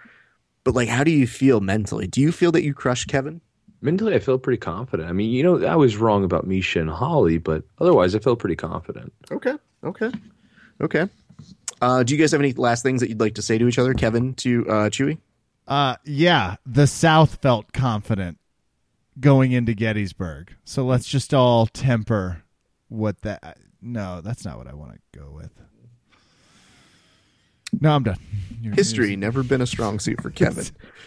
but 0.64 0.74
like, 0.74 0.90
how 0.90 1.04
do 1.04 1.12
you 1.12 1.28
feel 1.28 1.60
mentally? 1.62 2.08
Do 2.08 2.20
you 2.20 2.32
feel 2.32 2.52
that 2.54 2.64
you 2.64 2.74
crushed 2.74 3.08
Kevin? 3.08 3.42
Mentally, 3.82 4.16
I 4.16 4.20
feel 4.20 4.40
pretty 4.40 4.58
confident. 4.58 5.08
I 5.08 5.14
mean, 5.14 5.30
you 5.30 5.44
know, 5.44 5.66
I 5.66 5.76
was 5.76 5.98
wrong 5.98 6.24
about 6.24 6.48
Miesha 6.48 6.82
and 6.82 6.90
Holly, 6.90 7.38
but 7.38 7.64
otherwise, 7.80 8.16
I 8.16 8.20
feel 8.20 8.36
pretty 8.36 8.56
confident. 8.56 9.14
Okay. 9.32 9.54
Okay. 9.84 10.12
Okay. 10.82 11.08
Uh, 11.82 12.04
do 12.04 12.16
you 12.16 12.20
guys 12.20 12.32
have 12.32 12.42
any 12.42 12.54
last 12.54 12.82
things 12.82 13.02
that 13.02 13.10
you'd 13.10 13.20
like 13.20 13.36
to 13.36 13.42
say 13.42 13.58
to 13.58 13.68
each 13.68 13.78
other, 13.78 13.94
Kevin 13.94 14.34
to 14.36 14.68
uh, 14.68 14.90
Chewy? 14.90 15.20
Uh, 15.68 15.96
yeah, 16.06 16.56
the 16.66 16.88
South 16.88 17.36
felt 17.42 17.72
confident 17.74 18.40
going 19.20 19.52
into 19.52 19.74
Gettysburg. 19.74 20.56
So 20.64 20.86
let's 20.86 21.08
just 21.08 21.34
all 21.34 21.68
temper 21.68 22.44
what 22.88 23.22
that. 23.22 23.58
No, 23.82 24.22
that's 24.22 24.44
not 24.44 24.58
what 24.58 24.68
I 24.68 24.74
want 24.74 24.94
to 24.94 25.20
go 25.20 25.30
with. 25.32 25.52
No, 27.80 27.92
I'm 27.96 28.04
done. 28.04 28.18
You're- 28.62 28.76
History 28.76 29.16
never 29.16 29.44
been 29.44 29.62
a 29.62 29.68
strong 29.68 30.00
suit 30.00 30.22
for 30.22 30.30
Kevin. 30.42 30.66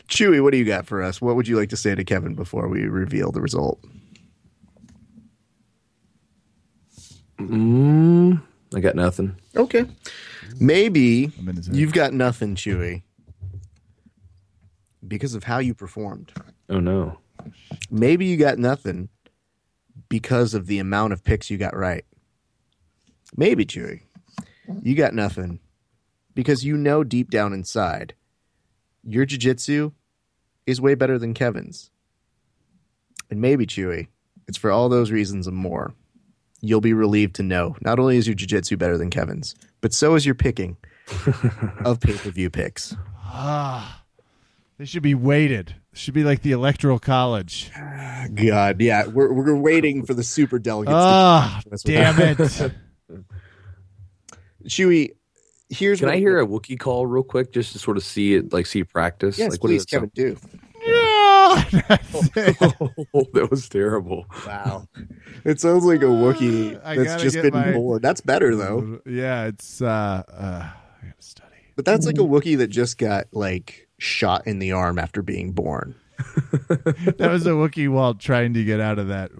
Chewy, 0.08 0.42
what 0.42 0.52
do 0.52 0.58
you 0.58 0.64
got 0.64 0.86
for 0.86 1.02
us? 1.02 1.20
What 1.20 1.36
would 1.36 1.48
you 1.48 1.56
like 1.56 1.68
to 1.70 1.76
say 1.76 1.94
to 1.94 2.04
Kevin 2.04 2.34
before 2.34 2.68
we 2.68 2.84
reveal 2.86 3.32
the 3.32 3.40
result? 3.40 3.80
Mm, 7.38 8.42
I 8.74 8.80
got 8.80 8.94
nothing. 8.94 9.36
Okay. 9.56 9.86
Maybe 10.58 11.32
I'm 11.38 11.48
in 11.48 11.56
his 11.56 11.66
head. 11.68 11.76
you've 11.76 11.92
got 11.92 12.12
nothing, 12.12 12.54
Chewy, 12.54 13.02
because 15.06 15.34
of 15.34 15.44
how 15.44 15.58
you 15.58 15.74
performed. 15.74 16.32
Oh 16.68 16.80
no. 16.80 17.18
Maybe 17.90 18.26
you 18.26 18.36
got 18.36 18.58
nothing 18.58 19.08
because 20.08 20.52
of 20.54 20.66
the 20.66 20.78
amount 20.78 21.12
of 21.14 21.24
picks 21.24 21.48
you 21.50 21.56
got 21.56 21.74
right. 21.74 22.04
Maybe, 23.36 23.64
Chewy, 23.64 24.02
you 24.82 24.94
got 24.94 25.14
nothing 25.14 25.60
because 26.34 26.64
you 26.64 26.76
know 26.76 27.04
deep 27.04 27.30
down 27.30 27.52
inside 27.52 28.14
your 29.02 29.24
jiu-jitsu 29.24 29.92
is 30.66 30.80
way 30.80 30.94
better 30.94 31.18
than 31.18 31.34
Kevin's. 31.34 31.90
And 33.30 33.40
maybe, 33.40 33.66
Chewy, 33.66 34.08
it's 34.46 34.58
for 34.58 34.70
all 34.70 34.88
those 34.88 35.10
reasons 35.10 35.46
and 35.46 35.56
more. 35.56 35.94
You'll 36.60 36.80
be 36.82 36.92
relieved 36.92 37.36
to 37.36 37.42
know 37.42 37.76
not 37.80 37.98
only 37.98 38.16
is 38.18 38.26
your 38.26 38.34
jiu-jitsu 38.34 38.76
better 38.76 38.98
than 38.98 39.08
Kevin's, 39.10 39.54
but 39.80 39.94
so 39.94 40.14
is 40.14 40.26
your 40.26 40.34
picking 40.34 40.76
of 41.84 42.00
pay-per-view 42.00 42.50
picks. 42.50 42.94
Ah, 43.24 44.02
they 44.76 44.84
should 44.84 45.02
be 45.02 45.14
weighted. 45.14 45.74
Should 45.92 46.14
be 46.14 46.24
like 46.24 46.42
the 46.42 46.52
electoral 46.52 46.98
college. 46.98 47.70
God, 48.34 48.80
yeah, 48.80 49.06
we're 49.06 49.32
we're 49.32 49.56
waiting 49.56 50.04
for 50.04 50.14
the 50.14 50.22
super 50.22 50.58
delegates. 50.58 50.94
Ah, 50.94 51.60
That's 51.68 51.84
what 51.84 51.92
damn 51.92 52.20
it. 52.20 52.38
Chewy, 54.68 55.12
here's 55.70 56.00
Can 56.00 56.08
I 56.08 56.16
hear 56.18 56.38
a 56.40 56.46
Wookiee 56.46 56.78
call 56.78 57.06
real 57.06 57.22
quick 57.22 57.52
just 57.52 57.72
to 57.72 57.78
sort 57.78 57.96
of 57.96 58.02
see 58.04 58.34
it, 58.34 58.52
like 58.52 58.66
see 58.66 58.84
practice? 58.84 59.38
Yes, 59.38 59.52
like, 59.52 59.62
what 59.62 59.68
please, 59.68 59.84
Kevin. 59.86 60.10
Do 60.14 60.36
Yeah, 60.86 61.64
that's 61.88 62.36
it. 62.36 62.56
sound- 62.58 62.74
Oh, 63.14 63.26
that 63.34 63.48
was 63.50 63.68
terrible. 63.68 64.26
wow. 64.46 64.86
It 65.44 65.60
sounds 65.60 65.84
like 65.84 66.02
a 66.02 66.06
Wookiee 66.06 66.80
I 66.84 66.96
that's 66.96 67.22
just 67.22 67.40
been 67.40 67.52
my- 67.54 67.72
born. 67.72 68.02
That's 68.02 68.20
better 68.20 68.54
though. 68.56 69.00
Yeah, 69.06 69.46
it's 69.46 69.80
uh, 69.82 70.22
uh 70.28 70.68
I 71.02 71.06
gotta 71.06 71.14
study. 71.22 71.46
But 71.76 71.84
that's 71.84 72.06
like 72.06 72.16
a 72.18 72.22
Wookiee 72.22 72.58
that 72.58 72.68
just 72.68 72.98
got 72.98 73.26
like 73.32 73.88
shot 73.98 74.46
in 74.46 74.58
the 74.58 74.72
arm 74.72 74.98
after 74.98 75.22
being 75.22 75.52
born. 75.52 75.94
That 76.68 77.28
was 77.30 77.46
a 77.46 77.50
Wookiee 77.50 77.88
while 77.90 78.14
trying 78.14 78.52
to 78.54 78.64
get 78.64 78.80
out 78.80 78.98
of 78.98 79.08
that 79.08 79.30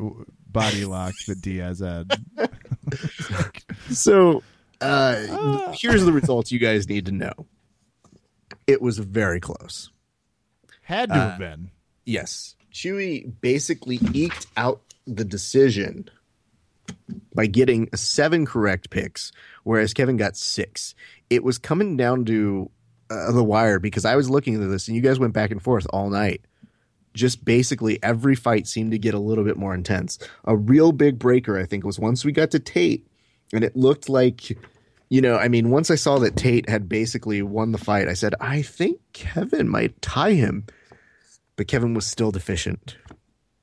body 0.51 0.85
lock 0.87 1.13
that 1.29 1.41
Diaz 1.43 1.81
had. 1.81 2.11
So 3.91 4.43
uh, 4.81 5.73
here's 5.73 6.05
the 6.05 6.13
results 6.13 6.53
you 6.53 6.59
guys 6.59 6.89
need 6.89 7.07
to 7.07 7.13
know. 7.13 7.33
It 8.67 8.81
was 8.81 8.99
very 8.99 9.41
close. 9.41 9.91
Had 10.83 11.11
to 11.11 11.15
have 11.15 11.39
been. 11.39 11.71
Yes. 12.05 12.57
Chewy 12.73 13.33
basically 13.41 13.99
eked 14.15 14.47
out 14.57 14.81
the 15.07 15.25
decision 15.25 16.09
by 17.35 17.47
getting 17.47 17.89
seven 17.95 18.47
correct 18.47 18.91
picks, 18.91 19.33
whereas 19.65 19.95
Kevin 19.95 20.17
got 20.17 20.37
six. 20.37 20.95
It 21.29 21.45
was 21.45 21.59
coming 21.59 21.97
down 21.97 22.25
to 22.27 22.71
uh, 23.11 23.33
the 23.33 23.45
wire 23.45 23.79
because 23.79 24.05
I 24.05 24.17
was 24.17 24.31
looking 24.31 24.55
at 24.55 24.69
this 24.69 24.89
and 24.89 24.97
you 24.97 25.03
guys 25.03 25.19
went 25.19 25.33
back 25.33 25.51
and 25.51 25.63
forth 25.63 25.87
all 25.91 26.11
night. 26.11 26.43
Just 27.13 27.45
basically 27.45 28.01
every 28.03 28.37
fight 28.37 28.69
seemed 28.69 28.93
to 28.93 28.99
get 28.99 29.15
a 29.15 29.19
little 29.19 29.45
bit 29.45 29.57
more 29.57 29.75
intense. 29.75 30.19
A 30.45 30.57
real 30.57 30.93
big 30.93 31.19
breaker, 31.19 31.59
I 31.59 31.67
think, 31.67 31.85
was 31.85 31.99
once 31.99 32.25
we 32.25 32.31
got 32.31 32.53
to 32.53 32.61
Tate 32.61 33.07
and 33.53 33.65
it 33.65 33.77
looked 33.77 34.09
like, 34.09 34.57
you 35.11 35.21
know, 35.21 35.37
I 35.37 35.49
mean, 35.49 35.69
once 35.71 35.91
I 35.91 35.97
saw 35.97 36.19
that 36.21 36.37
Tate 36.37 36.69
had 36.69 36.89
basically 36.89 37.43
won 37.43 37.73
the 37.73 37.79
fight, 37.79 38.09
I 38.09 38.15
said, 38.15 38.35
I 38.41 38.63
think 38.63 39.01
Kevin 39.13 39.69
might 39.69 40.01
tie 40.01 40.33
him 40.33 40.65
but 41.57 41.69
Kevin 41.69 41.93
was 41.93 42.07
still 42.07 42.31
deficient 42.31 42.97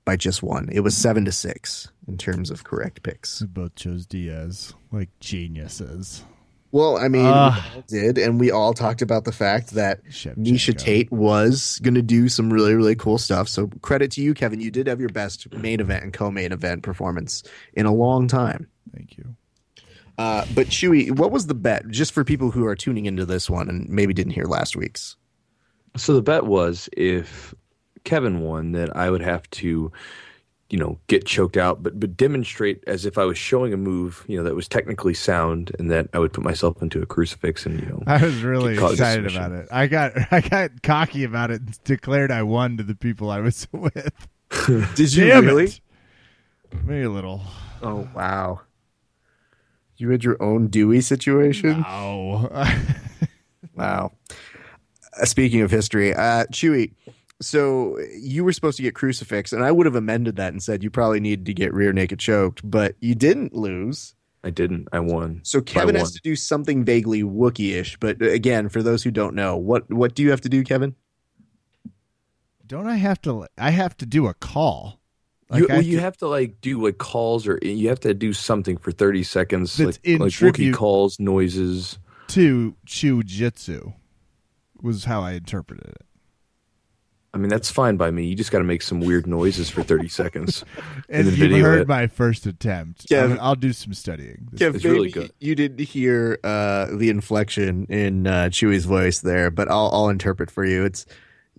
by 0.05 0.15
just 0.15 0.43
one. 0.43 0.69
It 0.71 0.81
was 0.81 0.95
seven 0.95 1.25
to 1.25 1.31
six 1.31 1.91
in 2.07 2.15
terms 2.15 2.51
of 2.51 2.63
correct 2.63 3.01
picks. 3.01 3.41
We 3.41 3.47
both 3.47 3.73
chose 3.73 4.05
Diaz 4.05 4.75
like 4.91 5.09
geniuses. 5.19 6.23
Well, 6.71 6.97
I 6.97 7.07
mean, 7.07 7.25
Ah. 7.25 7.59
we 7.73 7.75
all 7.75 7.83
did, 7.87 8.17
and 8.19 8.39
we 8.39 8.51
all 8.51 8.75
talked 8.75 9.01
about 9.01 9.25
the 9.25 9.31
fact 9.31 9.71
that 9.71 10.05
Shevchenko. 10.11 10.45
Miesha 10.45 10.77
Tate 10.77 11.11
was 11.11 11.79
going 11.81 11.95
to 11.95 12.03
do 12.03 12.29
some 12.29 12.53
really, 12.53 12.75
really 12.75 12.95
cool 12.95 13.17
stuff. 13.17 13.49
So 13.49 13.65
credit 13.81 14.11
to 14.11 14.21
you, 14.21 14.35
Kevin. 14.35 14.61
You 14.61 14.69
did 14.69 14.85
have 14.85 14.99
your 14.99 15.09
best 15.09 15.51
main 15.55 15.79
event 15.79 16.03
and 16.03 16.13
co-main 16.13 16.51
event 16.51 16.83
performance 16.83 17.41
in 17.73 17.87
a 17.87 17.91
long 17.91 18.27
time. 18.27 18.67
Thank 18.95 19.17
you. 19.17 19.35
Uh, 20.17 20.45
but 20.55 20.67
Chewy, 20.67 21.11
what 21.11 21.31
was 21.31 21.47
the 21.47 21.53
bet? 21.53 21.87
Just 21.89 22.11
for 22.11 22.23
people 22.23 22.51
who 22.51 22.65
are 22.65 22.75
tuning 22.75 23.05
into 23.05 23.25
this 23.25 23.49
one 23.49 23.69
and 23.69 23.87
maybe 23.87 24.13
didn't 24.13 24.33
hear 24.33 24.45
last 24.45 24.75
week's. 24.75 25.15
So 25.95 26.13
the 26.13 26.21
bet 26.21 26.45
was 26.45 26.89
if 26.97 27.53
Kevin 28.03 28.41
won, 28.41 28.71
that 28.71 28.95
I 28.95 29.09
would 29.09 29.21
have 29.21 29.49
to, 29.51 29.91
you 30.69 30.79
know, 30.79 30.99
get 31.07 31.25
choked 31.25 31.57
out, 31.57 31.83
but 31.83 31.99
but 31.99 32.17
demonstrate 32.17 32.83
as 32.87 33.05
if 33.05 33.17
I 33.17 33.25
was 33.25 33.37
showing 33.37 33.73
a 33.73 33.77
move, 33.77 34.23
you 34.27 34.37
know, 34.37 34.43
that 34.43 34.55
was 34.55 34.67
technically 34.67 35.13
sound, 35.13 35.71
and 35.77 35.91
that 35.91 36.07
I 36.13 36.19
would 36.19 36.33
put 36.33 36.43
myself 36.43 36.81
into 36.81 37.01
a 37.01 37.05
crucifix 37.05 37.65
and 37.65 37.79
you 37.79 37.85
know. 37.87 38.03
I 38.07 38.23
was 38.23 38.41
really 38.43 38.73
Get 38.73 38.79
caught 38.79 38.87
in 38.89 38.93
excited 38.93 39.35
about 39.35 39.51
it. 39.51 39.67
I 39.71 39.87
got 39.87 40.13
I 40.31 40.41
got 40.41 40.81
cocky 40.83 41.23
about 41.23 41.51
it 41.51 41.61
and 41.61 41.83
declared 41.83 42.31
I 42.31 42.43
won 42.43 42.77
to 42.77 42.83
the 42.83 42.95
people 42.95 43.29
I 43.29 43.39
was 43.39 43.67
with. 43.73 44.27
Did 44.95 45.13
you 45.13 45.27
Damn 45.27 45.49
it. 45.49 45.79
Maybe 46.85 47.03
a 47.03 47.09
little. 47.09 47.41
Oh 47.81 48.07
wow! 48.15 48.61
You 49.97 50.09
had 50.11 50.23
your 50.23 50.41
own 50.41 50.67
Dewey 50.67 51.01
situation. 51.01 51.83
Oh. 51.87 52.49
Wow. 53.75 54.13
Uh, 55.19 55.25
speaking 55.25 55.61
of 55.61 55.69
history, 55.69 56.13
uh, 56.13 56.45
Chewy, 56.51 56.93
so 57.41 57.99
you 58.19 58.43
were 58.43 58.51
supposed 58.51 58.77
to 58.77 58.83
get 58.83 58.95
crucifix, 58.95 59.53
and 59.53 59.63
I 59.63 59.71
would 59.71 59.85
have 59.85 59.95
amended 59.95 60.35
that 60.37 60.51
and 60.51 60.61
said 60.61 60.83
you 60.83 60.89
probably 60.89 61.19
needed 61.19 61.45
to 61.45 61.53
get 61.53 61.73
rear 61.73 61.93
naked 61.93 62.19
choked, 62.19 62.67
but 62.69 62.95
you 62.99 63.13
didn't 63.13 63.53
lose. 63.53 64.15
I 64.43 64.49
didn't. 64.49 64.87
I 64.91 64.99
won. 64.99 65.41
So 65.43 65.59
By 65.59 65.71
Kevin 65.71 65.95
has 65.95 66.11
to 66.13 66.21
do 66.21 66.35
something 66.35 66.83
vaguely 66.83 67.21
Wookiee-ish. 67.21 67.97
But 67.99 68.21
uh, 68.21 68.29
again, 68.29 68.69
for 68.69 68.81
those 68.81 69.03
who 69.03 69.11
don't 69.11 69.35
know, 69.35 69.57
what 69.57 69.91
what 69.91 70.15
do 70.15 70.23
you 70.23 70.31
have 70.31 70.41
to 70.41 70.49
do, 70.49 70.63
Kevin? 70.63 70.95
Don't 72.65 72.87
I 72.87 72.95
have 72.95 73.21
to 73.23 73.47
I 73.57 73.71
have 73.71 73.95
to 73.97 74.05
do 74.05 74.27
a 74.27 74.33
call. 74.33 74.99
You, 75.53 75.65
well, 75.69 75.81
you 75.81 75.99
have 75.99 76.17
to 76.17 76.27
like 76.27 76.59
do 76.59 76.83
like 76.83 76.97
calls 76.97 77.47
or 77.47 77.57
you 77.61 77.87
have 77.89 78.01
to 78.01 78.13
do 78.13 78.33
something 78.33 78.75
for 78.77 78.91
30 78.91 79.23
seconds 79.23 79.77
That's 79.77 79.97
like, 79.97 80.05
in 80.05 80.19
like 80.19 80.33
tribute- 80.33 80.75
calls 80.75 81.19
noises 81.19 81.99
to 82.29 82.75
Chewjitsu 82.85 83.93
was 84.81 85.05
how 85.05 85.21
I 85.21 85.31
interpreted 85.33 85.85
it. 85.87 86.01
i 87.33 87.37
mean 87.37 87.49
that's 87.49 87.71
fine 87.71 87.95
by 87.97 88.11
me 88.11 88.25
you 88.25 88.35
just 88.35 88.51
got 88.51 88.57
to 88.57 88.63
make 88.65 88.81
some 88.81 88.99
weird 88.99 89.25
noises 89.27 89.69
for 89.69 89.83
30 89.83 90.07
seconds 90.09 90.65
And 91.09 91.27
then 91.27 91.51
you've 91.51 91.61
heard 91.61 91.81
it. 91.81 91.87
my 91.87 92.07
first 92.07 92.45
attempt. 92.45 93.05
Yeah. 93.09 93.21
I'm- 93.21 93.37
I'll 93.39 93.55
do 93.55 93.71
some 93.71 93.93
studying. 93.93 94.49
This- 94.51 94.59
Kev, 94.61 94.75
it's 94.75 94.83
really 94.83 94.99
maybe 95.07 95.11
good. 95.11 95.31
You 95.39 95.55
didn't 95.55 95.79
hear 95.79 96.39
uh, 96.43 96.87
the 96.93 97.09
inflection 97.09 97.85
in 97.85 98.27
uh, 98.27 98.49
Chewy's 98.51 98.83
voice 98.83 99.19
there, 99.19 99.49
but 99.49 99.69
I'll 99.71 99.89
I'll 99.93 100.09
interpret 100.09 100.51
for 100.51 100.65
you. 100.65 100.83
It's 100.83 101.05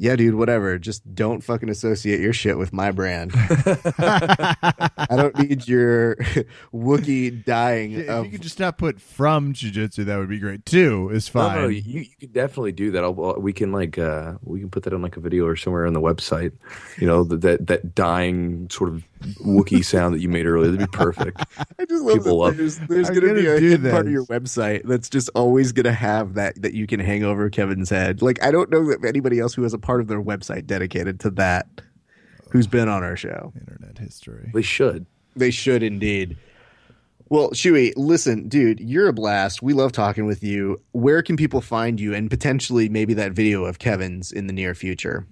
yeah, 0.00 0.14
dude, 0.14 0.36
whatever. 0.36 0.78
Just 0.78 1.14
don't 1.14 1.42
fucking 1.42 1.68
associate 1.68 2.20
your 2.20 2.32
shit 2.32 2.56
with 2.56 2.72
my 2.72 2.92
brand. 2.92 3.32
I 3.34 5.06
don't 5.10 5.36
need 5.38 5.66
your 5.66 6.14
Wookiee 6.72 7.44
dying 7.44 7.92
if 7.92 8.08
of 8.08 8.24
you 8.26 8.30
could 8.30 8.42
just 8.42 8.60
not 8.60 8.78
put 8.78 9.00
from 9.00 9.52
jujitsu, 9.54 10.04
that 10.04 10.16
would 10.16 10.28
be 10.28 10.38
great 10.38 10.64
too. 10.64 11.10
Is 11.12 11.34
no, 11.34 11.40
fine. 11.40 11.62
no, 11.62 11.68
you, 11.68 12.00
you 12.02 12.16
could 12.20 12.32
definitely 12.32 12.72
do 12.72 12.92
that 12.92 13.02
I'll, 13.02 13.14
we 13.40 13.52
can 13.52 13.72
like 13.72 13.98
uh 13.98 14.34
we 14.42 14.60
can 14.60 14.70
put 14.70 14.84
that 14.84 14.92
on 14.92 15.02
like 15.02 15.16
a 15.16 15.20
video 15.20 15.46
or 15.46 15.56
somewhere 15.56 15.86
on 15.86 15.94
the 15.94 16.00
website 16.00 16.52
you 16.98 17.06
know 17.06 17.24
that 17.24 17.40
that, 17.40 17.66
that 17.66 17.94
dying 17.94 18.68
sort 18.70 18.90
of 18.90 19.02
Wookiee 19.44 19.84
sound 19.84 20.14
that 20.14 20.20
you 20.20 20.28
made 20.28 20.46
earlier 20.46 20.70
that'd 20.70 20.90
be 20.90 20.96
perfect 20.96 21.44
I 21.78 21.84
just 21.84 22.02
love 22.02 22.18
People 22.18 22.24
that 22.24 22.34
love- 22.34 22.56
there's, 22.56 22.78
there's 22.78 23.08
I'm 23.08 23.14
gonna, 23.14 23.34
be 23.34 23.46
a 23.46 23.58
hidden 23.58 23.90
part 23.90 24.06
of 24.06 24.12
your 24.12 24.24
website 24.26 24.82
that's 24.84 25.08
just 25.08 25.28
always 25.34 25.72
gonna 25.72 25.92
have 25.92 26.34
that 26.34 26.60
that 26.62 26.74
you 26.74 26.86
can 26.86 27.00
hang 27.00 27.24
over 27.24 27.50
Kevin's 27.50 27.90
head. 27.90 28.22
Like 28.22 28.42
I 28.42 28.50
don't 28.50 28.70
know 28.70 28.84
that 28.88 29.04
anybody 29.06 29.38
else 29.40 29.54
who 29.54 29.62
has 29.62 29.72
a 29.74 29.78
part 29.78 30.00
of 30.00 30.08
their 30.08 30.22
website 30.22 30.66
dedicated 30.66 31.20
to 31.20 31.30
that 31.30 31.66
who's 32.50 32.66
been 32.66 32.88
on 32.88 33.02
our 33.02 33.16
show. 33.16 33.52
Internet 33.58 33.98
history. 33.98 34.50
they 34.54 34.62
should 34.62 35.06
They 35.36 35.50
should 35.50 35.82
indeed. 35.82 36.36
Well, 37.30 37.50
Chewy, 37.50 37.92
listen, 37.94 38.48
dude, 38.48 38.80
you're 38.80 39.08
a 39.08 39.12
blast. 39.12 39.60
We 39.60 39.74
love 39.74 39.92
talking 39.92 40.24
with 40.24 40.42
you. 40.42 40.80
Where 40.92 41.22
can 41.22 41.36
people 41.36 41.60
find 41.60 42.00
you 42.00 42.14
and 42.14 42.30
potentially 42.30 42.88
maybe 42.88 43.12
that 43.14 43.32
video 43.32 43.66
of 43.66 43.78
Kevin's 43.78 44.32
in 44.32 44.46
the 44.46 44.52
near 44.54 44.74
future? 44.74 45.26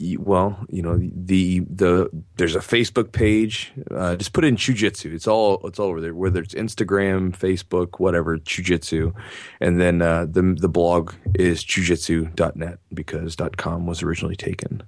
Y- 0.00 0.16
Well, 0.18 0.64
you 0.70 0.80
know 0.82 0.96
the 0.98 1.60
the 1.68 2.08
there's 2.36 2.56
a 2.56 2.60
Facebook 2.60 3.12
page. 3.12 3.72
Uh, 3.90 4.16
just 4.16 4.32
put 4.32 4.44
in 4.44 4.56
Chewjitsu. 4.56 5.12
It's 5.12 5.26
all 5.28 5.60
it's 5.66 5.78
all 5.78 5.88
over 5.88 6.00
there. 6.00 6.14
Whether 6.14 6.40
it's 6.40 6.54
Instagram, 6.54 7.36
Facebook, 7.36 8.00
whatever, 8.00 8.38
Chewjitsu, 8.38 9.12
and 9.60 9.78
then 9.80 10.00
uh, 10.00 10.24
the 10.30 10.56
the 10.58 10.68
blog 10.68 11.12
is 11.34 11.62
chewjitsu.net 11.64 12.78
because 12.94 13.36
.com 13.58 13.86
was 13.86 14.02
originally 14.02 14.36
taken. 14.36 14.82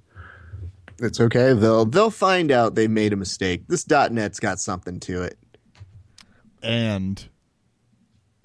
It's 0.99 1.19
okay. 1.19 1.53
They'll 1.53 1.85
they'll 1.85 2.09
find 2.09 2.51
out 2.51 2.75
they 2.75 2.87
made 2.87 3.13
a 3.13 3.17
mistake. 3.17 3.63
This 3.67 3.87
.net's 3.87 4.39
got 4.39 4.59
something 4.59 4.99
to 5.01 5.21
it. 5.23 5.37
And 6.61 7.23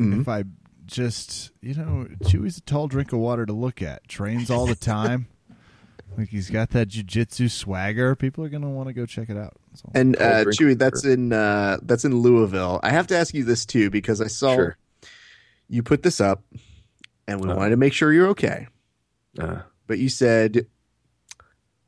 Mm-hmm. 0.00 0.20
if 0.20 0.28
I 0.28 0.44
just, 0.86 1.50
you 1.60 1.74
know, 1.74 2.06
Chewy's 2.22 2.58
a 2.58 2.60
tall 2.60 2.86
drink 2.86 3.12
of 3.12 3.18
water 3.18 3.44
to 3.44 3.52
look 3.52 3.82
at. 3.82 4.06
Trains 4.06 4.48
all 4.48 4.66
the 4.66 4.76
time. 4.76 5.26
like 6.16 6.28
he's 6.28 6.50
got 6.50 6.70
that 6.70 6.88
jujitsu 6.88 7.50
swagger. 7.50 8.14
People 8.16 8.44
are 8.44 8.48
gonna 8.48 8.70
want 8.70 8.88
to 8.88 8.92
go 8.92 9.06
check 9.06 9.28
it 9.30 9.36
out. 9.36 9.54
So, 9.74 9.90
And 9.94 10.16
uh, 10.20 10.44
drink 10.44 10.58
Chewy, 10.58 10.78
that's 10.78 11.04
in 11.04 11.32
uh, 11.32 11.78
that's 11.82 12.04
in 12.04 12.14
Louisville. 12.16 12.80
I 12.82 12.90
have 12.90 13.06
to 13.08 13.16
ask 13.16 13.34
you 13.34 13.44
this 13.44 13.64
too 13.66 13.90
because 13.90 14.20
I 14.20 14.26
saw 14.26 14.54
Sure. 14.54 14.76
you 15.68 15.82
put 15.82 16.02
this 16.02 16.20
up, 16.20 16.42
and 17.26 17.40
we 17.40 17.48
Uh. 17.50 17.56
wanted 17.56 17.70
to 17.70 17.76
make 17.76 17.92
sure 17.92 18.12
you're 18.12 18.28
okay. 18.28 18.66
Uh, 19.38 19.60
But 19.86 19.98
you 19.98 20.08
said, 20.08 20.66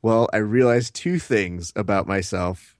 "Well, 0.02 0.28
I 0.32 0.36
realized 0.38 0.94
two 0.94 1.18
things 1.18 1.72
about 1.74 2.06
myself 2.06 2.76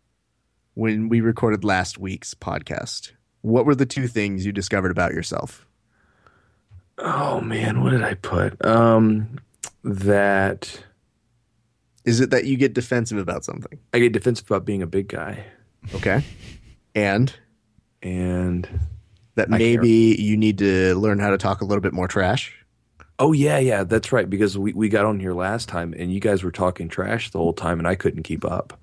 when 0.75 1.09
we 1.09 1.21
recorded 1.21 1.65
last 1.65 1.99
week's 1.99 2.35
podcast." 2.35 3.13
What 3.43 3.65
were 3.67 3.75
the 3.75 3.87
two 3.87 4.07
things 4.07 4.45
you 4.47 4.53
discovered 4.53 4.91
about 4.91 5.13
yourself? 5.15 5.67
oh 6.99 7.41
man, 7.41 7.83
what 7.83 7.91
did 7.91 8.03
I 8.03 8.13
put? 8.15 8.63
Um, 8.65 9.39
that 9.83 10.85
Is 12.05 12.21
it 12.21 12.31
that 12.31 12.45
you 12.45 12.57
get 12.57 12.73
defensive 12.75 13.19
about 13.19 13.45
something? 13.45 13.79
I 13.93 13.99
get 13.99 14.13
defensive 14.13 14.47
about 14.51 14.65
being 14.65 14.83
a 14.83 14.87
big 14.87 15.09
guy, 15.09 15.45
Okay, 15.95 16.23
and 16.95 17.33
and 18.03 18.69
that 19.35 19.49
I 19.53 19.59
maybe 19.59 20.17
you 20.19 20.37
need 20.37 20.59
to 20.59 20.95
learn 20.97 21.19
how 21.19 21.31
to 21.31 21.39
talk 21.39 21.61
a 21.61 21.65
little 21.65 21.83
bit 21.83 21.93
more 21.93 22.09
trash. 22.09 22.55
oh 23.19 23.33
yeah, 23.33 23.59
yeah, 23.59 23.85
that's 23.85 24.13
right. 24.13 24.29
Because 24.29 24.57
we 24.57 24.73
we 24.73 24.89
got 24.89 25.05
on 25.05 25.21
here 25.21 25.35
last 25.35 25.69
time, 25.69 25.95
and 25.97 26.13
you 26.13 26.21
guys 26.21 26.43
were 26.43 26.51
talking 26.51 26.89
trash 26.89 27.31
the 27.31 27.39
whole 27.39 27.53
time, 27.53 27.79
and 27.79 27.87
I 27.87 27.95
couldn't 27.95 28.23
keep 28.23 28.45
up. 28.45 28.79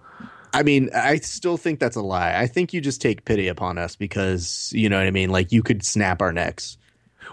I 0.54 0.64
mean, 0.64 0.90
I 0.96 1.18
still 1.18 1.58
think 1.58 1.80
that's 1.80 1.98
a 1.98 2.02
lie. 2.02 2.36
I 2.40 2.48
think 2.48 2.72
you 2.74 2.82
just 2.82 3.02
take 3.02 3.26
pity 3.26 3.48
upon 3.48 3.78
us 3.78 3.96
because 3.96 4.72
you 4.74 4.90
know 4.90 4.98
what 4.98 5.06
I 5.08 5.12
mean. 5.12 5.30
Like 5.30 5.52
you 5.52 5.62
could 5.64 5.84
snap 5.84 6.22
our 6.22 6.32
necks. 6.32 6.78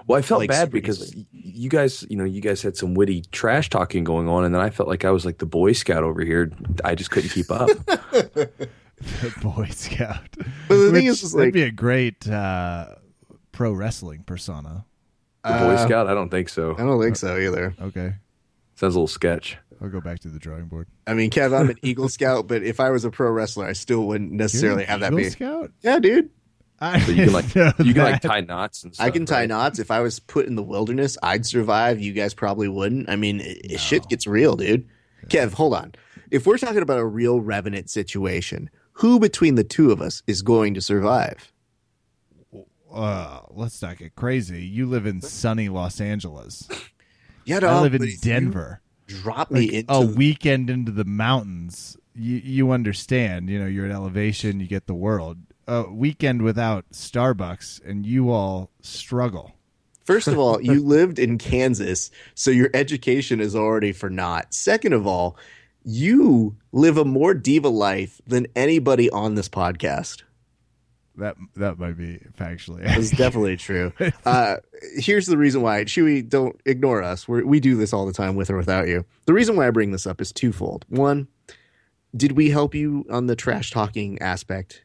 Well, 0.06 0.18
I 0.18 0.22
felt 0.22 0.40
Like, 0.40 0.50
bad 0.50 0.70
because 0.70 1.02
easily. 1.02 1.26
you 1.32 1.68
guys, 1.70 2.04
you 2.10 2.16
know, 2.16 2.24
you 2.24 2.40
guys 2.40 2.60
had 2.62 2.76
some 2.76 2.94
witty 2.94 3.22
trash 3.32 3.70
talking 3.70 4.04
going 4.04 4.28
on, 4.28 4.44
and 4.44 4.54
then 4.54 4.60
I 4.60 4.70
felt 4.70 4.88
like 4.88 5.04
I 5.04 5.10
was 5.10 5.24
like 5.24 5.38
the 5.38 5.46
Boy 5.46 5.72
Scout 5.72 6.02
over 6.04 6.22
here. 6.22 6.50
I 6.84 6.94
just 6.94 7.10
couldn't 7.10 7.30
keep 7.30 7.50
up. 7.50 7.68
the 7.86 9.34
Boy 9.42 9.68
Scout. 9.70 10.18
But 10.68 10.76
the 10.76 10.84
thing 10.92 11.04
Which 11.04 11.04
is, 11.06 11.22
is 11.22 11.32
that'd 11.32 11.46
like- 11.46 11.52
be 11.54 11.62
a 11.62 11.70
great 11.70 12.28
uh, 12.28 12.94
pro 13.52 13.72
wrestling 13.72 14.24
persona. 14.24 14.84
The 15.44 15.50
Boy 15.50 15.74
Uh, 15.74 15.86
Scout? 15.86 16.06
I 16.06 16.14
don't 16.14 16.30
think 16.30 16.48
so. 16.48 16.74
I 16.76 16.82
don't 16.82 17.00
think 17.00 17.16
so 17.16 17.36
either. 17.38 17.74
Okay, 17.80 18.14
Sounds 18.76 18.94
a 18.94 18.98
little 18.98 19.06
sketch. 19.06 19.58
I'll 19.82 19.88
go 19.90 20.00
back 20.00 20.20
to 20.20 20.28
the 20.28 20.38
drawing 20.38 20.66
board. 20.66 20.86
I 21.06 21.14
mean, 21.14 21.30
Kev, 21.30 21.58
I'm 21.58 21.68
an 21.68 21.76
Eagle 21.82 22.08
Scout, 22.08 22.46
but 22.46 22.62
if 22.62 22.80
I 22.80 22.90
was 22.90 23.04
a 23.04 23.10
pro 23.10 23.30
wrestler, 23.30 23.66
I 23.66 23.72
still 23.74 24.06
wouldn't 24.06 24.32
necessarily 24.32 24.82
You're 24.84 24.92
an 24.94 25.00
have 25.00 25.00
that 25.00 25.06
Eagle 25.12 25.18
be. 25.24 25.30
Scout. 25.30 25.72
Yeah, 25.82 25.98
dude. 25.98 26.30
I 26.80 27.00
So 27.00 27.12
you 27.12 27.24
can 27.24 27.32
like 27.32 27.54
you 27.54 27.94
can 27.94 28.02
like 28.02 28.20
tie 28.20 28.40
knots 28.40 28.84
and 28.84 28.94
stuff. 28.94 29.06
I 29.06 29.10
can 29.10 29.26
tie 29.26 29.40
right? 29.40 29.48
knots. 29.48 29.78
If 29.78 29.90
I 29.90 30.00
was 30.00 30.18
put 30.18 30.46
in 30.46 30.54
the 30.56 30.62
wilderness, 30.62 31.16
I'd 31.22 31.46
survive. 31.46 32.00
You 32.00 32.12
guys 32.12 32.34
probably 32.34 32.68
wouldn't. 32.68 33.08
I 33.08 33.16
mean, 33.16 33.40
it, 33.42 33.78
shit 33.80 34.08
gets 34.08 34.26
real, 34.26 34.56
dude. 34.56 34.88
Kev, 35.28 35.54
hold 35.54 35.74
on. 35.74 35.94
If 36.30 36.46
we're 36.46 36.58
talking 36.58 36.82
about 36.82 36.98
a 36.98 37.04
real 37.04 37.40
revenant 37.40 37.90
situation, 37.90 38.70
who 38.92 39.18
between 39.18 39.54
the 39.54 39.64
two 39.64 39.92
of 39.92 40.00
us 40.00 40.22
is 40.26 40.42
going 40.42 40.74
to 40.74 40.80
survive? 40.80 41.52
Uh, 42.92 43.40
let's 43.50 43.80
not 43.82 43.98
get 43.98 44.14
crazy. 44.14 44.64
You 44.64 44.86
live 44.86 45.06
in 45.06 45.20
sunny 45.20 45.68
Los 45.68 46.00
Angeles. 46.00 46.68
Yeah, 47.46 47.58
I 47.62 47.82
live 47.82 47.92
in 47.92 48.00
but 48.00 48.08
if 48.08 48.14
you 48.14 48.20
Denver. 48.22 48.80
Drop 49.06 49.50
me 49.50 49.66
Like 49.66 49.72
into 49.72 49.92
a 49.92 50.00
weekend 50.00 50.70
into 50.70 50.92
the 50.92 51.04
mountains. 51.04 51.94
You 52.14 52.36
you 52.36 52.70
understand? 52.70 53.50
You 53.50 53.58
know, 53.58 53.66
you're 53.66 53.84
at 53.84 53.92
elevation. 53.92 54.60
You 54.60 54.66
get 54.66 54.86
the 54.86 54.94
world. 54.94 55.36
A 55.66 55.84
weekend 55.90 56.42
without 56.42 56.84
Starbucks, 56.92 57.84
and 57.84 58.04
you 58.04 58.30
all 58.30 58.70
struggle. 58.80 59.52
First 60.04 60.28
of 60.28 60.38
all, 60.38 60.60
you 60.62 60.80
lived 60.82 61.18
in 61.18 61.38
Kansas, 61.38 62.10
so 62.34 62.50
your 62.50 62.70
education 62.74 63.40
is 63.40 63.56
already 63.56 63.92
for 63.92 64.10
naught. 64.10 64.52
Second 64.52 64.92
of 64.92 65.06
all, 65.06 65.36
you 65.84 66.56
live 66.72 66.96
a 66.98 67.04
more 67.04 67.34
diva 67.34 67.68
life 67.68 68.20
than 68.26 68.46
anybody 68.54 69.10
on 69.10 69.34
this 69.34 69.48
podcast. 69.48 70.22
That 71.16 71.36
that 71.56 71.78
might 71.78 71.96
be 71.96 72.18
factually. 72.38 72.82
That's 72.84 73.10
definitely 73.10 73.56
true. 73.58 73.92
Uh, 74.24 74.56
here's 74.96 75.26
the 75.26 75.36
reason 75.38 75.62
why. 75.62 75.84
Chewy, 75.84 76.28
don't 76.28 76.60
ignore 76.66 77.02
us. 77.02 77.28
We're, 77.28 77.44
we 77.44 77.60
do 77.60 77.76
this 77.76 77.92
all 77.92 78.04
the 78.04 78.12
time 78.12 78.34
with 78.34 78.50
or 78.50 78.56
without 78.56 78.88
you. 78.88 79.04
The 79.26 79.32
reason 79.32 79.56
why 79.56 79.68
I 79.68 79.70
bring 79.70 79.92
this 79.92 80.06
up 80.06 80.20
is 80.20 80.32
twofold. 80.32 80.84
One, 80.88 81.28
did 82.16 82.32
we 82.32 82.50
help 82.50 82.74
you 82.74 83.06
on 83.10 83.26
the 83.26 83.36
trash 83.36 83.70
talking 83.70 84.20
aspect? 84.20 84.83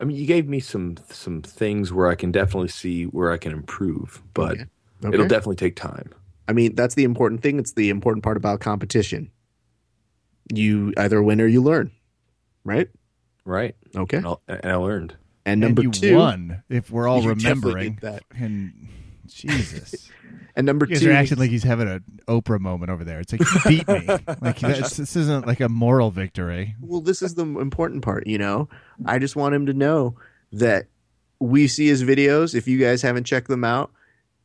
I 0.00 0.04
mean, 0.04 0.16
you 0.16 0.26
gave 0.26 0.48
me 0.48 0.60
some 0.60 0.96
some 1.08 1.42
things 1.42 1.92
where 1.92 2.08
I 2.08 2.14
can 2.14 2.32
definitely 2.32 2.68
see 2.68 3.04
where 3.04 3.30
I 3.32 3.36
can 3.36 3.52
improve, 3.52 4.22
but 4.34 4.52
Okay. 4.52 4.64
it'll 5.14 5.28
definitely 5.28 5.56
take 5.56 5.76
time. 5.76 6.10
I 6.48 6.52
mean, 6.52 6.74
that's 6.74 6.94
the 6.94 7.04
important 7.04 7.42
thing. 7.42 7.58
It's 7.58 7.72
the 7.72 7.90
important 7.90 8.22
part 8.24 8.36
about 8.36 8.60
competition. 8.60 9.30
You 10.52 10.92
either 10.98 11.22
win 11.22 11.40
or 11.40 11.46
you 11.46 11.62
learn, 11.62 11.90
right? 12.64 12.88
Right? 13.46 13.76
Okay. 13.96 14.18
And, 14.18 14.26
I'll, 14.26 14.42
and 14.48 14.60
I 14.66 14.74
learned. 14.74 15.16
And 15.46 15.60
number 15.60 15.82
and 15.82 15.94
you 15.96 16.00
two, 16.08 16.14
won. 16.16 16.62
If 16.68 16.90
we're 16.90 17.06
all 17.08 17.22
You 17.22 17.30
remembering, 17.30 17.98
that. 18.02 18.22
and 18.34 18.88
Jesus, 19.26 20.10
and 20.56 20.66
number 20.66 20.86
you 20.86 20.94
guys 20.94 21.02
two, 21.02 21.10
are 21.10 21.14
acting 21.14 21.38
like 21.38 21.50
he's 21.50 21.62
having 21.62 21.88
an 21.88 22.04
Oprah 22.26 22.60
moment 22.60 22.90
over 22.90 23.04
there. 23.04 23.20
It's 23.20 23.32
like 23.32 23.40
you 23.40 23.60
beat 23.66 23.88
me. 23.88 24.06
like 24.40 24.60
this 24.60 24.98
isn't 24.98 25.46
like 25.46 25.60
a 25.60 25.68
moral 25.68 26.10
victory. 26.10 26.74
well, 26.80 27.00
this 27.00 27.22
is 27.22 27.34
the 27.34 27.44
important 27.44 28.02
part. 28.02 28.26
You 28.26 28.38
know, 28.38 28.68
I 29.06 29.18
just 29.18 29.36
want 29.36 29.54
him 29.54 29.66
to 29.66 29.74
know 29.74 30.16
that 30.52 30.86
we 31.40 31.68
see 31.68 31.86
his 31.88 32.02
videos. 32.02 32.54
If 32.54 32.66
you 32.68 32.78
guys 32.78 33.02
haven't 33.02 33.24
checked 33.24 33.48
them 33.48 33.64
out, 33.64 33.92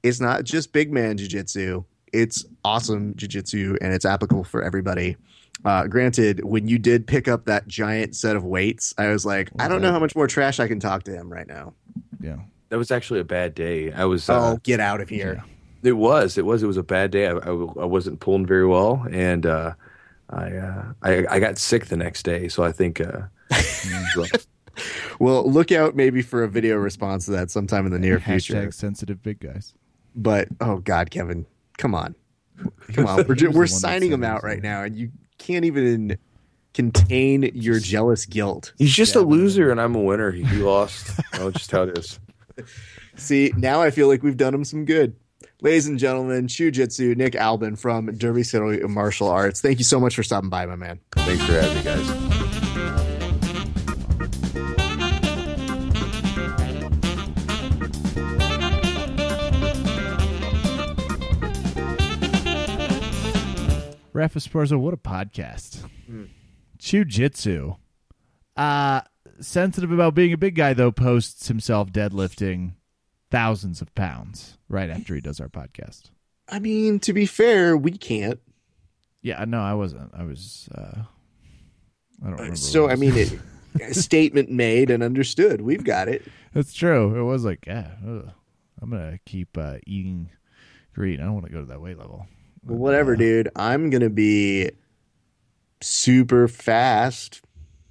it's 0.03 0.19
not 0.19 0.43
just 0.43 0.73
big 0.73 0.91
man 0.91 1.17
jiu-jitsu. 1.17 1.83
It's 2.11 2.45
awesome 2.65 3.15
jiu-jitsu 3.15 3.77
and 3.81 3.93
it's 3.93 4.05
applicable 4.05 4.43
for 4.43 4.63
everybody. 4.63 5.17
Uh, 5.65 5.87
granted, 5.87 6.43
when 6.43 6.67
you 6.67 6.79
did 6.79 7.05
pick 7.05 7.27
up 7.27 7.45
that 7.45 7.67
giant 7.67 8.15
set 8.15 8.35
of 8.35 8.43
weights, 8.43 8.93
I 8.97 9.09
was 9.09 9.25
like, 9.25 9.49
I 9.59 9.67
don't 9.67 9.81
know 9.81 9.91
how 9.91 9.99
much 9.99 10.15
more 10.15 10.27
trash 10.27 10.59
I 10.59 10.67
can 10.67 10.79
talk 10.79 11.03
to 11.03 11.11
him 11.11 11.31
right 11.31 11.47
now. 11.47 11.73
Yeah. 12.21 12.37
That 12.69 12.77
was 12.77 12.91
actually 12.91 13.19
a 13.19 13.23
bad 13.25 13.55
day. 13.55 13.91
I 13.91 14.05
was. 14.05 14.29
Oh, 14.29 14.33
Uh, 14.33 14.55
get 14.63 14.79
out 14.79 15.01
of 15.01 15.09
here. 15.09 15.43
It 15.83 15.93
was. 15.93 16.37
It 16.37 16.45
was. 16.45 16.61
It 16.63 16.67
was 16.67 16.77
a 16.77 16.83
bad 16.83 17.11
day. 17.11 17.27
I, 17.27 17.31
I, 17.33 17.49
I 17.49 17.85
wasn't 17.85 18.19
pulling 18.19 18.45
very 18.45 18.67
well, 18.67 19.05
and 19.11 19.45
uh, 19.45 19.73
I, 20.29 20.51
uh, 20.55 20.83
I 21.01 21.25
I 21.29 21.39
got 21.39 21.57
sick 21.57 21.85
the 21.87 21.97
next 21.97 22.23
day. 22.23 22.47
So 22.47 22.63
I 22.63 22.71
think. 22.71 23.01
Uh, 23.01 23.21
it 23.51 24.15
was 24.15 24.29
rough. 24.31 24.47
Well, 25.19 25.49
look 25.49 25.71
out 25.71 25.95
maybe 25.95 26.21
for 26.21 26.43
a 26.43 26.47
video 26.47 26.77
response 26.77 27.25
to 27.25 27.31
that 27.31 27.49
sometime 27.51 27.85
in 27.85 27.91
the 27.91 27.99
near 27.99 28.19
future. 28.19 28.53
Hashtag 28.55 28.73
sensitive 28.73 29.21
big 29.23 29.39
guys. 29.39 29.73
But 30.15 30.47
oh 30.61 30.77
god, 30.77 31.09
Kevin, 31.11 31.45
come 31.77 31.95
on, 31.95 32.15
come 32.93 33.05
on. 33.07 33.25
We're 33.27 33.35
ju- 33.35 33.51
we're 33.51 33.63
the 33.63 33.67
signing 33.69 34.09
said 34.11 34.13
him 34.15 34.23
out 34.23 34.43
right 34.43 34.61
now, 34.61 34.83
and 34.83 34.95
you 34.95 35.11
can't 35.37 35.65
even 35.65 36.17
contain 36.73 37.49
your 37.53 37.79
jealous 37.79 38.25
guilt. 38.25 38.73
He's 38.77 38.93
just 38.93 39.15
a 39.15 39.21
loser, 39.21 39.71
and 39.71 39.81
I'm 39.81 39.95
a 39.95 40.01
winner. 40.01 40.31
He, 40.31 40.43
he 40.43 40.57
lost. 40.57 41.19
oh, 41.35 41.51
just 41.51 41.71
how 41.71 41.83
it 41.83 41.97
is. 41.97 42.19
See, 43.15 43.51
now 43.57 43.81
I 43.81 43.91
feel 43.91 44.07
like 44.07 44.23
we've 44.23 44.37
done 44.37 44.53
him 44.53 44.63
some 44.63 44.85
good. 44.85 45.15
Ladies 45.61 45.87
and 45.87 45.99
gentlemen, 45.99 46.47
Jitsu 46.47 47.15
Nick 47.15 47.35
Albin 47.35 47.75
from 47.75 48.15
Derby 48.17 48.43
City 48.43 48.79
Martial 48.87 49.27
Arts. 49.27 49.59
Thank 49.59 49.79
you 49.79 49.83
so 49.83 49.99
much 49.99 50.15
for 50.15 50.23
stopping 50.23 50.49
by, 50.49 50.65
my 50.65 50.75
man. 50.77 50.99
Thanks 51.11 51.43
for 51.43 51.53
having 51.53 51.77
me, 51.77 51.83
guys. 51.83 52.39
Rafa 64.13 64.39
Sparza, 64.39 64.77
what 64.77 64.93
a 64.93 64.97
podcast. 64.97 65.85
Hmm. 66.05 66.25
Jiu-jitsu. 66.77 67.75
Uh, 68.57 69.01
sensitive 69.41 69.91
about 69.91 70.15
being 70.15 70.33
a 70.33 70.37
big 70.37 70.55
guy, 70.55 70.73
though, 70.73 70.91
posts 70.91 71.47
himself 71.47 71.91
deadlifting 71.91 72.73
thousands 73.31 73.81
of 73.81 73.93
pounds 73.95 74.57
right 74.67 74.89
after 74.89 75.15
he 75.15 75.21
does 75.21 75.39
our 75.39 75.49
podcast. 75.49 76.11
I 76.47 76.59
mean, 76.59 76.99
to 77.01 77.13
be 77.13 77.25
fair, 77.25 77.77
we 77.77 77.91
can't. 77.91 78.39
Yeah, 79.21 79.43
no, 79.45 79.59
I 79.59 79.73
wasn't. 79.73 80.11
I 80.13 80.23
was, 80.23 80.69
uh, 80.73 81.03
I 82.21 82.25
don't 82.25 82.33
remember. 82.33 82.55
So, 82.55 82.89
I 82.89 82.95
mean, 82.95 83.13
it, 83.15 83.39
statement 83.91 84.49
made 84.49 84.89
and 84.89 85.03
understood. 85.03 85.61
We've 85.61 85.83
got 85.83 86.07
it. 86.07 86.23
That's 86.53 86.73
true. 86.73 87.19
It 87.19 87.23
was 87.23 87.45
like, 87.45 87.65
yeah, 87.67 87.91
ugh, 88.07 88.31
I'm 88.81 88.89
gonna 88.89 89.19
keep 89.25 89.57
uh, 89.57 89.77
eating 89.85 90.29
green. 90.93 91.19
I 91.19 91.23
don't 91.23 91.33
want 91.33 91.45
to 91.45 91.51
go 91.51 91.59
to 91.59 91.65
that 91.67 91.81
weight 91.81 91.97
level. 91.97 92.25
Well, 92.63 92.77
whatever, 92.77 93.15
dude. 93.15 93.49
I'm 93.55 93.89
gonna 93.89 94.09
be 94.09 94.71
super 95.81 96.47
fast. 96.47 97.41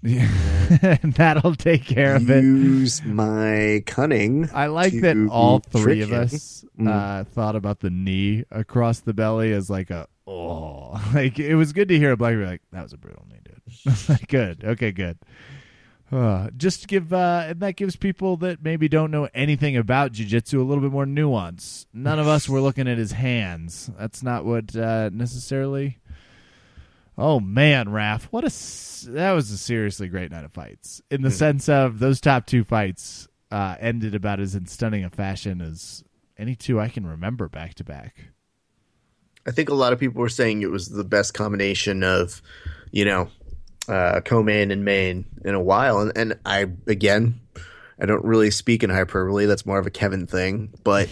Yeah, 0.03 0.97
that'll 1.03 1.57
take 1.57 1.85
care 1.85 2.15
of 2.15 2.31
it. 2.31 2.45
Use 2.45 3.03
my 3.05 3.83
cunning. 3.87 4.49
I 4.55 4.67
like 4.67 4.93
that 5.01 5.17
all 5.31 5.59
three 5.59 6.03
of 6.03 6.11
him. 6.13 6.21
us 6.21 6.65
uh, 6.87 7.25
thought 7.25 7.57
about 7.57 7.81
the 7.81 7.91
knee 7.91 8.45
across 8.51 9.01
the 9.01 9.13
belly 9.13 9.53
as 9.53 9.69
like 9.69 9.91
a 9.91 10.07
oh, 10.27 11.03
like 11.15 11.39
it 11.39 11.57
was 11.57 11.73
good 11.73 11.89
to 11.89 11.99
hear 11.99 12.13
a 12.13 12.17
black 12.17 12.37
like 12.37 12.63
that 12.73 12.83
was 12.83 12.93
a 12.93 12.99
brutal 12.99 13.27
knee, 13.29 13.41
dude. 13.45 13.97
like 14.09 14.29
good, 14.29 14.65
okay, 14.65 14.93
good. 14.93 15.19
Uh, 16.11 16.49
just 16.57 16.89
give 16.89 17.13
uh, 17.13 17.47
and 17.49 17.61
that 17.61 17.77
gives 17.77 17.97
people 17.97 18.37
that 18.39 18.63
maybe 18.63 18.89
don't 18.89 19.11
know 19.11 19.29
anything 19.35 19.77
about 19.77 20.13
jujitsu 20.13 20.61
a 20.61 20.63
little 20.63 20.83
bit 20.83 20.93
more 20.93 21.07
nuance. 21.07 21.87
None 21.93 22.21
of 22.21 22.29
us 22.29 22.49
were 22.49 22.61
looking 22.61 22.87
at 22.87 22.99
his 22.99 23.13
hands. 23.13 23.91
That's 23.99 24.23
not 24.23 24.45
what 24.45 24.77
uh, 24.77 25.11
necessarily. 25.13 25.99
Oh 27.21 27.41
man, 27.41 27.89
Raph, 27.89 28.23
what 28.31 28.45
a 28.45 29.11
that 29.11 29.33
was 29.33 29.51
a 29.51 29.59
seriously 29.59 30.07
great 30.07 30.31
night 30.31 30.45
of 30.45 30.53
fights. 30.53 31.03
In 31.11 31.23
the 31.23 31.33
sense 31.33 31.69
of 31.69 31.99
those 31.99 32.21
top 32.21 32.47
two 32.47 32.63
fights 32.63 33.27
uh, 33.51 33.75
ended 33.81 34.15
about 34.15 34.39
as 34.39 34.55
in 34.55 34.67
stunning 34.67 35.03
a 35.03 35.11
fashion 35.11 35.61
as 35.61 36.05
any 36.39 36.55
two 36.55 36.79
I 36.79 36.89
can 36.89 37.05
remember 37.05 37.49
back 37.49 37.75
to 37.75 37.85
back. 37.85 38.31
I 39.49 39.51
think 39.51 39.69
a 39.69 39.75
lot 39.75 39.93
of 39.93 39.99
people 39.99 40.21
were 40.21 40.29
saying 40.29 40.63
it 40.63 40.71
was 40.71 40.89
the 40.89 41.03
best 41.03 41.35
combination 41.35 42.05
of, 42.05 42.41
you 42.93 43.05
know, 43.05 43.29
uh, 43.89 44.21
co-main 44.21 44.71
and 44.71 44.85
main 44.85 45.25
in 45.45 45.55
a 45.55 45.63
while. 45.63 46.01
And, 46.01 46.13
and 46.17 46.39
I, 46.45 46.67
again, 46.87 47.41
I 47.99 48.07
don't 48.07 48.25
really 48.25 48.51
speak 48.51 48.85
in 48.85 48.91
hyperbole. 48.91 49.47
That's 49.47 49.67
more 49.67 49.79
of 49.79 49.87
a 49.87 49.91
Kevin 49.91 50.27
thing. 50.27 50.75
But 50.85 51.09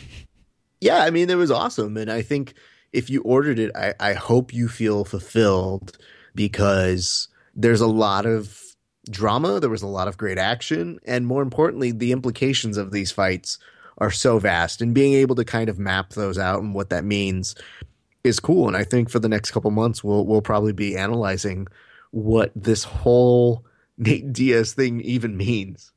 yeah, 0.80 0.98
I 0.98 1.10
mean, 1.10 1.28
it 1.28 1.34
was 1.34 1.50
awesome. 1.50 1.96
And 1.96 2.10
I 2.10 2.22
think 2.22 2.54
if 2.92 3.10
you 3.10 3.22
ordered 3.22 3.58
it, 3.58 3.70
I, 3.74 3.94
I 4.00 4.12
hope 4.14 4.52
you 4.52 4.68
feel 4.68 5.04
fulfilled 5.04 5.98
because 6.34 7.28
there's 7.54 7.80
a 7.80 7.86
lot 7.86 8.26
of 8.26 8.62
drama. 9.10 9.60
There 9.60 9.70
was 9.70 9.82
a 9.82 9.86
lot 9.86 10.08
of 10.08 10.16
great 10.16 10.38
action. 10.38 10.98
And 11.04 11.26
more 11.26 11.42
importantly, 11.42 11.92
the 11.92 12.12
implications 12.12 12.76
of 12.76 12.92
these 12.92 13.10
fights 13.10 13.58
are 13.98 14.10
so 14.10 14.38
vast 14.38 14.82
and 14.82 14.94
being 14.94 15.14
able 15.14 15.34
to 15.36 15.44
kind 15.44 15.68
of 15.68 15.78
map 15.78 16.10
those 16.10 16.38
out 16.38 16.62
and 16.62 16.74
what 16.74 16.90
that 16.90 17.04
means 17.04 17.54
is 18.24 18.40
cool. 18.40 18.68
And 18.68 18.76
I 18.76 18.84
think 18.84 19.08
for 19.08 19.18
the 19.18 19.28
next 19.28 19.52
couple 19.52 19.70
months, 19.70 20.04
we'll, 20.04 20.26
we'll 20.26 20.42
probably 20.42 20.72
be 20.72 20.96
analyzing 20.96 21.66
what 22.10 22.52
this 22.54 22.84
whole 22.84 23.64
Nate 23.96 24.32
Diaz 24.32 24.74
thing 24.74 25.00
even 25.00 25.36
means. 25.36 25.92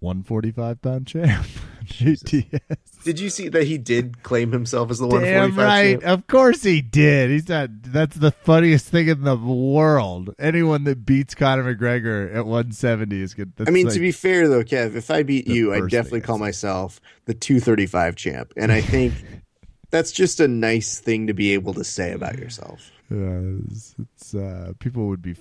145 0.00 0.82
pound 0.82 1.06
champ. 1.06 1.46
GTS. 1.90 3.04
Did 3.04 3.18
you 3.18 3.30
see 3.30 3.48
that 3.48 3.64
he 3.64 3.78
did 3.78 4.22
claim 4.22 4.52
himself 4.52 4.90
as 4.90 4.98
the 4.98 5.08
Damn 5.08 5.56
145 5.56 5.66
right. 5.66 6.00
champ? 6.00 6.04
Of 6.04 6.26
course 6.26 6.62
he 6.62 6.80
did. 6.80 7.30
He's 7.30 7.48
not. 7.48 7.70
That's 7.82 8.16
the 8.16 8.30
funniest 8.30 8.86
thing 8.86 9.08
in 9.08 9.22
the 9.22 9.36
world. 9.36 10.34
Anyone 10.38 10.84
that 10.84 11.04
beats 11.04 11.34
Conor 11.34 11.74
McGregor 11.74 12.34
at 12.34 12.46
170 12.46 13.20
is 13.20 13.34
good. 13.34 13.52
That's 13.56 13.68
I 13.68 13.72
mean, 13.72 13.86
like- 13.86 13.94
to 13.94 14.00
be 14.00 14.12
fair 14.12 14.48
though, 14.48 14.64
Kev, 14.64 14.94
if 14.94 15.10
I 15.10 15.22
beat 15.22 15.46
you, 15.46 15.74
I'd 15.74 15.88
definitely 15.88 16.22
call 16.22 16.38
myself 16.38 17.00
the 17.26 17.34
235 17.34 18.16
champ. 18.16 18.52
And 18.56 18.70
I 18.70 18.80
think 18.80 19.14
that's 19.90 20.12
just 20.12 20.40
a 20.40 20.48
nice 20.48 20.98
thing 20.98 21.26
to 21.26 21.34
be 21.34 21.52
able 21.54 21.74
to 21.74 21.84
say 21.84 22.12
about 22.12 22.38
yourself. 22.38 22.90
Yeah, 23.10 23.40
it's, 23.68 23.94
it's 23.98 24.34
uh, 24.34 24.72
people 24.78 25.08
would 25.08 25.22
be 25.22 25.34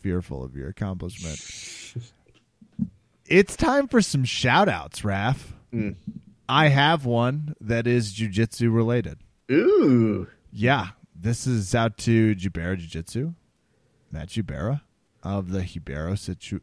fearful 0.00 0.42
of 0.42 0.56
your 0.56 0.68
accomplishment. 0.68 1.38
it's 3.26 3.56
time 3.56 3.86
for 3.86 4.02
some 4.02 4.24
shout 4.24 4.68
outs, 4.68 5.02
Raph. 5.02 5.52
Mm. 5.72 5.96
I 6.48 6.68
have 6.68 7.06
one 7.06 7.54
that 7.60 7.86
is 7.86 8.12
jujitsu 8.12 8.72
related. 8.72 9.18
Ooh. 9.50 10.26
Yeah, 10.52 10.88
this 11.14 11.46
is 11.46 11.74
out 11.74 11.96
to 11.98 12.34
Jubera 12.34 12.76
Jiu 12.76 12.88
Jitsu, 12.88 13.32
Matt 14.10 14.28
Jubera 14.28 14.82
of 15.22 15.50
the 15.50 15.62
Hibero 15.62 16.14
Situ. 16.14 16.60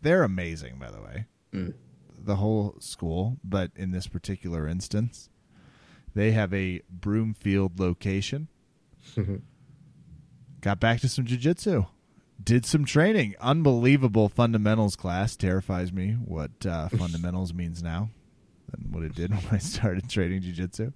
They're 0.00 0.22
amazing, 0.22 0.78
by 0.78 0.90
the 0.90 1.00
way. 1.00 1.24
The 2.18 2.36
whole 2.36 2.76
school, 2.80 3.38
but 3.42 3.70
in 3.74 3.90
this 3.90 4.06
particular 4.06 4.68
instance, 4.68 5.28
they 6.14 6.32
have 6.32 6.52
a 6.52 6.82
Broomfield 6.90 7.80
location. 7.80 8.48
Got 10.60 10.80
back 10.80 11.00
to 11.00 11.08
some 11.08 11.24
jiu-jitsu. 11.24 11.84
Did 12.42 12.66
some 12.66 12.84
training. 12.84 13.34
Unbelievable 13.40 14.28
fundamentals 14.28 14.94
class. 14.96 15.36
Terrifies 15.36 15.92
me 15.92 16.12
what 16.12 16.66
uh, 16.66 16.88
fundamentals 16.96 17.54
means 17.54 17.82
now 17.82 18.10
than 18.70 18.92
what 18.92 19.02
it 19.02 19.14
did 19.14 19.30
when 19.34 19.46
I 19.50 19.58
started 19.58 20.08
training 20.08 20.42
jiu-jitsu. 20.42 20.84
You 20.84 20.92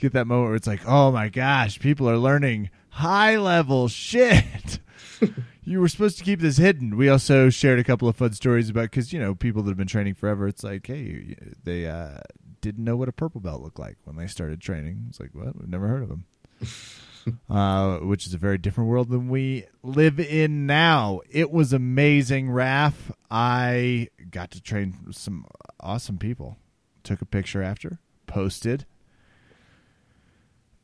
get 0.00 0.12
that 0.12 0.26
moment 0.26 0.48
where 0.48 0.56
it's 0.56 0.66
like, 0.66 0.86
oh 0.86 1.10
my 1.10 1.28
gosh, 1.28 1.78
people 1.78 2.08
are 2.08 2.18
learning 2.18 2.70
high 2.90 3.36
level 3.36 3.88
shit. 3.88 4.78
you 5.64 5.80
were 5.80 5.88
supposed 5.88 6.18
to 6.18 6.24
keep 6.24 6.40
this 6.40 6.56
hidden. 6.56 6.96
We 6.96 7.08
also 7.08 7.50
shared 7.50 7.78
a 7.78 7.84
couple 7.84 8.08
of 8.08 8.16
fun 8.16 8.32
stories 8.32 8.70
about 8.70 8.84
because 8.84 9.12
you 9.12 9.18
know 9.18 9.34
people 9.34 9.62
that 9.62 9.70
have 9.70 9.78
been 9.78 9.86
training 9.86 10.14
forever. 10.14 10.46
It's 10.46 10.64
like, 10.64 10.86
hey, 10.86 11.36
they 11.64 11.86
uh, 11.86 12.18
didn't 12.60 12.84
know 12.84 12.96
what 12.96 13.08
a 13.08 13.12
purple 13.12 13.40
belt 13.40 13.62
looked 13.62 13.78
like 13.78 13.96
when 14.04 14.16
they 14.16 14.26
started 14.26 14.60
training. 14.60 15.06
It's 15.08 15.20
like, 15.20 15.34
what? 15.34 15.58
We've 15.58 15.68
never 15.68 15.88
heard 15.88 16.02
of 16.02 16.08
them. 16.08 16.24
uh, 17.50 17.98
which 17.98 18.26
is 18.26 18.34
a 18.34 18.38
very 18.38 18.58
different 18.58 18.90
world 18.90 19.08
than 19.08 19.28
we 19.28 19.64
live 19.82 20.20
in 20.20 20.66
now. 20.66 21.20
It 21.30 21.50
was 21.50 21.72
amazing, 21.72 22.48
Raph. 22.48 23.12
I 23.30 24.08
got 24.30 24.50
to 24.52 24.60
train 24.62 25.12
some 25.12 25.46
awesome 25.80 26.18
people. 26.18 26.58
Took 27.06 27.22
a 27.22 27.24
picture 27.24 27.62
after, 27.62 28.00
posted. 28.26 28.84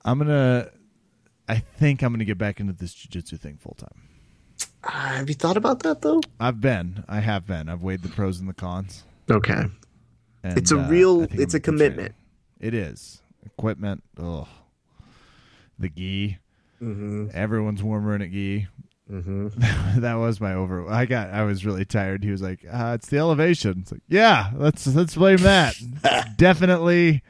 I'm 0.05 0.19
gonna. 0.19 0.71
I 1.49 1.57
think 1.57 2.01
I'm 2.01 2.13
gonna 2.13 2.25
get 2.25 2.39
back 2.39 2.61
into 2.61 2.73
this 2.73 2.95
jujitsu 2.95 3.41
thing 3.41 3.57
full 3.57 3.75
time. 3.77 4.03
Uh, 4.85 4.91
have 5.17 5.29
you 5.29 5.35
thought 5.35 5.57
about 5.57 5.81
that 5.83 6.01
though? 6.03 6.21
I've 6.39 6.61
been. 6.61 7.03
I 7.09 7.19
have 7.19 7.45
been. 7.45 7.69
I've 7.69 7.83
weighed 7.83 8.03
the 8.03 8.09
pros 8.09 8.39
and 8.39 8.49
the 8.49 8.53
cons. 8.55 9.03
Okay. 9.29 9.65
And, 10.45 10.57
It's 10.59 10.71
a 10.71 10.79
uh, 10.79 10.89
real- 10.89 11.23
it's 11.23 11.55
I'm 11.55 11.59
a 11.59 11.61
commitment. 11.61 12.15
training. 12.15 12.15
It 12.61 12.75
is 12.75 13.21
equipment. 13.45 14.05
Ugh. 14.17 14.47
The 15.81 15.89
gi. 15.89 16.39
Mm-hmm. 16.81 17.31
Everyone's 17.35 17.83
warmer 17.83 18.15
in 18.15 18.23
a 18.23 18.29
gi. 18.29 18.69
Mm-hmm. 19.13 20.01
that 20.01 20.15
was 20.15 20.41
my 20.41 20.55
over. 20.55 20.89
I 20.91 21.05
got. 21.05 21.31
I 21.31 21.45
was 21.45 21.67
really 21.67 21.85
tired. 21.85 22.25
He 22.25 22.31
was 22.31 22.41
like, 22.41 22.65
uh, 22.71 22.93
"It's 22.95 23.09
the 23.09 23.19
elevation." 23.19 23.81
It's 23.81 23.93
like, 23.93 24.01
yeah, 24.09 24.51
let's 24.57 24.87
let's 24.87 25.15
blame 25.15 25.39
that. 25.39 25.75
Definitely 26.39 27.23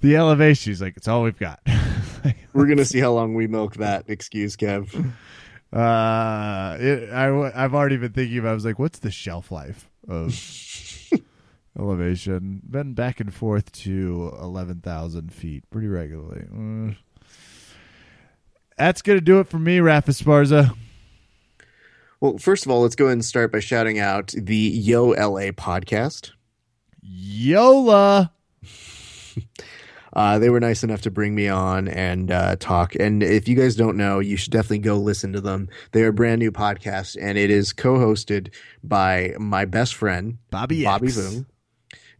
the 0.00 0.16
elevation. 0.16 0.70
He's 0.70 0.80
like, 0.80 0.96
"It's 0.96 1.08
all 1.08 1.22
we've 1.22 1.38
got." 1.38 1.60
We're 2.52 2.66
gonna 2.66 2.84
see 2.84 3.00
how 3.00 3.12
long 3.12 3.34
we 3.34 3.48
milk 3.48 3.76
that 3.76 4.04
excuse, 4.08 4.56
Kev. 4.56 4.94
uh, 5.72 6.76
it, 6.80 7.10
I 7.10 7.64
I've 7.64 7.74
already 7.74 7.96
been 7.96 8.12
thinking 8.12 8.38
about. 8.38 8.50
I 8.50 8.54
was 8.54 8.64
like, 8.64 8.78
"What's 8.78 9.00
the 9.00 9.10
shelf 9.10 9.50
life 9.50 9.90
of 10.06 10.32
elevation?" 11.76 12.62
Been 12.70 12.94
back 12.94 13.18
and 13.18 13.34
forth 13.34 13.72
to 13.72 14.32
eleven 14.40 14.80
thousand 14.80 15.32
feet 15.32 15.68
pretty 15.70 15.88
regularly. 15.88 16.46
Mm. 16.52 16.96
That's 18.78 19.02
gonna 19.02 19.20
do 19.20 19.40
it 19.40 19.48
for 19.48 19.58
me, 19.58 19.80
Rafa 19.80 20.12
Sparza. 20.12 20.76
Well, 22.20 22.36
first 22.36 22.66
of 22.66 22.70
all, 22.70 22.82
let's 22.82 22.96
go 22.96 23.06
ahead 23.06 23.14
and 23.14 23.24
start 23.24 23.50
by 23.50 23.60
shouting 23.60 23.98
out 23.98 24.34
the 24.36 24.54
Yo 24.54 25.08
LA 25.10 25.52
podcast. 25.52 26.32
Yola. 27.02 28.32
Uh, 30.12 30.40
they 30.40 30.50
were 30.50 30.58
nice 30.58 30.82
enough 30.82 31.00
to 31.02 31.10
bring 31.10 31.36
me 31.36 31.46
on 31.46 31.86
and 31.86 32.32
uh, 32.32 32.56
talk. 32.56 32.96
And 32.96 33.22
if 33.22 33.46
you 33.46 33.54
guys 33.54 33.76
don't 33.76 33.96
know, 33.96 34.18
you 34.18 34.36
should 34.36 34.52
definitely 34.52 34.80
go 34.80 34.96
listen 34.96 35.32
to 35.34 35.40
them. 35.40 35.68
They're 35.92 36.08
a 36.08 36.12
brand 36.12 36.40
new 36.40 36.50
podcast, 36.50 37.16
and 37.20 37.38
it 37.38 37.48
is 37.48 37.72
co-hosted 37.72 38.52
by 38.82 39.34
my 39.38 39.66
best 39.66 39.94
friend 39.94 40.38
Bobby 40.50 40.82
Bobby 40.82 41.06
X. 41.06 41.16
Voon. 41.16 41.46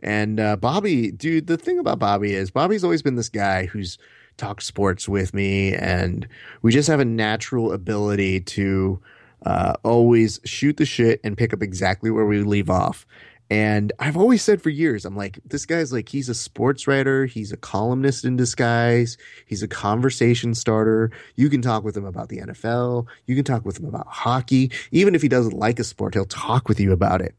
And 0.00 0.38
uh, 0.38 0.54
Bobby, 0.54 1.10
dude, 1.10 1.48
the 1.48 1.56
thing 1.56 1.80
about 1.80 1.98
Bobby 1.98 2.32
is 2.32 2.52
Bobby's 2.52 2.84
always 2.84 3.02
been 3.02 3.16
this 3.16 3.28
guy 3.28 3.66
who's 3.66 3.98
talked 4.36 4.62
sports 4.62 5.08
with 5.08 5.34
me, 5.34 5.74
and 5.74 6.28
we 6.62 6.70
just 6.70 6.88
have 6.88 7.00
a 7.00 7.04
natural 7.04 7.72
ability 7.72 8.40
to 8.42 9.00
uh, 9.46 9.74
always 9.84 10.40
shoot 10.44 10.76
the 10.76 10.86
shit 10.86 11.20
and 11.24 11.36
pick 11.36 11.52
up 11.52 11.62
exactly 11.62 12.10
where 12.10 12.26
we 12.26 12.42
leave 12.42 12.70
off. 12.70 13.06
And 13.50 13.92
I've 13.98 14.16
always 14.16 14.42
said 14.42 14.62
for 14.62 14.70
years, 14.70 15.04
I'm 15.04 15.16
like, 15.16 15.40
this 15.44 15.66
guy's 15.66 15.92
like, 15.92 16.08
he's 16.08 16.28
a 16.28 16.34
sports 16.34 16.86
writer, 16.86 17.26
he's 17.26 17.50
a 17.50 17.56
columnist 17.56 18.24
in 18.24 18.36
disguise, 18.36 19.18
he's 19.44 19.64
a 19.64 19.68
conversation 19.68 20.54
starter. 20.54 21.10
You 21.34 21.50
can 21.50 21.60
talk 21.60 21.82
with 21.82 21.96
him 21.96 22.04
about 22.04 22.28
the 22.28 22.38
NFL, 22.38 23.06
you 23.26 23.34
can 23.34 23.44
talk 23.44 23.64
with 23.64 23.80
him 23.80 23.86
about 23.86 24.06
hockey. 24.06 24.70
Even 24.92 25.16
if 25.16 25.22
he 25.22 25.28
doesn't 25.28 25.52
like 25.52 25.80
a 25.80 25.84
sport, 25.84 26.14
he'll 26.14 26.26
talk 26.26 26.68
with 26.68 26.78
you 26.78 26.92
about 26.92 27.20
it. 27.20 27.34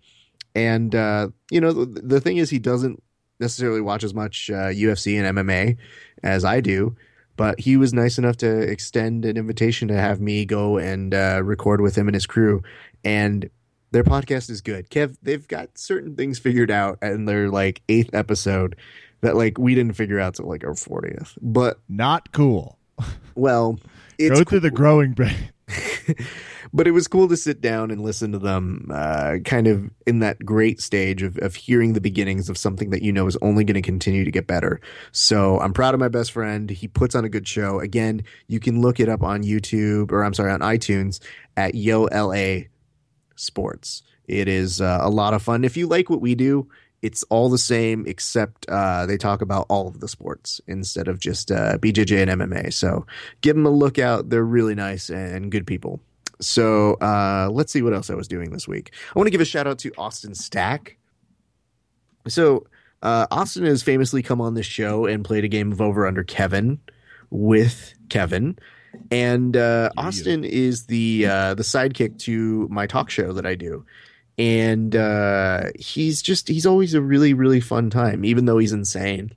And 0.53 0.93
uh, 0.93 1.29
you 1.49 1.61
know, 1.61 1.71
the, 1.71 1.85
the 1.85 2.19
thing 2.19 2.35
is, 2.37 2.49
he 2.49 2.59
doesn't 2.59 3.01
necessarily 3.39 3.79
watch 3.79 4.03
as 4.03 4.13
much 4.13 4.49
uh, 4.49 4.67
UFC 4.67 5.17
and 5.17 5.37
MMA 5.37 5.77
as 6.23 6.43
I 6.43 6.59
do. 6.59 6.93
But 7.41 7.59
he 7.59 7.75
was 7.75 7.91
nice 7.91 8.19
enough 8.19 8.37
to 8.37 8.47
extend 8.47 9.25
an 9.25 9.35
invitation 9.35 9.87
to 9.87 9.95
have 9.95 10.21
me 10.21 10.45
go 10.45 10.77
and 10.77 11.11
uh, 11.11 11.41
record 11.43 11.81
with 11.81 11.97
him 11.97 12.07
and 12.07 12.13
his 12.13 12.27
crew. 12.27 12.61
And 13.03 13.49
Their 13.89 14.03
podcast 14.03 14.51
is 14.51 14.61
good. 14.61 14.91
Kev, 14.91 15.17
they've 15.23 15.47
got 15.47 15.75
certain 15.75 16.15
things 16.15 16.37
figured 16.37 16.69
out 16.69 16.99
in 17.01 17.25
their 17.25 17.49
like 17.49 17.81
eighth 17.89 18.13
episode 18.13 18.75
that 19.21 19.35
like 19.35 19.57
we 19.57 19.73
didn't 19.73 19.95
figure 19.95 20.19
out 20.19 20.35
till 20.35 20.47
like 20.47 20.63
our 20.63 20.75
fortieth. 20.75 21.35
But 21.41 21.79
Not 21.89 22.31
cool. 22.31 22.77
well, 23.33 23.79
it's 24.19 24.37
Go 24.37 24.43
through 24.43 24.59
the 24.59 24.69
growing 24.69 25.13
brain. 25.13 25.49
but 26.73 26.87
it 26.87 26.91
was 26.91 27.07
cool 27.07 27.27
to 27.27 27.37
sit 27.37 27.61
down 27.61 27.91
and 27.91 28.01
listen 28.01 28.31
to 28.31 28.39
them 28.39 28.89
uh, 28.93 29.37
kind 29.45 29.67
of 29.67 29.89
in 30.05 30.19
that 30.19 30.43
great 30.45 30.81
stage 30.81 31.21
of, 31.21 31.37
of 31.39 31.55
hearing 31.55 31.93
the 31.93 32.01
beginnings 32.01 32.49
of 32.49 32.57
something 32.57 32.89
that 32.89 33.01
you 33.01 33.11
know 33.11 33.27
is 33.27 33.37
only 33.41 33.63
going 33.63 33.75
to 33.75 33.81
continue 33.81 34.23
to 34.23 34.31
get 34.31 34.47
better. 34.47 34.79
So 35.11 35.59
i'm 35.59 35.73
proud 35.73 35.93
of 35.93 35.99
my 35.99 36.07
best 36.07 36.31
friend. 36.31 36.69
He 36.69 36.87
puts 36.87 37.15
on 37.15 37.25
a 37.25 37.29
good 37.29 37.47
show. 37.47 37.79
Again 37.79 38.23
you 38.47 38.59
can 38.59 38.81
look 38.81 38.99
it 38.99 39.09
up 39.09 39.23
on 39.23 39.43
youtube 39.43 40.11
or 40.11 40.23
i'm 40.23 40.33
sorry 40.33 40.51
on 40.51 40.59
itunes 40.59 41.19
at 41.57 41.75
yo 41.75 42.03
la 42.03 42.61
sports. 43.35 44.03
It 44.27 44.47
is 44.47 44.79
uh, 44.79 44.99
a 45.01 45.09
lot 45.09 45.33
of 45.33 45.41
fun. 45.41 45.65
If 45.65 45.75
you 45.75 45.87
like 45.87 46.09
what 46.09 46.21
we 46.21 46.35
do 46.35 46.69
it's 47.01 47.23
all 47.23 47.49
the 47.49 47.57
same 47.57 48.05
except 48.07 48.67
uh, 48.69 49.05
they 49.05 49.17
talk 49.17 49.41
about 49.41 49.65
all 49.69 49.87
of 49.87 49.99
the 49.99 50.07
sports 50.07 50.61
instead 50.67 51.07
of 51.07 51.19
just 51.19 51.51
uh, 51.51 51.77
bjj 51.77 52.27
and 52.27 52.41
mma 52.41 52.71
so 52.71 53.05
give 53.41 53.55
them 53.55 53.65
a 53.65 53.69
look 53.71 53.99
out 53.99 54.29
they're 54.29 54.43
really 54.43 54.75
nice 54.75 55.09
and 55.09 55.51
good 55.51 55.65
people 55.65 55.99
so 56.41 56.95
uh, 56.95 57.49
let's 57.51 57.71
see 57.71 57.81
what 57.81 57.93
else 57.93 58.09
I 58.09 58.15
was 58.15 58.27
doing 58.27 58.51
this 58.51 58.67
week. 58.67 58.91
I 59.15 59.19
want 59.19 59.27
to 59.27 59.31
give 59.31 59.41
a 59.41 59.45
shout 59.45 59.67
out 59.67 59.79
to 59.79 59.91
Austin 59.97 60.35
Stack. 60.35 60.97
So 62.27 62.65
uh, 63.01 63.27
Austin 63.31 63.65
has 63.65 63.83
famously 63.83 64.21
come 64.21 64.41
on 64.41 64.55
this 64.55 64.65
show 64.65 65.05
and 65.05 65.23
played 65.23 65.45
a 65.45 65.47
game 65.47 65.71
of 65.71 65.79
Over 65.79 66.05
Under 66.07 66.23
Kevin 66.23 66.79
with 67.29 67.93
Kevin, 68.09 68.57
and 69.09 69.55
uh, 69.55 69.89
Austin 69.97 70.43
is 70.43 70.87
the 70.87 71.25
uh, 71.25 71.53
the 71.53 71.63
sidekick 71.63 72.19
to 72.19 72.67
my 72.69 72.85
talk 72.85 73.09
show 73.09 73.31
that 73.33 73.45
I 73.45 73.55
do. 73.55 73.85
And 74.41 74.95
uh, 74.95 75.65
he's 75.77 76.23
just 76.23 76.47
he's 76.47 76.65
always 76.65 76.95
a 76.95 77.01
really 77.01 77.35
really 77.35 77.59
fun 77.59 77.91
time, 77.91 78.25
even 78.25 78.45
though 78.45 78.57
he's 78.57 78.73
insane. 78.73 79.33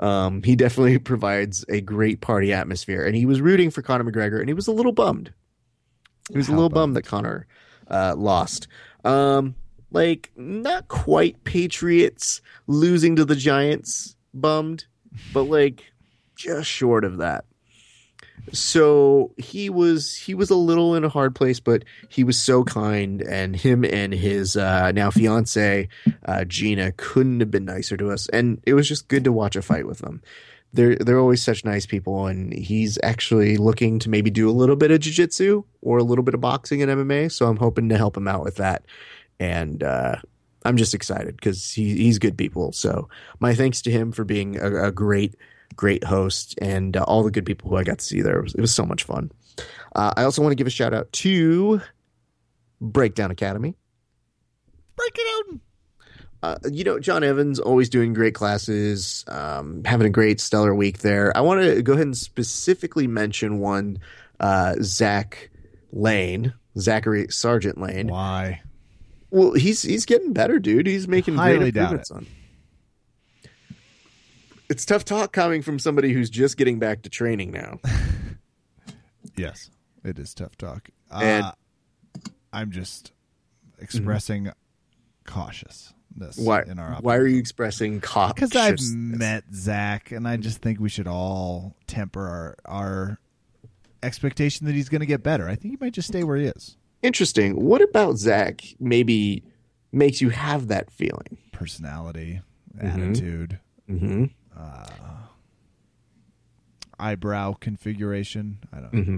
Um, 0.00 0.42
he 0.42 0.56
definitely 0.56 0.98
provides 1.12 1.64
a 1.68 1.80
great 1.80 2.20
party 2.20 2.52
atmosphere, 2.52 3.04
and 3.04 3.14
he 3.14 3.24
was 3.24 3.40
rooting 3.40 3.70
for 3.70 3.82
Conor 3.82 4.10
McGregor, 4.10 4.40
and 4.40 4.48
he 4.48 4.54
was 4.54 4.66
a 4.66 4.72
little 4.72 4.90
bummed. 4.90 5.32
He 6.30 6.36
was 6.36 6.48
a 6.48 6.52
little 6.52 6.70
bummed 6.70 6.96
that 6.96 7.02
Conor 7.02 7.46
uh, 7.88 8.14
lost. 8.16 8.66
Um, 9.04 9.54
like 9.92 10.32
not 10.34 10.88
quite 10.88 11.44
Patriots 11.44 12.40
losing 12.66 13.14
to 13.16 13.24
the 13.24 13.36
Giants 13.36 14.16
bummed, 14.34 14.86
but 15.32 15.44
like 15.44 15.84
just 16.34 16.68
short 16.68 17.04
of 17.04 17.18
that. 17.18 17.44
So 18.52 19.32
he 19.36 19.70
was 19.70 20.16
he 20.16 20.34
was 20.34 20.50
a 20.50 20.56
little 20.56 20.94
in 20.94 21.04
a 21.04 21.08
hard 21.08 21.34
place, 21.34 21.60
but 21.60 21.84
he 22.08 22.24
was 22.24 22.38
so 22.38 22.64
kind, 22.64 23.22
and 23.22 23.54
him 23.54 23.84
and 23.84 24.12
his 24.12 24.56
uh, 24.56 24.92
now 24.92 25.10
fiance 25.10 25.88
uh, 26.24 26.44
Gina 26.44 26.92
couldn't 26.92 27.40
have 27.40 27.50
been 27.50 27.64
nicer 27.64 27.96
to 27.96 28.10
us, 28.10 28.28
and 28.28 28.60
it 28.66 28.74
was 28.74 28.88
just 28.88 29.08
good 29.08 29.24
to 29.24 29.32
watch 29.32 29.56
a 29.56 29.62
fight 29.62 29.86
with 29.86 29.98
them. 29.98 30.22
They're 30.72 30.96
they're 30.96 31.18
always 31.18 31.42
such 31.42 31.64
nice 31.64 31.84
people 31.84 32.26
and 32.26 32.52
he's 32.52 32.96
actually 33.02 33.56
looking 33.56 33.98
to 34.00 34.10
maybe 34.10 34.30
do 34.30 34.48
a 34.48 34.52
little 34.52 34.76
bit 34.76 34.92
of 34.92 35.00
jiu-jitsu 35.00 35.64
or 35.82 35.98
a 35.98 36.04
little 36.04 36.22
bit 36.22 36.34
of 36.34 36.40
boxing 36.40 36.80
and 36.80 36.92
MMA 36.92 37.32
so 37.32 37.46
I'm 37.46 37.56
hoping 37.56 37.88
to 37.88 37.96
help 37.96 38.16
him 38.16 38.28
out 38.28 38.44
with 38.44 38.56
that. 38.56 38.84
And 39.40 39.82
uh, 39.82 40.16
I'm 40.64 40.76
just 40.76 40.94
excited 40.94 41.36
because 41.36 41.72
he, 41.72 41.96
he's 41.96 42.18
good 42.18 42.36
people 42.36 42.72
so 42.72 43.08
my 43.38 43.54
thanks 43.54 43.82
to 43.82 43.90
him 43.90 44.12
for 44.12 44.24
being 44.24 44.58
a, 44.60 44.88
a 44.88 44.92
great 44.92 45.36
great 45.76 46.04
host 46.04 46.58
and 46.60 46.96
uh, 46.96 47.04
all 47.04 47.22
the 47.22 47.30
good 47.30 47.46
people 47.46 47.70
who 47.70 47.76
I 47.76 47.84
got 47.84 47.98
to 47.98 48.04
see 48.04 48.20
there 48.20 48.38
it 48.38 48.42
was, 48.42 48.54
it 48.54 48.60
was 48.60 48.74
so 48.74 48.84
much 48.84 49.04
fun 49.04 49.30
uh, 49.94 50.12
I 50.16 50.24
also 50.24 50.42
want 50.42 50.52
to 50.52 50.56
give 50.56 50.66
a 50.66 50.70
shout 50.70 50.92
out 50.94 51.12
to 51.12 51.80
Breakdown 52.80 53.30
Academy 53.30 53.74
Break 54.96 55.16
it 55.18 55.52
out. 55.52 55.60
uh, 56.42 56.68
you 56.70 56.84
know, 56.84 56.98
John 56.98 57.24
Evans 57.24 57.58
always 57.58 57.88
doing 57.88 58.12
great 58.12 58.34
classes, 58.34 59.24
um, 59.28 59.82
having 59.84 60.06
a 60.06 60.10
great 60.10 60.40
stellar 60.40 60.74
week 60.74 60.98
there. 60.98 61.34
I 61.34 61.40
want 61.40 61.62
to 61.62 61.82
go 61.82 61.94
ahead 61.94 62.06
and 62.06 62.16
specifically 62.16 63.06
mention 63.06 63.60
one, 63.60 63.98
uh, 64.40 64.74
Zach 64.82 65.50
Lane, 65.92 66.52
Zachary 66.78 67.28
Sergeant 67.30 67.80
Lane. 67.80 68.08
Why? 68.08 68.60
Well, 69.30 69.52
he's 69.52 69.82
he's 69.82 70.04
getting 70.04 70.32
better, 70.32 70.58
dude. 70.58 70.86
He's 70.86 71.06
making 71.06 71.36
Highly 71.36 71.58
great 71.58 71.76
improvements 71.76 72.10
on. 72.10 72.26
It's 74.68 74.84
tough 74.84 75.04
talk 75.04 75.32
coming 75.32 75.62
from 75.62 75.78
somebody 75.78 76.12
who's 76.12 76.30
just 76.30 76.56
getting 76.56 76.78
back 76.78 77.02
to 77.02 77.10
training 77.10 77.50
now. 77.50 77.80
Yes, 79.36 79.70
it 80.04 80.18
is 80.18 80.34
tough 80.34 80.56
talk. 80.56 80.90
And- 81.10 81.44
uh, 81.44 81.52
I'm 82.52 82.70
just 82.72 83.12
expressing 83.78 84.50
cautiousness 85.24 86.36
Why? 86.36 86.62
in 86.62 86.78
our 86.78 86.96
Why 87.00 87.16
are 87.16 87.26
you 87.26 87.38
expressing 87.38 88.00
caution? 88.00 88.34
Because 88.34 88.56
I've 88.56 88.80
met 88.94 89.44
Zach, 89.54 90.10
and 90.10 90.26
I 90.26 90.36
just 90.36 90.58
think 90.60 90.80
we 90.80 90.88
should 90.88 91.06
all 91.06 91.76
temper 91.86 92.26
our 92.26 92.56
our 92.64 93.18
expectation 94.02 94.66
that 94.66 94.74
he's 94.74 94.88
going 94.88 95.00
to 95.00 95.06
get 95.06 95.22
better. 95.22 95.48
I 95.48 95.54
think 95.54 95.72
he 95.72 95.78
might 95.80 95.92
just 95.92 96.08
stay 96.08 96.24
where 96.24 96.36
he 96.36 96.46
is. 96.46 96.76
Interesting. 97.02 97.56
What 97.64 97.80
about 97.82 98.16
Zach? 98.18 98.62
Maybe 98.78 99.42
makes 99.92 100.20
you 100.20 100.28
have 100.30 100.68
that 100.68 100.90
feeling. 100.90 101.38
Personality, 101.52 102.40
Mm-hmm. 102.78 102.86
attitude, 103.02 103.58
hmm 103.88 104.24
eyebrow 106.98 107.54
configuration. 107.54 108.58
I 108.72 108.80
don't. 108.80 108.92
Mhm. 108.92 109.16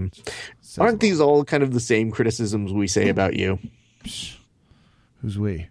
know. 0.77 0.83
Aren't 0.83 1.01
these 1.01 1.19
all 1.19 1.43
kind 1.43 1.63
of 1.63 1.73
the 1.73 1.79
same 1.81 2.11
criticisms 2.11 2.71
we 2.71 2.87
say 2.87 3.09
about 3.09 3.35
you? 3.35 3.59
Who's 5.21 5.37
we? 5.37 5.67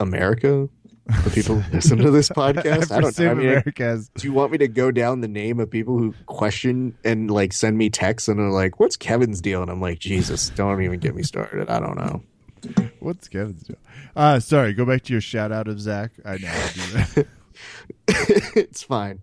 America? 0.00 0.68
The 1.06 1.30
people 1.30 1.60
who 1.60 1.72
listen 1.72 1.98
to 1.98 2.10
this 2.10 2.28
podcast? 2.30 2.92
I, 2.92 3.00
don't 3.00 3.18
know. 3.18 3.30
I 3.30 3.34
mean, 3.34 4.06
do 4.14 4.26
you 4.26 4.32
want 4.32 4.52
me 4.52 4.58
to 4.58 4.68
go 4.68 4.90
down 4.90 5.20
the 5.20 5.28
name 5.28 5.58
of 5.58 5.70
people 5.70 5.98
who 5.98 6.14
question 6.26 6.96
and 7.04 7.30
like 7.30 7.52
send 7.52 7.78
me 7.78 7.90
texts 7.90 8.28
and 8.28 8.38
are 8.38 8.50
like, 8.50 8.78
"What's 8.78 8.96
Kevin's 8.96 9.40
deal?" 9.40 9.62
And 9.62 9.70
I'm 9.70 9.80
like, 9.80 9.98
"Jesus, 9.98 10.50
don't 10.50 10.82
even 10.82 11.00
get 11.00 11.14
me 11.14 11.22
started. 11.22 11.68
I 11.68 11.80
don't 11.80 11.96
know." 11.96 12.22
What's 13.00 13.28
Kevin's 13.28 13.62
deal? 13.62 13.76
Uh 14.14 14.38
sorry, 14.40 14.72
go 14.74 14.84
back 14.84 15.02
to 15.04 15.12
your 15.12 15.20
shout 15.20 15.50
out 15.50 15.66
of 15.66 15.80
Zach. 15.80 16.12
I 16.24 16.36
know 16.38 16.48
I 16.48 16.70
do 16.74 16.92
that. 16.92 17.26
it's 18.56 18.82
fine. 18.82 19.20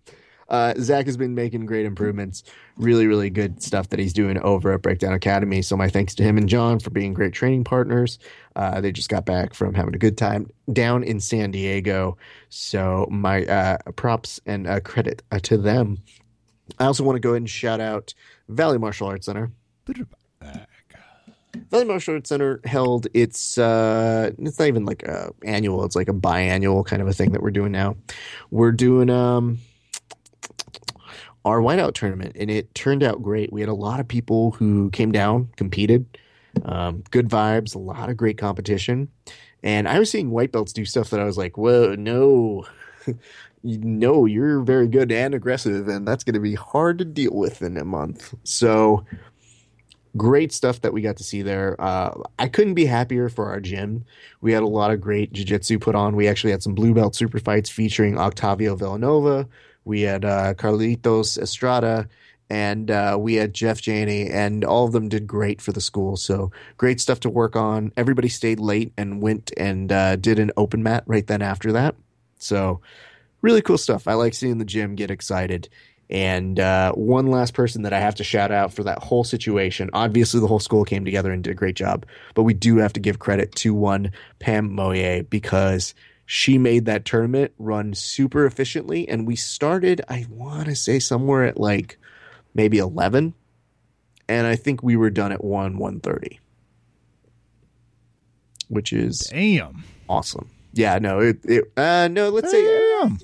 Uh, 0.50 0.74
Zach 0.78 1.06
has 1.06 1.18
been 1.18 1.36
making 1.36 1.66
great 1.66 1.86
improvements, 1.86 2.44
really, 2.78 3.08
really 3.08 3.30
good 3.30 3.62
stuff 3.62 3.90
that 3.90 4.00
he's 4.00 4.14
doing 4.14 4.38
over 4.40 4.72
at 4.72 4.82
Breakdown 4.82 5.14
Academy. 5.14 5.62
So 5.62 5.76
my 5.76 5.90
thanks 5.90 6.16
to 6.16 6.24
him 6.24 6.38
and 6.38 6.48
John 6.48 6.80
for 6.80 6.90
being 6.90 7.14
great 7.14 7.34
training 7.34 7.64
partners. 7.64 8.20
Uh, 8.56 8.80
they 8.82 8.92
just 8.92 9.10
got 9.10 9.26
back 9.26 9.54
from 9.54 9.74
having 9.74 9.94
a 9.94 10.00
good 10.00 10.18
time 10.18 10.50
down 10.72 11.04
in 11.04 11.20
San 11.20 11.52
Diego. 11.52 12.18
So 12.50 13.08
my 13.10 13.46
uh, 13.46 13.78
props 13.96 14.40
and 14.46 14.68
uh, 14.68 14.80
credit 14.80 15.22
uh, 15.32 15.40
to 15.40 15.58
them. 15.58 15.98
I 16.80 16.86
also 16.86 17.04
want 17.04 17.16
to 17.16 17.20
go 17.20 17.30
ahead 17.30 17.42
and 17.42 17.50
shout 17.50 17.80
out 17.80 18.14
Valley 18.50 18.78
Martial 18.78 19.08
Arts 19.08 19.26
Center. 19.26 19.52
Valley 21.72 21.86
Martial 21.86 22.16
Arts 22.16 22.30
Center 22.30 22.62
held 22.66 23.08
its 23.14 23.58
uh 23.58 24.32
it's 24.38 24.60
not 24.60 24.68
even 24.68 24.86
like 24.86 25.04
a 25.04 25.32
annual, 25.44 25.84
it's 25.86 25.96
like 25.96 26.10
a 26.10 26.14
biannual 26.14 26.86
kind 26.86 27.02
of 27.02 27.08
a 27.08 27.14
thing 27.14 27.32
that 27.32 27.42
we're 27.42 27.52
doing 27.52 27.72
now. 27.72 27.96
We're 28.52 28.72
doing 28.72 29.10
um 29.10 29.60
our 31.46 31.60
whiteout 31.60 31.94
tournament 31.94 32.36
and 32.38 32.52
it 32.52 32.74
turned 32.76 33.04
out 33.04 33.22
great. 33.22 33.52
We 33.54 33.62
had 33.62 33.70
a 33.70 33.74
lot 33.74 34.00
of 34.00 34.08
people 34.08 34.52
who 34.52 34.90
came 34.92 35.12
down, 35.12 35.50
competed. 35.56 36.06
Um, 36.66 37.04
good 37.12 37.30
vibes, 37.30 37.76
a 37.76 37.80
lot 37.80 38.10
of 38.10 38.18
great 38.18 38.38
competition. 38.38 39.10
And 39.64 39.88
I 39.88 40.00
was 40.00 40.10
seeing 40.10 40.32
white 40.32 40.52
belts 40.52 40.74
do 40.74 40.86
stuff 40.86 41.10
that 41.12 41.20
I 41.20 41.24
was 41.24 41.38
like, 41.38 41.58
whoa, 41.58 41.96
no. 41.96 42.66
no, 43.64 44.26
you're 44.26 44.62
very 44.62 44.88
good 44.88 45.12
and 45.12 45.34
aggressive, 45.34 45.88
and 45.88 46.08
that's 46.08 46.24
going 46.24 46.36
to 46.36 46.40
be 46.40 46.56
hard 46.56 46.98
to 47.00 47.06
deal 47.06 47.34
with 47.34 47.62
in 47.62 47.78
a 47.78 47.86
month. 47.86 48.34
So, 48.44 49.06
great 50.16 50.52
stuff 50.52 50.82
that 50.82 50.94
we 50.94 51.02
got 51.02 51.18
to 51.18 51.24
see 51.24 51.42
there. 51.42 51.80
Uh, 51.80 52.12
I 52.40 52.48
couldn't 52.48 52.74
be 52.74 52.86
happier 52.86 53.30
for 53.30 53.50
our 53.50 53.60
gym. 53.60 54.06
We 54.42 54.52
had 54.52 54.64
a 54.64 54.68
lot 54.68 54.92
of 54.92 55.02
great 55.02 55.32
jiu-jitsu 55.34 55.80
put 55.80 55.96
on. 55.96 56.16
We 56.16 56.28
actually 56.28 56.52
had 56.52 56.64
some 56.64 56.74
blue 56.74 56.94
belt 56.94 57.16
super 57.16 57.40
fights 57.40 57.70
featuring 57.70 58.18
Octavio 58.18 58.76
Villanova. 58.76 59.48
We 59.88 60.02
had 60.02 60.26
uh, 60.26 60.54
Carlitos 60.54 61.38
Estrada, 61.38 62.10
and 62.50 62.92
uh, 62.92 63.18
we 63.20 63.36
had 63.36 63.54
Jeff 63.54 63.82
Janey, 63.82 64.30
and 64.30 64.64
all 64.64 64.86
of 64.86 64.92
them 64.92 65.10
did 65.10 65.26
great 65.26 65.62
for 65.62 65.72
the 65.72 65.82
school. 65.82 66.18
So 66.18 66.52
great 66.78 67.00
stuff 67.00 67.22
to 67.22 67.30
work 67.30 67.56
on. 67.56 67.92
Everybody 67.98 68.30
stayed 68.30 68.60
late 68.60 68.94
and 68.98 69.22
went 69.22 69.52
and 69.58 69.92
uh, 69.92 70.18
did 70.18 70.40
an 70.40 70.52
open 70.58 70.84
mat 70.84 71.04
right 71.08 71.26
then 71.26 71.42
after 71.42 71.72
that. 71.72 71.96
So 72.40 72.82
really 73.42 73.62
cool 73.62 73.78
stuff. 73.78 74.08
I 74.08 74.14
like 74.14 74.34
seeing 74.34 74.58
the 74.58 74.66
gym 74.66 74.96
get 74.96 75.10
excited. 75.10 75.70
And 76.10 76.60
uh, 76.60 76.94
one 76.94 77.28
last 77.28 77.54
person 77.54 77.82
that 77.82 77.92
I 77.92 78.00
have 78.00 78.16
to 78.16 78.24
shout 78.24 78.52
out 78.52 78.74
for 78.74 78.84
that 78.84 79.00
whole 79.00 79.26
situation. 79.26 79.90
Obviously, 79.92 80.40
the 80.40 80.48
whole 80.48 80.60
school 80.60 80.86
came 80.86 81.04
together 81.04 81.32
and 81.34 81.44
did 81.44 81.52
a 81.52 81.56
great 81.56 81.76
job, 81.76 82.06
but 82.34 82.44
we 82.44 82.54
do 82.54 82.78
have 82.78 82.94
to 82.94 83.02
give 83.02 83.20
credit 83.20 83.54
to 83.56 83.74
one 83.74 84.12
Pam 84.40 84.74
Moye 84.74 85.26
because 85.30 85.94
she 86.28 86.58
made 86.58 86.86
that 86.86 87.06
tournament 87.06 87.54
run 87.58 87.94
super 87.96 88.46
efficiently. 88.46 89.08
And 89.08 89.26
we 89.26 89.38
started, 89.38 90.02
I 90.10 90.26
want 90.30 90.66
to 90.68 90.76
say, 90.76 91.00
somewhere 91.00 91.46
at 91.46 91.58
like 91.58 91.98
maybe 92.54 92.78
11. 92.80 93.34
And 94.28 94.46
I 94.46 94.58
think 94.58 94.84
we 94.84 94.98
were 94.98 95.10
done 95.10 95.32
at 95.32 95.42
1, 95.42 95.78
1.30. 95.80 96.38
which 98.68 98.92
is 98.92 99.20
Damn. 99.32 99.84
awesome. 100.10 100.50
Yeah, 100.74 101.00
no, 101.00 101.22
it, 101.22 101.40
it 101.46 101.72
uh 101.78 102.10
no, 102.10 102.30
let's 102.30 102.52
say 102.52 102.62
Damn. 102.62 103.18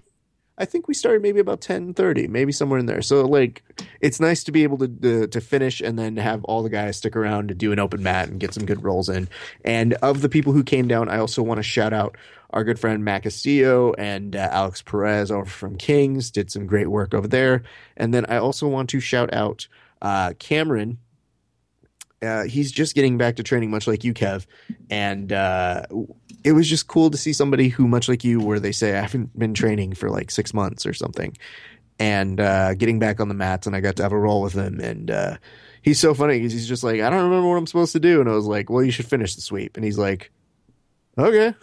I 0.57 0.65
think 0.65 0.87
we 0.87 0.93
started 0.93 1.21
maybe 1.21 1.39
about 1.39 1.61
10:30, 1.61 2.29
maybe 2.29 2.51
somewhere 2.51 2.79
in 2.79 2.85
there. 2.85 3.01
So 3.01 3.25
like 3.25 3.63
it's 3.99 4.19
nice 4.19 4.43
to 4.45 4.51
be 4.51 4.63
able 4.63 4.77
to, 4.77 4.87
to 4.87 5.27
to 5.27 5.41
finish 5.41 5.81
and 5.81 5.99
then 5.99 6.15
have 6.17 6.43
all 6.45 6.63
the 6.63 6.69
guys 6.69 6.97
stick 6.97 7.15
around 7.17 7.49
to 7.49 7.53
do 7.53 7.73
an 7.73 7.79
open 7.79 8.01
mat 8.01 8.29
and 8.29 8.39
get 8.39 8.53
some 8.53 8.65
good 8.65 8.81
rolls 8.83 9.09
in. 9.09 9.27
And 9.65 9.93
of 9.95 10.21
the 10.21 10.29
people 10.29 10.53
who 10.53 10.63
came 10.63 10.87
down, 10.87 11.09
I 11.09 11.17
also 11.17 11.43
want 11.43 11.57
to 11.57 11.63
shout 11.63 11.91
out 11.91 12.15
our 12.53 12.63
good 12.63 12.79
friend 12.79 13.03
Matt 13.03 13.23
Castillo 13.23 13.93
and 13.93 14.35
uh, 14.35 14.49
Alex 14.51 14.81
Perez 14.81 15.31
over 15.31 15.45
from 15.45 15.75
Kings 15.75 16.31
did 16.31 16.51
some 16.51 16.65
great 16.65 16.87
work 16.87 17.13
over 17.13 17.27
there. 17.27 17.63
And 17.97 18.13
then 18.13 18.25
I 18.27 18.37
also 18.37 18.67
want 18.67 18.89
to 18.91 18.99
shout 18.99 19.33
out 19.33 19.67
uh, 20.01 20.33
Cameron 20.39 20.99
uh, 22.23 22.43
he's 22.43 22.71
just 22.71 22.95
getting 22.95 23.17
back 23.17 23.35
to 23.35 23.43
training, 23.43 23.69
much 23.69 23.87
like 23.87 24.03
you, 24.03 24.13
Kev. 24.13 24.45
And 24.89 25.31
uh, 25.31 25.83
it 26.43 26.53
was 26.53 26.69
just 26.69 26.87
cool 26.87 27.09
to 27.11 27.17
see 27.17 27.33
somebody 27.33 27.69
who, 27.69 27.87
much 27.87 28.07
like 28.07 28.23
you, 28.23 28.39
where 28.39 28.59
they 28.59 28.71
say 28.71 28.97
I 28.97 29.01
haven't 29.01 29.37
been 29.37 29.53
training 29.53 29.93
for 29.93 30.09
like 30.09 30.31
six 30.31 30.53
months 30.53 30.85
or 30.85 30.93
something, 30.93 31.35
and 31.99 32.39
uh, 32.39 32.73
getting 32.75 32.99
back 32.99 33.19
on 33.19 33.27
the 33.27 33.33
mats. 33.33 33.67
And 33.67 33.75
I 33.75 33.81
got 33.81 33.95
to 33.97 34.03
have 34.03 34.13
a 34.13 34.17
roll 34.17 34.41
with 34.41 34.53
him, 34.53 34.79
and 34.79 35.11
uh, 35.11 35.37
he's 35.81 35.99
so 35.99 36.13
funny 36.13 36.39
because 36.39 36.53
he's 36.53 36.67
just 36.67 36.83
like, 36.83 37.01
I 37.01 37.09
don't 37.09 37.23
remember 37.23 37.49
what 37.49 37.57
I'm 37.57 37.67
supposed 37.67 37.93
to 37.93 37.99
do, 37.99 38.21
and 38.21 38.29
I 38.29 38.33
was 38.33 38.45
like, 38.45 38.69
Well, 38.69 38.83
you 38.83 38.91
should 38.91 39.07
finish 39.07 39.35
the 39.35 39.41
sweep, 39.41 39.75
and 39.75 39.85
he's 39.85 39.97
like, 39.97 40.31
Okay. 41.17 41.53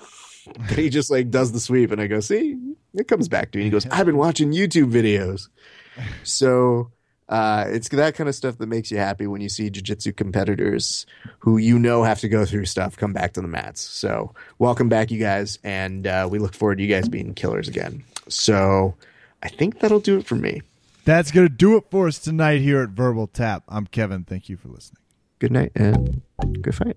he 0.71 0.89
just 0.89 1.11
like 1.11 1.31
does 1.31 1.53
the 1.53 1.61
sweep, 1.61 1.91
and 1.91 2.01
I 2.01 2.07
go, 2.07 2.21
See, 2.21 2.57
it 2.95 3.09
comes 3.09 3.29
back 3.29 3.53
to 3.53 3.59
me. 3.59 3.65
And 3.65 3.67
he 3.67 3.71
goes, 3.71 3.87
I've 3.87 4.07
been 4.07 4.17
watching 4.17 4.53
YouTube 4.53 4.93
videos, 4.93 5.49
so. 6.23 6.91
Uh, 7.29 7.67
it's 7.69 7.89
that 7.91 8.17
kind 8.17 8.29
of 8.29 8.35
stuff 8.35 8.59
that 8.59 8.67
makes 8.67 8.91
you 8.91 8.99
happy 8.99 9.25
when 9.25 9.41
you 9.41 9.49
see 9.49 9.71
jiu-jitsu 9.71 10.13
competitors 10.15 11.07
who 11.39 11.59
you 11.59 11.79
know 11.79 12.03
have 12.03 12.19
to 12.19 12.29
go 12.29 12.45
through 12.45 12.65
stuff 12.65 12.97
come 12.97 13.13
back 13.13 13.35
to 13.35 13.41
the 13.41 13.47
mats. 13.47 13.81
So 13.81 14.35
welcome 14.59 14.89
back, 14.89 15.13
you 15.13 15.21
guys, 15.21 15.57
and 15.63 16.09
uh, 16.09 16.27
we 16.29 16.41
look 16.41 16.55
forward 16.55 16.79
to 16.79 16.83
you 16.83 16.93
guys 16.93 17.09
being 17.09 17.35
killers 17.35 17.69
again. 17.69 18.03
So 18.27 18.97
I 19.45 19.49
think 19.49 19.79
that'll 19.79 20.01
do 20.01 20.19
it 20.19 20.27
for 20.27 20.35
me. 20.35 20.63
That's 21.05 21.31
going 21.31 21.47
to 21.47 21.55
do 21.55 21.77
it 21.77 21.85
for 21.91 22.09
us 22.09 22.19
tonight 22.19 22.61
here 22.61 22.83
at 22.83 22.91
Verbal 22.91 23.27
Tap. 23.27 23.65
I'm 23.69 23.87
Kevin. 23.87 24.25
Thank 24.25 24.49
you 24.49 24.57
for 24.57 24.69
listening. 24.69 25.03
Good 25.39 25.53
night 25.53 25.73
and 25.75 26.23
good 26.61 26.75
fight. 26.75 26.97